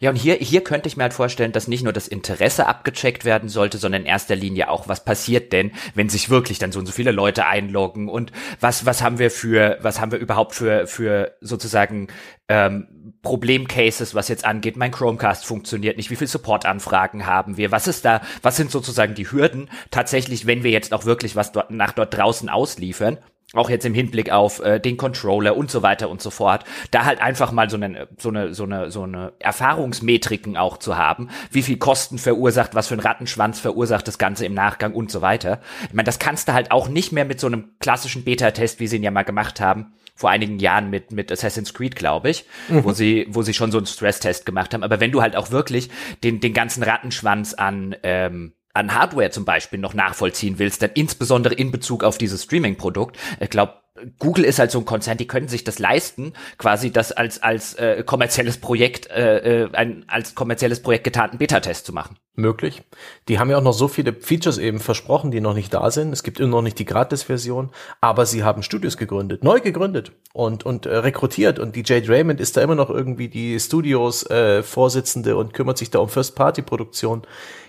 Ja, 0.00 0.10
und 0.10 0.16
hier, 0.16 0.34
hier 0.34 0.62
könnte 0.62 0.88
ich 0.88 0.96
mir 0.96 1.04
halt 1.04 1.14
vorstellen, 1.14 1.52
dass 1.52 1.68
nicht 1.68 1.84
nur 1.84 1.92
das 1.92 2.08
Interesse 2.08 2.66
abgecheckt 2.66 3.24
werden 3.24 3.48
sollte, 3.48 3.78
sondern 3.78 4.02
in 4.02 4.06
erster 4.06 4.36
Linie 4.36 4.70
auch, 4.70 4.88
was 4.88 5.04
passiert 5.04 5.52
denn, 5.52 5.72
wenn 5.94 6.08
sich 6.08 6.30
wirklich 6.30 6.58
dann 6.58 6.72
so 6.72 6.78
und 6.78 6.86
so 6.86 6.92
viele 6.92 7.12
Leute 7.12 7.46
einloggen? 7.46 8.08
Und 8.08 8.32
was, 8.60 8.86
was 8.86 9.02
haben 9.02 9.18
wir 9.18 9.30
für, 9.30 9.78
was 9.80 10.00
haben 10.00 10.12
wir 10.12 10.18
überhaupt 10.18 10.54
für, 10.54 10.86
für 10.86 11.36
sozusagen 11.40 12.08
ähm, 12.48 13.14
Problemcases, 13.22 14.14
was 14.14 14.28
jetzt 14.28 14.44
angeht, 14.44 14.76
mein 14.76 14.90
Chromecast 14.90 15.46
funktioniert 15.46 15.96
nicht, 15.96 16.10
wie 16.10 16.16
viel 16.16 16.26
Supportanfragen 16.26 17.26
haben 17.26 17.56
wir, 17.56 17.72
was 17.72 17.86
ist 17.86 18.04
da, 18.04 18.20
was 18.42 18.56
sind 18.56 18.70
sozusagen 18.70 19.14
die 19.14 19.30
Hürden 19.30 19.70
tatsächlich, 19.90 20.46
wenn 20.46 20.62
wir 20.62 20.70
jetzt 20.70 20.92
auch 20.92 21.06
wirklich 21.06 21.36
was 21.36 21.52
dort 21.52 21.70
nach 21.70 21.92
dort 21.92 22.14
draußen 22.14 22.48
ausliefern 22.48 23.18
auch 23.54 23.70
jetzt 23.70 23.86
im 23.86 23.94
Hinblick 23.94 24.30
auf 24.30 24.60
äh, 24.60 24.80
den 24.80 24.96
Controller 24.96 25.56
und 25.56 25.70
so 25.70 25.82
weiter 25.82 26.08
und 26.08 26.20
so 26.20 26.30
fort, 26.30 26.64
da 26.90 27.04
halt 27.04 27.20
einfach 27.20 27.52
mal 27.52 27.70
so 27.70 27.76
eine 27.76 28.08
so 28.18 28.28
eine 28.28 28.54
so 28.54 28.64
eine 28.64 28.90
so 28.90 29.02
eine 29.02 29.32
Erfahrungsmetriken 29.38 30.56
auch 30.56 30.78
zu 30.78 30.96
haben, 30.96 31.28
wie 31.50 31.62
viel 31.62 31.78
Kosten 31.78 32.18
verursacht, 32.18 32.74
was 32.74 32.88
für 32.88 32.94
ein 32.94 33.00
Rattenschwanz 33.00 33.60
verursacht 33.60 34.08
das 34.08 34.18
Ganze 34.18 34.46
im 34.46 34.54
Nachgang 34.54 34.92
und 34.92 35.10
so 35.10 35.22
weiter. 35.22 35.60
Ich 35.88 35.94
meine, 35.94 36.06
das 36.06 36.18
kannst 36.18 36.48
du 36.48 36.52
halt 36.52 36.70
auch 36.70 36.88
nicht 36.88 37.12
mehr 37.12 37.24
mit 37.24 37.40
so 37.40 37.46
einem 37.46 37.70
klassischen 37.80 38.24
Beta-Test, 38.24 38.80
wie 38.80 38.86
sie 38.86 38.96
ihn 38.96 39.02
ja 39.02 39.10
mal 39.10 39.22
gemacht 39.22 39.60
haben, 39.60 39.94
vor 40.14 40.30
einigen 40.30 40.58
Jahren 40.58 40.90
mit 40.90 41.12
mit 41.12 41.30
Assassin's 41.30 41.74
Creed, 41.74 41.96
glaube 41.96 42.30
ich, 42.30 42.44
mhm. 42.68 42.84
wo 42.84 42.92
sie 42.92 43.26
wo 43.28 43.42
sie 43.42 43.54
schon 43.54 43.70
so 43.70 43.78
einen 43.78 43.86
Stresstest 43.86 44.46
gemacht 44.46 44.74
haben. 44.74 44.82
Aber 44.82 45.00
wenn 45.00 45.12
du 45.12 45.22
halt 45.22 45.36
auch 45.36 45.50
wirklich 45.50 45.90
den 46.22 46.40
den 46.40 46.54
ganzen 46.54 46.82
Rattenschwanz 46.82 47.54
an 47.54 47.96
ähm, 48.02 48.52
an 48.74 48.94
Hardware 48.94 49.30
zum 49.30 49.44
Beispiel 49.44 49.78
noch 49.78 49.94
nachvollziehen 49.94 50.58
willst, 50.58 50.82
dann 50.82 50.90
insbesondere 50.94 51.54
in 51.54 51.70
Bezug 51.70 52.04
auf 52.04 52.18
dieses 52.18 52.42
Streaming-Produkt. 52.42 53.16
Ich 53.40 53.50
glaube, 53.50 53.74
Google 54.18 54.44
ist 54.44 54.58
halt 54.58 54.72
so 54.72 54.80
ein 54.80 54.84
Konzern, 54.84 55.18
die 55.18 55.28
können 55.28 55.46
sich 55.46 55.62
das 55.62 55.78
leisten, 55.78 56.32
quasi 56.58 56.90
das 56.90 57.12
als 57.12 57.42
als 57.44 57.74
äh, 57.74 58.02
kommerzielles 58.04 58.58
Projekt, 58.58 59.08
äh, 59.08 59.66
äh, 59.66 59.68
ein 59.72 60.04
als 60.08 60.34
kommerzielles 60.34 60.82
Projekt 60.82 61.04
getarnten 61.04 61.38
Beta-Test 61.38 61.86
zu 61.86 61.92
machen. 61.92 62.16
Möglich. 62.34 62.82
Die 63.28 63.38
haben 63.38 63.50
ja 63.50 63.58
auch 63.58 63.62
noch 63.62 63.72
so 63.72 63.86
viele 63.86 64.12
Features 64.12 64.58
eben 64.58 64.80
versprochen, 64.80 65.30
die 65.30 65.40
noch 65.40 65.54
nicht 65.54 65.72
da 65.72 65.92
sind. 65.92 66.12
Es 66.12 66.24
gibt 66.24 66.40
immer 66.40 66.56
noch 66.56 66.62
nicht 66.62 66.80
die 66.80 66.84
Gratis-Version, 66.84 67.70
aber 68.00 68.26
sie 68.26 68.42
haben 68.42 68.64
Studios 68.64 68.96
gegründet, 68.96 69.44
neu 69.44 69.60
gegründet 69.60 70.10
und 70.32 70.66
und 70.66 70.86
äh, 70.86 70.96
rekrutiert 70.96 71.60
und 71.60 71.76
die 71.76 71.84
Jade 71.86 72.08
Raymond 72.08 72.40
ist 72.40 72.56
da 72.56 72.62
immer 72.62 72.74
noch 72.74 72.90
irgendwie 72.90 73.28
die 73.28 73.60
Studios 73.60 74.28
äh, 74.28 74.64
Vorsitzende 74.64 75.36
und 75.36 75.54
kümmert 75.54 75.78
sich 75.78 75.90
da 75.90 76.00
um 76.00 76.08
First-Party-Produktion 76.08 77.22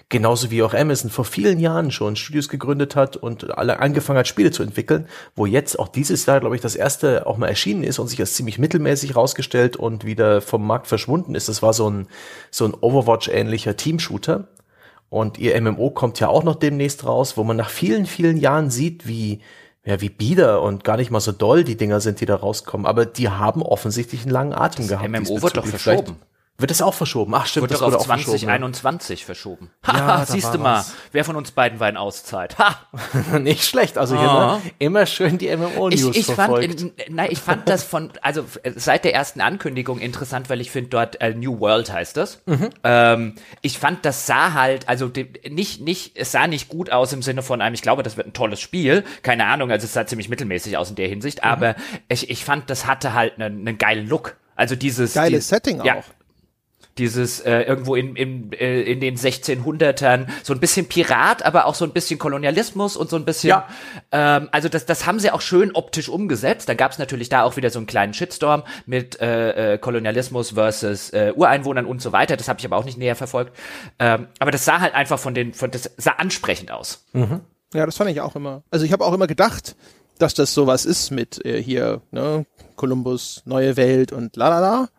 genauso 0.10 0.52
wie 0.52 0.62
auch 0.64 0.74
Amazon 0.74 1.10
vor 1.10 1.26
vielen 1.26 1.60
Jahren 1.60 1.92
schon 1.92 2.16
Studios 2.16 2.50
gegründet 2.50 2.96
hat 2.96 3.18
und 3.18 3.58
alle 3.58 3.80
angefangen 3.80 4.20
hat, 4.20 4.28
Spiele 4.28 4.52
zu 4.52 4.64
entwickeln, 4.64 5.08
wo 5.36 5.46
jetzt 5.46 5.80
auch 5.80 5.88
dieses 5.88 6.26
Jahr, 6.26 6.40
glaube 6.40 6.56
ich, 6.56 6.62
das 6.62 6.76
erste 6.76 7.26
auch 7.26 7.38
mal 7.38 7.48
erschienen 7.48 7.84
ist 7.84 8.00
und 8.00 8.08
sich 8.08 8.20
als 8.20 8.34
ziemlich 8.34 8.60
mittelmäßig 8.60 9.16
rausgestellt 9.16 9.76
und 9.76 10.06
wieder 10.06 10.42
vom 10.42 10.66
Markt 10.66 10.88
verschwunden 10.88 11.36
ist. 11.36 11.50
Das 11.50 11.62
war 11.62 11.74
so 11.74 11.90
ein, 11.90 12.08
so 12.52 12.66
ein 12.66 12.74
Overwatch-ähnlicher 12.74 13.76
Team-Shooter. 13.76 14.48
Und 15.10 15.38
ihr 15.38 15.60
MMO 15.62 15.92
kommt 15.92 16.20
ja 16.20 16.28
auch 16.28 16.44
noch 16.44 16.56
demnächst 16.56 17.06
raus, 17.06 17.38
wo 17.38 17.44
man 17.44 17.58
nach 17.58 17.70
vielen, 17.70 18.06
vielen 18.06 18.38
Jahren 18.38 18.70
sieht, 18.70 19.08
wie 19.08 19.42
ja, 19.86 20.02
wie 20.02 20.10
bieder 20.10 20.64
und 20.64 20.84
gar 20.84 20.98
nicht 20.98 21.12
mal 21.12 21.20
so 21.20 21.32
doll 21.32 21.64
die 21.64 21.78
Dinger 21.78 22.00
sind, 22.00 22.20
die 22.20 22.26
da 22.26 22.36
rauskommen. 22.36 22.88
Aber 22.88 23.06
die 23.06 23.30
haben 23.30 23.62
offensichtlich 23.62 24.24
einen 24.24 24.32
langen 24.32 24.54
Atem 24.54 24.88
das 24.88 25.00
gehabt. 25.00 25.10
MMO 25.10 25.42
wird 25.44 25.58
doch 25.58 25.66
verschoben. 25.68 26.16
Wird 26.58 26.72
das 26.72 26.82
auch 26.82 26.94
verschoben? 26.94 27.36
Ach 27.36 27.46
stimmt, 27.46 27.64
wird 27.64 27.72
das 27.72 27.80
doch 27.80 27.88
wurde 27.88 27.98
auf 27.98 28.04
auch 28.04 28.18
2021 28.18 29.26
verschoben. 29.26 29.72
verschoben. 29.82 30.00
Ja, 30.00 30.20
ha, 30.20 30.26
siehst 30.26 30.54
du 30.54 30.58
mal, 30.58 30.78
was. 30.78 30.94
wer 31.12 31.26
von 31.26 31.36
uns 31.36 31.52
beiden 31.52 31.82
war 31.82 31.90
in 31.90 31.98
Auszeit? 31.98 32.58
Ha! 32.58 32.78
Nicht 33.40 33.66
schlecht, 33.66 33.98
also 33.98 34.18
hier 34.18 34.30
ah. 34.30 34.62
immer 34.80 35.06
schön 35.06 35.38
die 35.38 35.54
MMO-News 35.54 36.26
verfolgt. 36.26 36.80
Fand, 36.80 36.82
in, 36.82 37.14
nein, 37.14 37.28
ich 37.30 37.40
fand 37.40 37.68
das 37.68 37.84
von, 37.84 38.14
also 38.22 38.46
seit 38.76 39.04
der 39.04 39.14
ersten 39.14 39.42
Ankündigung 39.42 40.00
interessant, 40.00 40.50
weil 40.50 40.62
ich 40.62 40.72
finde 40.72 40.92
dort 40.92 41.20
äh, 41.20 41.34
New 41.34 41.60
World 41.60 41.92
heißt 41.92 42.16
das. 42.16 42.42
Mhm. 42.46 42.70
Ähm, 42.86 43.36
ich 43.62 43.78
fand, 43.78 44.06
das 44.06 44.26
sah 44.26 44.54
halt, 44.54 44.88
also 44.88 45.12
nicht, 45.50 45.82
nicht, 45.82 46.16
es 46.16 46.32
sah 46.32 46.48
nicht 46.48 46.70
gut 46.70 46.90
aus 46.90 47.12
im 47.12 47.22
Sinne 47.22 47.44
von 47.44 47.60
einem, 47.60 47.76
ich 47.76 47.82
glaube, 47.82 48.02
das 48.02 48.16
wird 48.16 48.28
ein 48.28 48.34
tolles 48.34 48.62
Spiel. 48.62 49.04
Keine 49.24 49.46
Ahnung, 49.48 49.72
also 49.72 49.84
es 49.84 49.92
sah 49.92 50.08
ziemlich 50.08 50.30
mittelmäßig 50.30 50.78
aus 50.78 50.90
in 50.90 50.96
der 50.96 51.10
Hinsicht, 51.10 51.40
mhm. 51.44 51.50
aber 51.50 51.76
ich, 52.08 52.30
ich 52.30 52.46
fand, 52.46 52.70
das 52.70 52.88
hatte 52.88 53.14
halt 53.14 53.42
einen, 53.42 53.68
einen 53.68 53.78
geilen 53.78 54.08
Look. 54.08 54.38
Also 54.56 54.78
dieses 54.78 55.14
geiles 55.14 55.50
die, 55.50 55.56
Setting 55.56 55.84
ja, 55.84 55.96
auch 55.96 56.06
dieses 56.98 57.42
äh, 57.42 57.62
irgendwo 57.62 57.96
in, 57.96 58.16
in, 58.16 58.54
äh, 58.54 58.82
in 58.82 59.02
den 59.02 59.18
1600ern 59.18 60.28
so 60.44 60.54
ein 60.54 60.60
bisschen 60.60 60.88
Pirat, 60.88 61.44
aber 61.44 61.66
auch 61.66 61.76
so 61.76 61.84
ein 61.84 61.92
bisschen 61.92 62.18
Kolonialismus 62.20 62.96
und 62.96 63.10
so 63.10 63.18
ein 63.18 63.26
bisschen, 63.26 63.50
ja. 63.50 63.68
ähm, 64.12 64.48
also 64.52 64.70
das, 64.70 64.86
das 64.86 65.06
haben 65.06 65.20
sie 65.20 65.32
auch 65.32 65.42
schön 65.42 65.72
optisch 65.74 66.08
umgesetzt. 66.08 66.70
Da 66.70 66.74
gab 66.74 66.92
es 66.92 66.98
natürlich 66.98 67.28
da 67.28 67.44
auch 67.44 67.58
wieder 67.58 67.70
so 67.70 67.80
einen 67.80 67.86
kleinen 67.86 68.14
Shitstorm 68.14 68.64
mit 68.86 69.20
äh, 69.20 69.74
äh, 69.74 69.78
Kolonialismus 69.78 70.52
versus 70.52 71.10
äh, 71.10 71.34
Ureinwohnern 71.36 71.86
und 71.86 72.02
so 72.02 72.14
weiter. 72.14 72.38
Das 72.38 72.48
habe 72.48 72.60
ich 72.60 72.66
aber 72.66 72.78
auch 72.78 72.86
nicht 72.86 72.98
näher 72.98 73.16
verfolgt. 73.16 73.56
Ähm, 74.00 74.28
aber 74.40 74.52
das 74.52 74.64
sah 74.64 74.80
halt 74.80 74.94
einfach 74.96 75.20
von 75.20 75.34
den, 75.34 75.54
von 75.54 75.72
das 75.72 75.92
sah 75.98 76.12
ansprechend 76.12 76.72
aus. 76.72 77.06
Mhm. 77.12 77.42
Ja, 77.74 77.86
das 77.86 77.98
fand 77.98 78.10
ich 78.10 78.22
auch 78.22 78.38
immer. 78.38 78.64
Also 78.72 78.86
ich 78.86 78.94
habe 78.94 79.04
auch 79.04 79.14
immer 79.14 79.28
gedacht, 79.28 79.76
dass 80.18 80.34
das 80.34 80.54
sowas 80.54 80.86
ist 80.86 81.12
mit 81.12 81.44
äh, 81.46 81.62
hier, 81.62 82.02
ne, 82.12 82.46
Kolumbus, 82.78 83.42
neue 83.46 83.76
Welt 83.76 84.14
und 84.14 84.38
la 84.38 84.48
la 84.48 84.60
la 84.60 84.90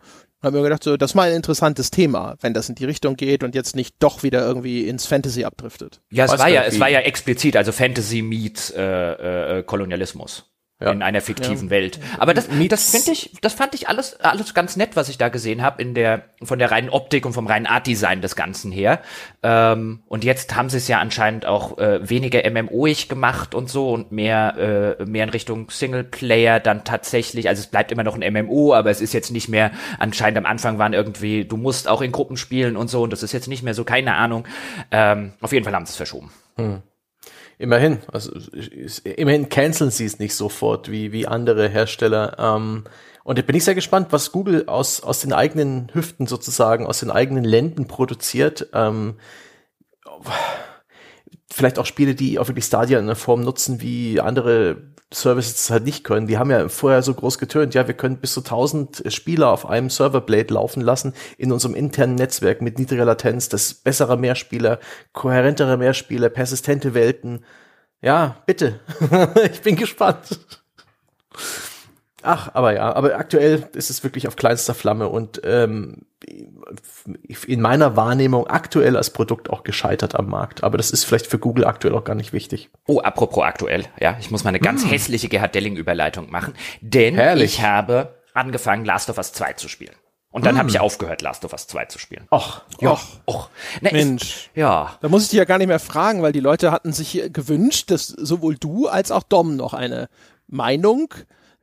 habe 0.43 0.59
mir 0.59 0.63
gedacht, 0.63 0.85
so, 0.85 0.97
das 0.97 1.13
ist 1.13 1.15
mal 1.15 1.31
ein 1.31 1.37
interessantes 1.37 1.91
Thema, 1.91 2.37
wenn 2.41 2.55
das 2.55 2.69
in 2.69 2.75
die 2.75 2.85
Richtung 2.85 3.17
geht 3.17 3.43
und 3.43 3.55
jetzt 3.55 3.77
nicht 3.77 3.97
doch 3.99 4.23
wieder 4.23 4.47
irgendwie 4.47 4.89
ins 4.89 5.07
Fantasy 5.07 5.45
abdriftet. 5.45 6.01
Ja, 6.11 6.25
es 6.25 6.39
war 6.39 6.49
ja, 6.49 6.65
es 6.65 6.79
war 6.79 6.89
ja 6.89 7.01
explizit, 7.01 7.57
also 7.57 7.73
Fantasy 7.73 8.23
meets 8.23 8.71
äh, 8.71 9.59
äh, 9.59 9.63
Kolonialismus 9.63 10.51
ja. 10.81 10.93
in 10.93 11.03
einer 11.03 11.21
fiktiven 11.21 11.69
ja. 11.69 11.71
Welt. 11.71 11.99
Aber 12.19 12.35
das, 12.35 12.49
das 12.69 12.91
finde 12.91 13.13
ich, 13.13 13.33
das 13.41 13.55
fand 13.55 13.75
ich 13.75 13.89
alles, 13.89 14.21
alles 14.21 14.53
ganz 14.53 14.77
nett, 14.77 14.91
was 14.95 15.09
ich 15.09 15.17
da 15.17 15.29
gesehen 15.29 15.63
habe 15.63 15.81
in 15.81 15.95
der 15.95 16.25
von 16.43 16.59
der 16.59 16.71
reinen 16.71 16.91
Optik 16.91 17.25
und 17.25 17.33
vom 17.33 17.47
reinen 17.47 17.67
Art-Design 17.67 18.21
des 18.21 18.37
Ganzen 18.37 18.73
her. 18.73 19.01
Ähm, 19.43 20.03
und 20.07 20.25
jetzt 20.25 20.55
haben 20.55 20.69
sie 20.69 20.77
es 20.77 20.89
ja 20.89 20.99
anscheinend 20.99 21.47
auch 21.47 21.79
äh, 21.79 22.09
weniger 22.09 22.49
MMOig 22.49 23.09
gemacht 23.09 23.55
und 23.55 23.71
so 23.71 23.91
und 23.91 24.13
mehr 24.13 24.99
äh, 24.99 25.05
mehr 25.07 25.25
in 25.25 25.31
Richtung 25.31 25.71
Singleplayer 25.71 26.61
dann 26.61 26.85
tatsächlich. 26.85 27.49
Also 27.49 27.61
es 27.61 27.69
bleibt 27.69 27.91
immer 27.91 28.05
noch 28.05 28.19
ein 28.19 28.33
MMO, 28.33 28.75
aber 28.75 28.91
es 28.91 29.01
ist 29.01 29.15
jetzt 29.15 29.31
nicht 29.31 29.49
mehr. 29.49 29.71
Anscheinend 29.99 30.39
am 30.39 30.47
Anfang 30.47 30.79
waren 30.79 30.93
irgendwie, 30.93 31.47
du 31.47 31.57
musst 31.57 31.89
auch 31.89 32.03
in 32.03 32.13
Gruppen 32.13 32.37
spielen 32.37 32.77
und 32.77 32.89
so 32.89 33.03
und 33.03 33.13
das 33.13 33.23
ist 33.23 33.33
jetzt 33.33 33.49
nicht 33.49 33.63
mehr 33.63 33.75
so. 33.75 33.85
Keine 33.85 34.15
Ahnung. 34.15 34.47
Ähm, 34.91 35.33
auf 35.41 35.53
jeden 35.53 35.65
Fall 35.65 35.75
haben 35.75 35.87
sie 35.87 35.91
es 35.91 35.97
verschoben. 35.97 36.31
Hm. 36.57 36.83
Immerhin, 37.59 38.01
also 38.13 38.33
immerhin 39.05 39.49
canceln 39.49 39.91
sie 39.91 40.05
es 40.05 40.19
nicht 40.19 40.35
sofort 40.35 40.91
wie, 40.91 41.13
wie 41.13 41.27
andere 41.27 41.69
Hersteller. 41.69 42.37
Ähm, 42.39 42.85
und 43.25 43.39
da 43.39 43.43
bin 43.43 43.57
ich 43.57 43.65
sehr 43.65 43.75
gespannt, 43.75 44.09
was 44.11 44.31
Google 44.31 44.65
aus, 44.67 45.03
aus 45.03 45.21
den 45.21 45.33
eigenen 45.33 45.89
Hüften 45.95 46.27
sozusagen, 46.27 46.87
aus 46.87 47.01
den 47.01 47.11
eigenen 47.11 47.45
Länden 47.45 47.89
produziert. 47.89 48.69
Ähm, 48.75 49.17
vielleicht 51.51 51.79
auch 51.79 51.87
Spiele, 51.87 52.15
die 52.15 52.39
auch 52.39 52.49
wirklich 52.49 52.67
Stadia 52.67 52.99
in 52.99 53.07
einer 53.07 53.17
Form 53.17 53.41
nutzen, 53.41 53.81
wie 53.81 54.21
andere 54.21 54.77
Services 55.13 55.71
halt 55.71 55.85
nicht 55.85 56.03
können. 56.03 56.27
Die 56.27 56.37
haben 56.37 56.51
ja 56.51 56.69
vorher 56.69 57.03
so 57.03 57.15
groß 57.15 57.39
getönt, 57.39 57.75
ja, 57.75 57.87
wir 57.87 57.95
können 57.95 58.19
bis 58.19 58.33
zu 58.33 58.41
1000 58.41 59.05
Spieler 59.13 59.51
auf 59.51 59.67
einem 59.67 59.89
Serverblade 59.89 60.53
laufen 60.53 60.81
lassen 60.81 61.15
in 61.39 61.53
unserem 61.53 61.77
internen 61.77 62.17
Netzwerk 62.17 62.61
mit 62.61 62.79
niedriger 62.79 63.05
Latenz, 63.05 63.49
das 63.49 63.75
bessere 63.75 64.17
Mehrspieler, 64.17 64.81
kohärentere 65.13 65.77
Mehrspieler, 65.77 66.29
persistente 66.29 66.95
Welten. 66.95 67.45
Ja, 68.03 68.43
bitte. 68.47 68.81
ich 69.53 69.63
bin 69.63 69.77
gespannt. 69.77 70.41
Ach, 72.27 72.51
aber 72.55 72.75
ja, 72.75 72.93
aber 72.93 73.15
aktuell 73.17 73.69
ist 73.75 73.89
es 73.89 74.03
wirklich 74.03 74.27
auf 74.27 74.35
kleinster 74.35 74.75
Flamme 74.75 75.09
und 75.09 75.41
ähm, 75.45 76.07
in 77.47 77.61
meiner 77.61 77.95
Wahrnehmung 77.95 78.49
aktuell 78.49 78.97
als 78.97 79.11
Produkt 79.11 79.49
auch 79.49 79.63
gescheitert 79.63 80.17
am 80.17 80.29
Markt. 80.29 80.65
Aber 80.65 80.77
das 80.77 80.91
ist 80.91 81.05
vielleicht 81.05 81.29
für 81.29 81.39
Google 81.39 81.65
aktuell 81.65 81.95
auch 81.95 82.03
gar 82.03 82.17
nicht 82.17 82.33
wichtig. 82.33 82.69
Oh, 82.89 82.99
apropos 82.99 83.45
aktuell, 83.45 83.85
ja, 84.01 84.17
ich 84.19 84.33
muss 84.33 84.43
mal 84.43 84.49
eine 84.49 84.59
ganz 84.59 84.83
hm. 84.83 84.91
hässliche 84.91 85.29
Gerhard 85.29 85.55
Delling-Überleitung 85.55 86.29
machen, 86.29 86.55
denn 86.81 87.15
Herrlich. 87.15 87.59
ich 87.59 87.63
habe 87.63 88.17
angefangen, 88.35 88.85
Last 88.85 89.09
of 89.09 89.19
Us 89.19 89.33
2 89.33 89.53
zu 89.53 89.69
spielen. 89.69 89.95
Und 90.31 90.45
dann 90.45 90.55
hm. 90.55 90.59
habe 90.59 90.69
ich 90.69 90.81
aufgehört, 90.81 91.23
Last 91.23 91.45
of 91.45 91.53
Us 91.53 91.69
2 91.69 91.85
zu 91.85 92.01
spielen. 92.01 92.27
Ach, 92.33 92.63
ja. 92.81 92.91
Och, 92.91 93.05
och. 93.27 93.51
Na, 93.83 93.93
Mensch. 93.93 94.51
Ich, 94.53 94.59
ja. 94.59 94.97
Da 95.01 95.09
muss 95.09 95.23
ich 95.23 95.29
dich 95.29 95.39
ja 95.39 95.45
gar 95.45 95.59
nicht 95.59 95.69
mehr 95.69 95.79
fragen, 95.79 96.23
weil 96.23 96.33
die 96.33 96.41
Leute 96.41 96.73
hatten 96.73 96.93
sich 96.93 97.23
gewünscht, 97.33 97.93
dass 97.93 98.09
sowohl 98.09 98.57
du 98.57 98.89
als 98.89 99.13
auch 99.13 99.23
Dom 99.23 99.55
noch 99.55 99.75
eine 99.75 100.09
Meinung 100.49 101.15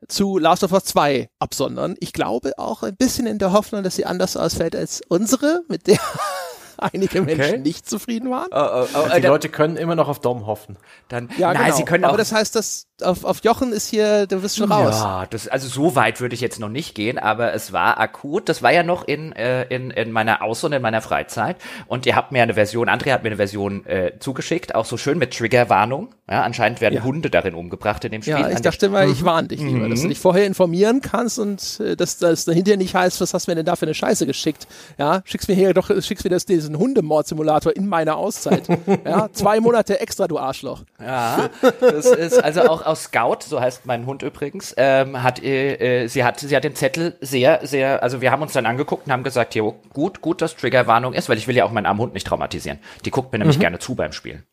zu 0.07 0.37
Last 0.37 0.63
of 0.63 0.71
Us 0.71 0.85
2 0.85 1.29
absondern. 1.39 1.95
Ich 1.99 2.13
glaube 2.13 2.53
auch 2.57 2.83
ein 2.83 2.95
bisschen 2.95 3.27
in 3.27 3.39
der 3.39 3.51
Hoffnung, 3.51 3.83
dass 3.83 3.95
sie 3.95 4.05
anders 4.05 4.37
ausfällt 4.37 4.75
als 4.75 5.01
unsere, 5.07 5.63
mit 5.67 5.87
der 5.87 5.99
einige 6.77 7.21
Menschen 7.21 7.55
okay. 7.55 7.57
nicht 7.59 7.89
zufrieden 7.89 8.29
waren. 8.29 8.49
Oh, 8.51 8.85
oh, 8.85 9.05
oh, 9.05 9.15
die 9.15 9.25
Leute 9.25 9.49
können 9.49 9.77
immer 9.77 9.95
noch 9.95 10.07
auf 10.07 10.19
Dom 10.19 10.45
hoffen. 10.45 10.77
Dann, 11.07 11.29
ja, 11.37 11.53
nein, 11.53 11.65
genau. 11.65 11.75
sie 11.77 11.83
können 11.85 12.05
auch. 12.05 12.09
Aber 12.09 12.17
das 12.17 12.31
heißt, 12.31 12.55
dass 12.55 12.87
auf, 13.03 13.23
auf 13.23 13.43
Jochen 13.43 13.71
ist 13.71 13.87
hier, 13.89 14.27
du 14.27 14.41
bist 14.41 14.57
schon 14.57 14.71
raus. 14.71 14.95
Ja, 14.99 15.25
das, 15.29 15.47
also 15.47 15.67
so 15.67 15.95
weit 15.95 16.21
würde 16.21 16.35
ich 16.35 16.41
jetzt 16.41 16.59
noch 16.59 16.69
nicht 16.69 16.95
gehen, 16.95 17.17
aber 17.17 17.53
es 17.53 17.73
war 17.73 17.99
akut. 17.99 18.49
Das 18.49 18.61
war 18.63 18.71
ja 18.71 18.83
noch 18.83 19.07
in, 19.07 19.33
äh, 19.33 19.63
in, 19.65 19.91
in 19.91 20.11
meiner 20.11 20.41
Aus- 20.41 20.63
und 20.63 20.73
in 20.73 20.81
meiner 20.81 21.01
Freizeit. 21.01 21.57
Und 21.87 22.05
ihr 22.05 22.15
habt 22.15 22.31
mir 22.31 22.43
eine 22.43 22.53
Version, 22.53 22.89
André 22.89 23.11
hat 23.11 23.23
mir 23.23 23.29
eine 23.29 23.37
Version 23.37 23.85
äh, 23.85 24.13
zugeschickt, 24.19 24.75
auch 24.75 24.85
so 24.85 24.97
schön 24.97 25.17
mit 25.17 25.37
Triggerwarnung. 25.37 26.13
Ja, 26.29 26.43
anscheinend 26.43 26.79
werden 26.79 26.95
Ja. 26.95 27.03
Hunde 27.03 27.29
darin 27.29 27.53
umgebracht 27.53 28.05
in 28.05 28.11
dem 28.11 28.21
Spiel. 28.21 28.33
Ja, 28.33 28.49
ich 28.49 28.61
dachte 28.61 28.87
mal, 28.89 29.09
ich 29.09 29.25
warne 29.25 29.49
dich 29.49 29.59
lieber, 29.61 29.89
dass 29.89 30.01
du 30.01 30.07
dich 30.07 30.19
vorher 30.19 30.45
informieren 30.45 31.01
kannst 31.01 31.37
und 31.37 31.79
äh, 31.81 31.95
dass 31.97 32.17
das 32.17 32.45
dahinter 32.45 32.77
nicht 32.77 32.95
heißt, 32.95 33.19
was 33.19 33.33
hast 33.33 33.47
du 33.47 33.51
mir 33.51 33.55
denn 33.55 33.65
da 33.65 33.75
für 33.75 33.85
eine 33.85 33.93
Scheiße 33.93 34.25
geschickt? 34.25 34.67
Ja, 34.97 35.21
schickst 35.25 35.49
mir 35.49 35.55
hier 35.55 35.73
doch, 35.73 35.89
schickst 36.01 36.23
mir 36.23 36.29
das, 36.29 36.45
diesen 36.45 36.77
Hundemord-Simulator 36.77 37.75
in 37.75 37.87
meiner 37.87 38.15
Auszeit. 38.15 38.67
ja, 39.05 39.27
zwei 39.33 39.59
Monate 39.59 39.99
extra, 39.99 40.27
du 40.27 40.39
Arschloch. 40.39 40.83
Ja, 40.99 41.49
das 41.81 42.05
ist 42.05 42.41
also 42.41 42.61
auch 42.61 42.85
aus 42.93 43.03
Scout, 43.03 43.39
so 43.45 43.59
heißt 43.59 43.85
mein 43.85 44.05
Hund 44.05 44.23
übrigens, 44.23 44.73
ähm, 44.77 45.21
hat 45.21 45.43
äh, 45.43 46.03
äh, 46.03 46.07
sie 46.07 46.23
hat 46.23 46.39
sie 46.39 46.55
hat 46.55 46.63
den 46.63 46.75
Zettel 46.75 47.17
sehr 47.19 47.59
sehr, 47.67 48.01
also 48.01 48.21
wir 48.21 48.31
haben 48.31 48.41
uns 48.41 48.53
dann 48.53 48.65
angeguckt 48.65 49.07
und 49.07 49.11
haben 49.11 49.23
gesagt, 49.23 49.55
jo, 49.55 49.75
gut, 49.91 50.21
gut, 50.21 50.41
dass 50.41 50.55
Triggerwarnung 50.55 51.13
ist, 51.13 51.27
weil 51.27 51.37
ich 51.37 51.47
will 51.47 51.55
ja 51.55 51.65
auch 51.65 51.71
meinen 51.71 51.85
armen 51.85 51.99
Hund 51.99 52.13
nicht 52.13 52.25
traumatisieren. 52.25 52.79
Die 53.03 53.11
guckt 53.11 53.33
mir 53.33 53.39
nämlich 53.39 53.59
gerne 53.59 53.79
zu 53.79 53.95
beim 53.95 54.13
Spielen. 54.13 54.43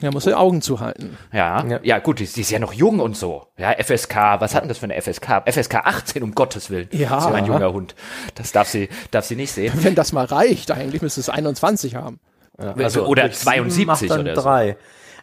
Ja, 0.00 0.10
musst 0.10 0.24
du 0.26 0.30
die 0.30 0.36
Augen 0.36 0.62
zuhalten. 0.62 1.18
Ja, 1.30 1.62
ja, 1.66 1.80
Ja. 1.82 1.98
gut, 1.98 2.18
die, 2.18 2.24
die 2.26 2.40
ist 2.40 2.50
ja 2.50 2.58
noch 2.58 2.72
jung 2.72 2.98
und 3.00 3.14
so. 3.14 3.48
Ja, 3.58 3.72
FSK, 3.72 4.16
was 4.40 4.54
hat 4.54 4.62
denn 4.62 4.68
das 4.70 4.78
für 4.78 4.84
eine 4.84 5.00
FSK? 5.00 5.42
FSK 5.46 5.74
18, 5.84 6.22
um 6.22 6.34
Gottes 6.34 6.70
Willen. 6.70 6.88
Ja. 6.92 7.10
Das 7.10 7.24
ist 7.24 7.30
ja 7.30 7.34
ein 7.36 7.44
junger 7.44 7.70
Hund. 7.72 7.94
Das 8.36 8.52
darf 8.52 8.68
sie, 8.68 8.88
darf 9.10 9.26
sie 9.26 9.36
nicht 9.36 9.52
sehen. 9.52 9.74
Wenn 9.82 9.94
das 9.94 10.12
mal 10.14 10.24
reicht, 10.24 10.70
eigentlich 10.70 11.02
müsste 11.02 11.20
es 11.20 11.28
21 11.28 11.94
haben. 11.94 12.20
Also, 12.56 13.06
oder 13.06 13.24
durch 13.24 13.36
sieben 13.36 13.68
72 13.70 13.86
macht 13.86 14.10
dann 14.10 14.20
oder 14.20 14.34
so. 14.34 14.40
drei. 14.42 14.76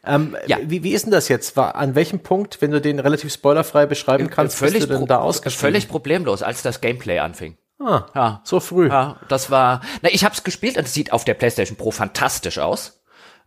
Ähm, 0.06 0.36
Ja. 0.48 0.58
wie, 0.64 0.84
wie 0.84 0.94
ist 0.94 1.06
denn 1.06 1.12
das 1.12 1.28
jetzt? 1.28 1.56
War, 1.58 1.76
an 1.76 1.96
welchem 1.96 2.20
Punkt, 2.20 2.62
wenn 2.62 2.72
du 2.72 2.82
den 2.82 3.00
relativ 3.00 3.32
spoilerfrei 3.34 3.86
beschreiben 3.86 4.30
kannst, 4.30 4.58
völlig, 4.58 4.80
bist 4.80 4.90
du 4.90 4.94
denn 4.98 5.06
da 5.08 5.20
ausgestiegen? 5.20 5.60
völlig 5.74 5.88
problemlos, 5.90 6.42
als 6.44 6.62
das 6.64 6.82
Gameplay 6.82 7.20
anfing. 7.20 7.58
Ah, 7.80 8.06
Ja. 8.16 8.42
so 8.44 8.60
früh. 8.60 8.88
Ja, 8.90 9.18
das 9.28 9.50
war. 9.52 9.82
Na, 10.02 10.10
ich 10.12 10.24
habe 10.24 10.36
es 10.36 10.44
gespielt 10.44 10.78
und 10.78 10.86
es 10.86 10.94
sieht 10.94 11.12
auf 11.14 11.26
der 11.26 11.34
PlayStation 11.34 11.78
Pro 11.78 11.92
fantastisch 11.92 12.60
aus. 12.60 13.01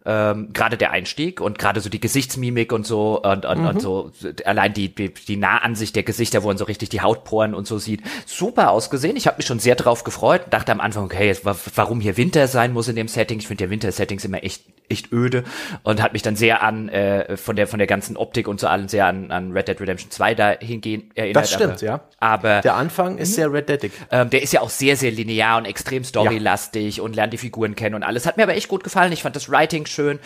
Ähm, 0.06 0.50
gerade 0.52 0.76
der 0.76 0.90
Einstieg 0.90 1.40
und 1.40 1.58
gerade 1.58 1.80
so 1.80 1.88
die 1.88 2.00
Gesichtsmimik 2.00 2.72
und 2.72 2.86
so 2.86 3.22
und, 3.22 3.46
und, 3.46 3.66
und 3.66 3.80
so 3.80 4.10
allein 4.44 4.74
die, 4.74 4.94
die 4.94 5.14
die 5.14 5.36
Nahansicht 5.36 5.96
der 5.96 6.02
Gesichter, 6.02 6.42
wo 6.42 6.48
man 6.48 6.58
so 6.58 6.64
richtig 6.64 6.90
die 6.90 7.00
Hautporen 7.00 7.54
und 7.54 7.66
so 7.66 7.78
sieht, 7.78 8.02
super 8.26 8.70
ausgesehen. 8.70 9.16
Ich 9.16 9.26
habe 9.26 9.38
mich 9.38 9.46
schon 9.46 9.60
sehr 9.60 9.76
drauf 9.76 10.04
gefreut. 10.04 10.42
Dachte 10.50 10.72
am 10.72 10.80
Anfang, 10.80 11.04
okay, 11.04 11.34
warum 11.42 12.00
hier 12.00 12.16
Winter 12.16 12.48
sein 12.48 12.72
muss 12.72 12.88
in 12.88 12.96
dem 12.96 13.08
Setting? 13.08 13.38
Ich 13.38 13.46
finde 13.46 13.64
ja 13.64 13.70
Winter-Settings 13.70 14.24
immer 14.24 14.44
echt 14.44 14.64
echt 14.88 15.12
öde 15.12 15.44
und 15.82 16.02
hat 16.02 16.12
mich 16.12 16.20
dann 16.20 16.36
sehr 16.36 16.62
an 16.62 16.88
äh, 16.90 17.36
von 17.38 17.56
der 17.56 17.66
von 17.66 17.78
der 17.78 17.86
ganzen 17.86 18.18
Optik 18.18 18.48
und 18.48 18.60
so 18.60 18.66
allen 18.66 18.88
sehr 18.88 19.06
an, 19.06 19.30
an 19.30 19.52
Red 19.52 19.68
Dead 19.68 19.80
Redemption 19.80 20.10
2 20.10 20.34
dahingehend 20.34 21.16
erinnert. 21.16 21.44
Das 21.44 21.52
stimmt, 21.52 21.72
aber, 21.74 21.82
ja. 21.82 22.00
Aber 22.20 22.60
Der 22.60 22.74
Anfang 22.74 23.16
ist 23.18 23.34
sehr 23.34 23.50
Red 23.52 23.68
Deadig. 23.70 23.92
ähm, 24.10 24.28
der 24.30 24.42
ist 24.42 24.52
ja 24.52 24.60
auch 24.60 24.68
sehr, 24.70 24.96
sehr 24.96 25.10
linear 25.10 25.56
und 25.58 25.64
extrem 25.64 26.04
storylastig 26.04 27.00
und 27.00 27.16
lernt 27.16 27.32
die 27.32 27.38
Figuren 27.38 27.74
kennen 27.76 27.94
und 27.94 28.02
alles. 28.02 28.26
Hat 28.26 28.36
mir 28.36 28.42
aber 28.42 28.54
echt 28.56 28.68
gut 28.68 28.84
gefallen. 28.84 29.12
Ich 29.12 29.22
fand 29.22 29.36
das 29.36 29.50
Writing 29.50 29.86
schön. 29.94 30.18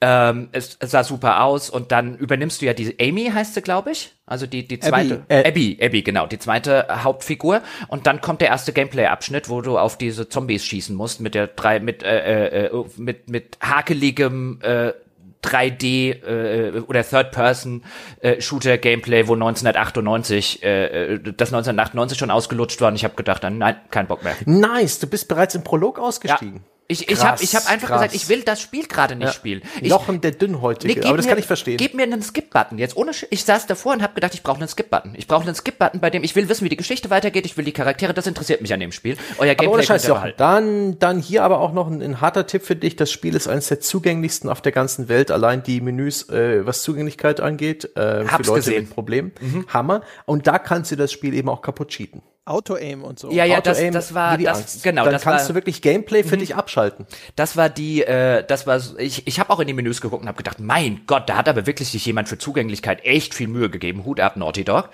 Ähm, 0.00 0.48
es, 0.52 0.76
es 0.80 0.90
sah 0.90 1.04
super 1.04 1.42
aus. 1.42 1.70
Und 1.70 1.92
dann 1.92 2.16
übernimmst 2.16 2.62
du 2.62 2.66
ja 2.66 2.72
diese 2.72 2.94
Amy, 3.00 3.30
heißt 3.32 3.54
sie, 3.54 3.62
glaube 3.62 3.90
ich. 3.90 4.14
Also 4.24 4.46
die, 4.46 4.66
die 4.66 4.80
zweite. 4.80 5.24
Äh, 5.28 5.48
Abby, 5.48 5.78
Abby, 5.80 6.02
genau. 6.02 6.26
Die 6.26 6.38
zweite 6.38 7.04
Hauptfigur. 7.04 7.62
Und 7.88 8.06
dann 8.06 8.20
kommt 8.20 8.40
der 8.40 8.48
erste 8.48 8.72
Gameplay-Abschnitt, 8.72 9.48
wo 9.48 9.60
du 9.60 9.78
auf 9.78 9.98
diese 9.98 10.28
Zombies 10.28 10.64
schießen 10.64 10.96
musst 10.96 11.20
mit 11.20 11.34
der 11.34 11.48
drei, 11.48 11.80
mit, 11.80 12.02
äh, 12.02 12.66
äh, 12.66 12.84
mit, 12.96 13.28
mit 13.28 13.58
hakeligem, 13.60 14.60
äh, 14.62 14.92
3D 15.46 16.24
äh, 16.24 16.80
oder 16.80 17.04
Third-Person-Shooter-Gameplay, 17.04 19.28
wo 19.28 19.34
1998 19.34 20.62
äh, 20.62 21.14
äh, 21.14 21.20
das 21.20 21.52
1998 21.52 22.18
schon 22.18 22.30
ausgelutscht 22.30 22.80
war 22.80 22.88
und 22.88 22.94
ich 22.96 23.04
habe 23.04 23.14
gedacht, 23.14 23.44
nein, 23.48 23.76
kein 23.90 24.06
Bock 24.06 24.24
mehr. 24.24 24.34
Nice, 24.44 24.98
du 24.98 25.06
bist 25.06 25.28
bereits 25.28 25.54
im 25.54 25.62
Prolog 25.62 26.00
Ja. 26.24 26.38
Ich, 26.88 27.08
ich 27.10 27.24
habe 27.24 27.42
ich 27.42 27.56
hab 27.56 27.68
einfach 27.68 27.88
krass. 27.88 27.98
gesagt, 28.02 28.14
ich 28.14 28.28
will 28.28 28.42
das 28.42 28.60
Spiel 28.60 28.86
gerade 28.86 29.16
nicht 29.16 29.34
spielen. 29.34 29.60
Ich, 29.80 29.90
Jochen 29.90 30.20
der 30.20 30.30
Dünnhäutige, 30.30 30.94
gib 30.94 31.04
aber 31.04 31.16
das 31.16 31.26
mir, 31.26 31.30
kann 31.30 31.38
ich 31.40 31.46
verstehen. 31.46 31.78
Gib 31.78 31.94
mir 31.94 32.04
einen 32.04 32.22
Skip-Button. 32.22 32.78
Jetzt 32.78 32.96
ohne, 32.96 33.10
Sch- 33.10 33.26
ich 33.30 33.44
saß 33.44 33.66
davor 33.66 33.94
und 33.94 34.02
habe 34.02 34.14
gedacht, 34.14 34.34
ich 34.34 34.42
brauche 34.44 34.58
einen 34.58 34.68
Skip-Button. 34.68 35.14
Ich 35.16 35.26
brauche 35.26 35.42
einen 35.44 35.54
Skip-Button, 35.56 35.98
bei 36.00 36.10
dem 36.10 36.22
ich 36.22 36.36
will 36.36 36.48
wissen, 36.48 36.64
wie 36.64 36.68
die 36.68 36.76
Geschichte 36.76 37.10
weitergeht. 37.10 37.44
Ich 37.44 37.56
will 37.56 37.64
die 37.64 37.72
Charaktere. 37.72 38.14
Das 38.14 38.28
interessiert 38.28 38.60
mich 38.62 38.72
an 38.72 38.78
dem 38.78 38.92
Spiel. 38.92 39.16
Euer 39.38 39.50
aber 39.50 39.54
Gameplay 39.56 39.66
ohne 39.74 39.82
Scheiß, 39.82 40.06
Jochen. 40.06 40.32
Dann, 40.36 40.98
dann 41.00 41.18
hier 41.18 41.42
aber 41.42 41.58
auch 41.60 41.72
noch 41.72 41.88
ein, 41.88 42.00
ein 42.00 42.20
harter 42.20 42.46
Tipp 42.46 42.62
für 42.62 42.76
dich. 42.76 42.94
Das 42.94 43.10
Spiel 43.10 43.34
ist 43.34 43.48
eines 43.48 43.66
der 43.66 43.80
zugänglichsten 43.80 44.48
auf 44.48 44.60
der 44.62 44.70
ganzen 44.72 45.08
Welt. 45.08 45.32
Allein 45.32 45.64
die 45.64 45.80
Menüs, 45.80 46.28
äh, 46.28 46.64
was 46.66 46.82
Zugänglichkeit 46.82 47.40
angeht, 47.40 47.96
äh, 47.96 48.24
für 48.26 48.42
Leute 48.42 48.52
gesehen. 48.54 48.74
Mhm. 48.74 48.80
mit 48.82 48.90
Problemen. 48.94 49.32
Hammer. 49.68 50.02
Und 50.24 50.46
da 50.46 50.60
kannst 50.60 50.92
du 50.92 50.96
das 50.96 51.10
Spiel 51.10 51.34
eben 51.34 51.48
auch 51.48 51.62
kaputt 51.62 51.88
cheaten. 51.88 52.22
Auto-Aim 52.46 53.02
und 53.02 53.18
so. 53.18 53.30
Ja, 53.32 53.44
ja, 53.44 53.60
das, 53.60 53.78
das 53.92 54.14
war 54.14 54.38
das, 54.38 54.58
Angst. 54.58 54.82
genau, 54.84 55.02
Dann 55.04 55.12
das 55.14 55.22
kannst 55.22 55.40
war, 55.40 55.44
Mhm. 55.44 55.48
du 55.48 55.54
wirklich 55.56 55.82
Gameplay 55.82 56.22
für 56.22 56.36
dich 56.36 56.54
abschalten. 56.54 57.04
Das 57.34 57.56
war 57.56 57.68
die, 57.68 58.02
äh, 58.04 58.44
das 58.46 58.66
war, 58.66 58.78
so- 58.80 58.96
ich, 58.98 59.26
ich 59.26 59.40
habe 59.40 59.50
auch 59.52 59.58
in 59.60 59.66
die 59.66 59.72
Menüs 59.74 60.00
geguckt 60.00 60.22
und 60.22 60.28
habe 60.28 60.38
gedacht, 60.38 60.60
mein 60.60 61.00
Gott, 61.06 61.28
da 61.28 61.36
hat 61.36 61.48
aber 61.48 61.66
wirklich 61.66 61.88
sich 61.88 62.06
jemand 62.06 62.28
für 62.28 62.38
Zugänglichkeit 62.38 63.04
echt 63.04 63.34
viel 63.34 63.48
Mühe 63.48 63.68
gegeben. 63.68 64.04
Hut 64.04 64.20
ab, 64.20 64.36
Naughty 64.36 64.64
Dog. 64.64 64.90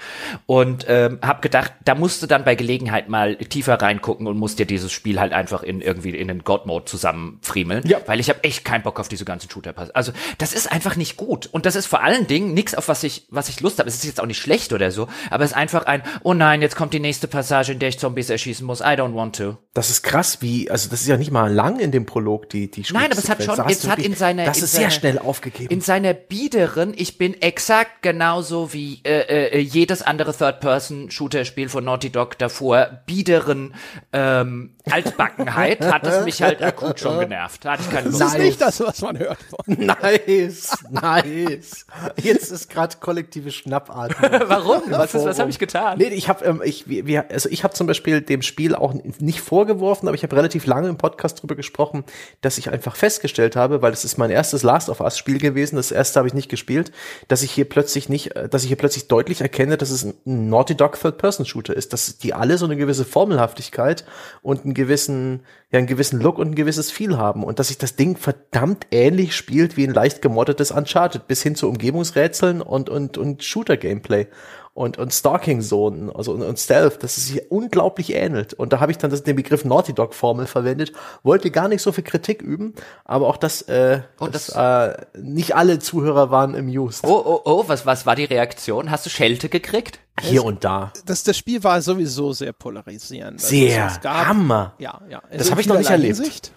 Und 0.47 0.87
ähm, 0.89 1.19
habe 1.23 1.41
gedacht, 1.43 1.73
da 1.85 1.95
musst 1.95 2.23
du 2.23 2.27
dann 2.27 2.45
bei 2.45 2.55
Gelegenheit 2.55 3.09
mal 3.11 3.37
tiefer 3.37 3.75
reingucken 3.81 4.27
und 4.27 4.39
musst 4.39 4.59
dir 4.59 4.67
dieses 4.67 4.91
Spiel 4.91 5.21
halt 5.21 5.33
einfach 5.35 5.63
in 5.63 5.83
irgendwie 5.83 6.11
in 6.17 6.29
den 6.29 6.45
God-Mode 6.45 6.87
zusammenfriemeln. 6.87 7.87
Ja. 7.87 7.99
Weil 8.07 8.19
ich 8.21 8.29
habe 8.31 8.43
echt 8.45 8.65
keinen 8.65 8.83
Bock 8.83 8.99
auf 8.99 9.09
diese 9.09 9.25
ganzen 9.25 9.51
shooter 9.51 9.73
-Pass. 9.73 9.91
Also 9.93 10.13
das 10.39 10.53
ist 10.55 10.73
einfach 10.73 10.97
nicht 10.97 11.17
gut. 11.19 11.49
Und 11.53 11.67
das 11.67 11.77
ist 11.77 11.87
vor 11.87 12.03
allen 12.03 12.27
Dingen 12.27 12.55
nichts, 12.55 12.75
auf 12.75 12.89
was 12.89 13.03
ich, 13.05 13.27
was 13.31 13.49
ich 13.49 13.61
Lust 13.61 13.79
habe. 13.79 13.89
Es 13.89 13.97
ist 13.97 14.05
jetzt 14.05 14.21
auch 14.21 14.27
nicht 14.27 14.39
schlecht 14.41 14.73
oder 14.73 14.91
so, 14.91 15.09
aber 15.31 15.45
es 15.45 15.51
ist 15.51 15.57
einfach 15.57 15.85
ein, 15.85 16.03
oh 16.23 16.33
nein, 16.35 16.63
jetzt 16.63 16.77
kommt 16.77 16.95
die 16.95 17.01
nächste 17.01 17.29
Passage, 17.43 17.73
in 17.73 17.79
der 17.81 17.89
ich 17.89 17.99
Zombies 17.99 18.31
erschießen 18.31 18.65
muss. 18.65 18.81
I 18.81 18.85
don't 18.95 19.15
want 19.15 19.37
to. 19.37 19.57
Das 19.75 19.91
ist 19.91 20.03
krass, 20.03 20.39
wie, 20.43 20.71
also 20.71 20.89
das 20.91 21.01
ist 21.01 21.09
ja 21.09 21.17
nicht 21.17 21.31
mal 21.31 21.53
lang 21.53 21.81
in 21.81 21.91
dem 21.93 22.05
Prolog, 22.07 22.49
die, 22.51 22.71
die 22.71 22.85
Nein, 22.93 23.11
aber 23.11 23.19
es 23.19 23.29
hat 23.29 23.43
schon- 23.43 23.59
es 23.69 23.89
hat 23.89 23.99
in 23.99 24.15
seiner- 24.15 24.45
Das 24.45 24.59
in 24.59 24.65
ist 24.65 24.73
sehr 24.73 24.81
seiner- 24.83 24.91
schnell 24.91 25.19
aufgegeben. 25.19 25.71
in 25.73 25.81
seiner 25.81 26.13
biederen, 26.15 26.93
ich 26.97 27.17
bin 27.19 27.41
exakt 27.41 28.03
genauso 28.03 28.73
wie 28.73 29.01
äh, 29.05 29.49
äh, 29.49 29.59
jedes 29.59 30.03
andere 30.03 30.35
Third-Person-Shooter-Spiel 30.37 31.69
von 31.69 31.85
Naughty 31.85 32.11
Dog 32.11 32.37
davor, 32.39 33.01
biederen 33.07 33.75
ähm, 34.13 34.77
Altbackenheit, 34.91 35.81
hat 35.93 36.07
es 36.07 36.25
mich 36.25 36.43
halt 36.43 36.63
akut 36.63 37.01
schon 37.01 37.19
genervt. 37.21 37.65
Hatte 37.65 37.83
ich 37.83 37.91
keine 37.91 38.09
Lust. 38.11 38.21
Das 38.21 38.33
ist 38.35 38.39
nicht 38.41 38.61
das, 38.61 38.81
was 38.81 39.01
man 39.01 39.19
hört. 39.19 39.39
Nice, 39.67 40.77
nice. 40.91 41.87
Jetzt 42.23 42.51
ist 42.51 42.69
gerade 42.71 42.97
kollektive 43.01 43.51
Schnappatmung. 43.51 44.31
Warum? 44.49 44.83
Was, 44.89 45.15
ist, 45.15 45.25
was 45.25 45.39
habe 45.39 45.51
ich 45.51 45.59
getan? 45.59 45.99
Nee, 45.99 46.09
ich 46.09 46.29
habe 46.29 46.45
ähm, 46.45 46.61
ich 46.65 46.89
wir, 46.89 47.07
wir- 47.07 47.27
also 47.33 47.49
ich 47.49 47.65
habe 47.65 47.75
zum 47.75 47.87
Beispiel 47.87 48.21
dem 48.21 48.43
Spiel 48.43 48.75
auch 48.75 48.95
nicht 49.19 49.41
vorgeworfen, 49.41 50.09
aber 50.09 50.15
ich 50.15 50.23
habe 50.23 50.37
relativ 50.37 50.67
lange 50.67 50.89
im 50.89 50.97
Podcast 50.97 51.43
drüber 51.43 51.55
gesprochen, 51.55 52.05
dass 52.41 52.59
ich 52.59 52.71
einfach 52.71 52.97
festgestellt 52.97 53.57
habe, 53.57 53.83
weil 53.83 53.91
das 53.91 54.05
ist 54.05 54.19
mein 54.19 54.31
erstes 54.31 54.63
Last 54.63 54.89
of 54.89 55.01
Us 55.01 55.19
Spiel 55.19 55.39
gewesen, 55.39 55.77
das 55.77 55.91
erste 55.91 56.19
habe 56.19 56.29
ich 56.29 56.35
nicht 56.35 56.49
gespielt, 56.49 56.93
dass 57.29 57.43
ich 57.43 57.51
hier 57.51 57.69
plötzlich 57.69 58.09
nicht, 58.09 58.37
äh, 58.37 58.49
dass 58.49 58.63
ich 58.63 58.69
hier 58.69 58.77
plötzlich 58.77 59.09
deutlich 59.09 59.41
erkenne, 59.41 59.77
dass 59.77 59.91
es 59.91 60.05
ein 60.05 60.15
Naughty 60.25 60.75
Dog 60.75 60.99
Third 61.01 61.19
Person 61.19 61.47
Shooter 61.47 61.77
ist, 61.77 61.93
dass 61.93 62.19
die 62.19 62.35
alle 62.35 62.59
so 62.59 62.67
eine 62.67 62.77
gewisse 62.77 63.05
Formelhaftigkeit 63.05 64.05
und 64.43 64.65
einen 64.65 64.75
gewissen 64.75 65.43
ja 65.73 65.79
einen 65.79 65.87
gewissen 65.87 66.21
Look 66.21 66.39
und 66.39 66.51
ein 66.51 66.55
gewisses 66.55 66.91
Feel 66.91 67.17
haben 67.17 67.43
und 67.45 67.59
dass 67.59 67.69
sich 67.69 67.79
das 67.79 67.97
Ding 67.97 68.17
verdammt 68.17 68.87
ähnlich 68.91 69.35
spielt 69.35 69.77
wie 69.77 69.87
ein 69.87 69.95
leicht 69.95 70.21
gemoddetes 70.21 70.71
Uncharted 70.71 71.27
bis 71.27 71.43
hin 71.43 71.55
zu 71.55 71.69
Umgebungsrätseln 71.69 72.61
und 72.61 72.91
und 72.91 73.17
und 73.17 73.43
Shooter 73.43 73.79
Gameplay 73.79 74.27
und, 74.75 74.97
und 74.99 75.13
Stalking-Zonen, 75.13 76.11
also 76.11 76.33
und, 76.33 76.43
und 76.43 76.59
Stealth, 76.59 77.03
dass 77.03 77.19
es 77.19 77.27
sich 77.27 77.51
unglaublich 77.51 78.15
ähnelt. 78.15 78.55
Und 78.55 78.73
da 78.73 78.81
habe 78.81 78.91
ich 78.91 78.99
dann 78.99 79.11
das, 79.11 79.23
den 79.23 79.37
Begriff 79.37 79.65
Naughty 79.67 79.93
Dog-Formel 79.93 80.47
verwendet, 80.47 80.93
wollte 81.23 81.51
gar 81.51 81.69
nicht 81.69 81.83
so 81.83 81.93
viel 81.93 82.05
Kritik 82.05 82.41
üben, 82.41 82.75
aber 83.05 83.29
auch 83.29 83.37
das, 83.37 83.63
äh, 83.63 84.01
Oh, 84.19 84.29
das, 84.29 84.49
äh, 84.49 84.95
nicht 85.21 85.55
alle 85.57 85.79
Zuhörer 85.79 86.31
waren 86.31 86.55
amused. 86.57 87.05
Oh, 87.05 87.23
oh, 87.25 87.41
oh, 87.45 87.65
was, 87.67 87.85
was 87.85 88.07
war 88.07 88.17
die 88.17 88.25
Reaktion? 88.25 88.91
Hast 88.91 89.05
du 89.05 89.11
Schelte 89.11 89.49
gekriegt? 89.51 89.99
Hier 90.21 90.45
und 90.45 90.63
da. 90.65 90.93
Das, 91.07 91.23
das 91.25 91.37
Spiel 91.37 91.63
war 91.65 91.81
sowieso 91.83 92.33
sehr 92.33 92.53
polarisierend. 92.53 93.35
Also 93.41 93.47
Sehr. 93.49 93.87
es 93.89 94.01
gab- 94.01 94.27
Hammer. 94.27 94.75
Ja, 94.79 95.01
ja. 95.09 95.23
Das 95.31 95.47
in 95.47 95.51
habe 95.53 95.61
ich 95.61 95.67
noch 95.67 95.79
nicht 95.79 95.91
erlebt. 95.91 96.17
Hinsicht. 96.17 96.53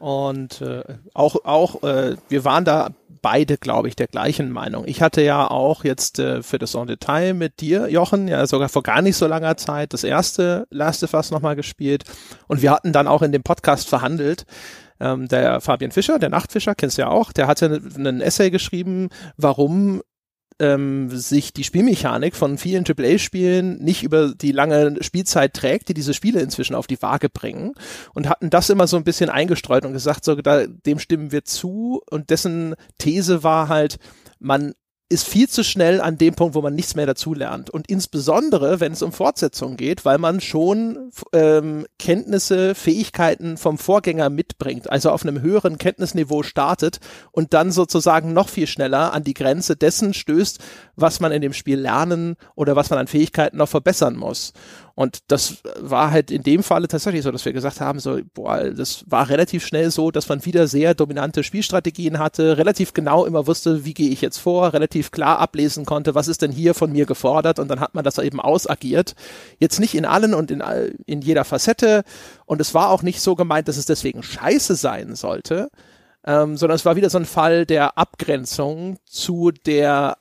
Und 0.00 0.62
äh, 0.62 0.82
auch, 1.12 1.44
auch 1.44 1.82
äh, 1.82 2.16
wir 2.30 2.44
waren 2.46 2.64
da 2.64 2.88
beide, 3.20 3.58
glaube 3.58 3.88
ich, 3.88 3.96
der 3.96 4.06
gleichen 4.06 4.50
Meinung. 4.50 4.84
Ich 4.86 5.02
hatte 5.02 5.20
ja 5.20 5.50
auch 5.50 5.84
jetzt 5.84 6.18
äh, 6.18 6.42
für 6.42 6.58
das 6.58 6.74
En 6.74 6.86
Detail 6.86 7.34
mit 7.34 7.60
dir, 7.60 7.90
Jochen, 7.90 8.26
ja 8.26 8.46
sogar 8.46 8.70
vor 8.70 8.82
gar 8.82 9.02
nicht 9.02 9.16
so 9.16 9.26
langer 9.26 9.58
Zeit 9.58 9.92
das 9.92 10.02
erste 10.02 10.66
Last 10.70 11.04
of 11.04 11.12
Us 11.12 11.30
nochmal 11.30 11.54
gespielt. 11.54 12.04
Und 12.48 12.62
wir 12.62 12.70
hatten 12.70 12.94
dann 12.94 13.06
auch 13.06 13.20
in 13.20 13.30
dem 13.30 13.42
Podcast 13.42 13.90
verhandelt. 13.90 14.46
Ähm, 15.00 15.28
der 15.28 15.60
Fabian 15.60 15.92
Fischer, 15.92 16.18
der 16.18 16.30
Nachtfischer, 16.30 16.74
kennst 16.74 16.96
du 16.96 17.02
ja 17.02 17.08
auch, 17.08 17.30
der 17.32 17.46
hatte 17.46 17.82
einen 17.94 18.22
Essay 18.22 18.50
geschrieben, 18.50 19.10
warum 19.36 20.00
ähm, 20.60 21.10
sich 21.10 21.52
die 21.52 21.64
Spielmechanik 21.64 22.36
von 22.36 22.58
vielen 22.58 22.84
AAA-Spielen 22.86 23.78
nicht 23.82 24.02
über 24.02 24.34
die 24.34 24.52
lange 24.52 25.02
Spielzeit 25.02 25.54
trägt, 25.54 25.88
die 25.88 25.94
diese 25.94 26.14
Spiele 26.14 26.40
inzwischen 26.40 26.74
auf 26.74 26.86
die 26.86 27.00
Waage 27.02 27.28
bringen 27.28 27.72
und 28.14 28.28
hatten 28.28 28.50
das 28.50 28.70
immer 28.70 28.86
so 28.86 28.96
ein 28.96 29.04
bisschen 29.04 29.30
eingestreut 29.30 29.84
und 29.84 29.92
gesagt, 29.92 30.24
so, 30.24 30.34
da, 30.36 30.66
dem 30.66 30.98
stimmen 30.98 31.32
wir 31.32 31.44
zu. 31.44 32.02
Und 32.10 32.30
dessen 32.30 32.74
These 32.98 33.42
war 33.42 33.68
halt, 33.68 33.98
man 34.38 34.74
ist 35.10 35.28
viel 35.28 35.48
zu 35.48 35.64
schnell 35.64 36.00
an 36.00 36.18
dem 36.18 36.34
Punkt, 36.34 36.54
wo 36.54 36.62
man 36.62 36.74
nichts 36.74 36.94
mehr 36.94 37.04
dazulernt. 37.04 37.68
Und 37.68 37.88
insbesondere, 37.90 38.78
wenn 38.78 38.92
es 38.92 39.02
um 39.02 39.12
Fortsetzung 39.12 39.76
geht, 39.76 40.04
weil 40.04 40.18
man 40.18 40.40
schon 40.40 41.10
ähm, 41.32 41.84
Kenntnisse, 41.98 42.76
Fähigkeiten 42.76 43.56
vom 43.56 43.76
Vorgänger 43.76 44.30
mitbringt, 44.30 44.88
also 44.88 45.10
auf 45.10 45.24
einem 45.26 45.42
höheren 45.42 45.78
Kenntnisniveau 45.78 46.44
startet 46.44 47.00
und 47.32 47.54
dann 47.54 47.72
sozusagen 47.72 48.32
noch 48.32 48.48
viel 48.48 48.68
schneller 48.68 49.12
an 49.12 49.24
die 49.24 49.34
Grenze 49.34 49.74
dessen 49.74 50.14
stößt, 50.14 50.60
was 50.94 51.18
man 51.18 51.32
in 51.32 51.42
dem 51.42 51.54
Spiel 51.54 51.80
lernen 51.80 52.36
oder 52.54 52.76
was 52.76 52.88
man 52.90 53.00
an 53.00 53.08
Fähigkeiten 53.08 53.56
noch 53.56 53.68
verbessern 53.68 54.16
muss. 54.16 54.52
Und 54.94 55.20
das 55.28 55.62
war 55.78 56.10
halt 56.10 56.30
in 56.30 56.42
dem 56.42 56.62
Falle 56.62 56.88
tatsächlich 56.88 57.22
so, 57.22 57.30
dass 57.30 57.44
wir 57.44 57.52
gesagt 57.52 57.80
haben, 57.80 58.00
so, 58.00 58.18
boah, 58.34 58.70
das 58.70 59.04
war 59.06 59.28
relativ 59.28 59.64
schnell 59.64 59.90
so, 59.90 60.10
dass 60.10 60.28
man 60.28 60.44
wieder 60.44 60.66
sehr 60.66 60.94
dominante 60.94 61.42
Spielstrategien 61.42 62.18
hatte, 62.18 62.58
relativ 62.58 62.92
genau 62.92 63.24
immer 63.24 63.46
wusste, 63.46 63.84
wie 63.84 63.94
gehe 63.94 64.10
ich 64.10 64.20
jetzt 64.20 64.38
vor, 64.38 64.72
relativ 64.72 65.10
klar 65.10 65.38
ablesen 65.38 65.84
konnte, 65.84 66.14
was 66.14 66.28
ist 66.28 66.42
denn 66.42 66.52
hier 66.52 66.74
von 66.74 66.92
mir 66.92 67.06
gefordert 67.06 67.58
und 67.58 67.68
dann 67.68 67.80
hat 67.80 67.94
man 67.94 68.04
das 68.04 68.18
eben 68.18 68.40
ausagiert. 68.40 69.14
Jetzt 69.58 69.80
nicht 69.80 69.94
in 69.94 70.04
allen 70.04 70.34
und 70.34 70.50
in, 70.50 70.62
in 71.06 71.22
jeder 71.22 71.44
Facette 71.44 72.02
und 72.46 72.60
es 72.60 72.74
war 72.74 72.90
auch 72.90 73.02
nicht 73.02 73.20
so 73.20 73.34
gemeint, 73.34 73.68
dass 73.68 73.76
es 73.76 73.86
deswegen 73.86 74.22
scheiße 74.22 74.74
sein 74.74 75.14
sollte, 75.14 75.70
ähm, 76.24 76.56
sondern 76.56 76.76
es 76.76 76.84
war 76.84 76.96
wieder 76.96 77.10
so 77.10 77.18
ein 77.18 77.24
Fall 77.24 77.64
der 77.64 77.96
Abgrenzung 77.96 78.98
zu 79.06 79.50
der 79.50 80.18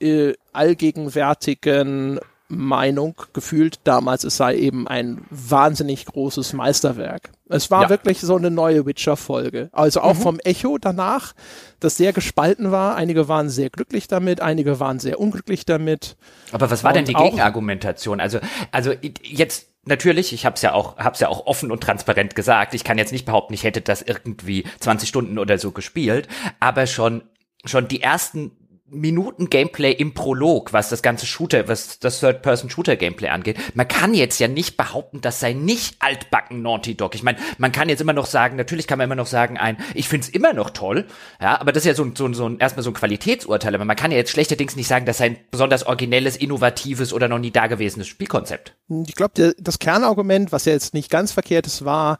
äh, 0.00 0.34
allgegenwärtigen 0.52 2.20
Meinung 2.48 3.14
gefühlt 3.34 3.80
damals, 3.84 4.24
es 4.24 4.38
sei 4.38 4.56
eben 4.56 4.88
ein 4.88 5.24
wahnsinnig 5.30 6.06
großes 6.06 6.54
Meisterwerk. 6.54 7.30
Es 7.50 7.70
war 7.70 7.84
ja. 7.84 7.88
wirklich 7.90 8.20
so 8.20 8.36
eine 8.36 8.50
neue 8.50 8.86
Witcher-Folge. 8.86 9.68
Also 9.72 10.00
auch 10.00 10.14
mhm. 10.14 10.20
vom 10.20 10.38
Echo 10.40 10.78
danach, 10.78 11.34
das 11.80 11.96
sehr 11.96 12.12
gespalten 12.12 12.70
war. 12.70 12.96
Einige 12.96 13.28
waren 13.28 13.50
sehr 13.50 13.68
glücklich 13.68 14.08
damit, 14.08 14.40
einige 14.40 14.80
waren 14.80 14.98
sehr 14.98 15.20
unglücklich 15.20 15.66
damit. 15.66 16.16
Aber 16.52 16.70
was 16.70 16.84
war 16.84 16.90
Und 16.90 16.96
denn 16.96 17.04
die 17.04 17.14
Gegenargumentation? 17.14 18.20
Also, 18.20 18.38
also 18.72 18.92
jetzt 19.22 19.68
natürlich, 19.84 20.32
ich 20.32 20.46
habe 20.46 20.54
es 20.56 20.62
ja 20.62 20.72
auch, 20.72 20.96
hab's 20.96 21.20
ja 21.20 21.28
auch 21.28 21.46
offen 21.46 21.70
und 21.70 21.82
transparent 21.82 22.34
gesagt. 22.34 22.72
Ich 22.72 22.84
kann 22.84 22.96
jetzt 22.96 23.12
nicht 23.12 23.26
behaupten, 23.26 23.52
ich 23.52 23.64
hätte 23.64 23.82
das 23.82 24.00
irgendwie 24.00 24.64
20 24.80 25.08
Stunden 25.08 25.38
oder 25.38 25.58
so 25.58 25.70
gespielt, 25.70 26.28
aber 26.60 26.86
schon 26.86 27.22
schon 27.64 27.88
die 27.88 28.02
ersten 28.02 28.52
Minuten 28.90 29.50
Gameplay 29.50 29.92
im 29.92 30.14
Prolog, 30.14 30.72
was 30.72 30.88
das 30.88 31.02
ganze 31.02 31.26
Shooter, 31.26 31.68
was 31.68 31.98
das 31.98 32.20
Third-Person-Shooter-Gameplay 32.20 33.28
angeht. 33.28 33.58
Man 33.74 33.86
kann 33.86 34.14
jetzt 34.14 34.38
ja 34.38 34.48
nicht 34.48 34.76
behaupten, 34.76 35.20
das 35.20 35.40
sei 35.40 35.52
nicht 35.52 35.96
altbacken 36.00 36.62
Naughty 36.62 36.96
Dog. 36.96 37.14
Ich 37.14 37.22
meine, 37.22 37.38
man 37.58 37.72
kann 37.72 37.88
jetzt 37.88 38.00
immer 38.00 38.12
noch 38.12 38.26
sagen, 38.26 38.56
natürlich 38.56 38.86
kann 38.86 38.98
man 38.98 39.06
immer 39.06 39.14
noch 39.14 39.26
sagen, 39.26 39.58
ein, 39.58 39.76
ich 39.94 40.08
find's 40.08 40.28
immer 40.28 40.52
noch 40.52 40.70
toll, 40.70 41.06
ja, 41.40 41.60
aber 41.60 41.72
das 41.72 41.82
ist 41.82 41.88
ja 41.88 41.94
so, 41.94 42.04
ein 42.04 42.16
so, 42.16 42.32
so 42.32 42.48
ein, 42.48 42.58
erstmal 42.58 42.82
so 42.82 42.90
ein 42.90 42.94
Qualitätsurteil, 42.94 43.74
aber 43.74 43.84
man 43.84 43.96
kann 43.96 44.10
ja 44.10 44.16
jetzt 44.16 44.30
schlechterdings 44.30 44.76
nicht 44.76 44.88
sagen, 44.88 45.06
das 45.06 45.18
sei 45.18 45.26
ein 45.26 45.38
besonders 45.50 45.86
originelles, 45.86 46.36
innovatives 46.36 47.12
oder 47.12 47.28
noch 47.28 47.38
nie 47.38 47.50
dagewesenes 47.50 48.08
Spielkonzept. 48.08 48.74
Ich 49.06 49.14
glaube, 49.14 49.54
das 49.58 49.78
Kernargument, 49.78 50.52
was 50.52 50.64
ja 50.64 50.72
jetzt 50.72 50.94
nicht 50.94 51.10
ganz 51.10 51.32
verkehrt 51.32 51.66
ist, 51.66 51.84
war, 51.84 52.18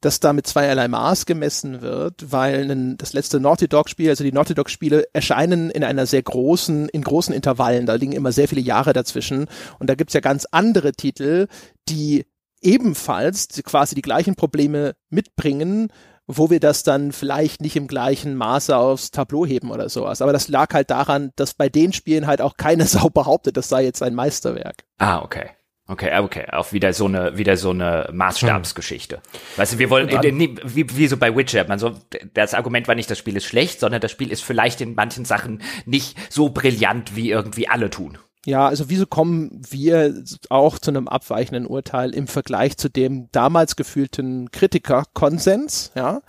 dass 0.00 0.20
da 0.20 0.32
mit 0.32 0.46
zweierlei 0.46 0.88
Maß 0.88 1.26
gemessen 1.26 1.80
wird, 1.82 2.32
weil 2.32 2.96
das 2.96 3.12
letzte 3.12 3.40
Naughty 3.40 3.68
Dog 3.68 3.88
Spiel, 3.88 4.10
also 4.10 4.24
die 4.24 4.32
Naughty 4.32 4.54
Dog 4.54 4.70
Spiele 4.70 5.06
erscheinen 5.12 5.70
in 5.70 5.84
einer 5.84 6.06
sehr 6.06 6.22
großen, 6.22 6.88
in 6.88 7.02
großen 7.02 7.34
Intervallen, 7.34 7.86
da 7.86 7.94
liegen 7.94 8.12
immer 8.12 8.32
sehr 8.32 8.48
viele 8.48 8.60
Jahre 8.60 8.92
dazwischen 8.92 9.46
und 9.78 9.90
da 9.90 9.94
gibt's 9.94 10.14
ja 10.14 10.20
ganz 10.20 10.46
andere 10.50 10.92
Titel, 10.92 11.48
die 11.88 12.26
ebenfalls 12.60 13.48
quasi 13.64 13.94
die 13.94 14.02
gleichen 14.02 14.34
Probleme 14.34 14.94
mitbringen, 15.10 15.92
wo 16.26 16.50
wir 16.50 16.60
das 16.60 16.82
dann 16.82 17.12
vielleicht 17.12 17.62
nicht 17.62 17.74
im 17.74 17.86
gleichen 17.86 18.34
Maße 18.36 18.76
aufs 18.76 19.10
Tableau 19.10 19.46
heben 19.46 19.70
oder 19.70 19.88
sowas. 19.88 20.20
Aber 20.20 20.32
das 20.32 20.48
lag 20.48 20.74
halt 20.74 20.90
daran, 20.90 21.32
dass 21.36 21.54
bei 21.54 21.70
den 21.70 21.92
Spielen 21.92 22.26
halt 22.26 22.42
auch 22.42 22.56
keine 22.56 22.86
Sau 22.86 23.08
behauptet, 23.08 23.56
das 23.56 23.68
sei 23.68 23.84
jetzt 23.84 24.02
ein 24.02 24.14
Meisterwerk. 24.14 24.84
Ah, 24.98 25.22
okay. 25.22 25.50
Okay, 25.90 26.18
okay, 26.18 26.44
auch 26.52 26.72
wieder 26.72 26.92
so 26.92 27.06
eine, 27.06 27.38
wieder 27.38 27.56
so 27.56 27.70
eine 27.70 28.10
Maßstabsgeschichte. 28.12 29.22
Weißt 29.56 29.72
du, 29.72 29.78
wir 29.78 29.88
wollen, 29.88 30.08
wie, 30.10 30.86
wie 30.96 31.06
so 31.06 31.16
bei 31.16 31.34
Witcher, 31.34 31.66
man 31.66 31.78
so, 31.78 31.96
das 32.34 32.52
Argument 32.52 32.86
war 32.88 32.94
nicht, 32.94 33.10
das 33.10 33.16
Spiel 33.16 33.36
ist 33.36 33.46
schlecht, 33.46 33.80
sondern 33.80 34.02
das 34.02 34.10
Spiel 34.10 34.30
ist 34.30 34.44
vielleicht 34.44 34.82
in 34.82 34.94
manchen 34.94 35.24
Sachen 35.24 35.62
nicht 35.86 36.18
so 36.30 36.50
brillant, 36.50 37.16
wie 37.16 37.30
irgendwie 37.30 37.68
alle 37.68 37.88
tun. 37.88 38.18
Ja, 38.44 38.68
also 38.68 38.90
wieso 38.90 39.06
kommen 39.06 39.62
wir 39.68 40.22
auch 40.50 40.78
zu 40.78 40.90
einem 40.90 41.08
abweichenden 41.08 41.66
Urteil 41.66 42.14
im 42.14 42.26
Vergleich 42.26 42.76
zu 42.76 42.90
dem 42.90 43.28
damals 43.32 43.74
gefühlten 43.74 44.50
Kritikerkonsens, 44.50 45.92
ja? 45.94 46.20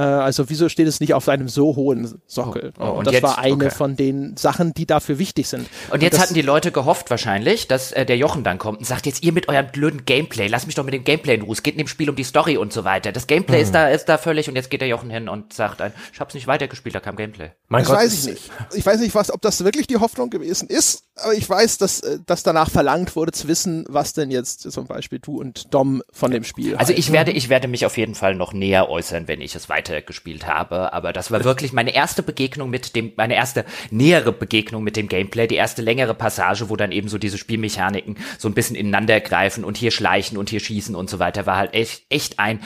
Äh, 0.00 0.04
also 0.04 0.48
wieso 0.48 0.70
steht 0.70 0.88
es 0.88 1.00
nicht 1.00 1.12
auf 1.12 1.28
einem 1.28 1.48
so 1.48 1.76
hohen 1.76 2.20
Sockel? 2.26 2.72
Oh, 2.78 2.84
oh, 2.84 2.90
und, 2.92 3.06
das 3.06 3.14
jetzt, 3.14 3.22
war 3.22 3.38
eine 3.38 3.66
okay. 3.66 3.70
von 3.70 3.96
den 3.96 4.34
Sachen, 4.36 4.72
die 4.72 4.86
dafür 4.86 5.18
wichtig 5.18 5.46
sind. 5.48 5.68
Und 5.90 6.02
jetzt 6.02 6.14
und 6.14 6.20
hatten 6.20 6.34
die 6.34 6.42
Leute 6.42 6.72
gehofft 6.72 7.10
wahrscheinlich, 7.10 7.68
dass 7.68 7.92
äh, 7.92 8.06
der 8.06 8.16
Jochen 8.16 8.42
dann 8.42 8.58
kommt 8.58 8.78
und 8.78 8.86
sagt, 8.86 9.04
jetzt 9.04 9.22
ihr 9.22 9.32
mit 9.32 9.48
eurem 9.50 9.66
blöden 9.70 10.06
Gameplay, 10.06 10.46
lasst 10.46 10.66
mich 10.66 10.74
doch 10.74 10.84
mit 10.84 10.94
dem 10.94 11.04
Gameplay 11.04 11.34
in 11.34 11.42
Ruhe. 11.42 11.52
Es 11.52 11.62
geht 11.62 11.74
in 11.74 11.78
dem 11.78 11.88
Spiel 11.88 12.08
um 12.08 12.16
die 12.16 12.24
Story 12.24 12.56
und 12.56 12.72
so 12.72 12.84
weiter. 12.84 13.12
Das 13.12 13.26
Gameplay 13.26 13.58
hm. 13.58 13.62
ist 13.64 13.74
da 13.74 13.88
ist 13.88 14.06
da 14.06 14.16
völlig 14.16 14.48
und 14.48 14.56
jetzt 14.56 14.70
geht 14.70 14.80
der 14.80 14.88
Jochen 14.88 15.10
hin 15.10 15.28
und 15.28 15.52
sagt, 15.52 15.82
ein, 15.82 15.92
ich 16.12 16.20
hab's 16.20 16.32
nicht 16.32 16.46
weitergespielt, 16.46 16.94
da 16.94 17.00
kam 17.00 17.16
Gameplay. 17.16 17.50
Mein 17.68 17.82
das 17.82 17.88
Gott, 17.88 17.98
weiß 17.98 18.14
ich 18.14 18.24
nicht. 18.24 18.50
Ich 18.72 18.86
weiß 18.86 19.00
nicht, 19.00 19.14
was, 19.14 19.30
ob 19.30 19.42
das 19.42 19.62
wirklich 19.64 19.86
die 19.86 19.98
Hoffnung 19.98 20.30
gewesen 20.30 20.68
ist, 20.68 21.04
aber 21.16 21.34
ich 21.34 21.48
weiß, 21.48 21.76
dass, 21.78 22.00
äh, 22.00 22.20
dass 22.24 22.42
danach 22.42 22.70
verlangt 22.70 23.16
wurde 23.16 23.32
zu 23.32 23.48
wissen, 23.48 23.84
was 23.88 24.14
denn 24.14 24.30
jetzt 24.30 24.70
zum 24.70 24.86
Beispiel 24.86 25.18
du 25.18 25.38
und 25.38 25.74
Dom 25.74 26.02
von 26.10 26.30
dem 26.30 26.44
Spiel. 26.44 26.76
Also 26.76 26.94
ich 26.94 27.12
werde, 27.12 27.32
ich 27.32 27.50
werde 27.50 27.68
mich 27.68 27.84
auf 27.84 27.98
jeden 27.98 28.14
Fall 28.14 28.34
noch 28.34 28.54
näher 28.54 28.88
äußern, 28.88 29.28
wenn 29.28 29.40
ich 29.40 29.54
es 29.54 29.68
weitergespielt 29.90 30.46
habe. 30.46 30.92
Aber 30.92 31.12
das 31.12 31.30
war 31.30 31.44
wirklich 31.44 31.72
meine 31.72 31.94
erste 31.94 32.22
Begegnung 32.22 32.70
mit 32.70 32.94
dem, 32.96 33.12
meine 33.16 33.34
erste 33.34 33.64
nähere 33.90 34.32
Begegnung 34.32 34.82
mit 34.82 34.96
dem 34.96 35.08
Gameplay, 35.08 35.46
die 35.46 35.56
erste 35.56 35.82
längere 35.82 36.14
Passage, 36.14 36.70
wo 36.70 36.76
dann 36.76 36.92
eben 36.92 37.08
so 37.08 37.18
diese 37.18 37.38
Spielmechaniken 37.38 38.16
so 38.38 38.48
ein 38.48 38.54
bisschen 38.54 38.76
ineinander 38.76 39.20
greifen 39.20 39.64
und 39.64 39.76
hier 39.76 39.90
schleichen 39.90 40.38
und 40.38 40.50
hier 40.50 40.60
schießen 40.60 40.94
und 40.94 41.10
so 41.10 41.18
weiter, 41.18 41.46
war 41.46 41.56
halt 41.56 41.74
echt, 41.74 42.04
echt 42.08 42.38
ein, 42.38 42.60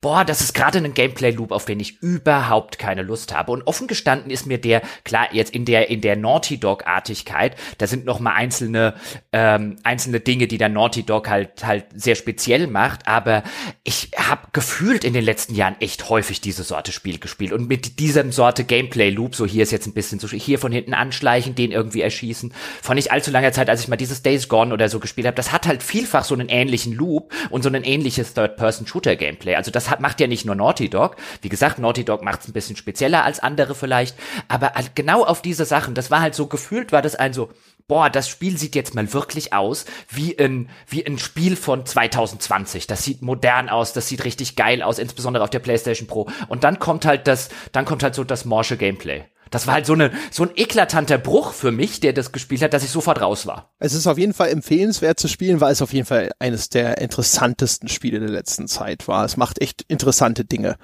boah, 0.00 0.24
das 0.24 0.40
ist 0.40 0.54
gerade 0.54 0.78
ein 0.78 0.94
Gameplay-Loop, 0.94 1.52
auf 1.52 1.64
den 1.64 1.80
ich 1.80 2.00
überhaupt 2.02 2.78
keine 2.78 3.02
Lust 3.02 3.34
habe. 3.34 3.52
Und 3.52 3.66
offen 3.66 3.86
gestanden 3.86 4.30
ist 4.30 4.46
mir 4.46 4.58
der, 4.58 4.82
klar, 5.04 5.28
jetzt 5.32 5.54
in 5.54 5.64
der, 5.64 5.90
in 5.90 6.00
der 6.00 6.16
Naughty 6.16 6.58
Dog-Artigkeit, 6.58 7.56
da 7.78 7.86
sind 7.86 8.04
noch 8.04 8.20
mal 8.20 8.34
einzelne, 8.34 8.94
ähm, 9.32 9.76
einzelne 9.82 10.20
Dinge, 10.20 10.46
die 10.46 10.58
der 10.58 10.68
Naughty 10.68 11.02
Dog 11.02 11.28
halt, 11.28 11.64
halt 11.64 11.86
sehr 11.94 12.14
speziell 12.14 12.66
macht, 12.66 13.06
aber 13.08 13.42
ich 13.84 14.10
habe 14.16 14.48
gefühlt 14.52 15.04
in 15.04 15.12
den 15.12 15.24
letzten 15.24 15.54
Jahren 15.54 15.76
echt 15.80 16.08
häufig 16.08 16.40
diese 16.40 16.57
Sorte 16.64 16.92
Spiel 16.92 17.18
gespielt 17.18 17.52
und 17.52 17.68
mit 17.68 17.98
dieser 17.98 18.30
Sorte 18.32 18.64
Gameplay-Loop, 18.64 19.34
so 19.34 19.46
hier 19.46 19.62
ist 19.62 19.72
jetzt 19.72 19.86
ein 19.86 19.94
bisschen 19.94 20.18
so, 20.18 20.28
hier 20.28 20.58
von 20.58 20.72
hinten 20.72 20.94
anschleichen, 20.94 21.54
den 21.54 21.72
irgendwie 21.72 22.02
erschießen, 22.02 22.52
von 22.82 22.96
nicht 22.96 23.12
allzu 23.12 23.30
langer 23.30 23.52
Zeit, 23.52 23.70
als 23.70 23.80
ich 23.80 23.88
mal 23.88 23.96
dieses 23.96 24.22
Days 24.22 24.48
Gone 24.48 24.72
oder 24.72 24.88
so 24.88 25.00
gespielt 25.00 25.26
habe, 25.26 25.36
das 25.36 25.52
hat 25.52 25.66
halt 25.66 25.82
vielfach 25.82 26.24
so 26.24 26.34
einen 26.34 26.48
ähnlichen 26.48 26.94
Loop 26.94 27.32
und 27.50 27.62
so 27.62 27.68
ein 27.68 27.84
ähnliches 27.84 28.34
Third-Person-Shooter-Gameplay. 28.34 29.54
Also 29.54 29.70
das 29.70 29.90
hat, 29.90 30.00
macht 30.00 30.20
ja 30.20 30.26
nicht 30.26 30.44
nur 30.44 30.54
Naughty 30.54 30.88
Dog. 30.88 31.16
Wie 31.42 31.48
gesagt, 31.48 31.78
Naughty 31.78 32.04
Dog 32.04 32.22
macht 32.22 32.42
es 32.42 32.48
ein 32.48 32.52
bisschen 32.52 32.76
spezieller 32.76 33.24
als 33.24 33.40
andere 33.40 33.74
vielleicht, 33.74 34.16
aber 34.48 34.72
genau 34.94 35.24
auf 35.24 35.42
diese 35.42 35.64
Sachen, 35.64 35.94
das 35.94 36.10
war 36.10 36.20
halt 36.20 36.34
so 36.34 36.46
gefühlt, 36.46 36.92
war 36.92 37.02
das 37.02 37.14
ein 37.14 37.32
so, 37.32 37.50
boah, 37.88 38.10
das 38.10 38.28
Spiel 38.28 38.56
sieht 38.58 38.74
jetzt 38.74 38.94
mal 38.94 39.12
wirklich 39.12 39.52
aus 39.52 39.86
wie 40.08 40.38
ein, 40.38 40.68
wie 40.86 41.04
ein 41.04 41.18
Spiel 41.18 41.56
von 41.56 41.84
2020. 41.84 42.86
Das 42.86 43.02
sieht 43.02 43.22
modern 43.22 43.68
aus, 43.68 43.92
das 43.92 44.06
sieht 44.08 44.24
richtig 44.24 44.54
geil 44.54 44.82
aus, 44.82 44.98
insbesondere 44.98 45.42
auf 45.42 45.50
der 45.50 45.58
PlayStation 45.58 46.06
Pro. 46.06 46.28
Und 46.48 46.64
dann 46.64 46.78
kommt 46.78 47.06
halt 47.06 47.26
das, 47.26 47.48
dann 47.72 47.84
kommt 47.84 48.02
halt 48.02 48.14
so 48.14 48.22
das 48.24 48.44
morsche 48.44 48.76
Gameplay. 48.76 49.24
Das 49.50 49.66
war 49.66 49.74
halt 49.74 49.86
so, 49.86 49.94
eine, 49.94 50.10
so 50.30 50.42
ein 50.42 50.50
eklatanter 50.56 51.18
Bruch 51.18 51.52
für 51.52 51.72
mich, 51.72 52.00
der 52.00 52.12
das 52.12 52.32
gespielt 52.32 52.62
hat, 52.62 52.74
dass 52.74 52.84
ich 52.84 52.90
sofort 52.90 53.20
raus 53.20 53.46
war. 53.46 53.72
Es 53.78 53.94
ist 53.94 54.06
auf 54.06 54.18
jeden 54.18 54.34
Fall 54.34 54.50
empfehlenswert 54.50 55.18
zu 55.18 55.28
spielen, 55.28 55.60
weil 55.60 55.72
es 55.72 55.82
auf 55.82 55.92
jeden 55.92 56.06
Fall 56.06 56.30
eines 56.38 56.68
der 56.68 56.98
interessantesten 56.98 57.88
Spiele 57.88 58.20
der 58.20 58.28
letzten 58.28 58.68
Zeit 58.68 59.08
war. 59.08 59.24
Es 59.24 59.36
macht 59.36 59.60
echt 59.62 59.82
interessante 59.88 60.44
Dinge. 60.44 60.76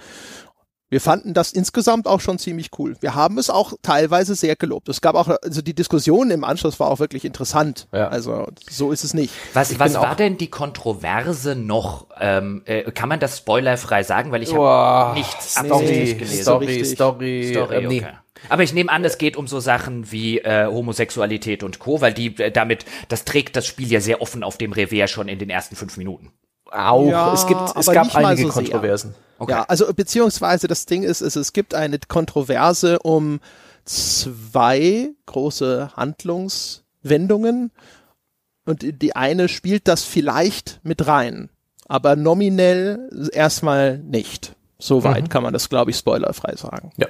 Wir 0.90 1.00
fanden 1.00 1.34
das 1.34 1.52
insgesamt 1.52 2.06
auch 2.06 2.20
schon 2.20 2.38
ziemlich 2.38 2.70
cool. 2.78 2.96
Wir 3.00 3.14
haben 3.14 3.38
es 3.38 3.50
auch 3.50 3.72
teilweise 3.82 4.34
sehr 4.34 4.54
gelobt. 4.54 4.88
Es 4.88 5.00
gab 5.00 5.14
auch, 5.14 5.28
also 5.42 5.62
die 5.62 5.74
Diskussion 5.74 6.30
im 6.30 6.44
Anschluss 6.44 6.78
war 6.78 6.88
auch 6.88 6.98
wirklich 6.98 7.24
interessant. 7.24 7.88
Ja. 7.92 8.08
Also 8.08 8.48
so 8.70 8.92
ist 8.92 9.02
es 9.02 9.14
nicht. 9.14 9.32
Was, 9.54 9.78
was 9.78 9.94
war 9.94 10.14
denn 10.14 10.36
die 10.36 10.50
Kontroverse 10.50 11.56
noch? 11.56 12.06
Ähm, 12.20 12.62
äh, 12.66 12.90
kann 12.92 13.08
man 13.08 13.18
das 13.18 13.38
spoilerfrei 13.38 14.02
sagen? 14.02 14.30
Weil 14.30 14.42
ich 14.42 14.54
habe 14.54 15.14
nichts 15.14 15.54
Story, 15.54 16.14
gelesen. 16.14 16.42
Story, 16.42 16.84
Story, 16.84 17.50
Story, 17.52 17.76
ähm, 17.76 17.86
okay. 17.86 18.00
Nee. 18.00 18.06
Aber 18.50 18.62
ich 18.62 18.74
nehme 18.74 18.92
an, 18.92 19.04
es 19.04 19.18
geht 19.18 19.36
um 19.36 19.46
so 19.46 19.60
Sachen 19.60 20.12
wie 20.12 20.38
äh, 20.38 20.66
Homosexualität 20.66 21.62
und 21.62 21.78
Co., 21.78 22.00
weil 22.00 22.12
die 22.12 22.38
äh, 22.38 22.50
damit, 22.50 22.84
das 23.08 23.24
trägt 23.24 23.56
das 23.56 23.66
Spiel 23.66 23.90
ja 23.90 24.00
sehr 24.00 24.20
offen 24.20 24.42
auf 24.42 24.58
dem 24.58 24.72
Revier 24.72 25.08
schon 25.08 25.28
in 25.28 25.38
den 25.38 25.50
ersten 25.50 25.76
fünf 25.76 25.96
Minuten. 25.96 26.30
Auch. 26.74 27.08
Ja, 27.08 27.32
es 27.32 27.46
gibt, 27.46 27.60
es 27.76 27.86
gab 27.86 28.14
einige 28.16 28.48
so 28.48 28.52
Kontroversen. 28.52 29.14
Okay. 29.38 29.52
Ja, 29.52 29.62
also 29.64 29.92
beziehungsweise 29.94 30.66
das 30.66 30.86
Ding 30.86 31.02
ist, 31.02 31.20
ist, 31.20 31.36
es 31.36 31.52
gibt 31.52 31.74
eine 31.74 31.98
Kontroverse 32.08 32.98
um 33.00 33.40
zwei 33.84 35.10
große 35.26 35.90
Handlungswendungen 35.94 37.70
und 38.64 39.02
die 39.02 39.14
eine 39.14 39.48
spielt 39.48 39.86
das 39.88 40.04
vielleicht 40.04 40.80
mit 40.82 41.06
rein, 41.06 41.50
aber 41.86 42.16
nominell 42.16 43.30
erstmal 43.32 43.98
nicht. 43.98 44.56
Soweit 44.78 45.24
mhm. 45.24 45.28
kann 45.28 45.42
man 45.42 45.52
das, 45.52 45.68
glaube 45.68 45.92
ich, 45.92 45.96
spoilerfrei 45.96 46.56
sagen. 46.56 46.90
Ja. 46.96 47.06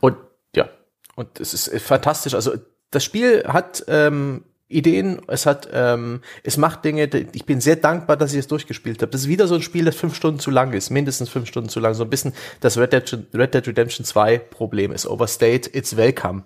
Und 0.00 0.16
ja, 0.54 0.68
und 1.14 1.38
es 1.38 1.54
ist 1.54 1.70
fantastisch. 1.82 2.34
Also 2.34 2.54
das 2.90 3.04
Spiel 3.04 3.44
hat 3.46 3.84
ähm, 3.88 4.44
Ideen, 4.68 5.20
es 5.28 5.46
hat, 5.46 5.68
ähm, 5.72 6.22
es 6.42 6.56
macht 6.56 6.84
Dinge, 6.84 7.08
ich 7.32 7.46
bin 7.46 7.60
sehr 7.60 7.76
dankbar, 7.76 8.16
dass 8.16 8.32
ich 8.32 8.40
es 8.40 8.48
durchgespielt 8.48 9.00
habe. 9.00 9.12
Das 9.12 9.22
ist 9.22 9.28
wieder 9.28 9.46
so 9.46 9.54
ein 9.54 9.62
Spiel, 9.62 9.84
das 9.84 9.94
fünf 9.94 10.16
Stunden 10.16 10.40
zu 10.40 10.50
lang 10.50 10.72
ist, 10.72 10.90
mindestens 10.90 11.28
fünf 11.28 11.48
Stunden 11.48 11.68
zu 11.68 11.78
lang. 11.78 11.94
So 11.94 12.02
ein 12.02 12.10
bisschen 12.10 12.32
das 12.60 12.76
Red 12.76 12.92
Dead, 12.92 13.26
Red 13.32 13.54
Dead 13.54 13.66
Redemption 13.66 14.04
2 14.04 14.38
Problem 14.38 14.90
ist. 14.90 15.06
Overstate, 15.06 15.70
it's 15.72 15.96
welcome. 15.96 16.42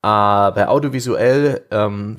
Aber 0.00 0.70
audiovisuell 0.70 1.66
ähm, 1.70 2.16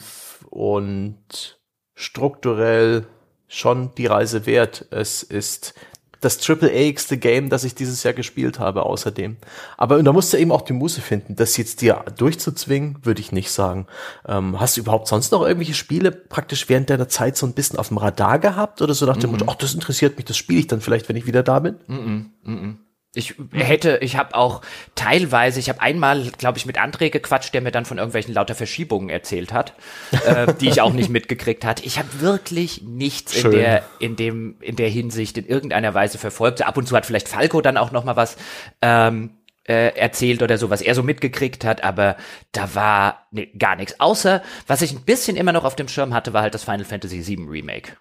und 0.52 1.60
strukturell 1.96 3.08
schon 3.48 3.96
die 3.96 4.06
Reise 4.06 4.46
wert. 4.46 4.86
Es 4.92 5.24
ist 5.24 5.74
das 6.22 6.38
Triple-A-igste 6.38 7.18
Game, 7.18 7.50
das 7.50 7.64
ich 7.64 7.76
dieses 7.76 8.04
Jahr 8.04 8.14
gespielt 8.14 8.60
habe, 8.60 8.84
außerdem. 8.84 9.38
Aber 9.78 10.02
da 10.02 10.14
musst 10.14 10.32
du 10.32 10.38
eben 10.38 10.52
auch 10.52 10.62
die 10.62 10.74
Muße 10.74 11.02
finden. 11.02 11.36
Das 11.36 11.58
jetzt 11.58 11.82
dir 11.82 12.06
durchzuzwingen, 12.18 12.98
würde 13.04 13.22
ich 13.22 13.32
nicht 13.32 13.52
sagen. 13.52 13.88
Ähm, 14.28 14.60
hast 14.60 14.78
du 14.78 14.82
überhaupt 14.82 15.08
sonst 15.08 15.32
noch 15.32 15.42
irgendwelche 15.42 15.74
Spiele 15.74 16.12
praktisch 16.12 16.70
während 16.70 16.90
deiner 16.90 17.10
Zeit 17.10 17.38
so 17.38 17.48
ein 17.48 17.54
bisschen 17.54 17.80
auf 17.80 17.90
dem 17.90 17.98
Radar 17.98 18.40
gehabt? 18.40 18.82
Oder 18.82 18.94
so 18.94 19.06
nach 19.06 19.18
dem 19.18 19.32
-mm. 19.32 19.34
Motto, 19.34 19.46
ach, 19.50 19.56
das 19.56 19.74
interessiert 19.74 20.16
mich, 20.16 20.26
das 20.26 20.38
spiele 20.38 20.60
ich 20.60 20.68
dann 20.68 20.80
vielleicht, 20.80 21.10
wenn 21.10 21.16
ich 21.16 21.26
wieder 21.26 21.44
da 21.44 21.60
bin? 21.60 21.76
Mm 21.88 22.32
-mm. 22.46 22.76
Ich 23.14 23.36
hätte, 23.52 23.98
ich 24.02 24.16
habe 24.16 24.36
auch 24.36 24.62
teilweise, 24.96 25.60
ich 25.60 25.68
habe 25.68 25.82
einmal, 25.82 26.32
glaube 26.38 26.58
ich, 26.58 26.66
mit 26.66 26.80
André 26.80 27.10
gequatscht, 27.10 27.54
der 27.54 27.60
mir 27.60 27.72
dann 27.72 27.84
von 27.84 27.98
irgendwelchen 27.98 28.34
lauter 28.34 28.56
Verschiebungen 28.56 29.10
erzählt 29.10 29.52
hat, 29.52 29.74
äh, 30.26 30.54
die 30.54 30.70
ich 30.70 30.80
auch 30.80 30.94
nicht 30.94 31.10
mitgekriegt 31.10 31.66
hatte. 31.66 31.84
Ich 31.84 32.00
habe 32.00 32.22
wirklich 32.22 32.84
nichts 32.84 33.36
in 33.36 33.52
der, 33.52 33.84
in 34.00 34.16
dem, 34.16 34.56
in 34.62 34.78
der 34.78 34.88
Hinsicht 34.88 35.38
in 35.38 35.46
irgendeiner 35.46 35.94
Weise 35.94 36.18
verfolgt. 36.20 36.66
Ab 36.66 36.78
und 36.78 36.88
zu 36.88 36.96
hat 36.96 37.06
vielleicht 37.06 37.28
Falco 37.28 37.60
dann 37.60 37.76
auch 37.76 37.92
noch 37.92 38.06
mal 38.06 38.16
was 38.16 38.38
ähm, 38.82 39.32
äh, 39.68 39.96
erzählt 39.98 40.42
oder 40.42 40.58
so, 40.58 40.70
was 40.70 40.82
er 40.82 40.96
so 40.96 41.04
mitgekriegt 41.04 41.66
hat, 41.66 41.84
aber 41.84 42.16
da 42.54 42.76
war 42.76 43.28
nee, 43.32 43.48
gar 43.58 43.76
nichts. 43.76 44.00
Außer, 44.00 44.42
was 44.68 44.82
ich 44.82 44.94
ein 44.94 45.04
bisschen 45.04 45.36
immer 45.36 45.52
noch 45.52 45.66
auf 45.66 45.76
dem 45.76 45.90
Schirm 45.90 46.14
hatte, 46.14 46.32
war 46.32 46.44
halt 46.44 46.54
das 46.54 46.64
Final 46.64 46.86
Fantasy 46.86 47.28
VII 47.28 47.46
Remake 47.50 47.98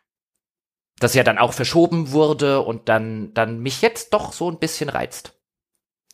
das 1.00 1.14
ja 1.14 1.24
dann 1.24 1.38
auch 1.38 1.52
verschoben 1.52 2.12
wurde 2.12 2.60
und 2.60 2.88
dann, 2.88 3.34
dann 3.34 3.58
mich 3.58 3.82
jetzt 3.82 4.14
doch 4.14 4.32
so 4.32 4.48
ein 4.48 4.58
bisschen 4.58 4.88
reizt. 4.88 5.32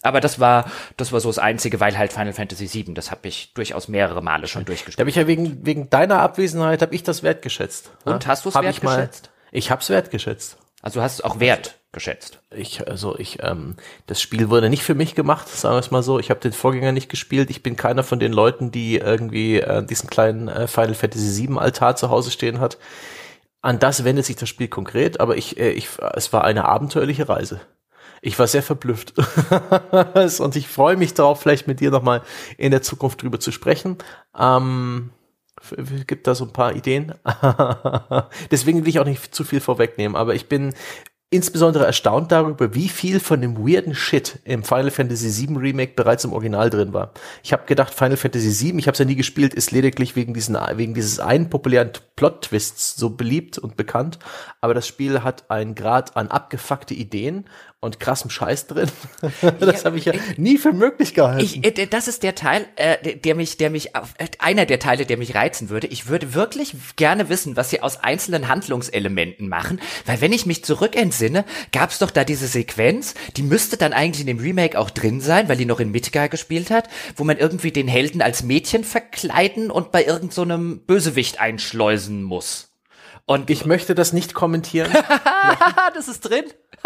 Aber 0.03 0.21
das 0.21 0.39
war, 0.39 0.71
das 0.97 1.13
war 1.13 1.21
so 1.21 1.29
das 1.29 1.39
Einzige, 1.39 1.81
weil 1.81 1.99
halt 1.99 2.13
Final 2.13 2.33
Fantasy 2.33 2.73
VII, 2.73 2.95
das 2.95 3.11
habe 3.11 3.27
ich 3.29 3.53
durchaus 3.55 3.89
mehrere 3.89 4.23
Male 4.23 4.47
schon 4.47 4.65
durchgespielt. 4.65 4.99
Da 4.99 5.03
habe 5.03 5.11
ich 5.11 5.17
ja 5.17 5.27
wegen, 5.27 5.67
wegen 5.67 5.91
deiner 5.91 6.21
Abwesenheit, 6.21 6.81
habe 6.81 6.95
ich 6.95 7.03
das 7.03 7.23
wertgeschätzt. 7.23 7.91
Und 8.05 8.25
ja? 8.25 8.31
hast 8.31 8.45
du 8.45 8.51
es 8.51 8.55
wertgeschätzt? 8.55 9.31
Ich 9.51 9.71
habe 9.71 9.83
es 9.83 9.91
wertgeschätzt. 9.91 10.59
Also 10.83 11.03
hast 11.03 11.19
du 11.19 11.25
auch 11.25 11.41
Wert 11.41 11.79
geschätzt? 11.91 12.39
Ich, 12.55 12.87
also 12.87 13.19
ich, 13.19 13.43
ähm, 13.43 13.77
das 14.07 14.21
Spiel 14.21 14.51
wurde 14.51 14.71
nicht 14.71 14.85
für 14.85 14.95
mich 14.95 15.17
gemacht, 15.17 15.49
sagen 15.49 15.75
wir 15.75 15.81
es 15.81 15.91
mal 15.91 16.03
so. 16.03 16.21
Ich 16.21 16.31
habe 16.31 16.39
den 16.39 16.53
Vorgänger 16.53 16.93
nicht 16.93 17.09
gespielt. 17.09 17.51
Ich 17.51 17.65
bin 17.65 17.75
keiner 17.75 18.05
von 18.05 18.21
den 18.21 18.33
Leuten, 18.33 18.71
die 18.71 18.99
irgendwie 18.99 19.59
äh, 19.59 19.85
diesen 19.85 20.09
kleinen 20.09 20.47
äh, 20.47 20.69
Final 20.69 20.95
Fantasy 20.95 21.49
VII 21.49 21.59
Altar 21.59 21.97
zu 21.97 22.11
Hause 22.11 22.31
stehen 22.31 22.61
hat. 22.61 22.79
An 23.67 23.81
das 23.81 24.05
wendet 24.05 24.25
sich 24.25 24.37
das 24.37 24.49
Spiel 24.49 24.69
konkret, 24.69 25.19
aber 25.19 25.37
ich, 25.37 25.59
äh, 25.59 25.73
ich, 25.73 25.89
es 26.15 26.33
war 26.33 26.45
eine 26.45 26.67
abenteuerliche 26.67 27.29
Reise. 27.29 27.61
Ich 28.23 28.39
war 28.39 28.47
sehr 28.47 28.63
verblüfft. 28.63 29.15
und 30.41 30.55
ich 30.55 30.69
freue 30.69 30.97
mich 30.97 31.15
darauf, 31.15 31.41
vielleicht 31.41 31.67
mit 31.67 31.81
dir 31.81 31.91
nochmal 31.91 32.23
in 32.59 32.71
der 32.71 32.83
Zukunft 32.83 33.21
drüber 33.21 33.41
zu 33.41 33.51
sprechen. 33.51 33.99
Ähm, 34.39 35.11
gibt 36.07 36.29
da 36.29 36.37
so 36.37 36.45
ein 36.45 36.53
paar 36.53 36.77
Ideen. 36.77 37.15
Deswegen 38.53 38.85
will 38.85 38.89
ich 38.89 39.01
auch 39.01 39.05
nicht 39.05 39.35
zu 39.35 39.43
viel 39.43 39.61
vorwegnehmen, 39.61 40.17
aber 40.17 40.37
ich 40.37 40.49
bin 40.49 40.73
insbesondere 41.31 41.85
erstaunt 41.85 42.31
darüber, 42.31 42.75
wie 42.75 42.89
viel 42.89 43.19
von 43.19 43.41
dem 43.41 43.59
weirden 43.59 43.97
Shit 43.97 44.39
im 44.45 44.63
Final 44.63 44.93
Fantasy 44.93 45.49
VII 45.49 45.57
Remake 45.57 45.95
bereits 45.97 46.25
im 46.25 46.33
Original 46.33 46.71
drin 46.71 46.93
war. 46.93 47.13
Ich 47.43 47.53
habe 47.53 47.67
gedacht, 47.67 47.93
Final 47.93 48.17
Fantasy 48.17 48.65
VII, 48.65 48.79
ich 48.79 48.87
habe 48.87 48.93
es 48.93 49.01
ja 49.01 49.05
nie 49.05 49.17
gespielt, 49.17 49.53
ist 49.53 49.73
lediglich 49.73 50.15
wegen 50.15 50.35
diesen 50.35 50.57
wegen 50.75 50.95
dieses 50.95 51.19
einen 51.19 51.51
populären 51.51 51.91
Plot 52.15 52.43
Twists 52.43 52.97
so 52.97 53.11
beliebt 53.11 53.59
und 53.59 53.77
bekannt, 53.77 54.21
aber 54.61 54.73
das 54.73 54.87
Spiel 54.87 55.25
hat 55.25 55.51
einen 55.51 55.75
Grad 55.75 56.17
an 56.17 56.29
abgefuckte 56.29 56.95
Ideen 56.95 57.47
und 57.87 58.01
krassem 58.01 58.29
Scheiß 58.29 58.67
drin. 58.67 58.91
das 59.61 59.85
habe 59.85 59.97
ich 59.97 60.05
ja 60.05 60.13
nie 60.37 60.59
für 60.59 60.73
möglich 60.73 61.15
gehalten. 61.15 61.43
Ich, 61.43 61.65
äh, 61.65 61.87
das 61.87 62.09
ist 62.09 62.23
der 62.23 62.35
Teil, 62.35 62.67
äh, 62.77 63.17
der 63.17 63.35
mich, 63.35 63.57
der 63.57 63.71
mich, 63.71 63.95
äh, 63.95 64.27
einer 64.39 64.67
der 64.67 64.79
Teile, 64.79 65.07
der 65.07 65.17
mich 65.17 65.35
reizen 65.35 65.71
würde. 65.71 65.87
Ich 65.87 66.09
würde 66.09 66.35
wirklich 66.35 66.75
gerne 66.97 67.29
wissen, 67.29 67.57
was 67.57 67.71
sie 67.71 67.81
aus 67.81 68.03
einzelnen 68.03 68.49
Handlungselementen 68.49 69.49
machen, 69.49 69.81
weil 70.05 70.21
wenn 70.21 70.33
ich 70.33 70.45
mich 70.45 70.65
zurückentsinne, 70.65 71.45
gab 71.73 71.91
es 71.91 71.99
doch 71.99 72.11
da 72.11 72.25
diese 72.25 72.49
Sequenz, 72.49 73.15
die 73.37 73.43
müsste 73.43 73.77
dann 73.77 73.93
eigentlich 73.93 74.21
in 74.21 74.27
dem 74.27 74.39
Remake 74.39 74.79
auch 74.79 74.91
drin 74.91 75.21
sein, 75.21 75.49
weil 75.49 75.57
die 75.57 75.65
noch 75.65 75.81
in 75.81 75.93
Midgar 75.93 76.29
gespielt 76.29 76.71
hat, 76.71 76.89
wo 77.15 77.25
man 77.25 77.39
irgendwie 77.39 77.71
den 77.71 77.89
Helden 77.89 78.21
als 78.21 78.43
Mädchen 78.43 78.85
verkleiden 78.85 79.71
und 79.71 79.93
bei 79.93 80.05
irgendeinem 80.05 80.73
so 80.73 80.87
Bösewicht 80.87 81.41
einschleusen 81.41 82.23
muss. 82.23 82.73
Und 83.27 83.51
ich 83.51 83.67
möchte 83.67 83.97
das 83.97 84.13
nicht 84.13 84.35
kommentieren. 84.35 84.93
das 85.95 86.07
ist 86.07 86.21
drin. 86.21 86.45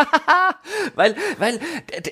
weil, 0.95 1.17
weil, 1.39 1.61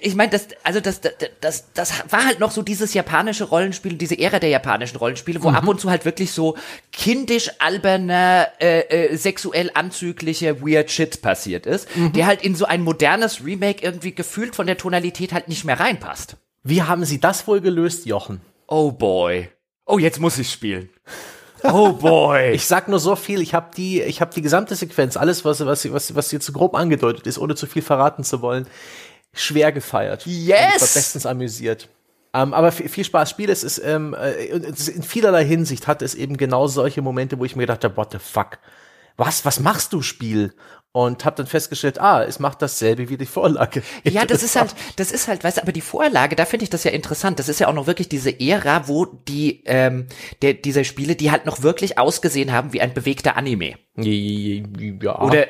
ich 0.00 0.14
meine, 0.14 0.30
das, 0.30 0.48
also 0.62 0.80
das, 0.80 1.00
das, 1.00 1.12
das, 1.40 1.72
das 1.72 1.92
war 2.10 2.24
halt 2.24 2.40
noch 2.40 2.50
so 2.50 2.62
dieses 2.62 2.94
japanische 2.94 3.44
Rollenspiel, 3.44 3.94
diese 3.94 4.18
Ära 4.18 4.38
der 4.38 4.50
japanischen 4.50 4.96
Rollenspiele, 4.96 5.42
wo 5.42 5.50
mhm. 5.50 5.56
ab 5.56 5.68
und 5.68 5.80
zu 5.80 5.90
halt 5.90 6.04
wirklich 6.04 6.32
so 6.32 6.56
kindisch 6.92 7.50
alberner, 7.58 8.48
äh, 8.60 8.80
äh, 8.80 9.16
sexuell 9.16 9.70
anzüglicher 9.74 10.60
Weird 10.60 10.90
Shit 10.90 11.22
passiert 11.22 11.66
ist, 11.66 11.94
mhm. 11.96 12.12
der 12.12 12.26
halt 12.26 12.42
in 12.42 12.54
so 12.54 12.64
ein 12.64 12.82
modernes 12.82 13.44
Remake 13.44 13.84
irgendwie 13.84 14.14
gefühlt 14.14 14.54
von 14.54 14.66
der 14.66 14.76
Tonalität 14.76 15.32
halt 15.32 15.48
nicht 15.48 15.64
mehr 15.64 15.80
reinpasst. 15.80 16.36
Wie 16.62 16.82
haben 16.82 17.04
Sie 17.04 17.20
das 17.20 17.46
wohl 17.46 17.60
gelöst, 17.60 18.06
Jochen? 18.06 18.40
Oh 18.66 18.92
boy. 18.92 19.48
Oh, 19.86 19.98
jetzt 19.98 20.20
muss 20.20 20.38
ich 20.38 20.50
spielen. 20.50 20.90
Oh 21.62 21.92
boy. 21.92 22.50
Ich 22.52 22.66
sag 22.66 22.88
nur 22.88 22.98
so 22.98 23.16
viel, 23.16 23.40
ich 23.40 23.54
habe 23.54 23.70
die, 23.76 24.02
ich 24.02 24.20
habe 24.20 24.32
die 24.34 24.42
gesamte 24.42 24.74
Sequenz, 24.74 25.16
alles, 25.16 25.44
was, 25.44 25.64
was, 25.64 25.92
was, 25.92 26.14
was 26.14 26.32
jetzt 26.32 26.46
so 26.46 26.52
grob 26.52 26.74
angedeutet 26.74 27.26
ist, 27.26 27.38
ohne 27.38 27.54
zu 27.54 27.66
viel 27.66 27.82
verraten 27.82 28.24
zu 28.24 28.42
wollen, 28.42 28.66
schwer 29.32 29.72
gefeiert. 29.72 30.26
Yes! 30.26 30.76
ich 30.76 30.80
war 30.80 30.88
bestens 30.94 31.26
amüsiert. 31.26 31.88
Ähm, 32.34 32.52
aber 32.52 32.72
viel 32.72 33.04
Spaß. 33.04 33.30
Spiel 33.30 33.50
es 33.50 33.64
ist, 33.64 33.78
ähm, 33.78 34.14
äh, 34.14 34.44
in 34.44 35.02
vielerlei 35.02 35.44
Hinsicht 35.44 35.86
hat 35.86 36.02
es 36.02 36.14
eben 36.14 36.36
genau 36.36 36.66
solche 36.66 37.02
Momente, 37.02 37.38
wo 37.38 37.44
ich 37.44 37.56
mir 37.56 37.62
gedacht 37.62 37.84
habe, 37.84 37.96
what 37.96 38.12
the 38.12 38.18
fuck? 38.18 38.58
Was, 39.16 39.44
was 39.44 39.60
machst 39.60 39.92
du, 39.92 40.02
Spiel? 40.02 40.54
Und 40.98 41.24
habe 41.24 41.36
dann 41.36 41.46
festgestellt, 41.46 42.00
ah, 42.00 42.24
es 42.24 42.40
macht 42.40 42.60
dasselbe 42.60 43.08
wie 43.08 43.16
die 43.16 43.24
Vorlage. 43.24 43.84
Ja, 44.02 44.24
das 44.24 44.42
ist 44.42 44.56
halt, 44.56 44.74
das 44.96 45.12
ist 45.12 45.28
halt, 45.28 45.44
weißt 45.44 45.58
du, 45.58 45.62
aber 45.62 45.70
die 45.70 45.80
Vorlage, 45.80 46.34
da 46.34 46.44
finde 46.44 46.64
ich 46.64 46.70
das 46.70 46.82
ja 46.82 46.90
interessant. 46.90 47.38
Das 47.38 47.48
ist 47.48 47.60
ja 47.60 47.68
auch 47.68 47.72
noch 47.72 47.86
wirklich 47.86 48.08
diese 48.08 48.40
Ära, 48.40 48.88
wo 48.88 49.04
die, 49.04 49.62
ähm, 49.66 50.08
der, 50.42 50.54
diese 50.54 50.84
Spiele, 50.84 51.14
die 51.14 51.30
halt 51.30 51.46
noch 51.46 51.62
wirklich 51.62 51.98
ausgesehen 51.98 52.50
haben 52.50 52.72
wie 52.72 52.80
ein 52.80 52.94
bewegter 52.94 53.36
Anime. 53.36 53.76
Ja. 53.94 55.20
Oder, 55.20 55.46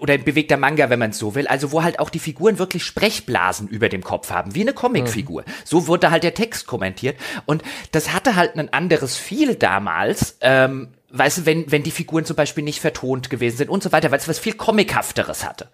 oder 0.00 0.14
ein 0.14 0.24
bewegter 0.24 0.56
Manga, 0.56 0.90
wenn 0.90 0.98
man 0.98 1.10
es 1.10 1.18
so 1.18 1.36
will. 1.36 1.46
Also 1.46 1.70
wo 1.70 1.84
halt 1.84 2.00
auch 2.00 2.10
die 2.10 2.18
Figuren 2.18 2.58
wirklich 2.58 2.82
Sprechblasen 2.82 3.68
über 3.68 3.88
dem 3.88 4.02
Kopf 4.02 4.32
haben, 4.32 4.56
wie 4.56 4.62
eine 4.62 4.72
Comicfigur. 4.72 5.42
Mhm. 5.42 5.52
So 5.64 5.86
wurde 5.86 6.10
halt 6.10 6.24
der 6.24 6.34
Text 6.34 6.66
kommentiert. 6.66 7.16
Und 7.46 7.62
das 7.92 8.12
hatte 8.12 8.34
halt 8.34 8.56
ein 8.56 8.72
anderes 8.72 9.16
Feel 9.16 9.54
damals. 9.54 10.36
Ähm, 10.40 10.88
weißt 11.16 11.38
du, 11.38 11.46
wenn, 11.46 11.70
wenn 11.70 11.84
die 11.84 11.90
Figuren 11.92 12.24
zum 12.24 12.34
Beispiel 12.34 12.64
nicht 12.64 12.80
vertont 12.80 13.30
gewesen 13.30 13.56
sind 13.56 13.70
und 13.70 13.82
so 13.82 13.92
weiter, 13.92 14.10
weil 14.10 14.18
es 14.18 14.28
was 14.28 14.38
viel 14.38 14.54
Comichafteres 14.54 15.44
hatte. 15.44 15.68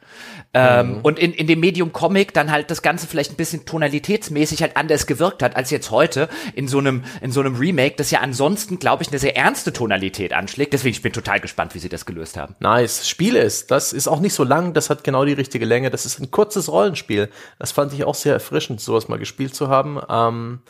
Ähm, 0.52 0.96
mhm. 0.96 1.00
Und 1.00 1.18
in, 1.18 1.32
in 1.32 1.46
dem 1.46 1.60
Medium 1.60 1.92
Comic 1.92 2.34
dann 2.34 2.50
halt 2.50 2.70
das 2.70 2.82
Ganze 2.82 3.06
vielleicht 3.06 3.32
ein 3.32 3.36
bisschen 3.36 3.64
tonalitätsmäßig 3.64 4.60
halt 4.62 4.76
anders 4.76 5.06
gewirkt 5.06 5.42
hat, 5.42 5.56
als 5.56 5.70
jetzt 5.70 5.90
heute 5.90 6.28
in 6.54 6.68
so 6.68 6.78
einem, 6.78 7.04
in 7.22 7.32
so 7.32 7.40
einem 7.40 7.56
Remake, 7.56 7.96
das 7.96 8.10
ja 8.10 8.20
ansonsten, 8.20 8.78
glaube 8.78 9.02
ich, 9.02 9.08
eine 9.08 9.18
sehr 9.18 9.36
ernste 9.36 9.72
Tonalität 9.72 10.32
anschlägt. 10.34 10.74
Deswegen, 10.74 10.94
ich 10.94 11.02
bin 11.02 11.12
total 11.12 11.40
gespannt, 11.40 11.74
wie 11.74 11.78
sie 11.78 11.88
das 11.88 12.04
gelöst 12.04 12.36
haben. 12.36 12.54
Nice. 12.60 13.08
Spiel 13.08 13.36
es. 13.36 13.66
Das 13.66 13.92
ist 13.92 14.08
auch 14.08 14.20
nicht 14.20 14.34
so 14.34 14.44
lang, 14.44 14.74
das 14.74 14.90
hat 14.90 15.04
genau 15.04 15.24
die 15.24 15.32
richtige 15.32 15.64
Länge. 15.64 15.90
Das 15.90 16.04
ist 16.04 16.20
ein 16.20 16.30
kurzes 16.30 16.70
Rollenspiel. 16.70 17.30
Das 17.58 17.72
fand 17.72 17.94
ich 17.94 18.04
auch 18.04 18.14
sehr 18.14 18.34
erfrischend, 18.34 18.80
sowas 18.80 19.08
mal 19.08 19.18
gespielt 19.18 19.54
zu 19.54 19.68
haben. 19.68 20.00
Ähm 20.10 20.60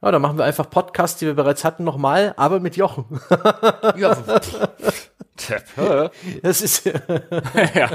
ja, 0.00 0.12
dann 0.12 0.22
machen 0.22 0.38
wir 0.38 0.44
einfach 0.44 0.70
Podcasts, 0.70 1.18
die 1.18 1.26
wir 1.26 1.34
bereits 1.34 1.64
hatten, 1.64 1.84
nochmal, 1.84 2.34
aber 2.36 2.60
mit 2.60 2.76
Jochen. 2.76 3.20
ja. 3.96 4.16
das 6.42 6.62
ist 6.62 6.84
ja. 7.74 7.90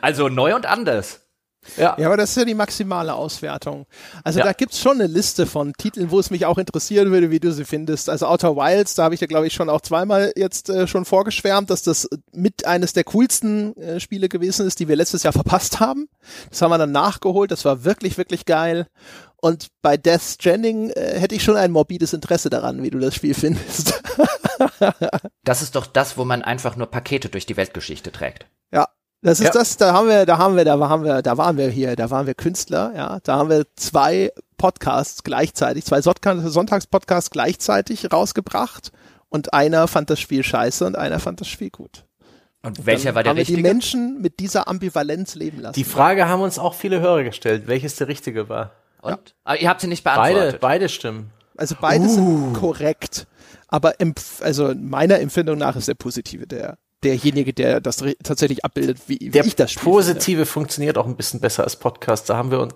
Also 0.00 0.28
neu 0.28 0.54
und 0.54 0.66
anders. 0.66 1.21
Ja. 1.76 1.96
ja, 1.98 2.06
aber 2.06 2.16
das 2.16 2.30
ist 2.30 2.36
ja 2.36 2.44
die 2.44 2.54
maximale 2.54 3.14
Auswertung. 3.14 3.86
Also 4.24 4.40
ja. 4.40 4.44
da 4.44 4.52
gibt's 4.52 4.80
schon 4.80 5.00
eine 5.00 5.06
Liste 5.06 5.46
von 5.46 5.72
Titeln, 5.74 6.10
wo 6.10 6.18
es 6.18 6.30
mich 6.30 6.44
auch 6.44 6.58
interessieren 6.58 7.10
würde, 7.10 7.30
wie 7.30 7.40
du 7.40 7.52
sie 7.52 7.64
findest. 7.64 8.10
Also 8.10 8.26
Outer 8.26 8.56
Wilds, 8.56 8.94
da 8.94 9.04
habe 9.04 9.14
ich 9.14 9.20
ja, 9.20 9.26
glaube 9.26 9.46
ich, 9.46 9.52
schon 9.52 9.70
auch 9.70 9.80
zweimal 9.80 10.32
jetzt 10.36 10.68
äh, 10.70 10.86
schon 10.86 11.04
vorgeschwärmt, 11.04 11.70
dass 11.70 11.82
das 11.82 12.08
mit 12.32 12.66
eines 12.66 12.92
der 12.92 13.04
coolsten 13.04 13.76
äh, 13.76 14.00
Spiele 14.00 14.28
gewesen 14.28 14.66
ist, 14.66 14.80
die 14.80 14.88
wir 14.88 14.96
letztes 14.96 15.22
Jahr 15.22 15.32
verpasst 15.32 15.80
haben. 15.80 16.08
Das 16.50 16.60
haben 16.62 16.70
wir 16.70 16.78
dann 16.78 16.92
nachgeholt, 16.92 17.50
das 17.50 17.64
war 17.64 17.84
wirklich, 17.84 18.18
wirklich 18.18 18.44
geil. 18.44 18.88
Und 19.36 19.68
bei 19.82 19.96
Death 19.96 20.22
Stranding 20.22 20.90
äh, 20.90 21.18
hätte 21.18 21.34
ich 21.34 21.42
schon 21.42 21.56
ein 21.56 21.72
morbides 21.72 22.12
Interesse 22.12 22.50
daran, 22.50 22.82
wie 22.82 22.90
du 22.90 22.98
das 22.98 23.14
Spiel 23.14 23.34
findest. 23.34 24.00
das 25.44 25.62
ist 25.62 25.74
doch 25.74 25.86
das, 25.86 26.16
wo 26.16 26.24
man 26.24 26.42
einfach 26.42 26.76
nur 26.76 26.86
Pakete 26.88 27.28
durch 27.28 27.46
die 27.46 27.56
Weltgeschichte 27.56 28.12
trägt. 28.12 28.46
Ja, 28.72 28.88
Das 29.22 29.38
ist 29.40 29.46
Ja. 29.46 29.52
das, 29.52 29.76
da 29.76 29.92
haben 29.92 30.08
wir, 30.08 30.26
da 30.26 30.38
haben 30.38 30.56
wir, 30.56 30.64
da 30.64 30.78
waren 30.80 31.04
wir, 31.04 31.22
da 31.22 31.36
waren 31.38 31.56
wir 31.56 31.68
hier, 31.68 31.94
da 31.96 32.10
waren 32.10 32.26
wir 32.26 32.34
Künstler, 32.34 32.92
ja, 32.96 33.18
da 33.22 33.36
haben 33.38 33.48
wir 33.50 33.66
zwei 33.76 34.32
Podcasts 34.58 35.22
gleichzeitig, 35.22 35.84
zwei 35.84 36.00
Sonntags- 36.00 36.48
Sonntagspodcasts 36.48 37.30
gleichzeitig 37.30 38.12
rausgebracht 38.12 38.90
und 39.28 39.52
einer 39.54 39.86
fand 39.88 40.10
das 40.10 40.18
Spiel 40.20 40.42
scheiße 40.42 40.84
und 40.84 40.96
einer 40.96 41.20
fand 41.20 41.40
das 41.40 41.48
Spiel 41.48 41.70
gut. 41.70 42.04
Und 42.64 42.84
welcher 42.86 43.06
Dann 43.10 43.14
war 43.16 43.22
der 43.22 43.30
haben 43.30 43.36
wir 43.36 43.40
richtige? 43.42 43.56
die 43.58 43.62
Menschen 43.62 44.20
mit 44.20 44.38
dieser 44.40 44.68
Ambivalenz 44.68 45.34
leben 45.34 45.60
lassen. 45.60 45.74
Die 45.74 45.84
Frage 45.84 46.28
haben 46.28 46.42
uns 46.42 46.58
auch 46.58 46.74
viele 46.74 47.00
Hörer 47.00 47.24
gestellt, 47.24 47.64
welches 47.66 47.96
der 47.96 48.08
richtige 48.08 48.48
war. 48.48 48.72
Und? 49.02 49.34
Aber 49.44 49.60
ihr 49.60 49.68
habt 49.68 49.80
sie 49.80 49.88
nicht 49.88 50.04
Beide, 50.04 50.34
beantwortet. 50.34 50.60
beide 50.60 50.88
stimmen. 50.88 51.30
also 51.56 51.74
beide 51.80 52.04
Uh. 52.04 52.08
sind 52.08 52.52
korrekt, 52.54 53.26
aber 53.68 54.00
empf 54.00 54.42
also 54.42 54.74
meiner 54.76 55.18
Empfindung 55.20 55.58
nach 55.58 55.74
ist 55.76 55.88
der 55.88 55.94
positive 55.94 56.46
der 56.46 56.76
derjenige, 57.04 57.52
der 57.52 57.80
das 57.80 58.04
tatsächlich 58.22 58.64
abbildet, 58.64 58.98
wie, 59.06 59.18
wie 59.20 59.30
Der 59.30 59.44
ich 59.44 59.56
das 59.56 59.72
Spiel 59.72 59.84
Positive 59.84 60.46
funktioniert 60.46 60.98
auch 60.98 61.06
ein 61.06 61.16
bisschen 61.16 61.40
besser 61.40 61.64
als 61.64 61.76
Podcast. 61.76 62.28
Da 62.30 62.36
haben 62.36 62.50
wir 62.50 62.60
uns, 62.60 62.74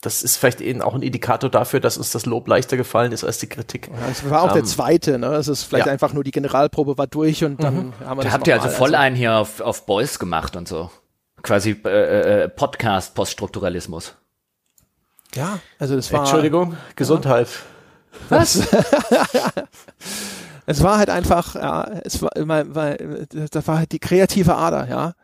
das 0.00 0.22
ist 0.22 0.36
vielleicht 0.36 0.60
eben 0.60 0.82
auch 0.82 0.94
ein 0.94 1.02
Indikator 1.02 1.50
dafür, 1.50 1.80
dass 1.80 1.96
uns 1.98 2.10
das 2.10 2.26
Lob 2.26 2.48
leichter 2.48 2.76
gefallen 2.76 3.12
ist 3.12 3.24
als 3.24 3.38
die 3.38 3.48
Kritik. 3.48 3.88
Ja, 3.88 4.08
Das 4.08 4.28
war 4.28 4.42
auch 4.42 4.52
der 4.52 4.62
Ähm, 4.62 4.66
zweite, 4.66 5.18
ne? 5.18 5.30
Das 5.30 5.48
ist 5.48 5.64
vielleicht 5.64 5.86
ja. 5.86 5.92
einfach 5.92 6.12
nur 6.12 6.24
die 6.24 6.30
Generalprobe 6.30 6.96
war 6.98 7.06
durch 7.06 7.44
und 7.44 7.62
dann 7.62 7.92
haben 8.04 8.18
wir 8.18 8.22
Da 8.22 8.22
das 8.22 8.32
habt 8.32 8.46
ihr 8.46 8.60
also 8.60 8.68
voll 8.68 8.94
einen 8.94 9.16
hier 9.16 9.36
auf, 9.36 9.60
auf 9.60 9.86
Boys 9.86 10.18
gemacht 10.18 10.56
und 10.56 10.68
so. 10.68 10.90
Quasi 11.42 11.76
äh, 11.84 12.44
äh, 12.44 12.48
Podcast-Poststrukturalismus. 12.48 14.14
Ja, 15.34 15.58
also 15.78 15.96
das 15.96 16.12
war 16.12 16.20
Entschuldigung, 16.20 16.76
Gesundheit. 16.94 17.48
Was? 18.28 18.60
Es 20.66 20.82
war 20.82 20.98
halt 20.98 21.10
einfach, 21.10 21.54
ja, 21.54 21.84
es 22.04 22.20
war, 22.22 22.34
immer- 22.36 22.74
weil, 22.74 23.26
das 23.50 23.66
war 23.68 23.78
halt 23.78 23.92
die 23.92 23.98
kreative 24.00 24.56
Ader, 24.56 24.88
ja. 24.88 25.14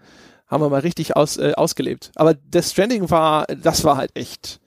Haben 0.47 0.63
wir 0.63 0.69
mal 0.71 0.81
richtig 0.81 1.17
aus, 1.17 1.37
äh, 1.39 1.53
ausgelebt. 1.57 2.13
Aber 2.15 2.35
Death 2.35 2.65
Stranding 2.67 3.11
war, 3.11 3.47
das 3.47 3.85
war 3.85 3.97
halt 3.97 4.11
echt 4.15 4.61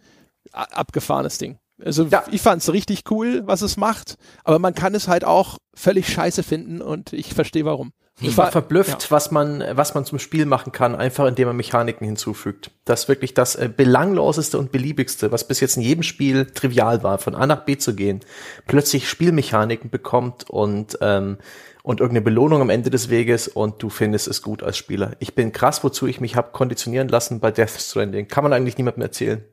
abgefahrenes 0.51 1.37
Ding. 1.37 1.57
Also 1.83 2.05
Ja. 2.05 2.23
ich 2.31 2.41
fand 2.41 2.61
es 2.61 2.71
richtig 2.71 3.03
cool, 3.11 3.43
was 3.45 3.61
es 3.61 3.77
macht, 3.77 4.15
aber 4.43 4.59
man 4.59 4.73
kann 4.73 4.95
es 4.95 5.07
halt 5.07 5.25
auch 5.25 5.57
völlig 5.75 6.07
scheiße 6.11 6.41
finden 6.43 6.81
und 6.81 7.11
ich 7.13 7.33
verstehe 7.33 7.65
warum. 7.65 7.91
Ich 8.21 8.37
war 8.37 8.49
verblüfft, 8.49 9.11
was 9.11 9.31
man, 9.31 9.61
was 9.71 9.93
man 9.93 10.05
zum 10.05 10.19
Spiel 10.19 10.45
machen 10.45 10.71
kann, 10.71 10.95
einfach 10.95 11.25
indem 11.25 11.49
man 11.49 11.57
Mechaniken 11.57 12.05
hinzufügt. 12.05 12.71
Das 12.85 13.01
ist 13.01 13.09
wirklich 13.09 13.33
das 13.33 13.55
äh, 13.55 13.69
belangloseste 13.75 14.57
und 14.57 14.71
beliebigste, 14.71 15.33
was 15.33 15.45
bis 15.45 15.59
jetzt 15.59 15.75
in 15.75 15.83
jedem 15.83 16.03
Spiel 16.03 16.45
trivial 16.45 17.03
war, 17.03 17.17
von 17.17 17.35
A 17.35 17.45
nach 17.45 17.65
B 17.65 17.77
zu 17.77 17.93
gehen, 17.93 18.21
plötzlich 18.67 19.09
Spielmechaniken 19.09 19.89
bekommt 19.89 20.49
und 20.49 20.97
ähm, 21.01 21.37
und 21.83 21.99
irgendeine 21.99 22.23
Belohnung 22.23 22.61
am 22.61 22.71
Ende 22.71 22.89
des 22.89 23.11
Weges 23.11 23.47
und 23.47 23.83
du 23.83 23.89
findest 23.89 24.27
es 24.27 24.41
gut 24.41 24.63
als 24.63 24.75
Spieler. 24.75 25.11
Ich 25.19 25.35
bin 25.35 25.51
krass, 25.51 25.83
wozu 25.83 26.07
ich 26.07 26.19
mich 26.19 26.35
habe 26.35 26.51
konditionieren 26.51 27.09
lassen 27.09 27.39
bei 27.39 27.51
Death 27.51 27.79
Stranding. 27.79 28.27
Kann 28.27 28.43
man 28.43 28.53
eigentlich 28.53 28.79
niemandem 28.79 29.03
erzählen. 29.03 29.43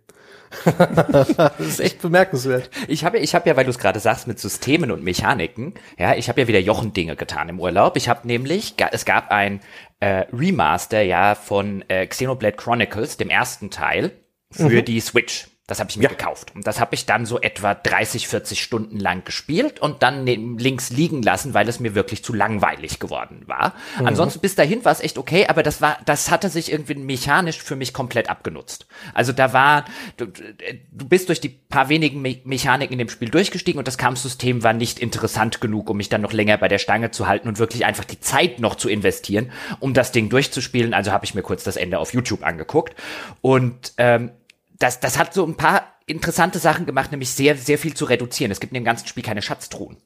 das 0.79 1.61
ist 1.61 1.81
echt 1.81 2.03
bemerkenswert. 2.03 2.71
Ich 2.89 3.05
habe, 3.05 3.19
ich 3.19 3.35
habe 3.35 3.49
ja, 3.49 3.57
weil 3.57 3.65
du 3.65 3.71
es 3.71 3.79
gerade 3.79 4.01
sagst, 4.01 4.27
mit 4.27 4.39
Systemen 4.39 4.91
und 4.91 5.03
Mechaniken, 5.03 5.75
ja, 5.99 6.15
ich 6.15 6.29
habe 6.29 6.43
ja 6.43 6.49
wieder 6.49 6.61
Jochen-Dinge 6.61 7.17
getan 7.17 7.49
im 7.49 7.61
Urlaub. 7.61 7.97
Ich 7.97 8.09
habe 8.09 8.27
nämlich, 8.27 8.75
es 8.93 9.05
gab 9.05 9.31
ein 9.31 9.61
äh, 10.01 10.25
Remaster 10.33 11.03
ja 11.03 11.35
von 11.35 11.85
äh, 11.89 12.07
Xenoblade 12.07 12.57
Chronicles, 12.57 13.17
dem 13.17 13.31
ersten 13.31 13.71
Teil, 13.71 14.13
für 14.51 14.83
die 14.83 15.01
Switch. 15.01 15.49
Das 15.73 15.81
habe 15.81 15.89
ich 15.89 15.97
mir 15.97 16.03
Ja. 16.03 16.09
gekauft. 16.11 16.53
Und 16.55 16.67
das 16.67 16.79
habe 16.81 16.95
ich 16.95 17.07
dann 17.07 17.25
so 17.25 17.41
etwa 17.41 17.73
30, 17.75 18.29
40 18.29 18.63
Stunden 18.63 18.99
lang 19.01 19.25
gespielt 19.25 19.81
und 19.81 20.03
dann 20.03 20.27
links 20.27 20.91
liegen 20.91 21.23
lassen, 21.23 21.55
weil 21.55 21.67
es 21.67 21.81
mir 21.81 21.95
wirklich 21.95 22.23
zu 22.23 22.35
langweilig 22.35 22.99
geworden 22.99 23.45
war. 23.47 23.73
Ansonsten 24.05 24.41
bis 24.41 24.55
dahin 24.55 24.85
war 24.85 24.93
es 24.93 25.01
echt 25.01 25.17
okay, 25.17 25.47
aber 25.47 25.63
das 25.63 25.81
war, 25.81 25.97
das 26.05 26.31
hatte 26.31 26.51
sich 26.51 26.71
irgendwie 26.71 26.95
mechanisch 26.95 27.63
für 27.63 27.75
mich 27.75 27.95
komplett 27.95 28.29
abgenutzt. 28.29 28.87
Also 29.15 29.33
da 29.33 29.55
war, 29.55 29.87
du, 30.19 30.27
du 30.27 31.09
bist 31.09 31.31
durch 31.31 31.41
die 31.41 31.49
paar 31.49 31.89
wenigen 31.89 32.21
Me 32.21 32.37
Mechaniken 32.45 32.93
in 32.93 32.99
dem 32.99 33.09
Spiel 33.09 33.31
durchgestiegen 33.31 33.79
und 33.79 33.89
das 33.89 33.97
Kampfsystem 33.97 34.63
war 34.63 34.75
nicht 34.75 34.99
interessant 34.99 35.63
genug, 35.63 35.89
um 35.89 35.97
mich 35.97 36.11
dann 36.11 36.21
noch 36.21 36.35
länger 36.35 36.59
bei 36.59 36.69
der 36.69 36.79
Stange 36.79 37.11
zu 37.13 37.29
halten 37.29 37.49
und 37.49 37.59
wirklich 37.59 37.87
einfach 37.87 38.05
die 38.05 38.21
Zeit 38.21 38.59
noch 38.61 38.75
zu 38.75 38.91
investieren, 38.91 39.51
um 39.81 39.95
das 39.95 40.13
Ding 40.13 40.29
durchzuspielen. 40.29 40.93
Also 40.93 41.13
habe 41.13 41.25
ich 41.25 41.35
mir 41.35 41.43
kurz 41.43 41.65
das 41.65 41.77
Ende 41.77 41.99
auf 41.99 42.13
YouTube 42.13 42.45
angeguckt 42.45 42.95
und 43.41 43.95
ähm, 43.97 44.33
das, 44.79 45.01
das 45.01 45.19
hat 45.19 45.35
so 45.35 45.45
ein 45.47 45.57
paar 45.57 45.97
interessante 46.07 46.59
Sachen 46.59 46.87
gemacht, 46.87 47.11
nämlich 47.11 47.31
sehr, 47.31 47.57
sehr 47.57 47.79
viel 47.79 47.95
zu 47.95 48.05
reduzieren. 48.05 48.51
Es 48.51 48.61
gibt 48.61 48.73
in 48.73 48.81
dem 48.81 48.85
ganzen 48.85 49.07
Spiel 49.07 49.23
keine 49.23 49.43
Schatztruhen. 49.43 49.99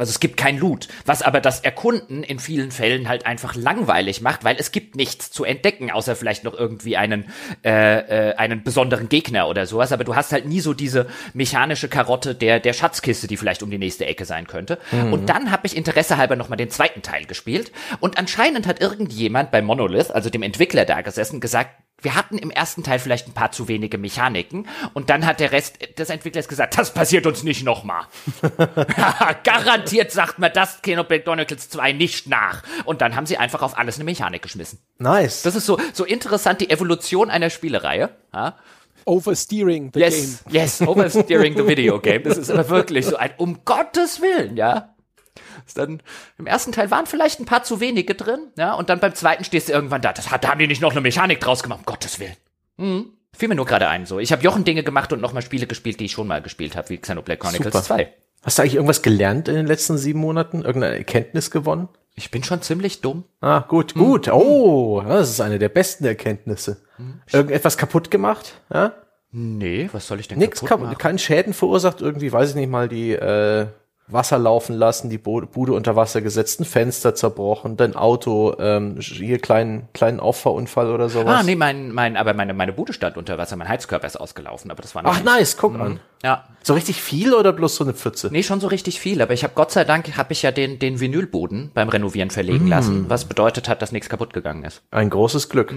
Also 0.00 0.12
es 0.12 0.20
gibt 0.20 0.38
kein 0.38 0.56
Loot, 0.56 0.88
was 1.04 1.20
aber 1.20 1.42
das 1.42 1.60
Erkunden 1.60 2.22
in 2.22 2.38
vielen 2.38 2.70
Fällen 2.70 3.06
halt 3.06 3.26
einfach 3.26 3.54
langweilig 3.54 4.22
macht, 4.22 4.44
weil 4.44 4.56
es 4.58 4.72
gibt 4.72 4.96
nichts 4.96 5.30
zu 5.30 5.44
entdecken, 5.44 5.90
außer 5.90 6.16
vielleicht 6.16 6.42
noch 6.42 6.54
irgendwie 6.54 6.96
einen 6.96 7.26
äh, 7.66 8.30
äh, 8.30 8.34
einen 8.36 8.62
besonderen 8.62 9.10
Gegner 9.10 9.46
oder 9.46 9.66
sowas. 9.66 9.92
Aber 9.92 10.04
du 10.04 10.16
hast 10.16 10.32
halt 10.32 10.46
nie 10.46 10.60
so 10.60 10.72
diese 10.72 11.06
mechanische 11.34 11.88
Karotte 11.88 12.34
der 12.34 12.60
der 12.60 12.72
Schatzkiste, 12.72 13.26
die 13.26 13.36
vielleicht 13.36 13.62
um 13.62 13.70
die 13.70 13.76
nächste 13.76 14.06
Ecke 14.06 14.24
sein 14.24 14.46
könnte. 14.46 14.78
Und 15.12 15.28
dann 15.28 15.50
habe 15.50 15.66
ich 15.66 15.76
Interesse 15.76 16.16
halber 16.16 16.34
noch 16.34 16.48
mal 16.48 16.56
den 16.56 16.70
zweiten 16.70 17.02
Teil 17.02 17.26
gespielt 17.26 17.70
und 18.00 18.16
anscheinend 18.16 18.66
hat 18.66 18.80
irgendjemand 18.80 19.50
bei 19.50 19.60
Monolith, 19.60 20.10
also 20.10 20.30
dem 20.30 20.42
Entwickler 20.42 20.86
da 20.86 21.02
gesessen, 21.02 21.40
gesagt, 21.40 21.76
wir 22.02 22.14
hatten 22.14 22.38
im 22.38 22.50
ersten 22.50 22.82
Teil 22.82 22.98
vielleicht 22.98 23.28
ein 23.28 23.32
paar 23.32 23.52
zu 23.52 23.68
wenige 23.68 23.98
Mechaniken 23.98 24.66
und 24.94 25.10
dann 25.10 25.26
hat 25.26 25.40
der 25.40 25.52
Rest 25.52 25.78
des 25.98 26.10
Entwicklers 26.10 26.48
gesagt, 26.48 26.78
das 26.78 26.92
passiert 26.94 27.26
uns 27.26 27.42
nicht 27.42 27.64
nochmal. 27.64 28.04
Garantiert 29.44 30.10
sagt 30.12 30.38
mir 30.38 30.50
das 30.50 30.80
Xenoblade 30.82 31.22
Chronicles 31.22 31.68
2 31.70 31.92
nicht 31.92 32.28
nach. 32.28 32.62
Und 32.84 33.00
dann 33.00 33.16
haben 33.16 33.26
sie 33.26 33.36
einfach 33.36 33.62
auf 33.62 33.76
alles 33.78 33.96
eine 33.96 34.04
Mechanik 34.04 34.42
geschmissen. 34.42 34.78
Nice. 34.98 35.42
Das 35.42 35.54
ist 35.54 35.66
so, 35.66 35.78
so 35.92 36.04
interessant, 36.04 36.60
die 36.60 36.70
Evolution 36.70 37.30
einer 37.30 37.50
Spielereihe. 37.50 38.10
Ja? 38.32 38.56
Oversteering 39.04 39.90
the 39.94 40.00
Yes, 40.00 40.44
game. 40.44 40.54
yes, 40.54 40.80
oversteering 40.82 41.56
the 41.56 41.66
video 41.66 41.98
game. 42.00 42.22
Das 42.22 42.36
ist 42.38 42.50
aber 42.50 42.68
wirklich 42.68 43.06
so 43.06 43.16
ein, 43.16 43.30
um 43.38 43.64
Gottes 43.64 44.20
Willen, 44.20 44.56
ja. 44.56 44.94
Dann, 45.74 46.02
Im 46.38 46.46
ersten 46.46 46.72
Teil 46.72 46.90
waren 46.90 47.06
vielleicht 47.06 47.40
ein 47.40 47.46
paar 47.46 47.62
zu 47.62 47.80
wenige 47.80 48.14
drin, 48.14 48.48
ja, 48.56 48.74
und 48.74 48.88
dann 48.88 49.00
beim 49.00 49.14
zweiten 49.14 49.44
stehst 49.44 49.68
du 49.68 49.72
irgendwann 49.72 50.02
da, 50.02 50.12
das 50.12 50.30
hat, 50.30 50.44
da 50.44 50.48
haben 50.48 50.58
die 50.58 50.66
nicht 50.66 50.82
noch 50.82 50.92
eine 50.92 51.00
Mechanik 51.00 51.40
draus 51.40 51.62
gemacht, 51.62 51.80
um 51.80 51.86
Gottes 51.86 52.18
Willen. 52.18 52.36
Mhm. 52.76 53.12
Fiel 53.36 53.48
mir 53.48 53.54
nur 53.54 53.66
gerade 53.66 53.88
ein, 53.88 54.06
so. 54.06 54.18
Ich 54.18 54.32
habe 54.32 54.42
Jochen 54.42 54.64
Dinge 54.64 54.82
gemacht 54.82 55.12
und 55.12 55.20
nochmal 55.20 55.42
Spiele 55.42 55.66
gespielt, 55.66 56.00
die 56.00 56.06
ich 56.06 56.12
schon 56.12 56.26
mal 56.26 56.42
gespielt 56.42 56.76
habe, 56.76 56.88
wie 56.90 56.98
Xenoblade 56.98 57.38
Chronicles 57.38 57.72
Super. 57.72 57.82
2. 57.84 58.12
Hast 58.42 58.58
du 58.58 58.62
eigentlich 58.62 58.74
irgendwas 58.74 59.02
gelernt 59.02 59.48
in 59.48 59.54
den 59.54 59.66
letzten 59.66 59.98
sieben 59.98 60.20
Monaten? 60.20 60.62
Irgendeine 60.62 60.96
Erkenntnis 60.96 61.50
gewonnen? 61.50 61.88
Ich 62.14 62.30
bin 62.30 62.42
schon 62.42 62.60
ziemlich 62.60 63.00
dumm. 63.00 63.24
Ah, 63.40 63.60
gut, 63.60 63.94
gut. 63.94 64.28
Oh, 64.28 65.02
das 65.06 65.30
ist 65.30 65.40
eine 65.40 65.58
der 65.58 65.68
besten 65.68 66.04
Erkenntnisse. 66.04 66.82
Irgendetwas 67.32 67.78
kaputt 67.78 68.10
gemacht? 68.10 68.60
Ja? 68.72 68.94
Nee, 69.32 69.88
was 69.92 70.06
soll 70.06 70.18
ich 70.20 70.28
denn 70.28 70.38
Nix 70.38 70.58
kaputt 70.58 70.68
kaputt, 70.68 70.86
machen? 70.86 70.98
keinen 70.98 71.18
Schäden 71.18 71.54
verursacht, 71.54 72.00
irgendwie, 72.00 72.32
weiß 72.32 72.50
ich 72.50 72.56
nicht 72.56 72.70
mal, 72.70 72.88
die 72.88 73.12
äh, 73.12 73.68
Wasser 74.12 74.38
laufen 74.38 74.74
lassen, 74.74 75.10
die 75.10 75.18
Bude 75.18 75.72
unter 75.72 75.96
Wasser 75.96 76.20
gesetzt, 76.20 76.60
ein 76.60 76.64
Fenster 76.64 77.14
zerbrochen, 77.14 77.76
dein 77.76 77.94
Auto, 77.96 78.54
ähm, 78.58 78.96
hier 79.00 79.38
kleinen, 79.38 79.88
kleinen 79.92 80.20
Auffahrunfall 80.20 80.90
oder 80.90 81.08
sowas. 81.08 81.40
Ah, 81.40 81.42
nee, 81.42 81.56
mein, 81.56 81.92
mein, 81.92 82.16
aber 82.16 82.34
meine, 82.34 82.54
meine 82.54 82.72
Bude 82.72 82.92
stand 82.92 83.16
unter 83.16 83.38
Wasser, 83.38 83.56
mein 83.56 83.68
Heizkörper 83.68 84.06
ist 84.06 84.16
ausgelaufen, 84.20 84.70
aber 84.70 84.82
das 84.82 84.94
war 84.94 85.02
noch 85.02 85.10
Ach, 85.10 85.16
nicht- 85.16 85.24
nice, 85.26 85.56
guck 85.56 85.78
an. 85.78 86.00
Ja, 86.22 86.44
So 86.62 86.74
richtig 86.74 87.00
viel 87.00 87.32
oder 87.32 87.50
bloß 87.54 87.76
so 87.76 87.84
eine 87.84 87.94
Pfütze? 87.94 88.28
Nee, 88.30 88.42
schon 88.42 88.60
so 88.60 88.66
richtig 88.66 89.00
viel, 89.00 89.22
aber 89.22 89.32
ich 89.32 89.42
habe 89.42 89.54
Gott 89.54 89.70
sei 89.72 89.84
Dank 89.84 90.18
habe 90.18 90.34
ich 90.34 90.42
ja 90.42 90.50
den 90.52 90.78
den 90.78 91.00
Vinylboden 91.00 91.70
beim 91.72 91.88
Renovieren 91.88 92.28
verlegen 92.28 92.66
lassen, 92.66 93.06
was 93.08 93.24
bedeutet 93.24 93.70
hat, 93.70 93.80
dass 93.80 93.90
nichts 93.90 94.10
kaputt 94.10 94.34
gegangen 94.34 94.64
ist. 94.64 94.82
Ein 94.90 95.08
großes 95.08 95.48
Glück. 95.48 95.74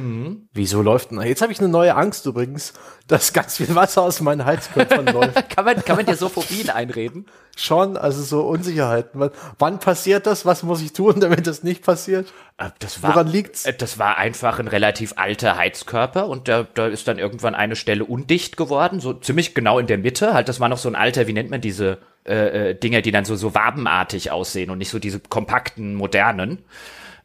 Wieso 0.53 0.81
läuft 0.81 1.11
denn? 1.11 1.21
Jetzt 1.21 1.41
habe 1.41 1.53
ich 1.53 1.59
eine 1.59 1.69
neue 1.69 1.95
Angst 1.95 2.25
übrigens, 2.25 2.73
dass 3.07 3.31
ganz 3.31 3.55
viel 3.55 3.73
Wasser 3.73 4.01
aus 4.01 4.19
meinen 4.19 4.43
Heizkörpern 4.43 5.05
läuft. 5.13 5.49
Kann 5.55 5.63
man 5.63 5.75
kann 5.85 5.95
man 5.95 6.05
dir 6.05 6.17
so 6.17 6.27
Phobien 6.27 6.69
einreden? 6.69 7.25
Schon, 7.55 7.97
also 7.97 8.23
so 8.23 8.41
Unsicherheiten. 8.41 9.29
Wann, 9.59 9.79
passiert 9.79 10.25
das? 10.25 10.43
Was 10.45 10.63
muss 10.63 10.81
ich 10.81 10.91
tun, 10.93 11.19
damit 11.19 11.45
das 11.45 11.61
nicht 11.61 11.83
passiert? 11.83 12.33
Äh, 12.57 12.69
Das 12.79 13.03
war 13.03 13.11
Woran 13.11 13.27
liegt's? 13.27 13.65
äh, 13.65 13.73
Das 13.73 13.99
war 13.99 14.17
einfach 14.17 14.57
ein 14.59 14.67
relativ 14.67 15.13
alter 15.17 15.55
Heizkörper 15.55 16.27
und 16.27 16.47
da 16.47 16.63
da 16.73 16.87
ist 16.87 17.07
dann 17.07 17.19
irgendwann 17.19 17.53
eine 17.53 17.75
Stelle 17.75 18.05
undicht 18.05 18.57
geworden, 18.57 18.99
so 18.99 19.13
ziemlich 19.13 19.53
genau 19.53 19.77
in 19.77 19.85
der 19.87 19.99
Mitte. 19.99 20.33
Halt, 20.33 20.49
das 20.49 20.59
war 20.59 20.67
noch 20.69 20.79
so 20.79 20.89
ein 20.89 20.95
alter, 20.95 21.27
wie 21.27 21.33
nennt 21.33 21.51
man 21.51 21.61
diese 21.61 21.99
äh, 22.25 22.71
äh, 22.71 22.75
Dinger, 22.75 23.01
die 23.01 23.11
dann 23.11 23.25
so 23.25 23.35
so 23.35 23.53
wabenartig 23.53 24.31
aussehen 24.31 24.71
und 24.71 24.79
nicht 24.79 24.89
so 24.89 24.97
diese 24.97 25.19
kompakten 25.19 25.93
modernen. 25.93 26.57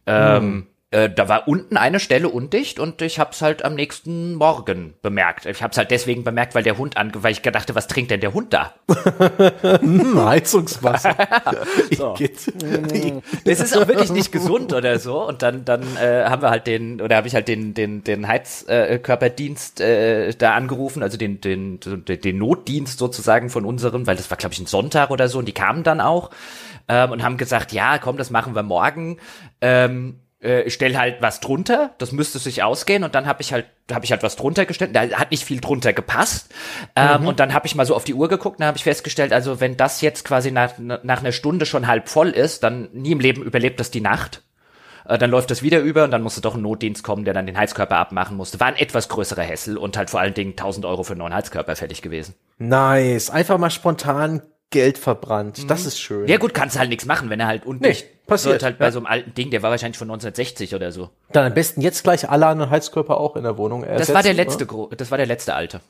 Ähm, 0.07 0.67
äh, 0.91 1.11
da 1.11 1.29
war 1.29 1.49
unten 1.49 1.77
eine 1.77 2.01
Stelle 2.01 2.31
undicht 2.31 2.79
und 2.79 3.03
ich 3.03 3.19
hab's 3.19 3.43
halt 3.43 3.63
am 3.63 3.75
nächsten 3.75 4.35
Morgen 4.35 4.95
bemerkt. 5.03 5.45
Ich 5.45 5.63
hab's 5.63 5.77
halt 5.77 5.91
deswegen 5.91 6.25
bemerkt, 6.25 6.55
weil 6.55 6.63
der 6.63 6.79
Hund 6.79 6.97
an, 6.97 7.13
weil 7.15 7.33
ich 7.33 7.43
gedachte, 7.43 7.75
was 7.75 7.89
trinkt 7.89 8.11
denn 8.11 8.21
der 8.21 8.33
Hund 8.33 8.55
da? 8.55 8.73
Hm, 9.81 10.19
Heizungswasser. 10.25 11.15
Igitt. 11.91 12.53
Das 13.45 13.61
ist 13.61 13.77
auch 13.77 13.87
wirklich 13.87 14.11
nicht 14.11 14.33
gesund 14.33 14.73
oder 14.73 14.99
so. 14.99 15.29
Und 15.29 15.43
dann, 15.43 15.67
dann 15.67 15.83
äh, 15.99 16.25
haben 16.25 16.41
wir 16.41 16.49
halt 16.49 16.67
den, 16.67 17.03
oder 17.03 17.17
habe 17.17 17.29
ich 17.29 17.35
halt 17.35 17.49
den, 17.49 17.75
den, 17.75 18.03
den 18.03 18.27
Heizkörperdienst 18.27 19.83
äh, 19.83 20.33
da 20.39 20.55
angerufen, 20.55 21.03
also 21.03 21.19
den, 21.19 21.43
den, 21.43 21.81
den, 21.81 22.05
den 22.07 22.39
Notdienst 22.39 22.99
sozusagen 22.99 23.51
von 23.51 23.67
unserem, 23.67 24.07
weil 24.07 24.17
das 24.17 24.31
war, 24.31 24.39
glaube 24.39 24.55
ich, 24.55 24.61
ein 24.61 24.67
Sonntag 24.67 25.11
oder 25.11 25.29
so, 25.29 25.39
und 25.39 25.47
die 25.47 25.53
kamen 25.53 25.83
dann 25.83 26.01
auch 26.01 26.31
ähm, 26.89 27.13
und 27.13 27.23
haben 27.23 27.37
gesagt, 27.37 27.73
ja, 27.73 27.99
komm, 27.99 28.17
das 28.17 28.31
machen 28.31 28.55
wir 28.55 28.63
morgen. 28.63 29.19
Ähm, 29.61 30.21
äh, 30.43 30.63
ich 30.63 30.75
stelle 30.75 30.99
halt 30.99 31.21
was 31.21 31.41
drunter, 31.41 31.95
das 31.99 32.13
müsste 32.13 32.39
sich 32.39 32.63
ausgehen 32.63 33.05
und 33.05 33.15
dann 33.15 33.27
habe 33.27 33.43
ich 33.43 33.53
halt 33.53 33.67
habe 33.91 34.05
ich 34.05 34.13
halt 34.13 34.23
was 34.23 34.37
drunter 34.37 34.67
gestellt, 34.67 34.95
da 34.95 35.09
hat 35.11 35.31
nicht 35.31 35.45
viel 35.45 35.61
drunter 35.61 35.95
gepasst 35.95 36.53
ähm, 36.95 37.27
und 37.27 37.41
dann 37.41 37.55
habe 37.55 37.67
ich 37.67 37.75
mal 37.75 37.87
so 37.87 37.95
auf 37.95 38.05
die 38.05 38.15
Uhr 38.15 38.29
geguckt, 38.29 38.61
dann 38.61 38.67
habe 38.67 38.77
ich 38.77 38.85
festgestellt, 38.85 39.33
also 39.33 39.61
wenn 39.61 39.77
das 39.77 40.03
jetzt 40.03 40.25
quasi 40.25 40.51
nach, 40.51 40.75
nach 40.79 41.21
einer 41.21 41.33
Stunde 41.33 41.65
schon 41.65 41.87
halb 41.87 42.09
voll 42.09 42.29
ist, 42.29 42.63
dann 42.63 42.89
nie 42.93 43.13
im 43.13 43.21
Leben 43.21 43.43
überlebt 43.43 43.81
das 43.81 43.91
die 43.91 44.03
Nacht. 44.03 44.43
Äh, 45.09 45.19
dann 45.19 45.31
läuft 45.31 45.51
das 45.51 45.63
wieder 45.63 45.81
über 45.81 46.05
und 46.05 46.11
dann 46.11 46.23
musste 46.23 46.41
doch 46.41 46.55
ein 46.55 46.63
Notdienst 46.63 47.03
kommen, 47.03 47.25
der 47.25 47.35
dann 47.35 47.47
den 47.47 47.57
Heizkörper 47.57 47.97
abmachen 47.97 48.37
musste. 48.37 48.61
War 48.61 48.69
ein 48.69 48.77
etwas 48.77 49.09
größerer 49.09 49.43
Hessel 49.43 49.79
und 49.79 49.97
halt 49.97 50.11
vor 50.11 50.21
allen 50.21 50.35
Dingen 50.35 50.51
1000 50.51 50.85
Euro 50.85 51.03
für 51.03 51.15
einen 51.15 51.21
neuen 51.21 51.35
Heizkörper 51.35 51.75
fertig 51.75 52.03
gewesen. 52.03 52.35
Nice. 52.59 53.31
Einfach 53.31 53.59
mal 53.59 53.71
spontan 53.71 54.43
Geld 54.71 54.99
verbrannt. 54.99 55.71
Das 55.71 55.87
ist 55.87 55.99
schön. 55.99 56.29
Ja 56.29 56.37
gut, 56.37 56.53
kannst 56.53 56.77
du 56.77 56.81
halt 56.81 56.91
nichts 56.91 57.07
machen, 57.07 57.31
wenn 57.31 57.41
er 57.41 57.47
halt 57.47 57.65
unten 57.65 57.83
Nee, 57.85 57.97
passiert, 58.27 58.63
halt 58.63 58.79
bei 58.79 58.91
so 58.91 58.99
einem 58.99 59.07
alten 59.07 59.33
Ding, 59.35 59.51
der 59.51 59.63
war 59.63 59.71
wahrscheinlich 59.71 59.97
von 59.99 60.09
1960 60.11 60.75
oder 60.75 60.93
so. 60.93 61.09
Dann 61.33 61.47
am 61.47 61.55
besten 61.55 61.81
jetzt 61.81 62.03
gleich 62.05 62.29
alle 62.29 62.47
anderen 62.47 62.71
Heizkörper 62.71 63.19
auch 63.19 63.37
in 63.37 63.45
der 63.45 63.57
Wohnung 63.57 63.81
Das 63.83 63.91
ersetzen. 63.91 64.15
war 64.15 64.23
der 64.23 64.35
letzte, 64.35 64.67
oder? 64.67 64.97
das 64.97 65.11
war 65.11 65.17
der 65.19 65.27
letzte 65.27 65.55
alte. 65.55 65.81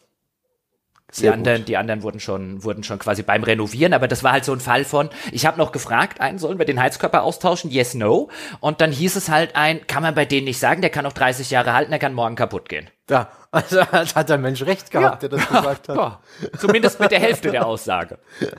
Die 1.16 1.20
Sehr 1.20 1.32
anderen, 1.32 1.62
gut. 1.62 1.68
die 1.68 1.76
anderen 1.78 2.02
wurden 2.02 2.20
schon, 2.20 2.62
wurden 2.62 2.84
schon 2.84 2.98
quasi 2.98 3.22
beim 3.22 3.42
Renovieren, 3.42 3.94
aber 3.94 4.08
das 4.08 4.22
war 4.22 4.32
halt 4.32 4.44
so 4.44 4.52
ein 4.52 4.60
Fall 4.60 4.84
von, 4.84 5.08
ich 5.32 5.46
habe 5.46 5.56
noch 5.56 5.72
gefragt, 5.72 6.20
einen 6.20 6.38
sollen 6.38 6.58
wir 6.58 6.66
den 6.66 6.80
Heizkörper 6.80 7.22
austauschen? 7.22 7.70
Yes, 7.70 7.94
no. 7.94 8.28
Und 8.60 8.82
dann 8.82 8.92
hieß 8.92 9.16
es 9.16 9.30
halt 9.30 9.56
ein, 9.56 9.86
kann 9.86 10.02
man 10.02 10.14
bei 10.14 10.26
denen 10.26 10.44
nicht 10.44 10.58
sagen, 10.58 10.82
der 10.82 10.90
kann 10.90 11.04
noch 11.04 11.14
30 11.14 11.50
Jahre 11.50 11.72
halten, 11.72 11.90
der 11.90 11.98
kann 11.98 12.12
morgen 12.12 12.36
kaputt 12.36 12.68
gehen. 12.68 12.88
Ja, 13.10 13.28
also 13.50 13.80
hat 13.86 14.28
der 14.28 14.38
Mensch 14.38 14.62
recht 14.62 14.90
gehabt, 14.90 15.22
der 15.22 15.30
das 15.30 15.48
gesagt 15.48 15.88
hat. 15.88 15.96
Ja, 15.96 16.20
zumindest 16.58 17.00
mit 17.00 17.10
der 17.10 17.20
Hälfte 17.20 17.50
der 17.50 17.66
Aussage. 17.66 18.18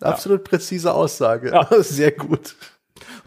Absolut 0.00 0.44
präzise 0.44 0.92
Aussage. 0.92 1.52
Sehr 1.80 2.12
gut. 2.12 2.54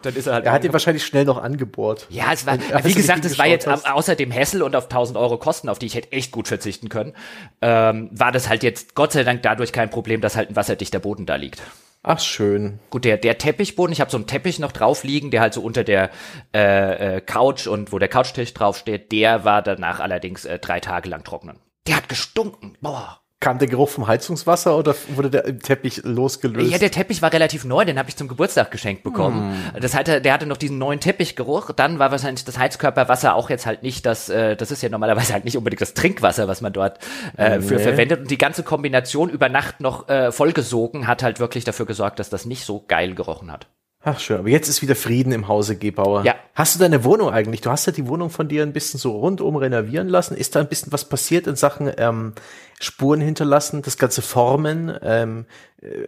Dann 0.01 0.15
ist 0.15 0.27
er 0.27 0.35
halt. 0.35 0.45
Er 0.45 0.53
hat 0.53 0.63
ihn 0.63 0.71
wahrscheinlich 0.71 1.05
schnell 1.05 1.25
noch 1.25 1.41
angebohrt. 1.41 2.07
ja, 2.09 2.31
es 2.31 2.45
war, 2.45 2.57
wie 2.83 2.93
gesagt, 2.93 3.25
es 3.25 3.37
war 3.37 3.47
jetzt 3.47 3.67
hast. 3.67 3.85
au- 3.85 3.95
außer 3.95 4.15
dem 4.15 4.31
Hessel 4.31 4.61
und 4.63 4.75
auf 4.75 4.85
1000 4.85 5.17
Euro 5.17 5.37
Kosten, 5.37 5.67
auf 5.67 5.77
die 5.79 5.87
ich 5.87 5.95
hätte 5.95 6.11
echt 6.13 6.31
gut 6.31 6.47
verzichten 6.47 6.87
können, 6.87 7.13
ähm, 7.61 8.09
war 8.13 8.31
das 8.31 8.47
halt 8.47 8.63
jetzt 8.63 8.95
Gott 8.95 9.11
sei 9.11 9.23
Dank 9.23 9.43
dadurch 9.43 9.73
kein 9.73 9.89
Problem, 9.89 10.21
dass 10.21 10.37
halt 10.37 10.49
ein 10.51 10.55
wasserdichter 10.55 10.99
Boden 10.99 11.25
da 11.25 11.35
liegt. 11.35 11.61
Ach, 12.01 12.19
schön. 12.19 12.79
Gut, 12.89 13.03
der, 13.03 13.17
der 13.17 13.37
Teppichboden, 13.37 13.91
ich 13.91 13.99
habe 13.99 14.09
so 14.09 14.17
einen 14.17 14.27
Teppich 14.27 14.59
noch 14.59 14.71
drauf 14.71 15.03
liegen, 15.03 15.31
der 15.31 15.41
halt 15.41 15.53
so 15.53 15.61
unter 15.61 15.83
der 15.83 16.11
äh, 16.55 17.17
äh, 17.17 17.21
Couch 17.21 17.67
und 17.67 17.91
wo 17.91 17.99
der 17.99 18.07
Couchtisch 18.07 18.53
draufsteht, 18.53 19.11
der 19.11 19.43
war 19.43 19.61
danach 19.61 19.99
allerdings 19.99 20.45
äh, 20.45 20.59
drei 20.59 20.79
Tage 20.79 21.09
lang 21.09 21.23
trocknen. 21.25 21.59
Der 21.87 21.97
hat 21.97 22.07
gestunken. 22.07 22.77
Boah. 22.79 23.21
Kam 23.41 23.57
der 23.57 23.69
Geruch 23.69 23.87
vom 23.87 24.05
Heizungswasser 24.05 24.77
oder 24.77 24.93
wurde 25.15 25.29
der 25.29 25.59
Teppich 25.59 26.01
losgelöst? 26.03 26.71
Ja, 26.73 26.77
der 26.77 26.91
Teppich 26.91 27.21
war 27.21 27.31
relativ 27.31 27.63
neu, 27.63 27.85
den 27.85 27.97
habe 27.97 28.09
ich 28.09 28.17
zum 28.17 28.27
Geburtstag 28.27 28.69
geschenkt 28.69 29.01
bekommen. 29.03 29.55
Das 29.79 29.95
hatte, 29.95 30.19
der 30.19 30.33
hatte 30.33 30.45
noch 30.45 30.57
diesen 30.57 30.77
neuen 30.77 30.99
Teppichgeruch. 30.99 31.71
Dann 31.71 31.99
war 31.99 32.11
wahrscheinlich 32.11 32.43
das 32.43 32.59
Heizkörperwasser 32.59 33.35
auch 33.35 33.49
jetzt 33.49 33.65
halt 33.65 33.81
nicht 33.81 34.05
das, 34.05 34.27
äh, 34.27 34.57
das 34.57 34.71
ist 34.71 34.83
ja 34.83 34.89
normalerweise 34.89 35.31
halt 35.31 35.45
nicht 35.45 35.55
unbedingt 35.55 35.79
das 35.79 35.93
Trinkwasser, 35.93 36.49
was 36.49 36.59
man 36.59 36.73
dort 36.73 36.99
äh, 37.37 37.61
für 37.61 37.75
Nee. 37.75 37.83
verwendet. 37.83 38.19
Und 38.23 38.31
die 38.31 38.37
ganze 38.37 38.63
Kombination 38.63 39.29
über 39.29 39.47
Nacht 39.47 39.79
noch 39.79 40.09
äh, 40.09 40.33
vollgesogen 40.33 41.07
hat 41.07 41.23
halt 41.23 41.39
wirklich 41.39 41.63
dafür 41.63 41.85
gesorgt, 41.85 42.19
dass 42.19 42.29
das 42.29 42.45
nicht 42.45 42.65
so 42.65 42.83
geil 42.89 43.15
gerochen 43.15 43.53
hat. 43.53 43.67
Ach 44.01 44.17
schön, 44.17 44.37
aber 44.37 44.47
jetzt 44.47 44.69
ist 44.69 44.81
wieder 44.81 44.95
Frieden 44.95 45.33
im 45.33 45.49
Hause 45.49 45.75
Gebauer. 45.75 46.23
Ja. 46.23 46.35
Hast 46.55 46.73
du 46.73 46.79
deine 46.79 47.03
Wohnung 47.03 47.31
eigentlich? 47.31 47.59
Du 47.59 47.69
hast 47.69 47.85
ja 47.85 47.91
die 47.91 48.07
Wohnung 48.07 48.29
von 48.29 48.47
dir 48.47 48.63
ein 48.63 48.71
bisschen 48.71 48.97
so 48.97 49.11
rundum 49.17 49.57
renovieren 49.57 50.07
lassen. 50.07 50.37
Ist 50.37 50.55
da 50.55 50.61
ein 50.61 50.69
bisschen 50.69 50.93
was 50.93 51.03
passiert 51.03 51.47
in 51.47 51.57
Sachen 51.57 51.91
ähm, 51.97 52.31
Spuren 52.79 53.19
hinterlassen, 53.19 53.81
das 53.81 53.97
ganze 53.97 54.21
Formen, 54.21 54.97
ähm, 55.01 55.45
äh, 55.81 56.07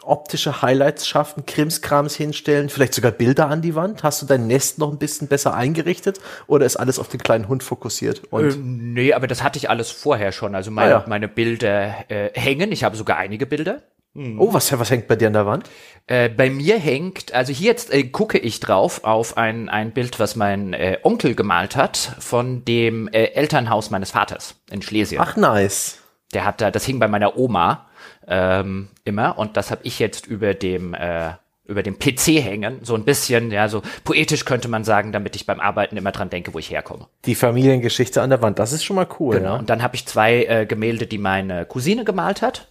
optische 0.00 0.62
Highlights 0.62 1.06
schaffen, 1.06 1.44
Krimskrams 1.44 2.14
hinstellen, 2.14 2.70
vielleicht 2.70 2.94
sogar 2.94 3.12
Bilder 3.12 3.48
an 3.48 3.60
die 3.60 3.74
Wand? 3.74 4.02
Hast 4.02 4.22
du 4.22 4.26
dein 4.26 4.46
Nest 4.46 4.78
noch 4.78 4.90
ein 4.90 4.98
bisschen 4.98 5.28
besser 5.28 5.52
eingerichtet 5.52 6.20
oder 6.46 6.64
ist 6.64 6.76
alles 6.76 6.98
auf 6.98 7.08
den 7.08 7.20
kleinen 7.20 7.48
Hund 7.48 7.62
fokussiert? 7.62 8.22
Und 8.30 8.54
Ähm, 8.54 8.94
nee, 8.94 9.12
aber 9.12 9.26
das 9.26 9.42
hatte 9.42 9.58
ich 9.58 9.68
alles 9.68 9.90
vorher 9.90 10.32
schon. 10.32 10.54
Also 10.54 10.70
meine, 10.70 10.96
Ah 10.96 11.00
ja. 11.00 11.04
meine 11.06 11.28
Bilder 11.28 12.10
äh, 12.10 12.30
hängen. 12.32 12.72
Ich 12.72 12.82
habe 12.82 12.96
sogar 12.96 13.18
einige 13.18 13.44
Bilder. 13.44 13.82
Oh, 14.14 14.52
was, 14.52 14.76
was 14.78 14.90
hängt 14.90 15.08
bei 15.08 15.16
dir 15.16 15.28
an 15.28 15.32
der 15.32 15.46
Wand? 15.46 15.68
Äh, 16.06 16.28
bei 16.28 16.50
mir 16.50 16.78
hängt, 16.78 17.34
also 17.34 17.52
hier 17.52 17.66
jetzt 17.68 17.92
äh, 17.92 18.04
gucke 18.04 18.38
ich 18.38 18.60
drauf 18.60 19.04
auf 19.04 19.36
ein, 19.36 19.68
ein 19.68 19.92
Bild, 19.92 20.18
was 20.18 20.36
mein 20.36 20.72
äh, 20.72 20.98
Onkel 21.02 21.34
gemalt 21.34 21.76
hat 21.76 21.96
von 22.18 22.64
dem 22.64 23.08
äh, 23.08 23.26
Elternhaus 23.26 23.90
meines 23.90 24.12
Vaters 24.12 24.56
in 24.70 24.82
Schlesien. 24.82 25.20
Ach, 25.20 25.36
nice. 25.36 26.02
Der 26.34 26.44
hat 26.44 26.60
da, 26.60 26.70
das 26.70 26.84
hing 26.84 26.98
bei 26.98 27.08
meiner 27.08 27.36
Oma 27.36 27.86
ähm, 28.26 28.88
immer 29.04 29.38
und 29.38 29.56
das 29.56 29.70
habe 29.70 29.82
ich 29.84 29.98
jetzt 29.98 30.26
über 30.26 30.54
dem 30.54 30.94
äh, 30.94 31.32
über 31.68 31.82
dem 31.82 31.98
PC 31.98 32.42
hängen, 32.42 32.78
so 32.82 32.94
ein 32.94 33.04
bisschen, 33.04 33.50
ja, 33.50 33.68
so 33.68 33.82
poetisch 34.02 34.46
könnte 34.46 34.68
man 34.68 34.84
sagen, 34.84 35.12
damit 35.12 35.36
ich 35.36 35.44
beim 35.44 35.60
Arbeiten 35.60 35.98
immer 35.98 36.12
dran 36.12 36.30
denke, 36.30 36.54
wo 36.54 36.58
ich 36.58 36.70
herkomme. 36.70 37.08
Die 37.26 37.34
Familiengeschichte 37.34 38.22
an 38.22 38.30
der 38.30 38.40
Wand, 38.40 38.58
das 38.58 38.72
ist 38.72 38.84
schon 38.84 38.96
mal 38.96 39.06
cool. 39.20 39.36
Genau. 39.36 39.52
Ja? 39.52 39.58
Und 39.58 39.68
dann 39.68 39.82
habe 39.82 39.94
ich 39.94 40.06
zwei 40.06 40.44
äh, 40.44 40.66
Gemälde, 40.66 41.06
die 41.06 41.18
meine 41.18 41.66
Cousine 41.66 42.04
gemalt 42.04 42.40
hat. 42.40 42.68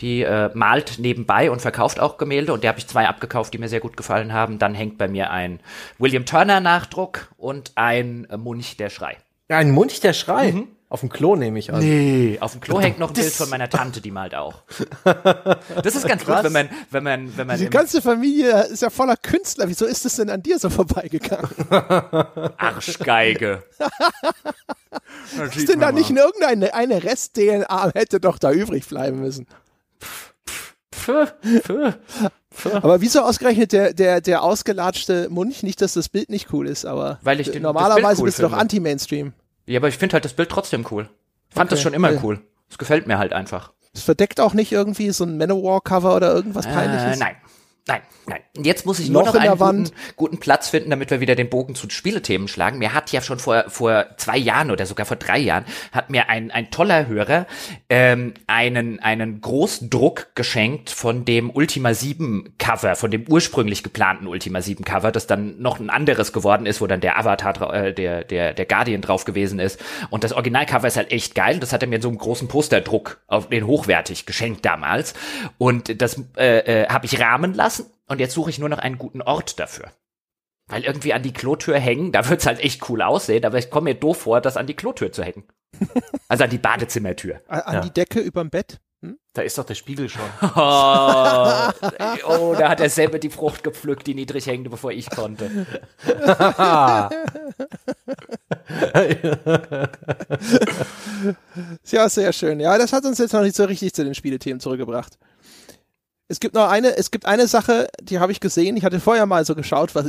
Die 0.00 0.22
äh, 0.22 0.50
malt 0.54 0.98
nebenbei 0.98 1.50
und 1.50 1.62
verkauft 1.62 2.00
auch 2.00 2.18
Gemälde 2.18 2.52
und 2.52 2.62
der 2.62 2.68
habe 2.68 2.78
ich 2.78 2.86
zwei 2.86 3.08
abgekauft, 3.08 3.54
die 3.54 3.58
mir 3.58 3.68
sehr 3.68 3.80
gut 3.80 3.96
gefallen 3.96 4.32
haben. 4.32 4.58
Dann 4.58 4.74
hängt 4.74 4.98
bei 4.98 5.08
mir 5.08 5.30
ein 5.30 5.60
William 5.98 6.26
Turner 6.26 6.60
Nachdruck 6.60 7.28
und 7.38 7.72
ein 7.76 8.26
äh, 8.30 8.36
Munch 8.36 8.76
der 8.76 8.90
Schrei. 8.90 9.16
Ein 9.48 9.70
Mund, 9.70 10.02
der 10.02 10.12
Schrei. 10.12 10.64
Auf 10.88 11.00
dem 11.00 11.08
Klo 11.08 11.34
nehme 11.36 11.58
ich 11.58 11.72
an. 11.72 11.80
Nee, 11.80 12.36
auf 12.40 12.52
dem 12.52 12.60
Klo 12.60 12.80
hängt 12.80 12.98
noch 12.98 13.08
ein 13.10 13.14
Das- 13.14 13.24
Bild 13.24 13.34
von 13.34 13.48
meiner 13.48 13.68
Tante, 13.70 14.00
die 14.00 14.10
malt 14.10 14.34
auch. 14.34 14.62
Das 15.82 15.94
ist 15.94 16.06
ganz 16.06 16.24
gut, 16.24 16.34
Krass. 16.34 16.44
wenn 16.44 16.52
man, 16.52 16.68
wenn 16.90 17.02
man, 17.04 17.36
wenn 17.36 17.46
man 17.46 17.58
Die 17.58 17.70
ganze 17.70 18.02
Familie 18.02 18.62
ist 18.66 18.82
ja 18.82 18.90
voller 18.90 19.16
Künstler. 19.16 19.68
Wieso 19.68 19.84
ist 19.86 20.04
es 20.04 20.16
denn 20.16 20.30
an 20.30 20.42
dir 20.42 20.58
so 20.58 20.68
vorbeigegangen? 20.68 21.48
Arschgeige. 22.56 23.62
Ist 25.54 25.68
denn 25.68 25.80
da 25.80 25.92
nicht 25.92 26.10
irgendeine 26.10 26.74
eine 26.74 27.02
Rest-DNA 27.02 27.90
hätte 27.94 28.20
doch 28.20 28.38
da 28.38 28.50
übrig 28.52 28.86
bleiben 28.86 29.20
müssen? 29.20 29.46
Pfö, 31.06 31.92
pfö. 32.52 32.70
Aber 32.82 33.00
wieso 33.00 33.20
ausgerechnet 33.20 33.72
der, 33.72 33.92
der, 33.94 34.20
der 34.20 34.42
ausgelatschte 34.42 35.28
Munch? 35.30 35.62
Nicht, 35.62 35.80
dass 35.82 35.92
das 35.94 36.08
Bild 36.08 36.30
nicht 36.30 36.52
cool 36.52 36.66
ist, 36.66 36.84
aber 36.84 37.18
Weil 37.22 37.38
ich 37.40 37.46
den- 37.50 37.62
das 37.62 37.62
normalerweise 37.62 38.22
cool 38.22 38.26
bist 38.26 38.38
du 38.38 38.42
doch 38.42 38.52
anti-Mainstream. 38.52 39.32
Ja, 39.66 39.78
aber 39.78 39.88
ich 39.88 39.98
finde 39.98 40.14
halt 40.14 40.24
das 40.24 40.32
Bild 40.32 40.48
trotzdem 40.48 40.84
cool. 40.90 41.08
Fand 41.50 41.70
das 41.70 41.78
Okay, 41.78 41.84
schon 41.84 41.94
immer 41.94 42.12
cool. 42.24 42.40
Es 42.70 42.78
gefällt 42.78 43.06
mir 43.06 43.18
halt 43.18 43.32
einfach. 43.32 43.72
Es 43.94 44.02
verdeckt 44.02 44.40
auch 44.40 44.52
nicht 44.52 44.72
irgendwie 44.72 45.10
so 45.10 45.24
ein 45.24 45.38
Manowar-Cover 45.38 46.16
oder 46.16 46.34
irgendwas 46.34 46.66
peinliches. 46.66 47.16
Äh, 47.16 47.20
nein. 47.20 47.36
Nein, 47.88 48.00
nein. 48.26 48.40
Jetzt 48.56 48.84
muss 48.84 48.98
ich 48.98 49.10
nur 49.10 49.22
Loch 49.22 49.28
noch 49.28 49.34
in 49.36 49.42
der 49.42 49.52
einen 49.52 49.84
guten, 49.84 49.96
guten 50.16 50.38
Platz 50.38 50.70
finden, 50.70 50.90
damit 50.90 51.10
wir 51.10 51.20
wieder 51.20 51.36
den 51.36 51.48
Bogen 51.48 51.76
zu 51.76 51.88
Spielethemen 51.88 52.48
schlagen. 52.48 52.78
Mir 52.78 52.94
hat 52.94 53.12
ja 53.12 53.20
schon 53.20 53.38
vor, 53.38 53.66
vor 53.68 54.06
zwei 54.16 54.38
Jahren 54.38 54.72
oder 54.72 54.86
sogar 54.86 55.06
vor 55.06 55.16
drei 55.16 55.38
Jahren 55.38 55.64
hat 55.92 56.10
mir 56.10 56.28
ein, 56.28 56.50
ein 56.50 56.72
toller 56.72 57.06
Hörer 57.06 57.46
ähm, 57.88 58.34
einen, 58.48 58.98
einen 58.98 59.40
Großdruck 59.40 60.34
geschenkt 60.34 60.90
von 60.90 61.24
dem 61.24 61.48
Ultima 61.50 61.94
7 61.94 62.54
Cover, 62.58 62.96
von 62.96 63.12
dem 63.12 63.24
ursprünglich 63.28 63.84
geplanten 63.84 64.26
Ultima 64.26 64.62
7 64.62 64.84
Cover, 64.84 65.12
das 65.12 65.28
dann 65.28 65.60
noch 65.60 65.78
ein 65.78 65.88
anderes 65.88 66.32
geworden 66.32 66.66
ist, 66.66 66.80
wo 66.80 66.88
dann 66.88 67.00
der 67.00 67.18
Avatar, 67.20 67.72
äh, 67.72 67.94
der, 67.94 68.24
der, 68.24 68.52
der 68.52 68.66
Guardian 68.66 69.00
drauf 69.00 69.24
gewesen 69.24 69.60
ist. 69.60 69.80
Und 70.10 70.24
das 70.24 70.32
Originalcover 70.32 70.88
ist 70.88 70.96
halt 70.96 71.12
echt 71.12 71.36
geil. 71.36 71.60
Das 71.60 71.72
hat 71.72 71.82
er 71.82 71.88
mir 71.88 71.96
in 71.96 72.02
so 72.02 72.08
einem 72.08 72.18
großen 72.18 72.48
Posterdruck 72.48 73.20
auf 73.28 73.48
den 73.48 73.64
hochwertig 73.64 74.26
geschenkt 74.26 74.64
damals. 74.64 75.14
Und 75.58 76.02
das 76.02 76.20
äh, 76.36 76.82
äh, 76.82 76.88
habe 76.88 77.06
ich 77.06 77.20
rahmen 77.20 77.54
lassen. 77.54 77.75
Und 78.08 78.20
jetzt 78.20 78.34
suche 78.34 78.50
ich 78.50 78.58
nur 78.58 78.68
noch 78.68 78.78
einen 78.78 78.98
guten 78.98 79.22
Ort 79.22 79.58
dafür. 79.60 79.90
Weil 80.68 80.84
irgendwie 80.84 81.12
an 81.12 81.22
die 81.22 81.32
Klotür 81.32 81.78
hängen, 81.78 82.10
da 82.12 82.28
wird's 82.28 82.46
halt 82.46 82.60
echt 82.60 82.88
cool 82.88 83.00
aussehen, 83.02 83.44
aber 83.44 83.58
ich 83.58 83.70
komme 83.70 83.90
mir 83.90 83.94
doof 83.94 84.18
vor, 84.22 84.40
das 84.40 84.56
an 84.56 84.66
die 84.66 84.74
Klotür 84.74 85.12
zu 85.12 85.22
hängen. 85.24 85.44
Also 86.28 86.42
an 86.44 86.50
die 86.50 86.58
Badezimmertür. 86.58 87.40
An 87.46 87.60
an 87.60 87.74
Ja. 87.74 87.80
die 87.82 87.90
Decke 87.92 88.18
überm 88.18 88.50
Bett. 88.50 88.80
Da 89.34 89.42
ist 89.42 89.56
doch 89.58 89.64
der 89.64 89.74
Spiegel 89.76 90.08
schon. 90.08 90.24
Oh, 90.42 91.70
oh, 92.28 92.54
da 92.58 92.68
hat 92.70 92.80
er 92.80 92.90
selber 92.90 93.18
die 93.20 93.30
Frucht 93.30 93.62
gepflückt, 93.62 94.06
die 94.08 94.14
niedrig 94.14 94.46
hängende, 94.46 94.70
bevor 94.70 94.90
ich 94.90 95.08
konnte. 95.10 95.66
Ja, 101.90 102.08
sehr 102.08 102.32
schön. 102.32 102.60
Ja, 102.60 102.76
das 102.78 102.92
hat 102.92 103.04
uns 103.04 103.18
jetzt 103.18 103.32
noch 103.32 103.42
nicht 103.42 103.56
so 103.56 103.64
richtig 103.64 103.94
zu 103.94 104.04
den 104.04 104.14
Spielethemen 104.14 104.60
zurückgebracht. 104.60 105.18
Es 106.28 106.40
gibt 106.40 106.54
noch 106.56 106.68
eine, 106.68 106.96
es 106.96 107.12
gibt 107.12 107.24
eine 107.24 107.46
Sache, 107.46 107.86
die 108.02 108.18
habe 108.18 108.32
ich 108.32 108.40
gesehen. 108.40 108.76
Ich 108.76 108.84
hatte 108.84 108.98
vorher 108.98 109.26
mal 109.26 109.44
so 109.44 109.54
geschaut, 109.54 109.94
was, 109.94 110.06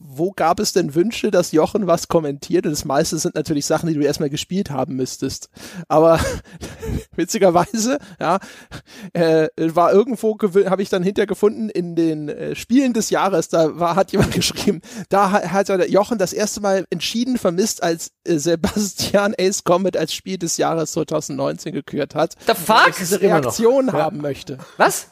wo 0.00 0.32
gab 0.32 0.60
es 0.60 0.72
denn 0.72 0.94
Wünsche, 0.94 1.30
dass 1.30 1.52
Jochen 1.52 1.86
was 1.86 2.08
kommentiert? 2.08 2.64
Und 2.64 2.72
das 2.72 2.86
meiste 2.86 3.18
sind 3.18 3.34
natürlich 3.34 3.66
Sachen, 3.66 3.88
die 3.88 3.94
du 3.94 4.00
erstmal 4.00 4.30
gespielt 4.30 4.70
haben 4.70 4.96
müsstest. 4.96 5.50
Aber 5.86 6.18
witzigerweise, 7.16 7.98
ja, 8.18 8.38
äh, 9.12 9.48
war 9.58 9.92
irgendwo, 9.92 10.38
habe 10.40 10.82
ich 10.82 10.88
dann 10.88 11.02
hintergefunden 11.02 11.68
in 11.68 11.94
den 11.96 12.30
äh, 12.30 12.54
Spielen 12.54 12.94
des 12.94 13.10
Jahres, 13.10 13.48
da 13.48 13.78
war, 13.78 13.94
hat 13.94 14.10
jemand 14.12 14.30
geschrieben, 14.34 14.80
da 15.10 15.30
hat, 15.30 15.52
hat 15.52 15.68
Jochen 15.90 16.16
das 16.16 16.32
erste 16.32 16.60
Mal 16.62 16.86
entschieden 16.88 17.36
vermisst, 17.36 17.82
als 17.82 18.12
äh, 18.24 18.38
Sebastian 18.38 19.34
Ace 19.38 19.64
Combat 19.64 19.98
als 19.98 20.14
Spiel 20.14 20.38
des 20.38 20.56
Jahres 20.56 20.92
2019 20.92 21.74
gekürt 21.74 22.14
hat. 22.14 22.36
The 22.46 22.54
fuck? 22.54 22.94
Diese 22.98 23.16
immer 23.16 23.34
noch. 23.36 23.44
Reaktion 23.44 23.88
Ja. 23.88 23.92
haben 23.92 24.18
möchte. 24.22 24.56
Was? 24.78 25.08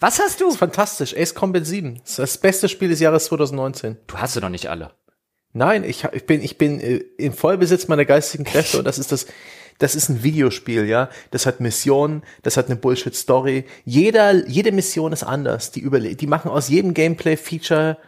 Was 0.00 0.18
hast 0.18 0.40
du? 0.40 0.44
Das 0.44 0.54
ist 0.54 0.60
fantastisch. 0.60 1.16
Ace 1.16 1.34
Combat 1.34 1.66
7. 1.66 1.96
Das 2.00 2.10
ist 2.10 2.18
das 2.18 2.38
beste 2.38 2.68
Spiel 2.68 2.88
des 2.88 3.00
Jahres 3.00 3.26
2019. 3.26 3.96
Du 4.06 4.16
hast 4.16 4.34
sie 4.34 4.40
noch 4.40 4.48
nicht 4.48 4.68
alle. 4.68 4.90
Nein, 5.52 5.84
ich, 5.84 6.04
ich 6.12 6.26
bin, 6.26 6.42
ich 6.42 6.58
bin 6.58 6.80
äh, 6.80 6.96
im 7.16 7.32
Vollbesitz 7.32 7.86
meiner 7.86 8.04
geistigen 8.04 8.44
Kräfte 8.44 8.78
und 8.78 8.84
das 8.84 8.98
ist 8.98 9.12
das, 9.12 9.26
das 9.78 9.94
ist 9.94 10.08
ein 10.08 10.22
Videospiel, 10.24 10.86
ja. 10.86 11.08
Das 11.30 11.46
hat 11.46 11.60
Missionen, 11.60 12.22
das 12.42 12.56
hat 12.56 12.66
eine 12.66 12.76
Bullshit-Story. 12.76 13.64
Jeder, 13.84 14.48
jede 14.48 14.72
Mission 14.72 15.12
ist 15.12 15.22
anders. 15.22 15.70
Die 15.70 15.80
überle 15.80 16.16
die 16.16 16.26
machen 16.26 16.50
aus 16.50 16.68
jedem 16.68 16.92
Gameplay-Feature 16.92 17.98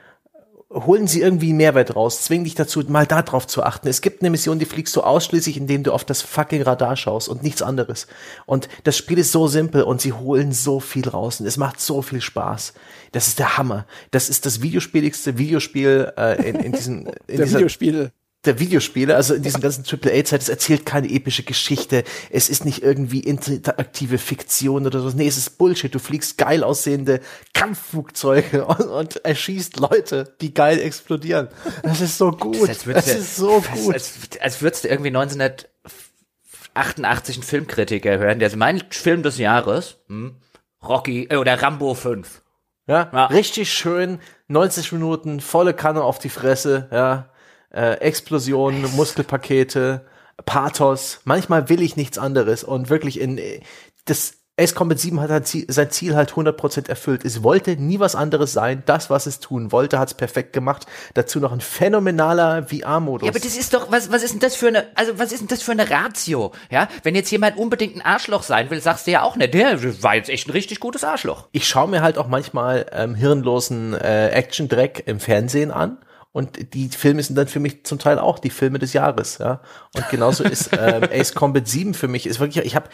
holen 0.73 1.07
sie 1.07 1.21
irgendwie 1.21 1.53
Mehrwert 1.53 1.95
raus, 1.95 2.23
zwingen 2.23 2.45
dich 2.45 2.55
dazu, 2.55 2.81
mal 2.89 3.07
da 3.07 3.23
drauf 3.23 3.47
zu 3.47 3.63
achten. 3.63 3.89
Es 3.89 4.01
gibt 4.01 4.21
eine 4.21 4.31
Mission, 4.31 4.59
die 4.59 4.65
fliegst 4.65 4.95
du 4.97 5.03
ausschließlich, 5.03 5.57
indem 5.57 5.85
du 5.85 5.93
auf 5.93 6.05
das 6.05 6.23
fucking 6.23 6.63
Radar 6.63 6.97
schaust 6.97 7.29
und 7.29 7.43
nichts 7.43 7.63
anderes. 7.63 8.07
Und 8.47 8.69
das 8.85 8.97
Spiel 8.97 9.19
ist 9.19 9.33
so 9.33 9.47
simpel 9.47 9.83
und 9.83 10.01
sie 10.01 10.13
holen 10.13 10.53
so 10.53 10.81
viel 10.81 11.09
raus 11.09 11.41
und 11.41 11.47
es 11.47 11.57
macht 11.57 11.81
so 11.81 12.03
viel 12.03 12.21
Spaß. 12.21 12.75
Das 13.13 13.29
ist 13.29 13.39
der 13.39 13.57
Hammer. 13.57 13.87
Das 14.11 14.29
ist 14.29 14.45
das 14.45 14.61
videospieligste 14.61 15.39
Videospiel 15.39 16.13
äh, 16.17 16.49
in, 16.49 16.57
in 16.57 16.73
diesem 16.73 17.07
in 17.29 17.37
Der 17.37 17.45
dieser, 17.45 17.59
Videospiele. 17.59 18.13
Der 18.47 18.59
Videospiele, 18.59 19.15
also 19.17 19.35
in 19.35 19.43
diesen 19.43 19.61
ganzen 19.61 19.85
AAA-Zeit, 19.85 20.41
es 20.43 20.49
erzählt 20.49 20.87
keine 20.87 21.09
epische 21.11 21.43
Geschichte, 21.43 22.05
es 22.31 22.49
ist 22.49 22.65
nicht 22.65 22.83
irgendwie 22.83 23.21
interaktive 23.21 24.19
Fiktion 24.19 24.87
oder 24.87 25.01
so, 25.01 25.11
nee, 25.11 25.27
es 25.27 25.37
ist 25.37 25.59
Bullshit, 25.59 25.95
du 25.95 25.99
fliegst 25.99 26.39
geil 26.39 26.63
aussehende 26.65 27.21
Kampfflugzeuge 27.55 28.65
und, 28.67 28.81
und 28.81 29.25
erschießt 29.25 29.79
Leute, 29.79 30.35
die 30.41 30.55
geil 30.55 30.81
explodieren. 30.81 31.49
Das 31.83 32.01
ist 32.01 32.17
so 32.19 32.31
gut, 32.31 32.69
als 32.69 32.85
das, 32.85 33.05
du- 33.07 33.11
ist 33.13 33.37
so 33.37 33.63
gut. 33.75 33.95
Als, 33.95 34.13
als 34.41 34.63
würdest 34.63 34.85
du 34.85 34.89
irgendwie 34.89 35.09
1988 35.09 37.37
einen 37.37 37.43
Filmkritiker 37.43 38.19
hören, 38.19 38.39
der 38.39 38.51
so 38.51 38.57
mein 38.57 38.83
Film 38.91 39.23
des 39.23 39.39
Jahres, 39.39 39.97
hm, 40.09 40.37
Rocky 40.83 41.27
äh, 41.31 41.37
oder 41.37 41.61
Rambo 41.61 41.95
5. 41.95 42.43
Ja, 42.89 43.11
Ja. 43.13 43.27
richtig 43.27 43.73
schön, 43.73 44.21
90 44.49 44.93
Minuten, 44.93 45.41
volle 45.41 45.75
Kanne 45.75 46.03
auf 46.05 46.19
die 46.21 46.29
Fresse, 46.29 46.89
ja, 46.93 47.31
äh, 47.77 47.95
Explosionen, 47.95 48.83
Muskelpakete, 48.97 50.05
Pathos. 50.45 51.21
Manchmal 51.25 51.69
will 51.69 51.83
ich 51.83 51.97
nichts 51.97 52.19
anderes 52.19 52.65
und 52.65 52.89
wirklich 52.89 53.21
in 53.21 53.39
äh, 53.39 53.61
das 54.07 54.35
Ace 54.59 54.75
Combat 54.75 54.99
7 54.99 55.21
hat 55.21 55.29
halt 55.29 55.47
sein 55.47 55.91
Ziel 55.91 56.17
halt 56.17 56.33
100% 56.33 56.89
erfüllt. 56.89 57.27
Es 57.27 57.43
wollte 57.43 57.77
nie 57.77 58.01
was 58.01 58.15
anderes 58.15 58.55
sein. 58.55 58.83
Das, 58.87 59.11
was 59.11 59.27
es 59.27 59.39
tun 59.39 59.71
wollte, 59.71 59.99
hat 59.99 60.09
es 60.09 60.15
perfekt 60.15 60.55
gemacht. 60.55 60.87
Dazu 61.13 61.41
noch 61.41 61.53
ein 61.53 61.61
phänomenaler 61.61 62.63
VR-Modus. 62.63 63.27
Ja, 63.27 63.33
aber 63.33 63.39
das 63.39 63.55
ist 63.55 63.75
doch, 63.75 63.91
was, 63.93 64.11
was 64.11 64.23
ist 64.23 64.33
denn 64.33 64.41
das 64.41 64.57
für 64.57 64.69
eine, 64.69 64.87
also 64.95 65.19
was 65.19 65.33
ist 65.33 65.41
denn 65.41 65.49
das 65.49 65.63
für 65.63 65.73
eine 65.73 65.91
Ratio? 65.91 66.53
Ja, 66.71 66.89
wenn 67.03 67.15
jetzt 67.15 67.31
jemand 67.31 67.59
unbedingt 67.59 67.97
ein 67.97 68.03
Arschloch 68.03 68.43
sein 68.43 68.71
will, 68.71 68.81
sagst 68.81 69.07
du 69.07 69.11
ja 69.11 69.23
auch 69.23 69.37
nicht, 69.37 69.53
der 69.53 69.79
war 70.03 70.15
jetzt 70.15 70.31
echt 70.31 70.49
ein 70.49 70.53
richtig 70.53 70.81
gutes 70.81 71.05
Arschloch. 71.05 71.49
ich 71.53 71.69
schaue 71.69 71.89
mir 71.89 72.01
halt 72.01 72.17
auch 72.17 72.29
manchmal 72.29 72.87
ähm, 72.93 73.15
hirnlosen 73.15 73.93
äh, 73.93 74.29
Action-Dreck 74.29 75.03
im 75.05 75.21
Fernsehen 75.21 75.71
an. 75.71 75.99
Und 76.37 76.75
die 76.75 76.91
Filme 76.91 77.23
sind 77.23 77.35
dann 77.37 77.49
für 77.49 77.61
mich 77.61 77.87
zum 77.87 77.99
Teil 77.99 78.19
auch 78.19 78.39
die 78.39 78.51
Filme 78.51 78.79
des 78.79 78.93
Jahres, 78.93 79.39
ja. 79.39 79.63
Und 79.95 80.07
genauso 80.11 80.45
ist 80.45 80.69
ähm, 80.79 81.05
Ace 81.11 81.33
Combat 81.33 81.67
7 81.67 81.95
für 81.95 82.09
mich, 82.09 82.27
ist 82.27 82.41
wirklich, 82.41 82.63
ich 82.67 82.77
habe, 82.77 82.91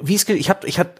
wie 0.00 0.14
es, 0.14 0.28
ich 0.28 0.48
habe, 0.48 0.64
ich 0.68 0.78
habe 0.78 0.90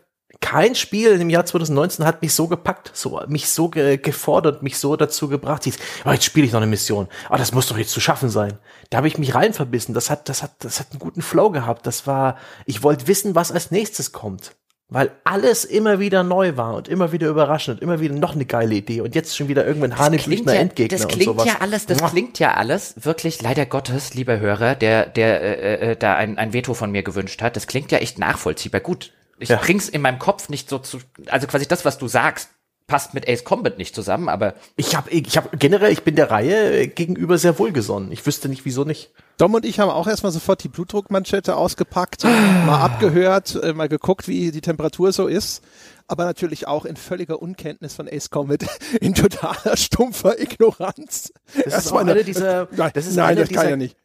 kein 0.40 0.74
Spiel 0.74 1.20
im 1.20 1.30
Jahr 1.30 1.46
2019 1.46 2.04
hat 2.04 2.20
mich 2.20 2.34
so 2.34 2.48
gepackt, 2.48 2.90
so 2.94 3.22
mich 3.28 3.48
so 3.48 3.68
ge 3.68 3.96
gefordert, 3.96 4.64
mich 4.64 4.76
so 4.78 4.96
dazu 4.96 5.28
gebracht. 5.28 5.62
Hieß, 5.62 5.76
oh, 6.04 6.10
jetzt 6.10 6.24
spiele 6.24 6.46
ich 6.46 6.52
noch 6.52 6.62
eine 6.62 6.66
Mission. 6.66 7.06
Ah, 7.28 7.38
das 7.38 7.52
muss 7.52 7.68
doch 7.68 7.78
jetzt 7.78 7.92
zu 7.92 8.00
schaffen 8.00 8.28
sein. 8.28 8.58
Da 8.88 8.96
habe 8.96 9.06
ich 9.06 9.16
mich 9.16 9.32
rein 9.32 9.54
verbissen. 9.54 9.94
Das 9.94 10.10
hat, 10.10 10.28
das 10.28 10.42
hat, 10.42 10.54
das 10.58 10.80
hat 10.80 10.88
einen 10.90 10.98
guten 10.98 11.22
Flow 11.22 11.50
gehabt. 11.50 11.86
Das 11.86 12.08
war, 12.08 12.38
ich 12.66 12.82
wollte 12.82 13.06
wissen, 13.06 13.36
was 13.36 13.52
als 13.52 13.70
nächstes 13.70 14.10
kommt. 14.10 14.56
Weil 14.92 15.12
alles 15.22 15.64
immer 15.64 16.00
wieder 16.00 16.24
neu 16.24 16.56
war 16.56 16.74
und 16.74 16.88
immer 16.88 17.12
wieder 17.12 17.28
überraschend 17.28 17.78
und 17.78 17.82
immer 17.84 18.00
wieder 18.00 18.14
noch 18.14 18.34
eine 18.34 18.44
geile 18.44 18.74
Idee 18.74 19.00
und 19.00 19.14
jetzt 19.14 19.36
schon 19.36 19.46
wieder 19.46 19.64
irgendwann 19.64 19.96
hanebüchner 19.96 20.54
ja, 20.54 20.60
Endgegner 20.60 20.96
das 20.98 21.04
und 21.06 21.12
klingt 21.12 21.24
sowas. 21.26 21.46
ja 21.46 21.58
alles, 21.60 21.86
das 21.86 22.02
klingt 22.10 22.38
ja 22.40 22.54
alles 22.54 22.94
wirklich, 22.96 23.40
leider 23.40 23.66
Gottes, 23.66 24.14
lieber 24.14 24.40
Hörer, 24.40 24.74
der, 24.74 25.06
der 25.06 25.40
äh, 25.62 25.92
äh, 25.92 25.96
da 25.96 26.16
ein, 26.16 26.38
ein 26.38 26.52
Veto 26.52 26.74
von 26.74 26.90
mir 26.90 27.04
gewünscht 27.04 27.40
hat, 27.40 27.54
das 27.54 27.68
klingt 27.68 27.92
ja 27.92 27.98
echt 27.98 28.18
nachvollziehbar. 28.18 28.80
Gut, 28.80 29.12
ich 29.38 29.48
Ja. 29.48 29.56
bring's 29.56 29.88
in 29.88 30.02
meinem 30.02 30.18
Kopf 30.18 30.48
nicht 30.48 30.68
so 30.68 30.78
zu, 30.78 30.98
also 31.28 31.46
quasi 31.46 31.68
das, 31.68 31.84
was 31.84 31.96
du 31.96 32.08
sagst, 32.08 32.50
passt 32.90 33.14
mit 33.14 33.28
Ace 33.28 33.44
Combat 33.44 33.78
nicht 33.78 33.94
zusammen, 33.94 34.28
aber 34.28 34.54
Ich 34.74 34.96
habe 34.96 35.08
ich 35.10 35.36
hab 35.36 35.58
generell, 35.60 35.92
ich 35.92 36.02
bin 36.02 36.16
der 36.16 36.32
Reihe 36.32 36.88
gegenüber 36.88 37.38
sehr 37.38 37.56
wohlgesonnen. 37.60 38.10
Ich 38.10 38.26
wüsste 38.26 38.48
nicht, 38.48 38.64
wieso 38.64 38.82
nicht. 38.82 39.12
Dom 39.38 39.54
und 39.54 39.64
ich 39.64 39.78
haben 39.78 39.90
auch 39.90 40.08
erstmal 40.08 40.32
sofort 40.32 40.64
die 40.64 40.68
Blutdruckmanschette 40.68 41.54
ausgepackt, 41.54 42.24
mal 42.66 42.80
abgehört, 42.80 43.54
äh, 43.62 43.72
mal 43.74 43.88
geguckt, 43.88 44.26
wie 44.26 44.50
die 44.50 44.60
Temperatur 44.60 45.12
so 45.12 45.28
ist. 45.28 45.62
Aber 46.08 46.24
natürlich 46.24 46.66
auch 46.66 46.84
in 46.84 46.96
völliger 46.96 47.40
Unkenntnis 47.40 47.94
von 47.94 48.08
Ace 48.10 48.28
Combat, 48.28 48.64
in 49.00 49.14
totaler 49.14 49.76
stumpfer 49.76 50.40
Ignoranz. 50.40 51.32
Das 51.64 51.86
ist 51.86 51.92
auch 51.92 51.98
eine 51.98 52.24
dieser, 52.24 52.66
Nein, 52.72 52.90
das 52.92 53.06
ist 53.06 53.14
nein, 53.14 53.28
eine 53.28 53.40
das 53.42 53.50
kann 53.50 53.58
dieser, 53.58 53.70
ja 53.70 53.76
nicht. 53.76 53.96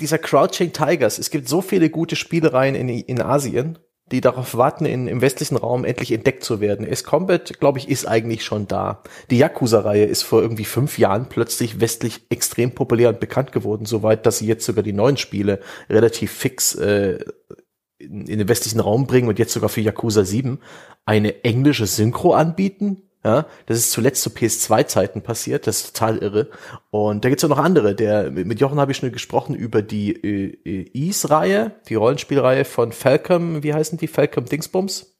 dieser 0.00 0.18
Crouching 0.18 0.72
Tigers. 0.72 1.18
Es 1.18 1.30
gibt 1.30 1.48
so 1.48 1.62
viele 1.62 1.90
gute 1.90 2.14
Spielereien 2.14 2.76
in, 2.76 2.88
in 2.88 3.20
Asien, 3.20 3.76
die 4.12 4.20
darauf 4.20 4.56
warten, 4.56 4.86
in, 4.86 5.06
im 5.06 5.20
westlichen 5.20 5.56
Raum 5.56 5.84
endlich 5.84 6.12
entdeckt 6.12 6.42
zu 6.44 6.60
werden. 6.60 6.86
Ace 6.90 7.04
Combat, 7.04 7.58
glaube 7.60 7.78
ich, 7.78 7.88
ist 7.88 8.06
eigentlich 8.06 8.44
schon 8.44 8.66
da. 8.66 9.02
Die 9.30 9.38
Yakuza-Reihe 9.38 10.04
ist 10.04 10.22
vor 10.22 10.42
irgendwie 10.42 10.64
fünf 10.64 10.98
Jahren 10.98 11.28
plötzlich 11.28 11.80
westlich 11.80 12.26
extrem 12.30 12.72
populär 12.72 13.10
und 13.10 13.20
bekannt 13.20 13.52
geworden, 13.52 13.84
soweit, 13.84 14.26
dass 14.26 14.38
sie 14.38 14.46
jetzt 14.46 14.64
sogar 14.64 14.82
die 14.82 14.92
neuen 14.92 15.16
Spiele 15.16 15.60
relativ 15.88 16.32
fix 16.32 16.74
äh, 16.74 17.18
in, 17.98 18.26
in 18.26 18.38
den 18.38 18.48
westlichen 18.48 18.80
Raum 18.80 19.06
bringen 19.06 19.28
und 19.28 19.38
jetzt 19.38 19.52
sogar 19.52 19.68
für 19.68 19.80
Yakuza 19.80 20.24
7 20.24 20.58
eine 21.04 21.44
englische 21.44 21.86
Synchro 21.86 22.32
anbieten. 22.32 23.02
Ja, 23.22 23.44
das 23.66 23.76
ist 23.78 23.90
zuletzt 23.90 24.22
zu 24.22 24.30
PS2-Zeiten 24.30 25.20
passiert, 25.20 25.66
das 25.66 25.80
ist 25.80 25.96
total 25.96 26.18
irre. 26.18 26.48
Und 26.90 27.22
da 27.22 27.28
gibt's 27.28 27.42
ja 27.42 27.50
noch 27.50 27.58
andere. 27.58 27.94
Der, 27.94 28.30
mit 28.30 28.60
Jochen 28.60 28.80
habe 28.80 28.92
ich 28.92 28.98
schon 28.98 29.12
gesprochen 29.12 29.54
über 29.54 29.82
die 29.82 30.12
äh, 30.12 30.58
äh, 30.64 30.90
Ease-Reihe, 30.94 31.72
die 31.88 31.96
Rollenspielreihe 31.96 32.64
von 32.64 32.92
Falcom, 32.92 33.62
wie 33.62 33.74
heißen 33.74 33.98
die? 33.98 34.06
Falcom 34.06 34.46
Dingsbums? 34.46 35.18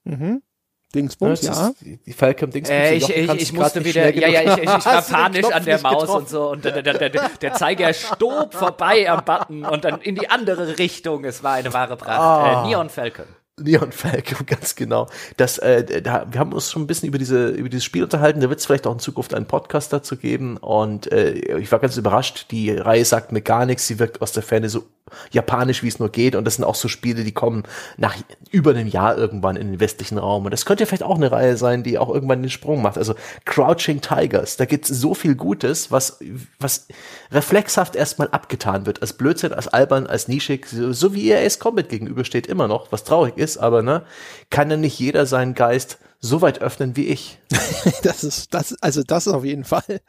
Dingsbums, 0.95 1.43
das 1.43 1.59
ja. 1.59 1.99
Die, 2.07 2.13
Falcom 2.13 2.51
Dingsbums. 2.51 2.81
Äh, 2.81 2.95
ich, 2.95 3.09
Jochen 3.09 3.37
ich, 3.37 3.43
ich 3.43 3.53
musste 3.53 3.85
wieder, 3.85 4.15
ja, 4.15 4.29
ja, 4.29 4.55
ich, 4.55 4.63
ich, 4.63 4.77
ich 4.77 4.87
war 4.87 5.03
panisch 5.03 5.47
an 5.47 5.65
der 5.65 5.81
Maus 5.81 6.01
getroffen? 6.01 6.19
und 6.21 6.29
so 6.29 6.51
und 6.51 6.65
der, 6.65 6.83
der, 6.83 7.11
der, 7.11 7.29
der 7.29 7.55
Zeiger 7.55 7.93
stob 7.93 8.55
vorbei 8.55 9.09
am 9.11 9.25
Button 9.25 9.65
und 9.65 9.85
dann 9.85 10.01
in 10.01 10.17
die 10.17 10.29
andere 10.29 10.79
Richtung. 10.79 11.25
Es 11.25 11.45
war 11.45 11.53
eine 11.53 11.73
wahre 11.73 11.97
Pracht. 11.97 12.19
Ah. 12.19 12.65
Äh, 12.65 12.69
Neon 12.69 12.89
Falcon. 12.89 13.27
Leon 13.61 13.93
Falcon, 13.93 14.39
ganz 14.47 14.75
genau. 14.75 15.09
Das, 15.37 15.59
äh, 15.59 16.03
da, 16.03 16.27
wir 16.31 16.41
haben 16.41 16.53
uns 16.53 16.71
schon 16.71 16.83
ein 16.83 16.87
bisschen 16.87 17.09
über 17.09 17.19
diese 17.19 17.49
über 17.49 17.69
dieses 17.69 17.85
Spiel 17.85 18.03
unterhalten. 18.05 18.41
Da 18.41 18.49
wird 18.49 18.61
es 18.61 18.67
vielleicht 18.67 18.87
auch 18.87 18.93
in 18.93 18.99
Zukunft 18.99 19.35
einen 19.35 19.47
Podcast 19.47 19.93
dazu 19.93 20.17
geben. 20.17 20.57
Und 20.57 21.11
äh, 21.13 21.33
ich 21.59 21.71
war 21.71 21.79
ganz 21.79 21.97
überrascht. 21.97 22.47
Die 22.51 22.71
Reihe 22.71 23.05
sagt 23.05 23.33
mir 23.33 23.43
gar 23.43 23.67
nichts. 23.67 23.87
Sie 23.87 23.99
wirkt 23.99 24.23
aus 24.23 24.33
der 24.33 24.43
Ferne 24.43 24.69
so 24.69 24.85
japanisch, 25.33 25.83
wie 25.83 25.89
es 25.89 25.99
nur 25.99 26.11
geht. 26.11 26.35
Und 26.35 26.45
das 26.45 26.57
sind 26.57 26.65
auch 26.65 26.75
so 26.75 26.89
Spiele, 26.89 27.25
die 27.25 27.33
kommen 27.33 27.65
nach 27.97 28.17
über 28.51 28.71
einem 28.71 28.89
Jahr 28.89 29.17
irgendwann 29.17 29.57
in 29.57 29.73
den 29.73 29.81
westlichen 29.81 30.19
Raum. 30.19 30.45
Und 30.45 30.53
das 30.53 30.65
könnte 30.65 30.85
ja 30.85 30.87
vielleicht 30.87 31.03
auch 31.03 31.17
eine 31.17 31.33
Reihe 31.33 31.57
sein, 31.57 31.83
die 31.83 31.99
auch 31.99 32.13
irgendwann 32.13 32.43
den 32.43 32.51
Sprung 32.51 32.83
macht. 32.83 32.97
Also 32.99 33.15
Crouching 33.45 34.01
Tigers. 34.01 34.57
Da 34.57 34.65
gibt's 34.65 34.89
so 34.89 35.15
viel 35.15 35.35
Gutes, 35.35 35.91
was 35.91 36.21
was 36.59 36.89
reflexhaft 37.33 37.97
erstmal 37.97 38.29
abgetan 38.29 38.87
wird, 38.87 39.03
als 39.03 39.13
Blödsinn, 39.13 39.53
als 39.53 39.69
albern, 39.69 40.07
als 40.07 40.29
nischig, 40.29 40.67
so, 40.67 40.93
so 40.93 41.15
wie 41.15 41.35
Ace 41.35 41.59
Combat 41.59 41.89
gegenübersteht, 41.89 42.47
immer 42.47 42.69
noch, 42.69 42.91
was 42.93 43.05
traurig 43.05 43.37
ist, 43.37 43.50
aber 43.59 43.83
ne, 43.83 44.03
kann 44.51 44.69
dann 44.69 44.81
nicht 44.81 44.99
jeder 44.99 45.27
seinen 45.27 45.55
Geist 45.55 45.99
so 46.23 46.43
weit 46.43 46.61
öffnen 46.61 46.97
wie 46.97 47.07
ich. 47.07 47.39
Das 48.03 48.25
ist, 48.25 48.53
das, 48.55 48.75
also 48.83 49.03
das 49.03 49.27
auf 49.29 49.45
jeden 49.45 49.65
Fall. 49.65 50.01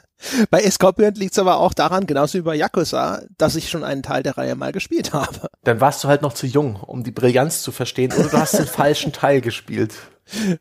Bei 0.49 0.61
Escorpion 0.61 1.13
liegt 1.15 1.33
es 1.33 1.39
aber 1.39 1.57
auch 1.57 1.73
daran, 1.73 2.05
genauso 2.05 2.37
wie 2.37 2.41
bei 2.41 2.55
Yakuza, 2.55 3.21
dass 3.37 3.55
ich 3.55 3.69
schon 3.69 3.83
einen 3.83 4.03
Teil 4.03 4.23
der 4.23 4.37
Reihe 4.37 4.55
mal 4.55 4.71
gespielt 4.71 5.13
habe. 5.13 5.49
Dann 5.63 5.79
warst 5.81 6.03
du 6.03 6.07
halt 6.09 6.21
noch 6.21 6.33
zu 6.33 6.47
jung, 6.47 6.75
um 6.75 7.03
die 7.03 7.11
Brillanz 7.11 7.61
zu 7.63 7.71
verstehen, 7.71 8.11
oder 8.13 8.27
du 8.27 8.37
hast 8.37 8.57
den 8.57 8.65
falschen 8.67 9.13
Teil 9.13 9.39
gespielt. 9.41 9.93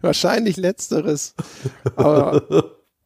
Wahrscheinlich 0.01 0.57
letzteres. 0.57 1.35
Aber, 1.97 2.43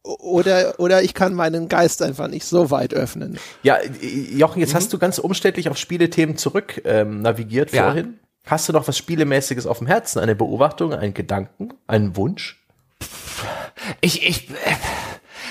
oder, 0.03 0.75
oder 0.79 1.03
ich 1.03 1.15
kann 1.15 1.35
meinen 1.35 1.69
Geist 1.69 2.03
einfach 2.03 2.29
nicht 2.29 2.45
so 2.45 2.71
weit 2.71 2.93
öffnen. 2.95 3.39
Ja, 3.63 3.79
Jochen, 4.03 4.61
jetzt 4.61 4.75
hast 4.75 4.93
du 4.93 4.99
ganz 4.99 5.19
umständlich 5.19 5.69
auf 5.71 5.79
Spielethemen 5.79 6.37
zurück 6.37 6.81
ähm, 6.85 7.21
navigiert 7.23 7.73
Ja. 7.73 7.85
vorhin. 7.85 8.19
Hast 8.47 8.69
du 8.69 8.73
noch 8.73 8.87
was 8.87 8.99
Spielemäßiges 8.99 9.67
auf 9.67 9.79
dem 9.79 9.87
Herzen? 9.87 10.19
Eine 10.19 10.35
Beobachtung, 10.35 10.93
einen 10.93 11.15
Gedanken, 11.15 11.71
einen 11.87 12.17
Wunsch? 12.17 12.63
Ich, 14.01 14.27
ich, 14.27 14.51
äh, 14.51 14.55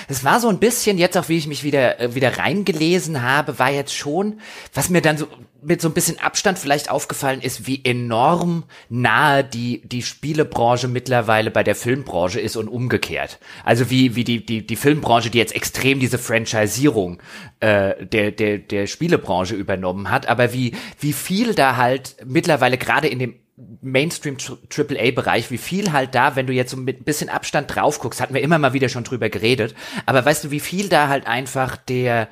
es 0.08 0.24
war 0.24 0.40
so 0.40 0.48
ein 0.48 0.58
bisschen 0.58 0.98
jetzt 0.98 1.16
auch, 1.16 1.28
wie 1.28 1.38
ich 1.38 1.46
mich 1.46 1.64
wieder, 1.64 2.00
äh, 2.00 2.14
wieder 2.14 2.38
reingelesen 2.38 3.22
habe, 3.22 3.58
war 3.58 3.70
jetzt 3.70 3.94
schon, 3.94 4.40
was 4.72 4.90
mir 4.90 5.02
dann 5.02 5.18
so 5.18 5.26
mit 5.64 5.80
so 5.80 5.88
ein 5.88 5.94
bisschen 5.94 6.18
Abstand 6.20 6.58
vielleicht 6.58 6.90
aufgefallen 6.90 7.40
ist, 7.40 7.66
wie 7.66 7.84
enorm 7.84 8.64
nahe 8.88 9.42
die, 9.42 9.80
die 9.84 10.02
Spielebranche 10.02 10.88
mittlerweile 10.88 11.50
bei 11.50 11.62
der 11.62 11.74
Filmbranche 11.74 12.40
ist 12.40 12.56
und 12.56 12.68
umgekehrt. 12.68 13.38
Also 13.64 13.90
wie, 13.90 14.14
wie 14.14 14.24
die, 14.24 14.44
die, 14.44 14.66
die 14.66 14.76
Filmbranche, 14.76 15.30
die 15.30 15.38
jetzt 15.38 15.54
extrem 15.54 16.00
diese 16.00 16.18
Franchisierung 16.18 17.18
äh, 17.60 18.06
der, 18.06 18.30
der, 18.30 18.58
der 18.58 18.86
Spielebranche 18.86 19.54
übernommen 19.54 20.10
hat, 20.10 20.28
aber 20.28 20.52
wie, 20.52 20.74
wie 21.00 21.12
viel 21.12 21.54
da 21.54 21.76
halt 21.76 22.16
mittlerweile 22.26 22.78
gerade 22.78 23.08
in 23.08 23.18
dem 23.18 23.34
Mainstream 23.56 24.36
AAA 24.36 25.12
Bereich, 25.12 25.50
wie 25.50 25.58
viel 25.58 25.92
halt 25.92 26.14
da, 26.14 26.34
wenn 26.34 26.46
du 26.46 26.52
jetzt 26.52 26.70
so 26.70 26.76
mit 26.76 27.00
ein 27.00 27.04
bisschen 27.04 27.28
Abstand 27.28 27.74
drauf 27.74 28.00
guckst, 28.00 28.20
hatten 28.20 28.34
wir 28.34 28.42
immer 28.42 28.58
mal 28.58 28.72
wieder 28.72 28.88
schon 28.88 29.04
drüber 29.04 29.28
geredet, 29.28 29.74
aber 30.06 30.24
weißt 30.24 30.44
du, 30.44 30.50
wie 30.50 30.60
viel 30.60 30.88
da 30.88 31.08
halt 31.08 31.26
einfach 31.26 31.76
der 31.76 32.28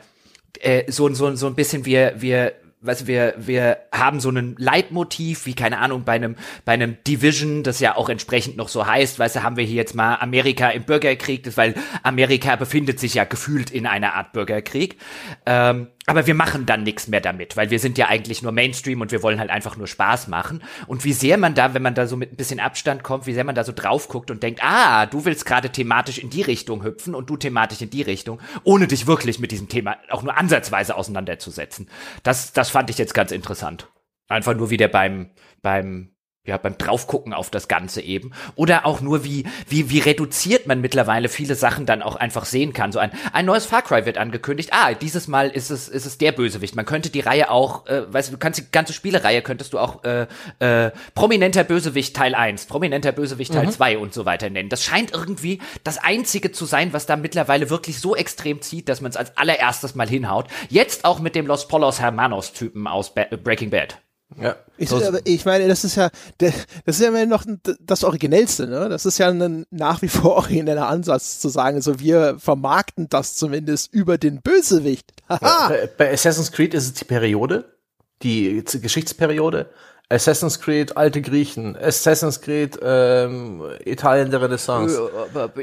äh, 0.60 0.90
so 0.90 1.08
so 1.14 1.34
so 1.34 1.46
ein 1.46 1.54
bisschen 1.54 1.84
wir 1.84 2.14
wir 2.16 2.54
weißt 2.82 3.02
du, 3.02 3.06
wir, 3.06 3.34
wir 3.38 3.78
haben 3.92 4.20
so 4.20 4.28
einen 4.28 4.56
Leitmotiv, 4.58 5.46
wie 5.46 5.54
keine 5.54 5.78
Ahnung, 5.78 6.04
bei 6.04 6.12
einem, 6.12 6.36
bei 6.64 6.72
einem 6.72 6.96
Division, 7.06 7.62
das 7.62 7.80
ja 7.80 7.96
auch 7.96 8.08
entsprechend 8.08 8.56
noch 8.56 8.68
so 8.68 8.86
heißt, 8.86 9.18
weißt 9.18 9.36
du, 9.36 9.42
haben 9.42 9.56
wir 9.56 9.64
hier 9.64 9.76
jetzt 9.76 9.94
mal 9.94 10.16
Amerika 10.16 10.68
im 10.70 10.82
Bürgerkrieg, 10.82 11.44
das, 11.44 11.56
weil 11.56 11.74
Amerika 12.02 12.56
befindet 12.56 12.98
sich 13.00 13.14
ja 13.14 13.24
gefühlt 13.24 13.70
in 13.70 13.86
einer 13.86 14.14
Art 14.14 14.32
Bürgerkrieg. 14.32 14.98
Ähm, 15.46 15.88
aber 16.06 16.26
wir 16.26 16.34
machen 16.34 16.66
dann 16.66 16.82
nichts 16.82 17.06
mehr 17.06 17.20
damit, 17.20 17.56
weil 17.56 17.70
wir 17.70 17.78
sind 17.78 17.96
ja 17.96 18.08
eigentlich 18.08 18.42
nur 18.42 18.50
Mainstream 18.50 19.00
und 19.00 19.12
wir 19.12 19.22
wollen 19.22 19.38
halt 19.38 19.50
einfach 19.50 19.76
nur 19.76 19.86
Spaß 19.86 20.26
machen. 20.26 20.62
Und 20.88 21.04
wie 21.04 21.12
sehr 21.12 21.38
man 21.38 21.54
da, 21.54 21.74
wenn 21.74 21.82
man 21.82 21.94
da 21.94 22.06
so 22.06 22.16
mit 22.16 22.32
ein 22.32 22.36
bisschen 22.36 22.58
Abstand 22.58 23.04
kommt, 23.04 23.26
wie 23.26 23.34
sehr 23.34 23.44
man 23.44 23.54
da 23.54 23.62
so 23.62 23.72
drauf 23.72 24.08
guckt 24.08 24.30
und 24.30 24.42
denkt, 24.42 24.60
ah, 24.64 25.06
du 25.06 25.24
willst 25.24 25.46
gerade 25.46 25.70
thematisch 25.70 26.18
in 26.18 26.30
die 26.30 26.42
Richtung 26.42 26.82
hüpfen 26.82 27.14
und 27.14 27.30
du 27.30 27.36
thematisch 27.36 27.82
in 27.82 27.90
die 27.90 28.02
Richtung, 28.02 28.40
ohne 28.64 28.88
dich 28.88 29.06
wirklich 29.06 29.38
mit 29.38 29.52
diesem 29.52 29.68
Thema 29.68 29.96
auch 30.10 30.22
nur 30.22 30.36
ansatzweise 30.36 30.96
auseinanderzusetzen. 30.96 31.88
Das, 32.24 32.52
das 32.52 32.70
fand 32.70 32.90
ich 32.90 32.98
jetzt 32.98 33.14
ganz 33.14 33.30
interessant. 33.30 33.88
Einfach 34.28 34.56
nur 34.56 34.70
wieder 34.70 34.88
beim, 34.88 35.30
beim 35.60 36.11
ja, 36.44 36.56
beim 36.56 36.76
Draufgucken 36.76 37.32
auf 37.32 37.50
das 37.50 37.68
Ganze 37.68 38.00
eben. 38.00 38.32
Oder 38.56 38.84
auch 38.84 39.00
nur, 39.00 39.22
wie, 39.22 39.44
wie, 39.68 39.90
wie 39.90 40.00
reduziert 40.00 40.66
man 40.66 40.80
mittlerweile 40.80 41.28
viele 41.28 41.54
Sachen 41.54 41.86
dann 41.86 42.02
auch 42.02 42.16
einfach 42.16 42.46
sehen 42.46 42.72
kann. 42.72 42.90
So 42.90 42.98
ein, 42.98 43.12
ein 43.32 43.46
neues 43.46 43.64
Far 43.64 43.82
Cry 43.82 44.06
wird 44.06 44.18
angekündigt. 44.18 44.70
Ah, 44.72 44.92
dieses 44.92 45.28
Mal 45.28 45.50
ist 45.50 45.70
es, 45.70 45.88
ist 45.88 46.04
es 46.04 46.18
der 46.18 46.32
Bösewicht. 46.32 46.74
Man 46.74 46.84
könnte 46.84 47.10
die 47.10 47.20
Reihe 47.20 47.48
auch, 47.48 47.86
äh, 47.86 48.12
weißt 48.12 48.32
du, 48.32 48.38
kannst 48.38 48.58
die 48.58 48.70
ganze 48.72 48.92
Spielereihe 48.92 49.40
könntest 49.42 49.72
du 49.72 49.78
auch 49.78 50.02
äh, 50.02 50.26
äh, 50.58 50.90
prominenter 51.14 51.62
Bösewicht 51.62 52.16
Teil 52.16 52.34
1, 52.34 52.66
prominenter 52.66 53.12
Bösewicht 53.12 53.52
Teil 53.52 53.66
mhm. 53.66 53.72
2 53.72 53.98
und 53.98 54.12
so 54.12 54.24
weiter 54.24 54.50
nennen. 54.50 54.68
Das 54.68 54.82
scheint 54.82 55.12
irgendwie 55.12 55.60
das 55.84 55.98
einzige 55.98 56.50
zu 56.50 56.64
sein, 56.64 56.92
was 56.92 57.06
da 57.06 57.14
mittlerweile 57.14 57.70
wirklich 57.70 58.00
so 58.00 58.16
extrem 58.16 58.60
zieht, 58.62 58.88
dass 58.88 59.00
man 59.00 59.10
es 59.10 59.16
als 59.16 59.36
allererstes 59.36 59.94
mal 59.94 60.08
hinhaut. 60.08 60.48
Jetzt 60.68 61.04
auch 61.04 61.20
mit 61.20 61.36
dem 61.36 61.46
Los 61.46 61.68
Polos 61.68 62.00
Hermanos 62.00 62.52
Typen 62.52 62.88
aus 62.88 63.14
ba 63.14 63.26
Breaking 63.30 63.70
Bad. 63.70 64.01
Ja. 64.40 64.56
Ich, 64.76 64.90
ich, 65.24 65.44
meine, 65.44 65.68
das 65.68 65.84
ist 65.84 65.96
ja, 65.96 66.10
das 66.38 66.54
ist 66.86 67.00
ja 67.00 67.26
noch 67.26 67.44
das 67.80 68.04
Originellste, 68.04 68.66
ne? 68.66 68.88
Das 68.88 69.06
ist 69.06 69.18
ja 69.18 69.28
ein 69.28 69.64
nach 69.70 70.02
wie 70.02 70.08
vor 70.08 70.36
origineller 70.36 70.88
Ansatz 70.88 71.38
zu 71.40 71.48
sagen, 71.48 71.80
so 71.82 72.00
wir 72.00 72.36
vermarkten 72.38 73.08
das 73.08 73.34
zumindest 73.34 73.92
über 73.92 74.18
den 74.18 74.42
Bösewicht. 74.42 75.12
bei, 75.28 75.88
bei 75.96 76.12
Assassin's 76.12 76.52
Creed 76.52 76.74
ist 76.74 76.84
es 76.84 76.94
die 76.94 77.04
Periode, 77.04 77.76
die 78.22 78.64
Geschichtsperiode. 78.64 79.70
Assassin's 80.12 80.60
Creed, 80.60 80.96
alte 80.96 81.22
Griechen, 81.22 81.76
Assassin's 81.76 82.40
Creed, 82.40 82.78
ähm, 82.82 83.62
Italien 83.84 84.30
der 84.30 84.42
Renaissance, 84.42 85.00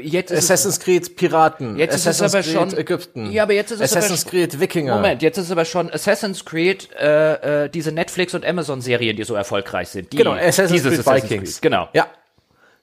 jetzt 0.02 0.32
Assassin's 0.32 0.80
Creed, 0.80 1.16
Piraten, 1.16 1.76
jetzt 1.76 1.94
Assassin's 1.94 2.34
ist 2.34 2.48
es 2.48 2.54
aber 2.54 2.64
Creed, 2.64 2.72
schon, 2.72 2.78
Ägypten, 2.80 3.30
ja, 3.30 3.44
aber 3.44 3.52
jetzt 3.52 3.70
ist 3.70 3.80
es 3.80 3.96
Assassin's 3.96 4.22
aber, 4.22 4.30
Creed, 4.30 4.60
Wikinger. 4.60 4.96
Moment, 4.96 5.22
jetzt 5.22 5.38
ist 5.38 5.44
es 5.44 5.50
aber 5.52 5.64
schon 5.64 5.90
Assassin's 5.92 6.44
Creed, 6.44 6.88
äh, 6.98 7.64
äh, 7.64 7.68
diese 7.68 7.92
Netflix- 7.92 8.34
und 8.34 8.44
Amazon-Serien, 8.44 9.16
die 9.16 9.24
so 9.24 9.34
erfolgreich 9.34 9.88
sind. 9.88 10.12
Die, 10.12 10.16
genau, 10.16 10.32
Assassin's 10.32 10.82
Creed 10.82 10.98
Assassin's 10.98 11.24
Vikings. 11.24 11.52
Creed, 11.52 11.62
genau. 11.62 11.88
Ja. 11.92 12.08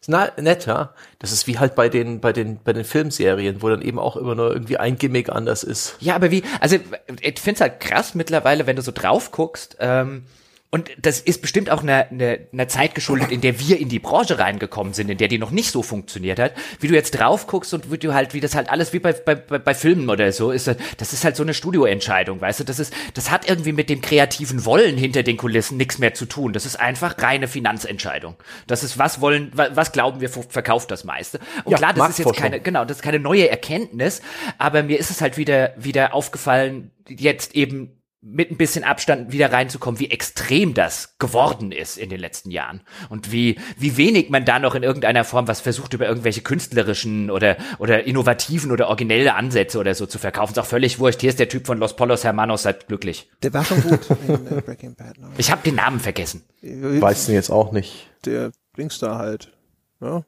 Na, 0.10 0.30
nett, 0.40 0.68
ja. 0.68 0.94
Das 1.20 1.34
ist 1.34 1.48
wie 1.48 1.60
halt 1.60 1.76
bei 1.76 1.90
den, 1.90 2.22
bei 2.22 2.32
den, 2.32 2.60
bei 2.64 2.72
den 2.72 2.86
Filmserien, 2.86 3.62
wo 3.62 3.68
dann 3.68 3.82
eben 3.82 4.00
auch 4.00 4.16
immer 4.16 4.36
nur 4.36 4.54
irgendwie 4.54 4.78
ein 4.78 4.98
Gimmick 4.98 5.28
anders 5.30 5.64
ist. 5.64 5.98
Ja, 6.00 6.16
aber 6.16 6.32
wie, 6.32 6.44
also 6.62 6.78
ich 7.20 7.40
find's 7.42 7.60
halt 7.60 7.82
krass 7.82 8.16
mittlerweile, 8.16 8.68
wenn 8.68 8.78
du 8.78 8.82
so 8.82 8.94
drauf 8.94 9.32
guckst, 9.32 9.76
ähm, 9.82 10.24
und 10.70 10.92
das 11.02 11.22
ist 11.22 11.42
bestimmt 11.42 11.70
auch 11.70 11.82
einer 11.82 12.08
eine, 12.12 12.40
eine 12.52 12.68
Zeit 12.68 12.94
geschuldet, 12.94 13.32
in 13.32 13.40
der 13.40 13.58
wir 13.60 13.80
in 13.80 13.88
die 13.88 14.00
Branche 14.00 14.38
reingekommen 14.38 14.94
sind, 14.94 15.10
in 15.10 15.18
der 15.18 15.30
die 15.30 15.38
noch 15.38 15.52
nicht 15.52 15.72
so 15.72 15.82
funktioniert 15.82 16.40
hat. 16.40 16.54
Wie 16.82 16.90
du 16.90 16.94
jetzt 16.94 17.12
drauf 17.12 17.48
guckst 17.48 17.74
und 17.74 17.90
wie 17.90 17.98
du 17.98 18.14
halt, 18.14 18.34
wie 18.34 18.42
das 18.42 18.54
halt 18.54 18.70
alles 18.70 18.92
wie 18.92 19.00
bei, 19.00 19.14
bei, 19.14 19.36
bei 19.36 19.74
Filmen 19.74 20.10
oder 20.10 20.30
so 20.34 20.52
ist, 20.52 20.68
das 20.68 21.14
ist 21.14 21.24
halt 21.24 21.38
so 21.38 21.44
eine 21.44 21.54
Studioentscheidung, 21.54 22.42
weißt 22.42 22.60
du? 22.60 22.64
Das 22.66 22.80
ist, 22.80 22.94
das 23.14 23.32
hat 23.32 23.48
irgendwie 23.48 23.72
mit 23.72 23.90
dem 23.90 24.02
kreativen 24.02 24.66
Wollen 24.66 24.98
hinter 24.98 25.24
den 25.24 25.38
Kulissen 25.38 25.78
nichts 25.78 26.00
mehr 26.00 26.14
zu 26.14 26.26
tun. 26.26 26.52
Das 26.52 26.66
ist 26.66 26.78
einfach 26.78 27.18
reine 27.18 27.48
Finanzentscheidung. 27.48 28.36
Das 28.68 28.84
ist, 28.84 28.98
was 28.98 29.22
wollen, 29.22 29.52
was 29.54 29.94
glauben 29.94 30.20
wir, 30.20 30.30
verkauft 30.30 30.92
das 30.92 31.06
meiste. 31.06 31.40
Und 31.64 31.72
ja, 31.72 31.78
klar, 31.78 31.94
das 31.94 32.10
ist 32.10 32.20
jetzt 32.20 32.36
keine, 32.36 32.60
genau, 32.60 32.84
das 32.84 32.98
ist 32.98 33.04
keine 33.04 33.20
neue 33.20 33.50
Erkenntnis, 33.50 34.22
aber 34.58 34.84
mir 34.84 35.00
ist 35.00 35.12
es 35.12 35.22
halt 35.22 35.38
wieder, 35.38 35.74
wieder 35.78 36.14
aufgefallen, 36.14 36.92
jetzt 37.08 37.56
eben 37.56 37.97
mit 38.30 38.52
ein 38.52 38.58
bisschen 38.58 38.84
Abstand 38.84 39.32
wieder 39.32 39.52
reinzukommen, 39.52 40.00
wie 40.00 40.12
extrem 40.12 40.74
das 40.74 41.18
geworden 41.18 41.72
ist 41.72 41.98
in 41.98 42.10
den 42.10 42.20
letzten 42.20 42.52
Jahren 42.52 42.82
und 43.10 43.32
wie 43.32 43.58
wie 43.78 43.98
wenig 43.98 44.30
man 44.30 44.44
da 44.46 44.60
noch 44.60 44.76
in 44.76 44.84
irgendeiner 44.84 45.24
Form 45.24 45.48
was 45.48 45.62
versucht 45.62 45.94
über 45.94 46.08
irgendwelche 46.08 46.42
künstlerischen 46.42 47.32
oder 47.32 47.58
oder 47.80 48.04
innovativen 48.06 48.72
oder 48.72 48.88
originelle 48.88 49.36
Ansätze 49.36 49.80
oder 49.80 49.96
so 49.96 50.06
zu 50.06 50.20
verkaufen. 50.20 50.54
Ist 50.54 50.60
auch 50.60 50.66
völlig 50.66 51.00
wurscht. 51.00 51.22
Hier 51.22 51.30
ist 51.30 51.40
der 51.40 51.50
Typ 51.50 51.66
von 51.66 51.78
Los 51.78 51.96
Polos 51.96 52.24
Hermanos, 52.24 52.64
seid 52.64 52.88
glücklich. 52.88 53.30
Der 53.44 53.54
war 53.54 53.64
schon 53.64 53.82
gut 53.82 54.02
in 54.28 54.62
Breaking 54.62 54.96
Bad. 54.96 55.18
Ne? 55.18 55.30
Ich 55.38 55.52
habe 55.52 55.62
den 55.64 55.76
Namen 55.76 56.00
vergessen. 56.00 56.44
Weißt 56.62 57.28
du 57.28 57.32
jetzt 57.34 57.50
auch 57.50 57.72
nicht. 57.72 58.10
Der 58.26 58.52
Dingstar 58.78 59.18
halt. 59.18 59.54
Ja? 60.02 60.24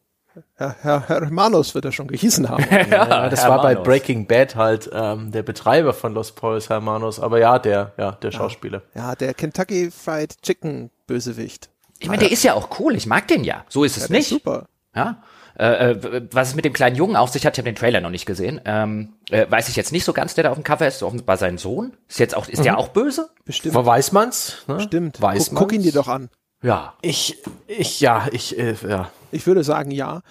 Herr, 0.56 0.76
Herr 0.82 1.08
Hermanos 1.08 1.76
wird 1.76 1.86
er 1.86 1.92
schon 1.92 2.08
gehießen 2.08 2.50
haben. 2.50 2.64
ja, 2.72 3.30
das 3.30 3.42
Hermanos. 3.42 3.44
war 3.44 3.62
bei 3.62 3.76
Breaking 3.76 4.28
Bad 4.28 4.56
halt 4.56 4.90
ähm, 4.94 5.32
der 5.32 5.44
Betreiber 5.44 5.94
von 5.94 6.14
Los 6.14 6.32
Polos 6.32 6.70
Hermanos, 6.70 7.20
aber 7.20 7.40
ja, 7.40 7.60
der, 7.60 7.94
ja, 7.98 8.12
der 8.12 8.32
Schauspieler. 8.32 8.82
Ja, 8.96 9.16
der 9.16 9.34
Kentucky 9.34 9.92
Fried 9.92 10.42
Chicken 10.42 10.90
Bösewicht. 11.08 11.70
Ich 12.00 12.08
meine, 12.08 12.20
der 12.20 12.32
ist 12.32 12.44
ja 12.44 12.54
auch 12.54 12.80
cool, 12.80 12.96
ich 12.96 13.06
mag 13.06 13.28
den 13.28 13.44
ja. 13.44 13.66
So 13.70 13.84
ist 13.84 13.98
es 13.98 14.08
ja, 14.08 14.16
nicht. 14.16 14.30
super. 14.30 14.68
Ja. 14.96 15.22
Äh, 15.60 15.92
äh, 15.92 16.28
was 16.32 16.50
es 16.50 16.56
mit 16.56 16.64
dem 16.64 16.72
kleinen 16.72 16.96
Jungen 16.96 17.18
auf 17.18 17.32
sich 17.32 17.46
hat, 17.46 17.56
ich 17.56 17.60
habe 17.60 17.70
den 17.70 17.76
Trailer 17.76 18.00
noch 18.00 18.12
nicht 18.12 18.26
gesehen. 18.26 18.62
Ähm, 18.64 19.14
äh, 19.30 19.46
weiß 19.50 19.68
ich 19.68 19.76
jetzt 19.76 19.92
nicht 19.92 20.06
so 20.06 20.14
ganz, 20.14 20.34
der 20.34 20.46
da 20.46 20.52
auf 20.52 20.58
dem 20.58 20.64
Cover 20.64 20.88
ist. 20.88 21.04
Offenbar 21.04 21.36
sein 21.36 21.58
Sohn. 21.58 21.98
Ist 22.08 22.20
jetzt 22.20 22.36
auch, 22.36 22.48
ist 22.48 22.60
mhm. 22.60 22.64
der 22.64 22.78
auch 22.78 22.88
böse? 22.90 23.30
Bestimmt. 23.44 23.76
Aber 23.76 23.86
weiß 23.86 24.14
man's? 24.14 24.64
Ne? 24.68 24.80
Stimmt. 24.80 25.22
Weiß 25.22 25.50
guck, 25.50 25.58
guck 25.58 25.74
ihn 25.74 25.84
dir 25.84 25.92
doch 25.92 26.08
an. 26.08 26.30
Ja. 26.62 26.94
Ich, 27.02 27.38
ich, 27.68 28.00
ja, 28.00 28.28
ich, 28.32 28.58
äh, 28.58 28.76
ja. 28.88 29.10
Ich 29.32 29.46
würde 29.48 29.64
sagen, 29.64 29.92
ja. 29.92 30.22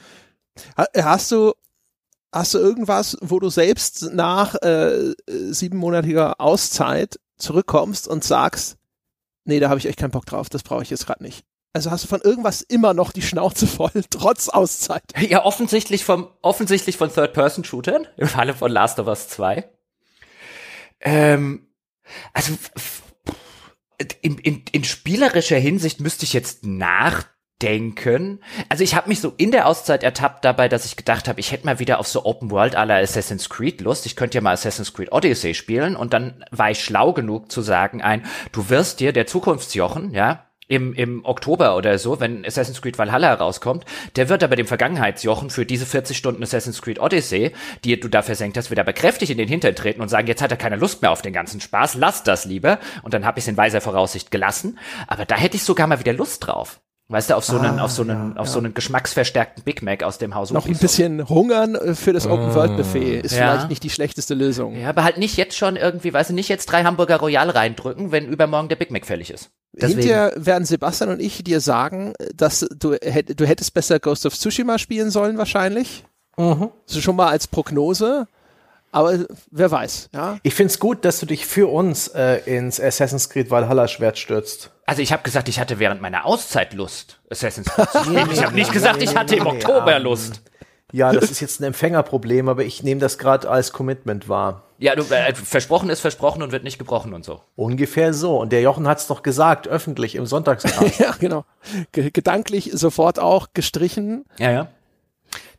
Hast 0.97 1.31
du, 1.31 1.53
hast 2.33 2.55
du 2.55 2.59
irgendwas, 2.59 3.17
wo 3.21 3.39
du 3.39 3.49
selbst 3.49 4.13
nach 4.13 4.55
äh, 4.57 5.15
siebenmonatiger 5.27 6.41
Auszeit 6.41 7.19
zurückkommst 7.37 8.09
und 8.09 8.25
sagst, 8.25 8.77
nee, 9.45 9.61
da 9.61 9.69
habe 9.69 9.79
ich 9.79 9.87
echt 9.87 9.99
keinen 9.99 10.11
Bock 10.11 10.27
drauf, 10.27 10.49
das 10.49 10.63
brauche 10.63 10.83
ich 10.83 10.91
jetzt 10.91 11.07
gerade 11.07 11.23
nicht. 11.23 11.45
Also 11.73 11.91
hast 11.91 12.05
du 12.05 12.09
von 12.09 12.21
irgendwas 12.23 12.63
immer 12.63 12.95
noch 12.95 13.13
die 13.13 13.23
Schnauze 13.23 13.67
voll, 13.67 13.91
trotz 14.11 14.49
Auszeit? 14.49 15.03
Ja, 15.21 15.45
offensichtlich 15.45 16.05
vom, 16.05 16.29
offensichtlich 16.43 16.97
von 16.97 17.13
Third-Person-Shootern, 17.13 18.07
im 18.17 18.29
Falle 18.29 18.55
von 18.55 18.71
Last 18.71 18.99
of 18.99 19.07
Us 19.07 19.29
2. 19.29 19.69
Ähm, 21.01 21.69
also 22.33 22.55
in, 24.23 24.39
in, 24.39 24.65
in 24.73 24.85
spielerischer 24.85 25.59
Hinsicht 25.59 26.01
müsste 26.01 26.25
ich 26.25 26.33
jetzt 26.33 26.65
nachdenken. 27.59 28.41
Also 28.69 28.85
ich 28.85 28.95
habe 28.95 29.09
mich 29.09 29.21
so 29.21 29.33
in 29.37 29.51
der 29.51 29.67
Auszeit 29.67 30.03
ertappt 30.03 30.45
dabei, 30.45 30.69
dass 30.69 30.85
ich 30.85 30.97
gedacht 30.97 31.29
habe, 31.29 31.41
ich 31.41 31.53
hätte 31.53 31.67
mal 31.67 31.79
wieder 31.79 31.99
auf 31.99 32.09
so 32.09 32.25
Open 32.25 32.51
World 32.51 32.77
aller 32.77 32.97
Assassin's 32.97 33.49
Creed 33.49 33.81
Lust. 33.81 34.07
Ich 34.07 34.17
könnte 34.17 34.37
ja 34.37 34.43
mal 34.43 34.53
Assassin's 34.53 34.93
Creed 34.93 35.13
Odyssey 35.13 35.55
spielen 35.55 35.97
und 35.97 36.13
dann 36.13 36.45
war 36.51 36.71
ich 36.71 36.83
schlau 36.83 37.13
genug 37.13 37.51
zu 37.51 37.63
sagen, 37.63 38.03
ein, 38.03 38.25
du 38.53 38.69
wirst 38.71 39.01
dir 39.01 39.13
der 39.13 39.27
Zukunftsjochen, 39.27 40.13
ja, 40.13 40.45
im, 40.71 40.93
im 40.93 41.25
Oktober 41.25 41.77
oder 41.77 41.99
so, 41.99 42.21
wenn 42.21 42.45
Assassin's 42.45 42.83
Creed 42.83 42.99
Valhalla 42.99 43.33
rauskommt, 43.33 43.87
der 44.17 44.29
wird 44.29 44.45
aber 44.45 44.55
dem 44.55 44.67
Vergangenheitsjochen 44.67 45.49
für 45.49 45.65
diese 45.65 45.87
40 45.87 46.15
Stunden 46.15 46.43
Assassin's 46.43 46.83
Creed 46.83 47.01
Odyssey, 47.01 47.53
die 47.85 47.99
du 47.99 48.09
da 48.09 48.21
versenkt 48.21 48.59
hast, 48.59 48.71
wieder 48.71 48.83
aber 48.83 48.93
kräftig 48.93 49.31
in 49.31 49.39
den 49.39 49.49
Hintern 49.49 49.75
treten 49.75 50.03
und 50.03 50.11
sagen, 50.11 50.27
jetzt 50.27 50.43
hat 50.43 50.51
er 50.51 50.59
keine 50.59 50.77
Lust 50.77 51.01
mehr 51.01 51.11
auf 51.11 51.23
den 51.23 51.33
ganzen 51.33 51.63
Spaß, 51.63 51.95
lass 51.95 52.23
das 52.23 52.45
lieber. 52.45 52.81
Und 53.03 53.15
dann 53.15 53.25
habe 53.25 53.39
ich 53.39 53.45
es 53.45 53.49
in 53.49 53.57
weiser 53.57 53.81
Voraussicht 53.81 54.31
gelassen. 54.31 54.79
Aber 55.07 55.25
da 55.25 55.37
hätte 55.37 55.57
ich 55.57 55.63
sogar 55.63 55.87
mal 55.87 56.01
wieder 56.01 56.13
Lust 56.13 56.47
drauf. 56.47 56.81
Weißt 57.11 57.31
du, 57.31 57.37
auf 57.37 57.45
so 57.45 57.59
einen, 57.59 57.79
ah, 57.79 57.85
auf 57.85 57.91
so 57.91 58.03
einen, 58.03 58.35
ja, 58.35 58.41
auf 58.41 58.49
ja. 58.49 58.53
so 58.53 58.59
einen 58.59 58.75
geschmacksverstärkten 58.75 59.65
Big 59.65 59.81
Mac 59.81 60.03
aus 60.03 60.19
dem 60.19 60.35
Haus. 60.35 60.51
Noch 60.51 60.67
ein 60.67 60.77
bisschen 60.77 61.27
hungern 61.27 61.75
äh, 61.75 61.95
für 61.95 62.13
das 62.13 62.27
Open 62.27 62.55
World 62.55 62.77
Buffet 62.77 63.21
ist 63.21 63.33
ja. 63.33 63.53
vielleicht 63.53 63.71
nicht 63.71 63.83
die 63.83 63.89
schlechteste 63.89 64.35
Lösung. 64.35 64.77
Ja, 64.77 64.91
aber 64.91 65.05
halt 65.05 65.17
nicht 65.17 65.39
jetzt 65.39 65.57
schon 65.57 65.77
irgendwie, 65.77 66.13
weißt 66.13 66.29
du, 66.29 66.35
nicht 66.35 66.51
jetzt 66.51 66.67
drei 66.67 66.85
Hamburger 66.85 67.17
Royal 67.17 67.49
reindrücken, 67.49 68.13
wenn 68.13 68.27
übermorgen 68.27 68.69
der 68.69 68.77
Big 68.77 68.91
Mac 68.91 69.07
fällig 69.07 69.31
ist. 69.31 69.51
Deswegen. 69.73 70.01
Hinterher 70.01 70.33
werden 70.37 70.67
Sebastian 70.67 71.09
und 71.09 71.21
ich 71.21 71.43
dir 71.43 71.63
sagen, 71.63 72.13
dass 72.35 72.67
du, 72.77 72.95
du 72.99 73.47
hättest 73.47 73.73
besser 73.73 74.01
Ghost 74.01 74.27
of 74.27 74.37
Tsushima 74.37 74.79
spielen 74.79 75.11
sollen 75.11 75.39
wahrscheinlich. 75.39 76.05
Mhm. 76.37 76.69
So 76.85 77.01
schon 77.01 77.17
mal 77.17 77.29
als 77.29 77.47
Prognose. 77.47 78.27
Aber 78.91 79.27
wer 79.51 79.71
weiß, 79.71 80.11
ja. 80.15 80.39
Ich 80.43 80.55
find's 80.55 80.79
gut, 80.79 81.05
dass 81.05 81.21
du 81.21 81.27
dich 81.27 81.47
für 81.47 81.71
uns 81.71 82.09
äh, 82.09 82.37
ins 82.47 82.81
Assassin's 82.81 83.29
Creed 83.29 83.51
Valhalla 83.51 83.87
Schwert 83.87 84.19
stürzt. 84.19 84.71
Also 84.87 85.03
ich 85.03 85.13
habe 85.13 85.23
gesagt, 85.23 85.49
ich 85.49 85.61
hatte 85.61 85.79
während 85.79 86.01
meiner 86.01 86.25
Auszeit 86.25 86.73
Lust, 86.73 87.21
Assassin's 87.31 87.69
Creed 87.69 87.91
zu 87.91 87.99
spielen. 88.05 88.31
ich 88.33 88.43
habe 88.43 88.55
nicht 88.55 88.73
gesagt, 88.73 89.03
ich 89.03 89.15
hatte 89.15 89.37
im 89.37 89.47
Oktober 89.47 89.99
Lust. 89.99 90.41
Ja, 90.91 91.13
das 91.13 91.31
ist 91.31 91.41
jetzt 91.41 91.61
ein 91.61 91.65
Empfängerproblem, 91.65 92.49
aber 92.49 92.65
ich 92.65 92.83
nehme 92.83 93.01
das 93.01 93.19
gerade 93.19 93.51
als 93.51 93.73
Commitment 93.73 94.29
wahr. 94.31 94.65
Ja, 94.79 94.95
du, 94.95 95.03
äh, 95.03 95.35
versprochen 95.35 95.91
ist 95.91 96.01
versprochen 96.01 96.43
und 96.43 96.53
wird 96.53 96.65
nicht 96.65 96.79
gebrochen 96.79 97.13
und 97.13 97.25
so. 97.25 97.43
Ungefähr 97.57 98.15
so. 98.15 98.39
Und 98.39 98.53
der 98.53 98.63
Jochen 98.63 98.89
hat's 98.89 99.07
doch 99.07 99.23
gesagt, 99.23 99.69
öffentlich 99.69 100.15
im 100.15 100.25
Sonntagskast. 100.25 100.99
ja, 101.01 101.15
genau. 101.19 101.45
Ge 101.93 102.11
gedanklich 102.11 102.71
sofort 102.73 103.19
auch 103.19 103.49
gestrichen. 103.53 104.25
Ja, 104.39 104.51
ja. 104.51 104.69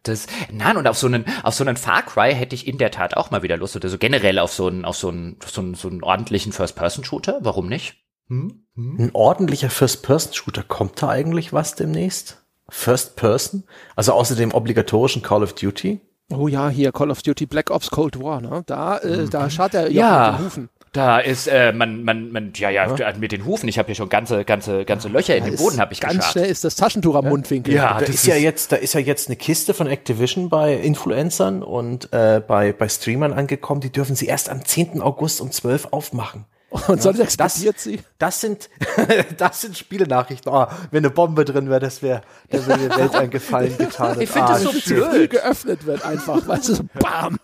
Das, 0.03 0.27
nein, 0.51 0.77
und 0.77 0.88
auf 0.88 0.97
so 0.97 1.07
einen, 1.07 1.26
auf 1.43 1.53
so 1.53 1.63
einen 1.63 1.77
Far 1.77 2.03
Cry 2.03 2.34
hätte 2.34 2.55
ich 2.55 2.67
in 2.67 2.77
der 2.77 2.91
Tat 2.91 3.17
auch 3.17 3.31
mal 3.31 3.43
wieder 3.43 3.57
Lust 3.57 3.76
oder 3.76 3.89
so 3.89 3.97
generell 3.97 4.39
auf 4.39 4.53
so 4.53 4.67
einen, 4.67 4.85
auf 4.85 4.95
so 4.95 5.09
einen, 5.09 5.38
so 5.45 5.61
einen, 5.61 5.73
so 5.76 5.89
einen 5.89 6.03
ordentlichen 6.03 6.53
First-Person-Shooter. 6.53 7.39
Warum 7.41 7.67
nicht? 7.67 7.97
Hm? 8.27 8.63
Hm? 8.76 8.97
Ein 8.99 9.09
ordentlicher 9.13 9.69
First-Person-Shooter. 9.69 10.63
Kommt 10.63 11.01
da 11.01 11.09
eigentlich 11.09 11.51
was 11.51 11.76
demnächst? 11.76 12.43
First 12.69 13.15
Person? 13.15 13.63
Also 13.95 14.13
außer 14.13 14.35
dem 14.35 14.53
obligatorischen 14.53 15.21
Call 15.21 15.43
of 15.43 15.53
Duty? 15.53 15.99
Oh 16.31 16.47
ja, 16.47 16.69
hier 16.69 16.91
Call 16.91 17.09
of 17.09 17.23
Duty 17.23 17.47
Black 17.47 17.71
Ops 17.71 17.89
Cold 17.89 18.21
War, 18.21 18.39
ne? 18.39 18.63
Da, 18.67 18.97
äh, 18.97 19.23
mhm. 19.23 19.30
da 19.31 19.49
schaut 19.49 19.73
er 19.73 19.91
ja 19.91 20.31
mit 20.31 20.39
den 20.39 20.45
Hufen. 20.45 20.69
Da 20.91 21.20
ist 21.20 21.48
äh, 21.48 21.72
man 21.72 22.03
man 22.03 22.32
man 22.32 22.52
ja, 22.56 22.70
ja 22.70 22.95
ja 22.95 23.14
mit 23.18 23.32
den 23.32 23.45
Hufen. 23.45 23.70
Ich 23.70 23.78
habe 23.78 23.88
hier 23.88 23.95
schon 23.95 24.10
ganze 24.10 24.44
ganze 24.44 24.86
ganze 24.86 25.07
Löcher 25.07 25.36
in 25.36 25.45
den 25.45 25.56
Boden 25.56 25.80
habe 25.80 25.94
ich 25.94 25.99
Ganz 25.99 26.16
geschart. 26.16 26.32
schnell 26.32 26.45
ist 26.49 26.64
das 26.64 26.76
Taschentuch 26.76 27.16
am 27.16 27.26
ja. 27.26 27.30
Mundwinkel. 27.30 27.74
Ja, 27.74 27.99
da 27.99 28.06
ist, 28.06 28.16
ist 28.16 28.26
ja 28.26 28.36
jetzt 28.36 28.72
da 28.72 28.76
ist 28.76 28.94
ja 28.94 28.99
jetzt 28.99 29.28
eine 29.28 29.36
Kiste 29.36 29.74
von 29.76 29.86
Activision 29.88 30.49
bei 30.49 30.74
Influencern 30.74 31.61
und 31.61 32.11
äh, 32.11 32.41
bei 32.45 32.74
bei 32.74 32.90
Streamern 32.90 33.34
angekommen. 33.34 33.82
Die 33.82 33.91
dürfen 33.91 34.16
sie 34.16 34.26
erst 34.26 34.49
am 34.49 34.66
10. 34.66 35.02
August 35.02 35.41
um 35.41 35.52
12 35.52 35.90
aufmachen. 35.91 36.45
Und 36.88 37.02
sonst 37.02 37.20
explodiert 37.20 37.78
das, 37.78 37.84
sie. 37.84 37.99
Das 38.20 38.41
sind, 38.41 38.70
das 39.38 39.61
sind 39.61 39.76
Spielenachrichten. 39.76 40.52
Oh, 40.53 40.68
wenn 40.91 40.99
eine 40.99 41.10
Bombe 41.10 41.44
drin 41.44 41.68
wäre, 41.68 41.80
das 41.80 42.03
wäre, 42.03 42.22
da 42.52 42.68
wäre 42.68 42.78
mir 42.78 42.90
Welt 42.98 43.16
ein 43.16 43.32
Gefallen 43.32 43.76
getan. 43.76 44.22
Ich 44.22 44.30
finde 44.30 44.49
ah, 44.49 44.60
das 44.60 44.61
so 44.61 44.94
blöd. 44.94 45.32
geöffnet 45.32 45.88
wird 45.88 46.06
einfach, 46.06 46.48
weißt 46.48 46.70
du, 46.70 46.76
so 46.76 46.84
bam. 46.99 47.40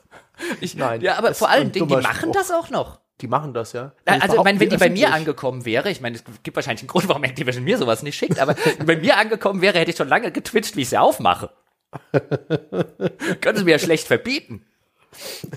Ich, 0.62 0.76
Nein. 0.76 1.02
Ja, 1.02 1.18
aber 1.18 1.34
vor 1.34 1.50
allen 1.50 1.72
Dingen, 1.72 1.88
die 1.88 1.96
machen 1.96 2.16
Spruch. 2.16 2.34
das 2.34 2.52
auch 2.52 2.70
noch. 2.70 3.00
Die 3.22 3.28
machen 3.28 3.54
das, 3.54 3.72
ja. 3.72 3.94
Also, 4.06 4.38
ich 4.38 4.44
meine, 4.44 4.60
wenn 4.60 4.70
die 4.70 4.78
bei 4.78 4.90
mir 4.90 5.14
angekommen 5.14 5.64
wäre, 5.64 5.90
ich 5.90 6.02
meine, 6.02 6.18
es 6.18 6.24
gibt 6.44 6.56
wahrscheinlich 6.56 6.82
einen 6.82 6.90
Grund, 6.90 7.08
warum 7.08 7.24
Activision 7.24 7.64
mir 7.64 7.78
sowas 7.78 8.04
nicht 8.04 8.18
schickt, 8.18 8.40
aber 8.40 8.56
bei 8.86 8.98
mir 8.98 9.18
angekommen 9.18 9.62
wäre, 9.62 9.80
hätte 9.80 9.92
ich 9.92 9.98
schon 9.98 10.10
lange 10.10 10.32
getwitcht, 10.32 10.76
wie 10.76 10.82
ich 10.82 10.90
sie 10.90 10.98
aufmache. 10.98 11.52
Können 13.42 13.58
sie 13.58 13.64
mir 13.64 13.72
ja 13.72 13.80
schlecht 13.80 14.08
verbieten. 14.08 14.66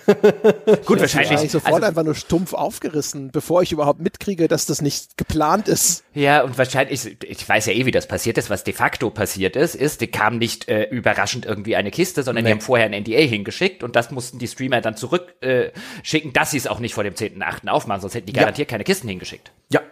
Gut, 0.87 1.01
wahrscheinlich. 1.01 1.43
Ich 1.43 1.53
sofort 1.53 1.75
also, 1.75 1.87
einfach 1.87 2.05
nur 2.05 2.15
stumpf 2.15 2.55
aufgerissen, 2.55 3.31
bevor 3.31 3.63
ich 3.63 3.73
überhaupt 3.73 4.01
mitkriege, 4.01 4.49
dass 4.49 4.67
das 4.67 4.83
nicht 4.83 5.17
geplant 5.17 5.69
ist. 5.69 6.05
Ja, 6.15 6.43
und 6.43 6.59
wahrscheinlich, 6.59 7.17
ich, 7.23 7.49
weiß 7.49 7.67
ja 7.67 7.73
eh, 7.73 7.87
wie 7.87 7.91
das 7.91 8.09
passiert 8.09 8.39
ist. 8.39 8.51
Was 8.51 8.65
de 8.65 8.75
facto 8.75 9.11
passiert 9.11 9.57
ist, 9.57 9.75
ist, 9.75 10.01
die 10.01 10.07
kam 10.09 10.39
nicht 10.39 10.69
äh, 10.69 10.85
überraschend 10.85 11.47
irgendwie 11.47 11.77
eine 11.77 11.91
Kiste, 11.91 12.23
sondern 12.23 12.45
nee. 12.45 12.51
die 12.51 12.55
haben 12.55 12.61
vorher 12.61 12.87
ein 12.87 13.03
NDA 13.03 13.19
hingeschickt 13.19 13.83
und 13.83 13.97
das 13.97 14.11
mussten 14.11 14.39
die 14.39 14.49
Streamer 14.49 14.81
dann 14.81 14.97
zurückschicken, 14.97 16.31
äh, 16.31 16.33
dass 16.33 16.51
sie 16.51 16.59
es 16.59 16.67
auch 16.67 16.81
nicht 16.81 16.95
vor 16.95 17.05
dem 17.05 17.15
10.8. 17.15 17.69
aufmachen, 17.69 18.01
sonst 18.01 18.15
hätten 18.15 18.27
die 18.27 18.33
garantiert 18.33 18.69
ja. 18.69 18.73
keine 18.73 18.85
Kisten 18.85 19.09
hingeschickt. 19.09 19.53
Ja, 19.71 19.83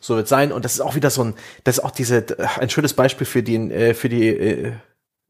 so 0.00 0.16
wird 0.16 0.28
sein. 0.28 0.52
Und 0.52 0.64
das 0.64 0.74
ist 0.74 0.80
auch 0.80 0.94
wieder 0.94 1.10
so 1.10 1.24
ein, 1.24 1.34
das 1.64 1.78
ist 1.78 1.84
auch 1.84 1.90
diese, 1.90 2.24
ein 2.58 2.70
schönes 2.70 2.94
Beispiel 2.94 3.26
für 3.26 3.42
die, 3.42 3.56
äh, 3.56 3.94
für 3.94 4.08
die 4.08 4.28
äh, 4.28 4.72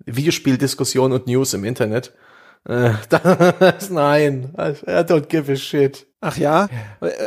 Videospieldiskussion 0.07 1.12
und 1.12 1.27
News 1.27 1.55
im 1.55 1.65
Internet 1.65 2.12
nein, 3.91 4.55
I 4.57 5.03
don't 5.03 5.27
give 5.27 5.53
a 5.53 5.57
shit. 5.57 6.07
Ach 6.20 6.39
ja, 6.39 6.69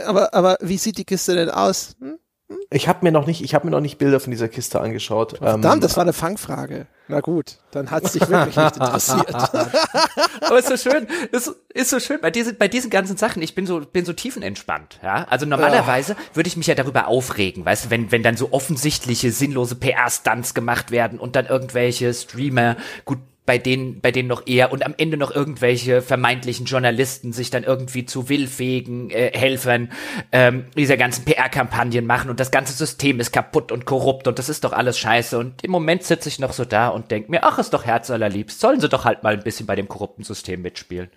aber 0.05 0.33
aber 0.33 0.57
wie 0.61 0.77
sieht 0.77 0.97
die 0.97 1.05
Kiste 1.05 1.35
denn 1.35 1.51
aus? 1.51 1.95
Hm? 1.99 2.17
Hm? 2.49 2.57
Ich 2.69 2.87
habe 2.87 2.99
mir 3.03 3.11
noch 3.11 3.27
nicht, 3.27 3.43
ich 3.43 3.53
habe 3.53 3.65
mir 3.65 3.71
noch 3.71 3.81
nicht 3.81 3.97
Bilder 3.97 4.19
von 4.21 4.31
dieser 4.31 4.47
Kiste 4.47 4.79
angeschaut. 4.79 5.37
Verdammt, 5.37 5.65
ähm, 5.65 5.81
das 5.81 5.97
war 5.97 6.03
eine 6.03 6.13
Fangfrage. 6.13 6.87
Na 7.09 7.19
gut, 7.19 7.57
dann 7.71 7.91
hat 7.91 8.05
es 8.05 8.13
dich 8.13 8.27
wirklich 8.29 8.55
nicht 8.55 8.75
interessiert. 8.77 9.35
Aber 10.41 10.57
ist 10.57 10.69
so 10.69 10.77
schön, 10.77 11.07
ist, 11.31 11.53
ist 11.73 11.89
so 11.89 11.99
schön 11.99 12.21
bei 12.21 12.31
diesen, 12.31 12.57
bei 12.57 12.69
diesen 12.69 12.89
ganzen 12.89 13.17
Sachen. 13.17 13.41
Ich 13.41 13.53
bin 13.53 13.67
so, 13.67 13.81
bin 13.81 14.05
so 14.05 14.13
tiefenentspannt. 14.13 14.99
Ja, 15.03 15.25
also 15.29 15.45
normalerweise 15.45 16.15
oh. 16.17 16.35
würde 16.35 16.47
ich 16.47 16.55
mich 16.55 16.67
ja 16.67 16.75
darüber 16.75 17.07
aufregen, 17.07 17.65
weißt 17.65 17.85
du, 17.85 17.89
wenn, 17.89 18.11
wenn 18.13 18.23
dann 18.23 18.37
so 18.37 18.51
offensichtliche 18.51 19.31
sinnlose 19.31 19.75
PR-Stunts 19.75 20.53
gemacht 20.53 20.89
werden 20.91 21.19
und 21.19 21.35
dann 21.35 21.47
irgendwelche 21.47 22.13
Streamer, 22.13 22.77
gut 23.03 23.19
bei 23.47 23.57
denen, 23.57 24.01
bei 24.01 24.11
denen 24.11 24.27
noch 24.27 24.45
eher 24.45 24.73
und 24.73 24.85
am 24.85 24.93
Ende 24.97 25.15
noch 25.15 25.33
irgendwelche 25.33 26.01
vermeintlichen 26.01 26.65
Journalisten 26.65 27.31
sich 27.31 27.49
dann 27.49 27.63
irgendwie 27.63 28.05
zu 28.05 28.27
willfähigen 28.27 29.09
äh, 29.09 29.31
Helfern 29.33 29.89
ähm, 30.33 30.65
dieser 30.75 30.97
ganzen 30.97 31.23
PR-Kampagnen 31.23 32.05
machen 32.05 32.29
und 32.29 32.41
das 32.41 32.51
ganze 32.51 32.73
System 32.73 33.21
ist 33.21 33.31
kaputt 33.31 33.71
und 33.71 33.85
korrupt 33.85 34.27
und 34.27 34.37
das 34.37 34.49
ist 34.49 34.65
doch 34.65 34.73
alles 34.73 34.99
scheiße. 34.99 35.39
Und 35.39 35.63
im 35.63 35.71
Moment 35.71 36.03
sitze 36.03 36.27
ich 36.27 36.39
noch 36.39 36.51
so 36.51 36.65
da 36.65 36.89
und 36.89 37.09
denke 37.09 37.31
mir, 37.31 37.45
ach, 37.45 37.57
ist 37.57 37.73
doch 37.73 37.85
herzallerliebst, 37.85 38.59
sollen 38.59 38.81
sie 38.81 38.89
doch 38.89 39.05
halt 39.05 39.23
mal 39.23 39.33
ein 39.33 39.43
bisschen 39.43 39.65
bei 39.65 39.77
dem 39.77 39.87
korrupten 39.87 40.25
System 40.25 40.61
mitspielen. 40.61 41.09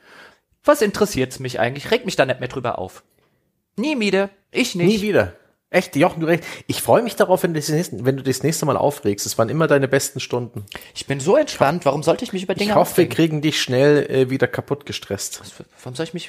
Was 0.63 0.83
interessiert's 0.83 1.41
mich 1.41 1.59
eigentlich? 1.59 1.91
Reg 1.91 2.05
mich 2.05 2.15
da 2.15 2.27
nicht 2.27 2.39
mehr 2.39 2.49
drüber 2.49 2.79
auf. 2.79 3.03
Nie 3.77 3.99
wieder. 3.99 4.31
Ich 4.53 4.77
nicht. 4.77 4.87
Nie 4.87 5.03
wieder. 5.03 5.33
Echt, 5.73 5.95
Jochen, 5.95 6.19
du 6.19 6.27
recht. 6.27 6.43
Ich 6.67 6.83
freue 6.83 7.01
mich 7.01 7.15
darauf, 7.15 7.45
wenn 7.45 7.55
du, 7.55 7.61
das 7.61 7.69
nächste, 7.69 8.05
wenn 8.05 8.17
du 8.17 8.25
das 8.25 8.43
nächste 8.43 8.67
Mal 8.67 8.77
aufregst. 8.77 9.25
Es 9.25 9.39
waren 9.39 9.49
immer 9.49 9.69
deine 9.69 9.87
besten 9.87 10.19
Stunden. 10.19 10.67
Ich 10.97 11.07
bin 11.07 11.21
so 11.21 11.37
entspannt. 11.37 11.85
Warum 11.85 12.03
sollte 12.03 12.25
ich 12.25 12.33
mich 12.33 12.43
über 12.43 12.55
Dinge 12.55 12.71
Ich 12.71 12.75
hoffe, 12.75 12.91
aufregen? 12.91 13.11
wir 13.11 13.17
kriegen 13.17 13.41
dich 13.41 13.63
schnell 13.63 14.05
äh, 14.11 14.31
wieder 14.31 14.49
kaputt 14.49 14.85
gestresst. 14.85 15.41
Was, 15.41 15.53
warum 15.85 15.95
soll 15.95 16.05
ich 16.05 16.15
mich... 16.15 16.29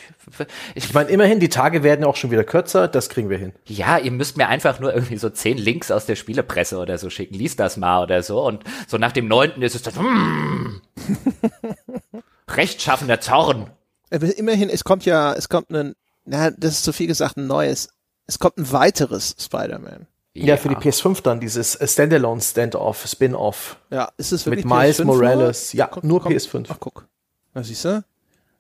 Ich, 0.76 0.86
ich 0.86 0.94
meine, 0.94 1.10
immerhin, 1.10 1.40
die 1.40 1.50
Tage 1.50 1.82
werden 1.82 2.06
auch 2.06 2.18
schon 2.18 2.30
wieder 2.30 2.44
kürzer. 2.44 2.88
Das 2.88 3.10
kriegen 3.10 3.32
wir 3.32 3.40
hin. 3.40 3.54
Ja, 3.66 3.98
ihr 3.98 4.12
müsst 4.12 4.38
mir 4.38 4.48
einfach 4.48 4.80
nur 4.80 4.94
irgendwie 4.94 5.18
so 5.18 5.32
zehn 5.32 5.58
Links 5.58 5.90
aus 5.90 6.06
der 6.06 6.16
Spielepresse 6.16 6.78
oder 6.78 7.00
so 7.00 7.10
schicken. 7.10 7.34
Lies 7.34 7.56
das 7.56 7.78
mal 7.78 8.04
oder 8.04 8.22
so. 8.22 8.46
Und 8.46 8.64
so 8.88 9.00
nach 9.00 9.12
dem 9.12 9.28
neunten 9.28 9.64
ist 9.64 9.74
es 9.74 9.82
dann... 9.82 9.96
Mm, 9.96 10.82
rechtschaffender 12.48 13.20
Zorn. 13.22 13.72
Aber 14.12 14.38
immerhin, 14.38 14.70
es 14.70 14.84
kommt 14.84 15.06
ja, 15.06 15.34
es 15.34 15.50
kommt 15.50 15.72
ein... 15.72 15.96
Na, 16.26 16.52
das 16.52 16.74
ist 16.74 16.84
zu 16.84 16.94
viel 16.94 17.08
gesagt, 17.08 17.38
ein 17.38 17.48
neues 17.48 17.90
es 18.32 18.40
kommt 18.40 18.58
ein 18.58 18.72
weiteres 18.72 19.36
Spider-Man. 19.38 20.08
Ja, 20.34 20.46
ja, 20.46 20.58
für 20.58 20.70
die 20.70 20.76
PS5 20.76 21.22
dann 21.22 21.42
dieses 21.42 21.78
Standalone 21.84 22.40
Standoff 22.40 23.06
Spin-off. 23.06 23.76
Ja, 23.90 24.10
ist 24.16 24.32
es 24.32 24.46
wirklich 24.46 24.64
mit 24.64 24.74
Miles 24.74 25.00
PS5 25.00 25.04
Morales? 25.04 25.74
Nur? 25.74 25.80
Ja, 25.80 25.88
guck, 25.88 26.04
nur 26.06 26.22
komm, 26.22 26.32
PS5. 26.32 26.68
Ach 26.70 26.78
guck. 26.80 27.06
Na 27.54 27.62
siehst 27.62 27.84
du? 27.84 28.06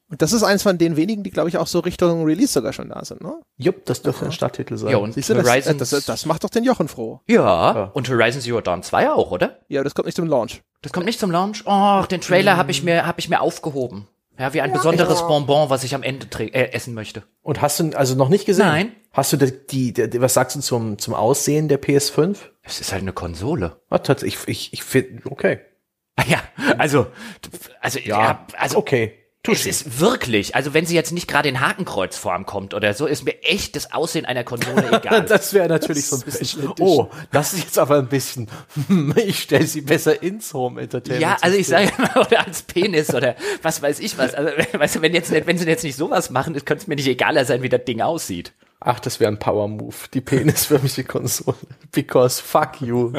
Und 0.10 0.22
das 0.22 0.34
ist 0.34 0.44
eins 0.44 0.64
von 0.64 0.78
den 0.78 0.98
wenigen, 0.98 1.24
die 1.24 1.32
glaube 1.32 1.48
ich 1.48 1.58
auch 1.58 1.68
so 1.68 1.80
Richtung 1.80 2.26
Release 2.26 2.52
sogar 2.52 2.74
schon 2.74 2.90
da 2.90 3.06
sind, 3.06 3.22
ne? 3.22 3.40
Jupp, 3.58 3.86
das 3.86 4.02
dürfte 4.02 4.26
ein 4.26 4.34
Starttitel 4.34 4.76
sein. 4.76 4.92
Ja, 4.92 4.98
und 4.98 5.14
siehst 5.14 5.30
du, 5.30 5.36
das, 5.36 5.48
Horizons, 5.48 5.90
das, 5.90 6.06
das, 6.06 6.26
macht 6.26 6.44
doch 6.44 6.50
den 6.50 6.66
Jochen 6.66 6.90
froh. 6.90 7.22
Ja, 7.28 7.74
ja, 7.74 7.84
und 7.94 8.10
Horizon 8.10 8.42
Zero 8.42 8.60
Dawn 8.60 8.84
2 8.84 9.12
auch, 9.12 9.32
oder? 9.32 9.60
Ja, 9.70 9.82
das 9.86 9.96
kommt 9.96 10.08
nicht 10.08 10.18
zum 10.18 10.28
Launch. 10.28 10.64
Das 10.82 10.92
kommt 10.92 11.06
nicht 11.06 11.22
zum 11.22 11.32
Launch? 11.32 11.64
Oh, 11.66 12.04
den 12.12 12.20
Trailer 12.20 12.52
hm. 12.52 12.58
habe 12.58 12.72
ich 12.72 12.84
mir 12.84 13.08
hab 13.08 13.20
ich 13.20 13.30
mir 13.30 13.40
aufgehoben. 13.40 14.06
Ja, 14.42 14.56
wie 14.56 14.62
ein 14.62 14.72
ja, 14.72 14.76
besonderes 14.76 15.20
ja. 15.20 15.28
Bonbon, 15.28 15.70
was 15.70 15.84
ich 15.84 15.94
am 15.94 16.02
Ende 16.02 16.26
äh, 16.40 16.72
essen 16.72 16.96
möchte. 16.96 17.22
Und 17.44 17.62
hast 17.62 17.80
du 17.80 17.92
also 17.96 18.16
noch 18.16 18.28
nicht 18.28 18.48
gesehen? 18.48 18.66
Nein. 18.66 18.92
Hast 19.14 19.32
du 19.34 19.38
die, 19.38 19.94
die, 19.94 20.10
die 20.10 20.20
was 20.20 20.34
sagst 20.34 20.56
du 20.56 20.62
zum, 20.62 20.98
zum 20.98 21.14
Aussehen 21.14 21.68
der 21.68 21.80
PS5? 21.80 22.38
Es 22.64 22.82
ist 22.82 22.92
halt 22.92 23.04
eine 23.04 23.14
Konsole. 23.14 23.80
Ah, 23.92 24.00
tatsächlich, 24.00 24.40
ich, 24.48 24.74
ich, 24.74 24.74
ich 24.74 24.84
finde, 24.84 25.30
okay. 25.30 25.60
Ja, 26.28 26.42
also, 26.80 27.06
also, 27.82 28.00
ja, 28.00 28.20
ja 28.20 28.48
also, 28.58 28.80
okay. 28.80 29.14
Es 29.50 29.66
ist 29.66 30.00
wirklich, 30.00 30.56
also 30.56 30.76
wenn 30.76 30.86
sie 30.86 30.94
jetzt 30.94 31.12
nicht 31.12 31.28
gerade 31.28 31.50
in 31.50 31.62
Hakenkreuzform 31.62 32.46
kommt 32.46 32.76
oder 32.76 32.94
so, 32.94 33.08
ist 33.08 33.26
mir 33.26 33.42
echt 33.42 33.76
das 33.76 33.92
Aussehen 33.92 34.26
einer 34.26 34.44
Konsole 34.44 34.88
egal. 34.92 35.26
das 35.26 35.54
wäre 35.54 35.68
natürlich 35.68 36.08
das 36.08 36.10
so 36.10 36.16
ein 36.18 36.22
bisschen, 36.22 36.74
oh, 36.80 37.10
das 37.32 37.54
ist 37.54 37.64
jetzt 37.64 37.80
aber 37.80 37.98
ein 37.98 38.08
bisschen, 38.08 38.48
ich 39.16 39.40
stelle 39.40 39.66
sie 39.66 39.82
besser 39.82 40.22
ins 40.22 40.54
Home 40.54 40.80
Entertainment. 40.80 41.24
Ja, 41.24 41.38
also 41.42 41.58
ich 41.58 41.68
sage 41.68 41.92
mal, 41.98 42.12
oder 42.28 42.46
als 42.46 42.62
Penis 42.62 43.14
oder 43.16 43.36
was 43.64 43.82
weiß 43.82 44.00
ich 44.00 44.16
was. 44.20 44.36
Also, 44.36 44.52
weißt 44.74 44.98
du, 44.98 45.02
wenn 45.02 45.16
jetzt, 45.16 45.32
wenn 45.32 45.58
sie 45.58 45.66
jetzt 45.66 45.84
nicht 45.84 45.96
sowas 45.96 46.30
machen, 46.30 46.54
könnte 46.54 46.84
es 46.84 46.88
mir 46.88 46.96
nicht 46.96 47.08
egaler 47.08 47.46
sein, 47.46 47.64
wie 47.64 47.70
das 47.70 47.84
Ding 47.84 48.02
aussieht. 48.02 48.54
Ach, 48.80 49.00
das 49.00 49.20
wäre 49.20 49.32
ein 49.32 49.40
Power 49.40 49.68
Move. 49.68 49.96
Die 50.14 50.22
penisförmige 50.22 51.04
Konsole. 51.04 51.58
Because 51.92 52.42
fuck 52.42 52.82
you. 52.82 53.14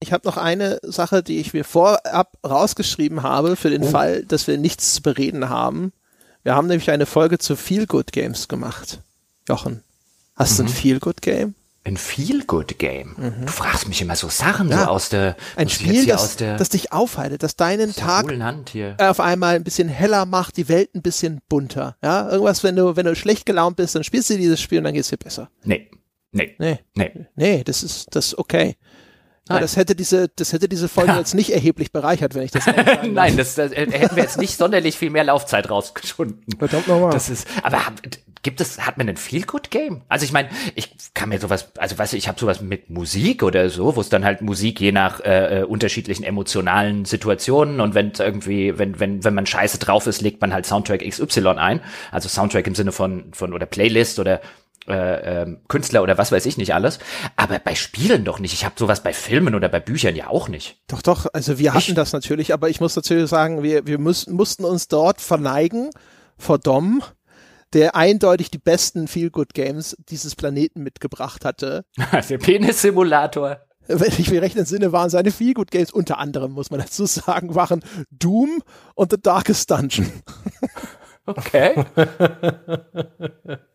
Ich 0.00 0.12
habe 0.12 0.26
noch 0.26 0.36
eine 0.36 0.78
Sache, 0.82 1.22
die 1.22 1.38
ich 1.38 1.52
mir 1.52 1.64
vorab 1.64 2.32
rausgeschrieben 2.44 3.22
habe, 3.22 3.56
für 3.56 3.70
den 3.70 3.82
oh. 3.82 3.88
Fall, 3.88 4.24
dass 4.24 4.46
wir 4.46 4.58
nichts 4.58 4.94
zu 4.94 5.02
bereden 5.02 5.48
haben. 5.48 5.92
Wir 6.44 6.54
haben 6.54 6.68
nämlich 6.68 6.90
eine 6.90 7.06
Folge 7.06 7.38
zu 7.38 7.56
Feel 7.56 7.86
Good 7.86 8.12
Games 8.12 8.48
gemacht. 8.48 9.00
Jochen, 9.48 9.82
hast 10.36 10.58
du 10.58 10.62
mhm. 10.62 10.68
ein 10.68 10.72
Feel 10.72 11.00
Good 11.00 11.22
Game? 11.22 11.54
Ein 11.88 11.96
Feel-Good-Game. 11.96 13.14
Mhm. 13.16 13.46
Du 13.46 13.52
fragst 13.52 13.88
mich 13.88 14.02
immer 14.02 14.14
so 14.14 14.28
Sachen 14.28 14.68
ja. 14.68 14.84
so 14.84 14.90
aus 14.90 15.08
der. 15.08 15.36
Ein 15.56 15.70
Spiel, 15.70 16.04
das, 16.04 16.36
das 16.36 16.68
dich 16.68 16.92
aufheilt, 16.92 17.42
das 17.42 17.56
deinen 17.56 17.94
Tag 17.94 18.26
auf 18.98 19.20
einmal 19.20 19.54
ein 19.54 19.64
bisschen 19.64 19.88
heller 19.88 20.26
macht, 20.26 20.58
die 20.58 20.68
Welt 20.68 20.94
ein 20.94 21.00
bisschen 21.00 21.40
bunter. 21.48 21.96
Ja, 22.02 22.30
irgendwas, 22.30 22.62
wenn 22.62 22.76
du, 22.76 22.96
wenn 22.96 23.06
du 23.06 23.16
schlecht 23.16 23.46
gelaunt 23.46 23.76
bist, 23.76 23.94
dann 23.94 24.04
spielst 24.04 24.28
du 24.28 24.36
dieses 24.36 24.60
Spiel 24.60 24.78
und 24.78 24.84
dann 24.84 24.92
geht's 24.92 25.08
dir 25.08 25.16
besser. 25.16 25.48
Nee. 25.64 25.90
Nee. 26.32 26.56
Nee. 26.58 26.80
Nee. 26.94 27.26
Nee, 27.36 27.64
das 27.64 27.82
ist, 27.82 28.14
das 28.14 28.26
ist 28.26 28.38
okay. 28.38 28.76
Ja, 29.48 29.60
das 29.60 29.76
hätte 29.76 29.94
diese, 29.94 30.28
das 30.28 30.52
hätte 30.52 30.68
diese 30.68 30.88
Folge 30.88 31.12
ja. 31.12 31.18
jetzt 31.18 31.34
nicht 31.34 31.52
erheblich 31.52 31.92
bereichert, 31.92 32.34
wenn 32.34 32.42
ich 32.42 32.50
das. 32.50 32.66
Nein, 33.10 33.36
das, 33.36 33.54
das 33.54 33.72
hätten 33.72 34.16
wir 34.16 34.22
jetzt 34.22 34.38
nicht 34.38 34.56
sonderlich 34.56 34.96
viel 34.96 35.10
mehr 35.10 35.24
Laufzeit 35.24 35.70
rausgeschunden. 35.70 36.58
Verdammt 36.58 36.88
nochmal. 36.88 37.12
Das 37.12 37.28
ist, 37.28 37.46
aber 37.62 37.80
gibt 38.42 38.60
es, 38.60 38.86
hat 38.86 38.98
man 38.98 39.08
ein 39.08 39.16
Feel-Good-Game? 39.16 40.02
Also 40.08 40.24
ich 40.24 40.32
meine, 40.32 40.48
ich 40.74 40.90
kann 41.14 41.28
mir 41.28 41.40
sowas, 41.40 41.70
also 41.76 41.98
weißt 41.98 42.12
du, 42.12 42.16
ich 42.16 42.28
habe 42.28 42.38
sowas 42.38 42.60
mit 42.60 42.90
Musik 42.90 43.42
oder 43.42 43.68
so, 43.70 43.96
wo 43.96 44.00
es 44.00 44.08
dann 44.08 44.24
halt 44.24 44.42
Musik 44.42 44.80
je 44.80 44.92
nach 44.92 45.20
äh, 45.20 45.60
äh 45.60 45.64
unterschiedlichen 45.64 46.24
emotionalen 46.24 47.04
Situationen 47.04 47.80
und 47.80 47.94
wenn 47.94 48.12
irgendwie, 48.18 48.78
wenn, 48.78 49.00
wenn, 49.00 49.24
wenn 49.24 49.34
man 49.34 49.46
scheiße 49.46 49.78
drauf 49.78 50.06
ist, 50.06 50.20
legt 50.22 50.40
man 50.40 50.52
halt 50.52 50.66
Soundtrack 50.66 51.06
XY 51.06 51.48
ein. 51.58 51.80
Also 52.10 52.28
Soundtrack 52.28 52.66
im 52.66 52.74
Sinne 52.74 52.92
von, 52.92 53.32
von 53.32 53.52
oder 53.52 53.66
Playlist 53.66 54.18
oder 54.18 54.40
äh, 54.88 55.42
äh, 55.42 55.56
Künstler 55.68 56.02
oder 56.02 56.18
was 56.18 56.32
weiß 56.32 56.46
ich 56.46 56.56
nicht 56.56 56.74
alles. 56.74 56.98
Aber 57.36 57.58
bei 57.58 57.74
Spielen 57.74 58.24
doch 58.24 58.38
nicht. 58.38 58.52
Ich 58.54 58.64
habe 58.64 58.74
sowas 58.78 59.02
bei 59.02 59.12
Filmen 59.12 59.54
oder 59.54 59.68
bei 59.68 59.80
Büchern 59.80 60.16
ja 60.16 60.28
auch 60.28 60.48
nicht. 60.48 60.80
Doch, 60.88 61.02
doch, 61.02 61.26
also 61.32 61.58
wir 61.58 61.74
hatten 61.74 61.90
Ich- 61.90 61.94
das 61.94 62.12
natürlich, 62.12 62.52
aber 62.52 62.68
ich 62.68 62.80
muss 62.80 62.96
natürlich 62.96 63.28
sagen, 63.30 63.62
wir, 63.62 63.86
wir 63.86 63.98
müssen, 63.98 64.34
mussten 64.34 64.64
uns 64.64 64.88
dort 64.88 65.20
verneigen 65.20 65.90
vor 66.36 66.58
Dom, 66.58 67.02
der 67.74 67.94
eindeutig 67.96 68.50
die 68.50 68.58
besten 68.58 69.08
Feel-Good-Games 69.08 69.96
dieses 70.08 70.34
Planeten 70.36 70.82
mitgebracht 70.82 71.44
hatte. 71.44 71.84
Der 72.28 72.38
Penis-Simulator. 72.38 73.60
Wenn 73.90 74.12
ich 74.18 74.30
mich 74.30 74.40
recht 74.42 74.56
entsinne, 74.56 74.92
waren 74.92 75.08
seine 75.10 75.30
Feel-Good-Games 75.30 75.92
unter 75.92 76.18
anderem, 76.18 76.52
muss 76.52 76.70
man 76.70 76.80
dazu 76.80 77.06
sagen, 77.06 77.54
waren 77.54 77.82
Doom 78.10 78.62
und 78.94 79.10
The 79.12 79.18
Darkest 79.20 79.70
Dungeon. 79.70 80.10
Okay. 81.26 81.84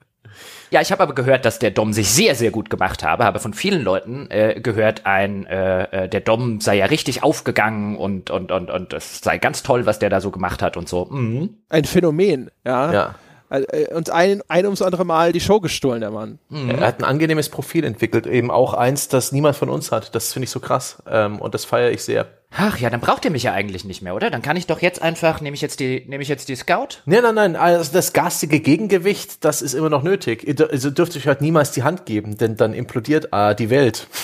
Ja, 0.71 0.81
ich 0.81 0.91
habe 0.91 1.03
aber 1.03 1.13
gehört, 1.15 1.45
dass 1.45 1.59
der 1.59 1.71
Dom 1.71 1.93
sich 1.93 2.09
sehr, 2.11 2.35
sehr 2.35 2.51
gut 2.51 2.69
gemacht 2.69 3.03
habe. 3.03 3.23
Habe 3.23 3.39
von 3.39 3.53
vielen 3.53 3.81
Leuten 3.83 4.27
äh, 4.29 4.59
gehört, 4.61 5.05
ein 5.05 5.45
äh, 5.45 6.05
äh, 6.05 6.09
der 6.09 6.21
Dom 6.21 6.61
sei 6.61 6.75
ja 6.77 6.85
richtig 6.85 7.23
aufgegangen 7.23 7.97
und 7.97 8.29
und 8.29 8.51
und 8.51 8.69
und 8.69 8.93
es 8.93 9.19
sei 9.21 9.37
ganz 9.37 9.63
toll, 9.63 9.85
was 9.85 9.99
der 9.99 10.09
da 10.09 10.21
so 10.21 10.31
gemacht 10.31 10.61
hat 10.61 10.77
und 10.77 10.89
so. 10.89 11.05
Mhm. 11.05 11.57
Ein 11.69 11.85
Phänomen, 11.85 12.49
ja. 12.65 12.93
Ja. 12.93 13.15
Äh, 13.49 13.93
Und 13.93 14.09
ein, 14.09 14.41
ein 14.47 14.65
ums 14.65 14.81
andere 14.81 15.05
Mal 15.05 15.31
die 15.31 15.39
Show 15.39 15.59
gestohlen, 15.59 16.01
der 16.01 16.11
Mann. 16.11 16.39
Er 16.51 16.87
hat 16.87 16.99
ein 16.99 17.03
angenehmes 17.03 17.49
Profil 17.49 17.83
entwickelt, 17.83 18.25
eben 18.25 18.49
auch 18.49 18.73
eins, 18.73 19.09
das 19.09 19.31
niemand 19.31 19.55
von 19.55 19.69
uns 19.69 19.91
hat. 19.91 20.15
Das 20.15 20.33
finde 20.33 20.45
ich 20.45 20.49
so 20.49 20.59
krass 20.59 21.03
ähm, 21.07 21.39
und 21.39 21.53
das 21.53 21.65
feiere 21.65 21.91
ich 21.91 22.03
sehr. 22.03 22.25
Ach 22.55 22.77
ja, 22.77 22.89
dann 22.89 22.99
braucht 22.99 23.25
ihr 23.25 23.31
mich 23.31 23.43
ja 23.43 23.53
eigentlich 23.53 23.83
nicht 23.83 24.01
mehr, 24.01 24.13
oder? 24.13 24.29
Dann 24.29 24.43
kann 24.43 24.57
ich 24.57 24.67
doch 24.67 24.81
jetzt 24.81 25.01
einfach, 25.01 25.41
nehme 25.41 25.55
ich 25.55 25.61
jetzt 25.61 25.79
die, 25.79 26.05
nehme 26.07 26.21
ich 26.21 26.29
jetzt 26.29 26.49
die 26.49 26.55
Scout? 26.55 26.99
Nein, 27.05 27.23
nein, 27.23 27.35
nein, 27.35 27.55
also 27.55 27.91
das 27.91 28.13
garstige 28.13 28.59
Gegengewicht, 28.59 29.43
das 29.43 29.61
ist 29.61 29.73
immer 29.73 29.89
noch 29.89 30.03
nötig. 30.03 30.47
Ihr 30.47 30.69
also 30.69 30.91
dürft 30.91 31.17
euch 31.17 31.27
halt 31.27 31.41
niemals 31.41 31.71
die 31.71 31.83
Hand 31.83 32.05
geben, 32.05 32.37
denn 32.37 32.55
dann 32.55 32.73
implodiert 32.73 33.29
äh, 33.31 33.55
die 33.55 33.69
Welt. 33.69 34.07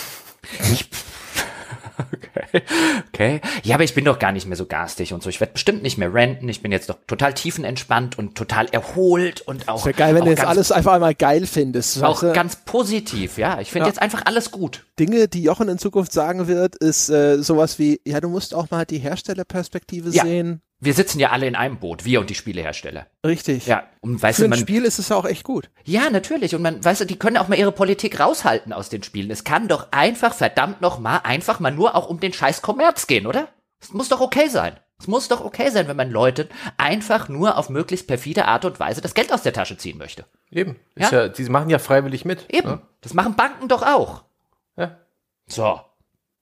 Okay. 1.99 2.28
Okay. 3.13 3.41
Ja, 3.63 3.75
aber 3.75 3.83
ich 3.83 3.93
bin 3.93 4.05
doch 4.05 4.19
gar 4.19 4.31
nicht 4.31 4.47
mehr 4.47 4.55
so 4.57 4.65
garstig 4.65 5.13
und 5.13 5.21
so. 5.23 5.29
Ich 5.29 5.39
werde 5.39 5.53
bestimmt 5.53 5.83
nicht 5.83 5.97
mehr 5.97 6.13
renten. 6.13 6.47
Ich 6.49 6.61
bin 6.61 6.71
jetzt 6.71 6.89
doch 6.89 6.97
total 7.07 7.33
tiefenentspannt 7.33 8.17
und 8.17 8.35
total 8.35 8.67
erholt 8.71 9.41
und 9.41 9.67
auch. 9.67 9.85
Wäre 9.85 9.93
geil, 9.93 10.15
wenn 10.15 10.25
du 10.25 10.31
jetzt 10.31 10.43
alles 10.45 10.71
einfach 10.71 10.93
einmal 10.93 11.15
geil 11.15 11.45
findest. 11.45 12.03
Auch 12.03 12.21
du? 12.21 12.33
ganz 12.33 12.55
positiv, 12.57 13.37
ja. 13.37 13.59
Ich 13.61 13.71
finde 13.71 13.85
Ja. 13.85 13.89
jetzt 13.89 14.01
einfach 14.01 14.21
alles 14.25 14.51
gut. 14.51 14.85
Dinge, 14.99 15.27
die 15.27 15.43
Jochen 15.43 15.69
in 15.69 15.77
Zukunft 15.77 16.11
sagen 16.11 16.47
wird, 16.47 16.75
ist 16.75 17.09
äh, 17.09 17.41
sowas 17.41 17.79
wie, 17.79 18.01
ja, 18.05 18.19
du 18.21 18.29
musst 18.29 18.53
auch 18.55 18.69
mal 18.71 18.85
die 18.85 18.99
Herstellerperspektive 18.99 20.09
Ja. 20.11 20.23
sehen. 20.23 20.61
Wir 20.81 20.93
sitzen 20.93 21.19
ja 21.19 21.31
alle 21.31 21.45
in 21.45 21.55
einem 21.55 21.77
Boot, 21.77 22.05
wir 22.05 22.21
und 22.21 22.29
die 22.29 22.35
Spielehersteller. 22.35 23.07
Richtig. 23.25 23.67
Ja, 23.67 23.83
und 23.99 24.21
weißt 24.21 24.37
Für 24.37 24.43
du, 24.43 24.47
ein 24.47 24.51
man, 24.51 24.59
Spiel 24.59 24.85
ist 24.85 24.97
es 24.97 25.09
ja 25.09 25.17
auch 25.17 25.25
echt 25.25 25.43
gut. 25.43 25.69
ja, 25.85 26.09
natürlich. 26.09 26.55
Und 26.55 26.61
man, 26.61 26.83
weißt 26.83 27.01
du, 27.01 27.05
die 27.05 27.19
können 27.19 27.37
auch 27.37 27.49
mal 27.49 27.59
ihre 27.59 27.73
Politik 27.73 28.19
raushalten 28.19 28.71
aus 28.71 28.87
den 28.87 29.03
Spielen. 29.03 29.29
Es 29.29 29.43
kann 29.43 29.67
doch 29.67 29.87
einfach, 29.91 30.33
verdammt 30.33 30.79
noch 30.79 30.99
mal, 30.99 31.17
einfach 31.17 31.59
mal 31.59 31.71
nur 31.71 31.95
auch 31.95 32.09
um 32.09 32.21
den 32.21 32.31
scheiß 32.31 32.61
Kommerz 32.61 33.07
gehen, 33.07 33.27
oder? 33.27 33.49
Es 33.81 33.91
muss 33.91 34.07
doch 34.07 34.21
okay 34.21 34.47
sein. 34.47 34.77
Es 34.99 35.07
muss 35.07 35.29
doch 35.29 35.43
okay 35.43 35.69
sein, 35.69 35.87
wenn 35.87 35.95
man 35.97 36.11
Leuten 36.11 36.49
einfach 36.77 37.29
nur 37.29 37.57
auf 37.57 37.69
möglichst 37.69 38.07
perfide 38.07 38.45
Art 38.45 38.65
und 38.65 38.79
Weise 38.79 39.01
das 39.01 39.13
Geld 39.13 39.31
aus 39.33 39.43
der 39.43 39.53
Tasche 39.53 39.77
ziehen 39.77 39.97
möchte. 39.97 40.25
Eben. 40.51 40.77
Ist 40.95 41.11
ja. 41.11 41.29
die 41.29 41.43
machen 41.45 41.69
ja 41.69 41.79
freiwillig 41.79 42.25
mit. 42.25 42.45
Eben. 42.49 42.69
Ja. 42.69 42.81
Das 43.01 43.13
machen 43.13 43.35
Banken 43.35 43.69
doch 43.69 43.81
auch. 43.81 44.23
Ja. 44.75 44.97
So. 45.47 45.79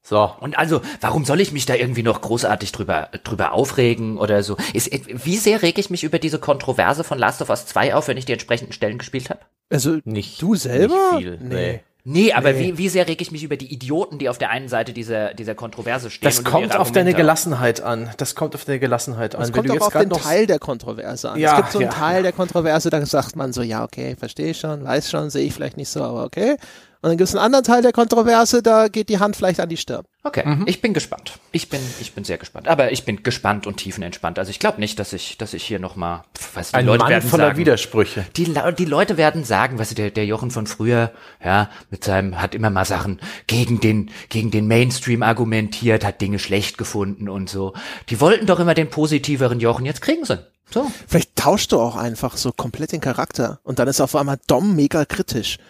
So. 0.08 0.32
Und 0.40 0.58
also, 0.58 0.80
warum 1.02 1.26
soll 1.26 1.42
ich 1.42 1.52
mich 1.52 1.66
da 1.66 1.74
irgendwie 1.76 2.02
noch 2.04 2.22
großartig 2.22 2.72
drüber, 2.72 3.10
drüber 3.26 3.52
aufregen 3.52 4.18
oder 4.18 4.42
so? 4.42 4.56
Ist, 4.74 4.90
wie 5.26 5.36
sehr 5.36 5.62
rege 5.62 5.82
ich 5.82 5.90
mich 5.90 6.06
über 6.06 6.18
diese 6.18 6.40
Kontroverse 6.40 7.04
von 7.04 7.20
Last 7.20 7.42
of 7.42 7.50
Us 7.50 7.66
2 7.66 7.94
auf, 7.94 8.08
wenn 8.08 8.16
ich 8.16 8.24
die 8.26 8.32
entsprechenden 8.32 8.72
Stellen 8.72 9.00
gespielt 9.00 9.30
habe? 9.30 9.42
Also 9.70 9.98
Nicht. 10.06 10.42
du 10.42 10.56
selber? 10.56 10.96
Nicht 11.16 11.24
viel. 11.24 11.38
Nee. 11.42 11.82
Nee, 12.06 12.32
aber 12.32 12.54
Nee. 12.54 12.60
Wie, 12.60 12.78
wie 12.78 12.88
sehr 12.88 13.06
rege 13.06 13.22
ich 13.22 13.32
mich 13.34 13.44
über 13.44 13.58
die 13.58 13.70
Idioten, 13.70 14.18
die 14.18 14.30
auf 14.30 14.38
der 14.38 14.50
einen 14.50 14.70
Seite 14.70 14.94
dieser, 14.94 15.34
dieser 15.34 15.56
Kontroverse 15.56 16.10
stehen? 16.10 16.26
Das 16.26 16.42
kommt 16.46 16.74
auf 16.74 16.94
deine? 16.94 17.14
Gelassenheit 17.14 17.82
an. 17.82 18.10
Das 18.16 18.34
kommt 18.34 18.56
auf 18.56 18.64
deine 18.64 18.80
Gelassenheit 18.80 19.36
an. 19.36 19.42
Es 19.42 19.50
Wenn 19.50 19.56
kommt 19.56 19.68
du 19.68 19.72
auch 19.74 19.76
jetzt 19.76 19.84
auf 19.88 20.02
den 20.02 20.08
noch- 20.08 20.22
Teil 20.22 20.48
der 20.48 20.60
Kontroverse 20.60 21.32
an. 21.32 21.38
Ja, 21.38 21.52
es 21.52 21.58
gibt 21.58 21.72
so 21.74 21.80
einen 21.80 21.90
ja. 21.90 21.94
Teil 21.94 22.24
der 22.24 22.32
Kontroverse, 22.32 22.90
da 22.90 23.06
sagt 23.06 23.36
man 23.36 23.52
so, 23.52 23.62
ja, 23.62 23.84
okay, 23.84 24.16
verstehe 24.18 24.52
ich 24.52 24.58
schon, 24.58 24.86
weiß 24.86 25.12
schon, 25.12 25.30
sehe 25.30 25.46
ich 25.46 25.54
vielleicht 25.54 25.76
nicht 25.76 25.90
so, 25.90 26.02
aber 26.02 26.24
okay. 26.24 26.56
Und 27.02 27.10
dann 27.10 27.18
gibt 27.18 27.30
es 27.30 27.36
einen 27.36 27.44
anderen 27.46 27.64
Teil 27.64 27.82
der 27.82 27.92
Kontroverse, 27.92 28.64
da 28.64 28.88
geht 28.88 29.10
die 29.10 29.20
Hand 29.20 29.36
vielleicht 29.36 29.60
an 29.60 29.70
die 29.70 29.78
Stirn. 29.78 30.04
Okay, 30.24 30.44
Mhm. 30.46 30.66
ich 30.68 30.82
bin 30.82 30.94
gespannt. 30.94 31.34
Ich 31.52 31.70
bin, 31.70 31.80
ich 32.02 32.14
bin 32.14 32.24
sehr 32.24 32.38
gespannt. 32.38 32.68
Aber 32.68 32.92
ich 32.92 33.06
bin 33.06 33.24
gespannt 33.24 33.66
und 33.68 33.78
tiefenentspannt. 33.78 34.40
Also 34.40 34.50
ich 34.50 34.60
glaube 34.60 34.80
nicht, 34.80 35.00
dass 35.00 35.14
ich, 35.14 35.38
dass 35.38 35.54
ich 35.54 35.64
hier 35.64 35.80
nochmal, 35.80 36.24
was 36.54 36.70
die 36.70 36.76
Ein 36.76 36.86
Leute 36.86 37.04
Mann 37.04 37.10
werden 37.12 37.30
voller 37.30 37.46
sagen. 37.48 37.58
Widersprüche. 37.60 38.26
Die, 38.36 38.54
die 38.78 38.86
Leute 38.86 39.18
werden 39.18 39.44
sagen, 39.44 39.78
du, 39.78 39.96
der, 39.96 40.12
der 40.12 40.26
Jochen 40.26 40.52
von 40.52 40.68
früher, 40.68 41.12
ja, 41.44 41.70
mit 41.92 42.04
seinem, 42.04 42.42
hat 42.42 42.56
immer 42.56 42.70
mal 42.70 42.84
Sachen 42.86 43.22
gegen 43.46 43.80
den, 43.80 44.10
gegen 44.30 44.52
den 44.52 44.68
Mainstream 44.68 45.24
argumentiert, 45.24 46.04
hat 46.04 46.20
Dinge 46.20 46.40
schlecht 46.40 46.78
gefunden 46.78 47.30
und 47.30 47.50
so. 47.50 47.74
Die 48.10 48.20
wollten 48.20 48.48
doch 48.48 48.60
immer 48.60 48.74
den 48.74 48.90
positiveren 48.90 49.60
Jochen, 49.60 49.86
jetzt 49.86 50.02
kriegen 50.02 50.26
sie. 50.26 50.40
So. 50.70 50.92
Vielleicht 51.08 51.36
tauschst 51.36 51.72
du 51.72 51.80
auch 51.80 51.96
einfach 51.96 52.36
so 52.36 52.52
komplett 52.52 52.92
den 52.92 53.00
Charakter 53.02 53.60
und 53.64 53.80
dann 53.80 53.88
ist 53.88 54.02
auf 54.02 54.16
einmal 54.16 54.38
Dom 54.48 54.76
mega 54.76 55.06
kritisch. 55.06 55.58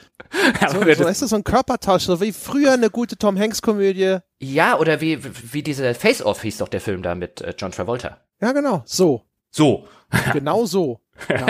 So, 0.72 0.82
so 0.82 1.06
weißt 1.06 1.22
du, 1.22 1.28
so 1.28 1.36
ein 1.36 1.44
Körpertausch, 1.44 2.04
so 2.04 2.20
wie 2.20 2.34
früher 2.34 2.74
eine 2.74 2.90
gute 2.90 3.18
Tom 3.18 3.40
Hanks 3.40 3.62
Komödie. 3.62 4.18
Ja, 4.40 4.78
oder 4.78 5.00
wie, 5.00 5.20
wie 5.54 5.62
diese 5.62 5.94
Face-Off 5.94 6.42
hieß 6.42 6.58
doch 6.58 6.68
der 6.68 6.82
Film 6.82 7.04
da 7.04 7.16
mit 7.16 7.40
äh, 7.42 7.54
John 7.58 7.72
Travolta. 7.72 8.18
Ja, 8.42 8.52
genau, 8.52 8.82
so. 8.86 9.24
So. 9.52 9.88
Genau 10.34 10.66
so. 10.66 11.02
Ja, 11.30 11.46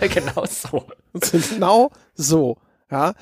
genau 0.00 0.44
so. 0.46 0.86
genau 1.30 1.90
so. 2.14 2.58
Ja. 2.90 3.14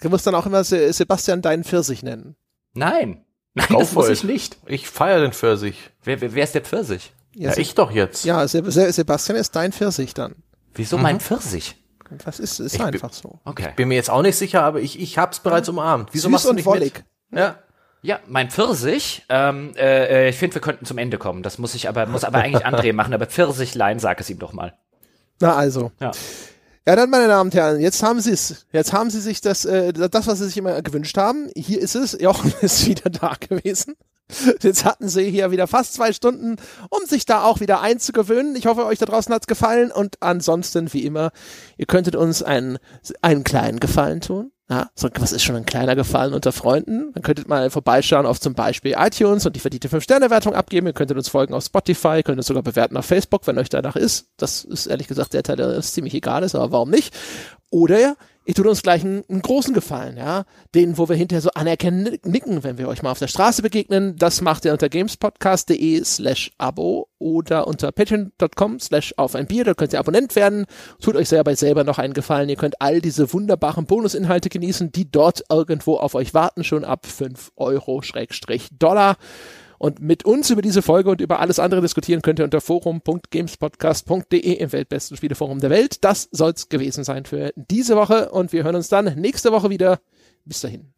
Du 0.00 0.08
musst 0.08 0.26
dann 0.26 0.34
auch 0.34 0.46
immer 0.46 0.64
Se 0.64 0.92
Sebastian 0.92 1.40
deinen 1.42 1.64
Pfirsich 1.64 2.02
nennen. 2.02 2.36
Nein. 2.74 3.24
Nein, 3.54 3.66
Go 3.68 3.78
das 3.78 3.92
muss 3.92 4.08
ich 4.08 4.24
nicht. 4.24 4.56
Ich 4.66 4.88
feiere 4.88 5.20
den 5.20 5.32
Pfirsich. 5.32 5.90
Wer, 6.02 6.20
wer, 6.20 6.34
wer 6.34 6.44
ist 6.44 6.54
der 6.54 6.62
Pfirsich? 6.62 7.12
Ja, 7.36 7.52
Se- 7.52 7.60
ich 7.60 7.74
doch 7.74 7.90
jetzt. 7.90 8.24
ja 8.24 8.46
Se 8.48 8.62
Se 8.70 8.92
Sebastian 8.92 9.36
ist 9.38 9.54
dein 9.56 9.72
Pfirsich 9.72 10.14
dann. 10.14 10.34
Wieso 10.74 10.98
mein 10.98 11.20
Pfirsich? 11.20 11.76
Das 12.24 12.38
ist, 12.38 12.60
ist 12.60 12.72
Ich 12.74 12.78
bin- 12.78 12.88
einfach 12.88 13.12
so. 13.12 13.40
Okay. 13.44 13.70
Bin 13.76 13.88
mir 13.88 13.94
jetzt 13.94 14.10
auch 14.10 14.22
nicht 14.22 14.36
sicher, 14.36 14.62
aber 14.62 14.80
ich, 14.80 15.00
ich 15.00 15.18
hab's 15.18 15.40
bereits 15.40 15.68
umarmt. 15.68 16.10
Wieso 16.12 16.28
Süß 16.28 16.30
machst 16.32 16.44
du 16.44 16.50
und 16.50 16.56
nicht 16.56 16.66
wollig. 16.66 16.94
mit? 17.30 17.38
Ja. 17.40 17.58
Ja, 18.02 18.20
mein 18.26 18.50
Pfirsich, 18.50 19.24
ähm, 19.30 19.72
äh, 19.76 20.26
äh, 20.26 20.28
ich 20.28 20.36
finde, 20.36 20.56
wir 20.56 20.60
könnten 20.60 20.84
zum 20.84 20.98
Ende 20.98 21.16
kommen. 21.16 21.42
Das 21.42 21.56
muss 21.56 21.74
ich 21.74 21.88
aber, 21.88 22.04
muss 22.04 22.22
aber 22.22 22.38
eigentlich 22.38 22.66
André 22.66 22.92
machen, 22.92 23.14
aber 23.14 23.24
Pfirsichlein, 23.26 23.98
sag 23.98 24.20
es 24.20 24.28
ihm 24.28 24.38
doch 24.38 24.52
mal. 24.52 24.74
Na 25.40 25.54
also. 25.56 25.90
Ja. 26.00 26.10
Ja, 26.86 26.96
dann, 26.96 27.08
meine 27.08 27.28
Damen 27.28 27.48
und 27.48 27.54
Herren, 27.54 27.80
jetzt 27.80 28.02
haben 28.02 28.20
Sie 28.20 28.30
es. 28.32 28.66
Jetzt 28.72 28.92
haben 28.92 29.08
Sie 29.08 29.20
sich 29.22 29.40
das, 29.40 29.64
äh, 29.64 29.94
das, 29.94 30.26
was 30.26 30.38
Sie 30.38 30.44
sich 30.44 30.58
immer 30.58 30.82
gewünscht 30.82 31.16
haben. 31.16 31.48
Hier 31.56 31.80
ist 31.80 31.94
es. 31.94 32.12
Jochen 32.20 32.52
ist 32.60 32.86
wieder 32.86 33.08
da 33.08 33.32
gewesen. 33.40 33.96
Jetzt 34.62 34.84
hatten 34.84 35.08
Sie 35.08 35.30
hier 35.30 35.50
wieder 35.50 35.66
fast 35.66 35.94
zwei 35.94 36.12
Stunden, 36.12 36.56
um 36.88 37.06
sich 37.06 37.26
da 37.26 37.44
auch 37.44 37.60
wieder 37.60 37.80
einzugewöhnen. 37.80 38.56
Ich 38.56 38.66
hoffe, 38.66 38.86
euch 38.86 38.98
da 38.98 39.06
draußen 39.06 39.34
hat's 39.34 39.46
gefallen. 39.46 39.90
Und 39.90 40.16
ansonsten, 40.20 40.92
wie 40.92 41.04
immer, 41.04 41.30
ihr 41.76 41.86
könntet 41.86 42.16
uns 42.16 42.42
einen, 42.42 42.78
einen 43.20 43.44
kleinen 43.44 43.80
Gefallen 43.80 44.20
tun. 44.20 44.50
Ja, 44.70 44.88
so, 44.94 45.10
was 45.18 45.32
ist 45.32 45.42
schon 45.42 45.56
ein 45.56 45.66
kleiner 45.66 45.94
Gefallen 45.94 46.32
unter 46.32 46.50
Freunden? 46.50 47.12
Dann 47.12 47.22
könntet 47.22 47.48
mal 47.48 47.68
vorbeischauen 47.68 48.24
auf 48.24 48.40
zum 48.40 48.54
Beispiel 48.54 48.94
iTunes 48.96 49.44
und 49.44 49.54
die 49.54 49.60
verdiente 49.60 49.88
5-Sterne-Wertung 49.88 50.54
abgeben. 50.54 50.86
Ihr 50.86 50.94
könntet 50.94 51.18
uns 51.18 51.28
folgen 51.28 51.52
auf 51.52 51.64
Spotify, 51.64 52.22
könnt 52.22 52.38
uns 52.38 52.46
sogar 52.46 52.62
bewerten 52.62 52.96
auf 52.96 53.04
Facebook, 53.04 53.46
wenn 53.46 53.58
euch 53.58 53.68
danach 53.68 53.94
ist. 53.94 54.30
Das 54.38 54.64
ist 54.64 54.86
ehrlich 54.86 55.06
gesagt 55.06 55.34
der 55.34 55.42
Teil, 55.42 55.56
der 55.56 55.76
uns 55.76 55.92
ziemlich 55.92 56.14
egal 56.14 56.42
ist, 56.44 56.54
aber 56.54 56.72
warum 56.72 56.88
nicht? 56.88 57.14
Oder 57.70 58.16
ihr 58.44 58.54
tut 58.54 58.66
uns 58.66 58.82
gleich 58.82 59.04
einen, 59.04 59.24
einen 59.28 59.42
großen 59.42 59.74
Gefallen, 59.74 60.16
ja, 60.16 60.44
den, 60.74 60.98
wo 60.98 61.08
wir 61.08 61.16
hinterher 61.16 61.40
so 61.40 61.50
anerkennen 61.50 62.18
nicken, 62.24 62.62
wenn 62.62 62.78
wir 62.78 62.88
euch 62.88 63.02
mal 63.02 63.10
auf 63.10 63.18
der 63.18 63.28
Straße 63.28 63.62
begegnen. 63.62 64.16
Das 64.16 64.40
macht 64.40 64.64
ihr 64.64 64.72
unter 64.72 64.88
gamespodcast.de 64.88 66.04
slash 66.04 66.52
Abo 66.58 67.08
oder 67.18 67.66
unter 67.66 67.90
patreon.com 67.92 68.80
slash 68.80 69.14
auf 69.16 69.34
ein 69.34 69.46
Bier. 69.46 69.64
Da 69.64 69.74
könnt 69.74 69.92
ihr 69.92 69.98
Abonnent 69.98 70.36
werden. 70.36 70.66
Tut 71.00 71.16
euch 71.16 71.28
selber 71.28 71.54
selber 71.56 71.84
noch 71.84 71.98
einen 71.98 72.14
Gefallen. 72.14 72.48
Ihr 72.48 72.56
könnt 72.56 72.80
all 72.80 73.00
diese 73.00 73.32
wunderbaren 73.32 73.86
Bonusinhalte 73.86 74.48
genießen, 74.48 74.92
die 74.92 75.10
dort 75.10 75.44
irgendwo 75.50 75.96
auf 75.96 76.14
euch 76.14 76.34
warten, 76.34 76.64
schon 76.64 76.84
ab 76.84 77.06
5 77.06 77.52
Euro 77.56 78.02
Schrägstrich 78.02 78.68
Dollar. 78.78 79.16
Und 79.78 80.00
mit 80.00 80.24
uns 80.24 80.50
über 80.50 80.62
diese 80.62 80.82
Folge 80.82 81.10
und 81.10 81.20
über 81.20 81.40
alles 81.40 81.58
andere 81.58 81.80
diskutieren 81.80 82.22
könnt 82.22 82.38
ihr 82.38 82.44
unter 82.44 82.60
forum.gamespodcast.de 82.60 84.38
im 84.38 84.72
weltbesten 84.72 85.16
Spieleforum 85.16 85.60
der 85.60 85.70
Welt. 85.70 86.04
Das 86.04 86.28
soll's 86.30 86.68
gewesen 86.68 87.04
sein 87.04 87.24
für 87.24 87.52
diese 87.56 87.96
Woche 87.96 88.30
und 88.30 88.52
wir 88.52 88.64
hören 88.64 88.76
uns 88.76 88.88
dann 88.88 89.14
nächste 89.16 89.52
Woche 89.52 89.70
wieder. 89.70 90.00
Bis 90.44 90.60
dahin. 90.60 90.93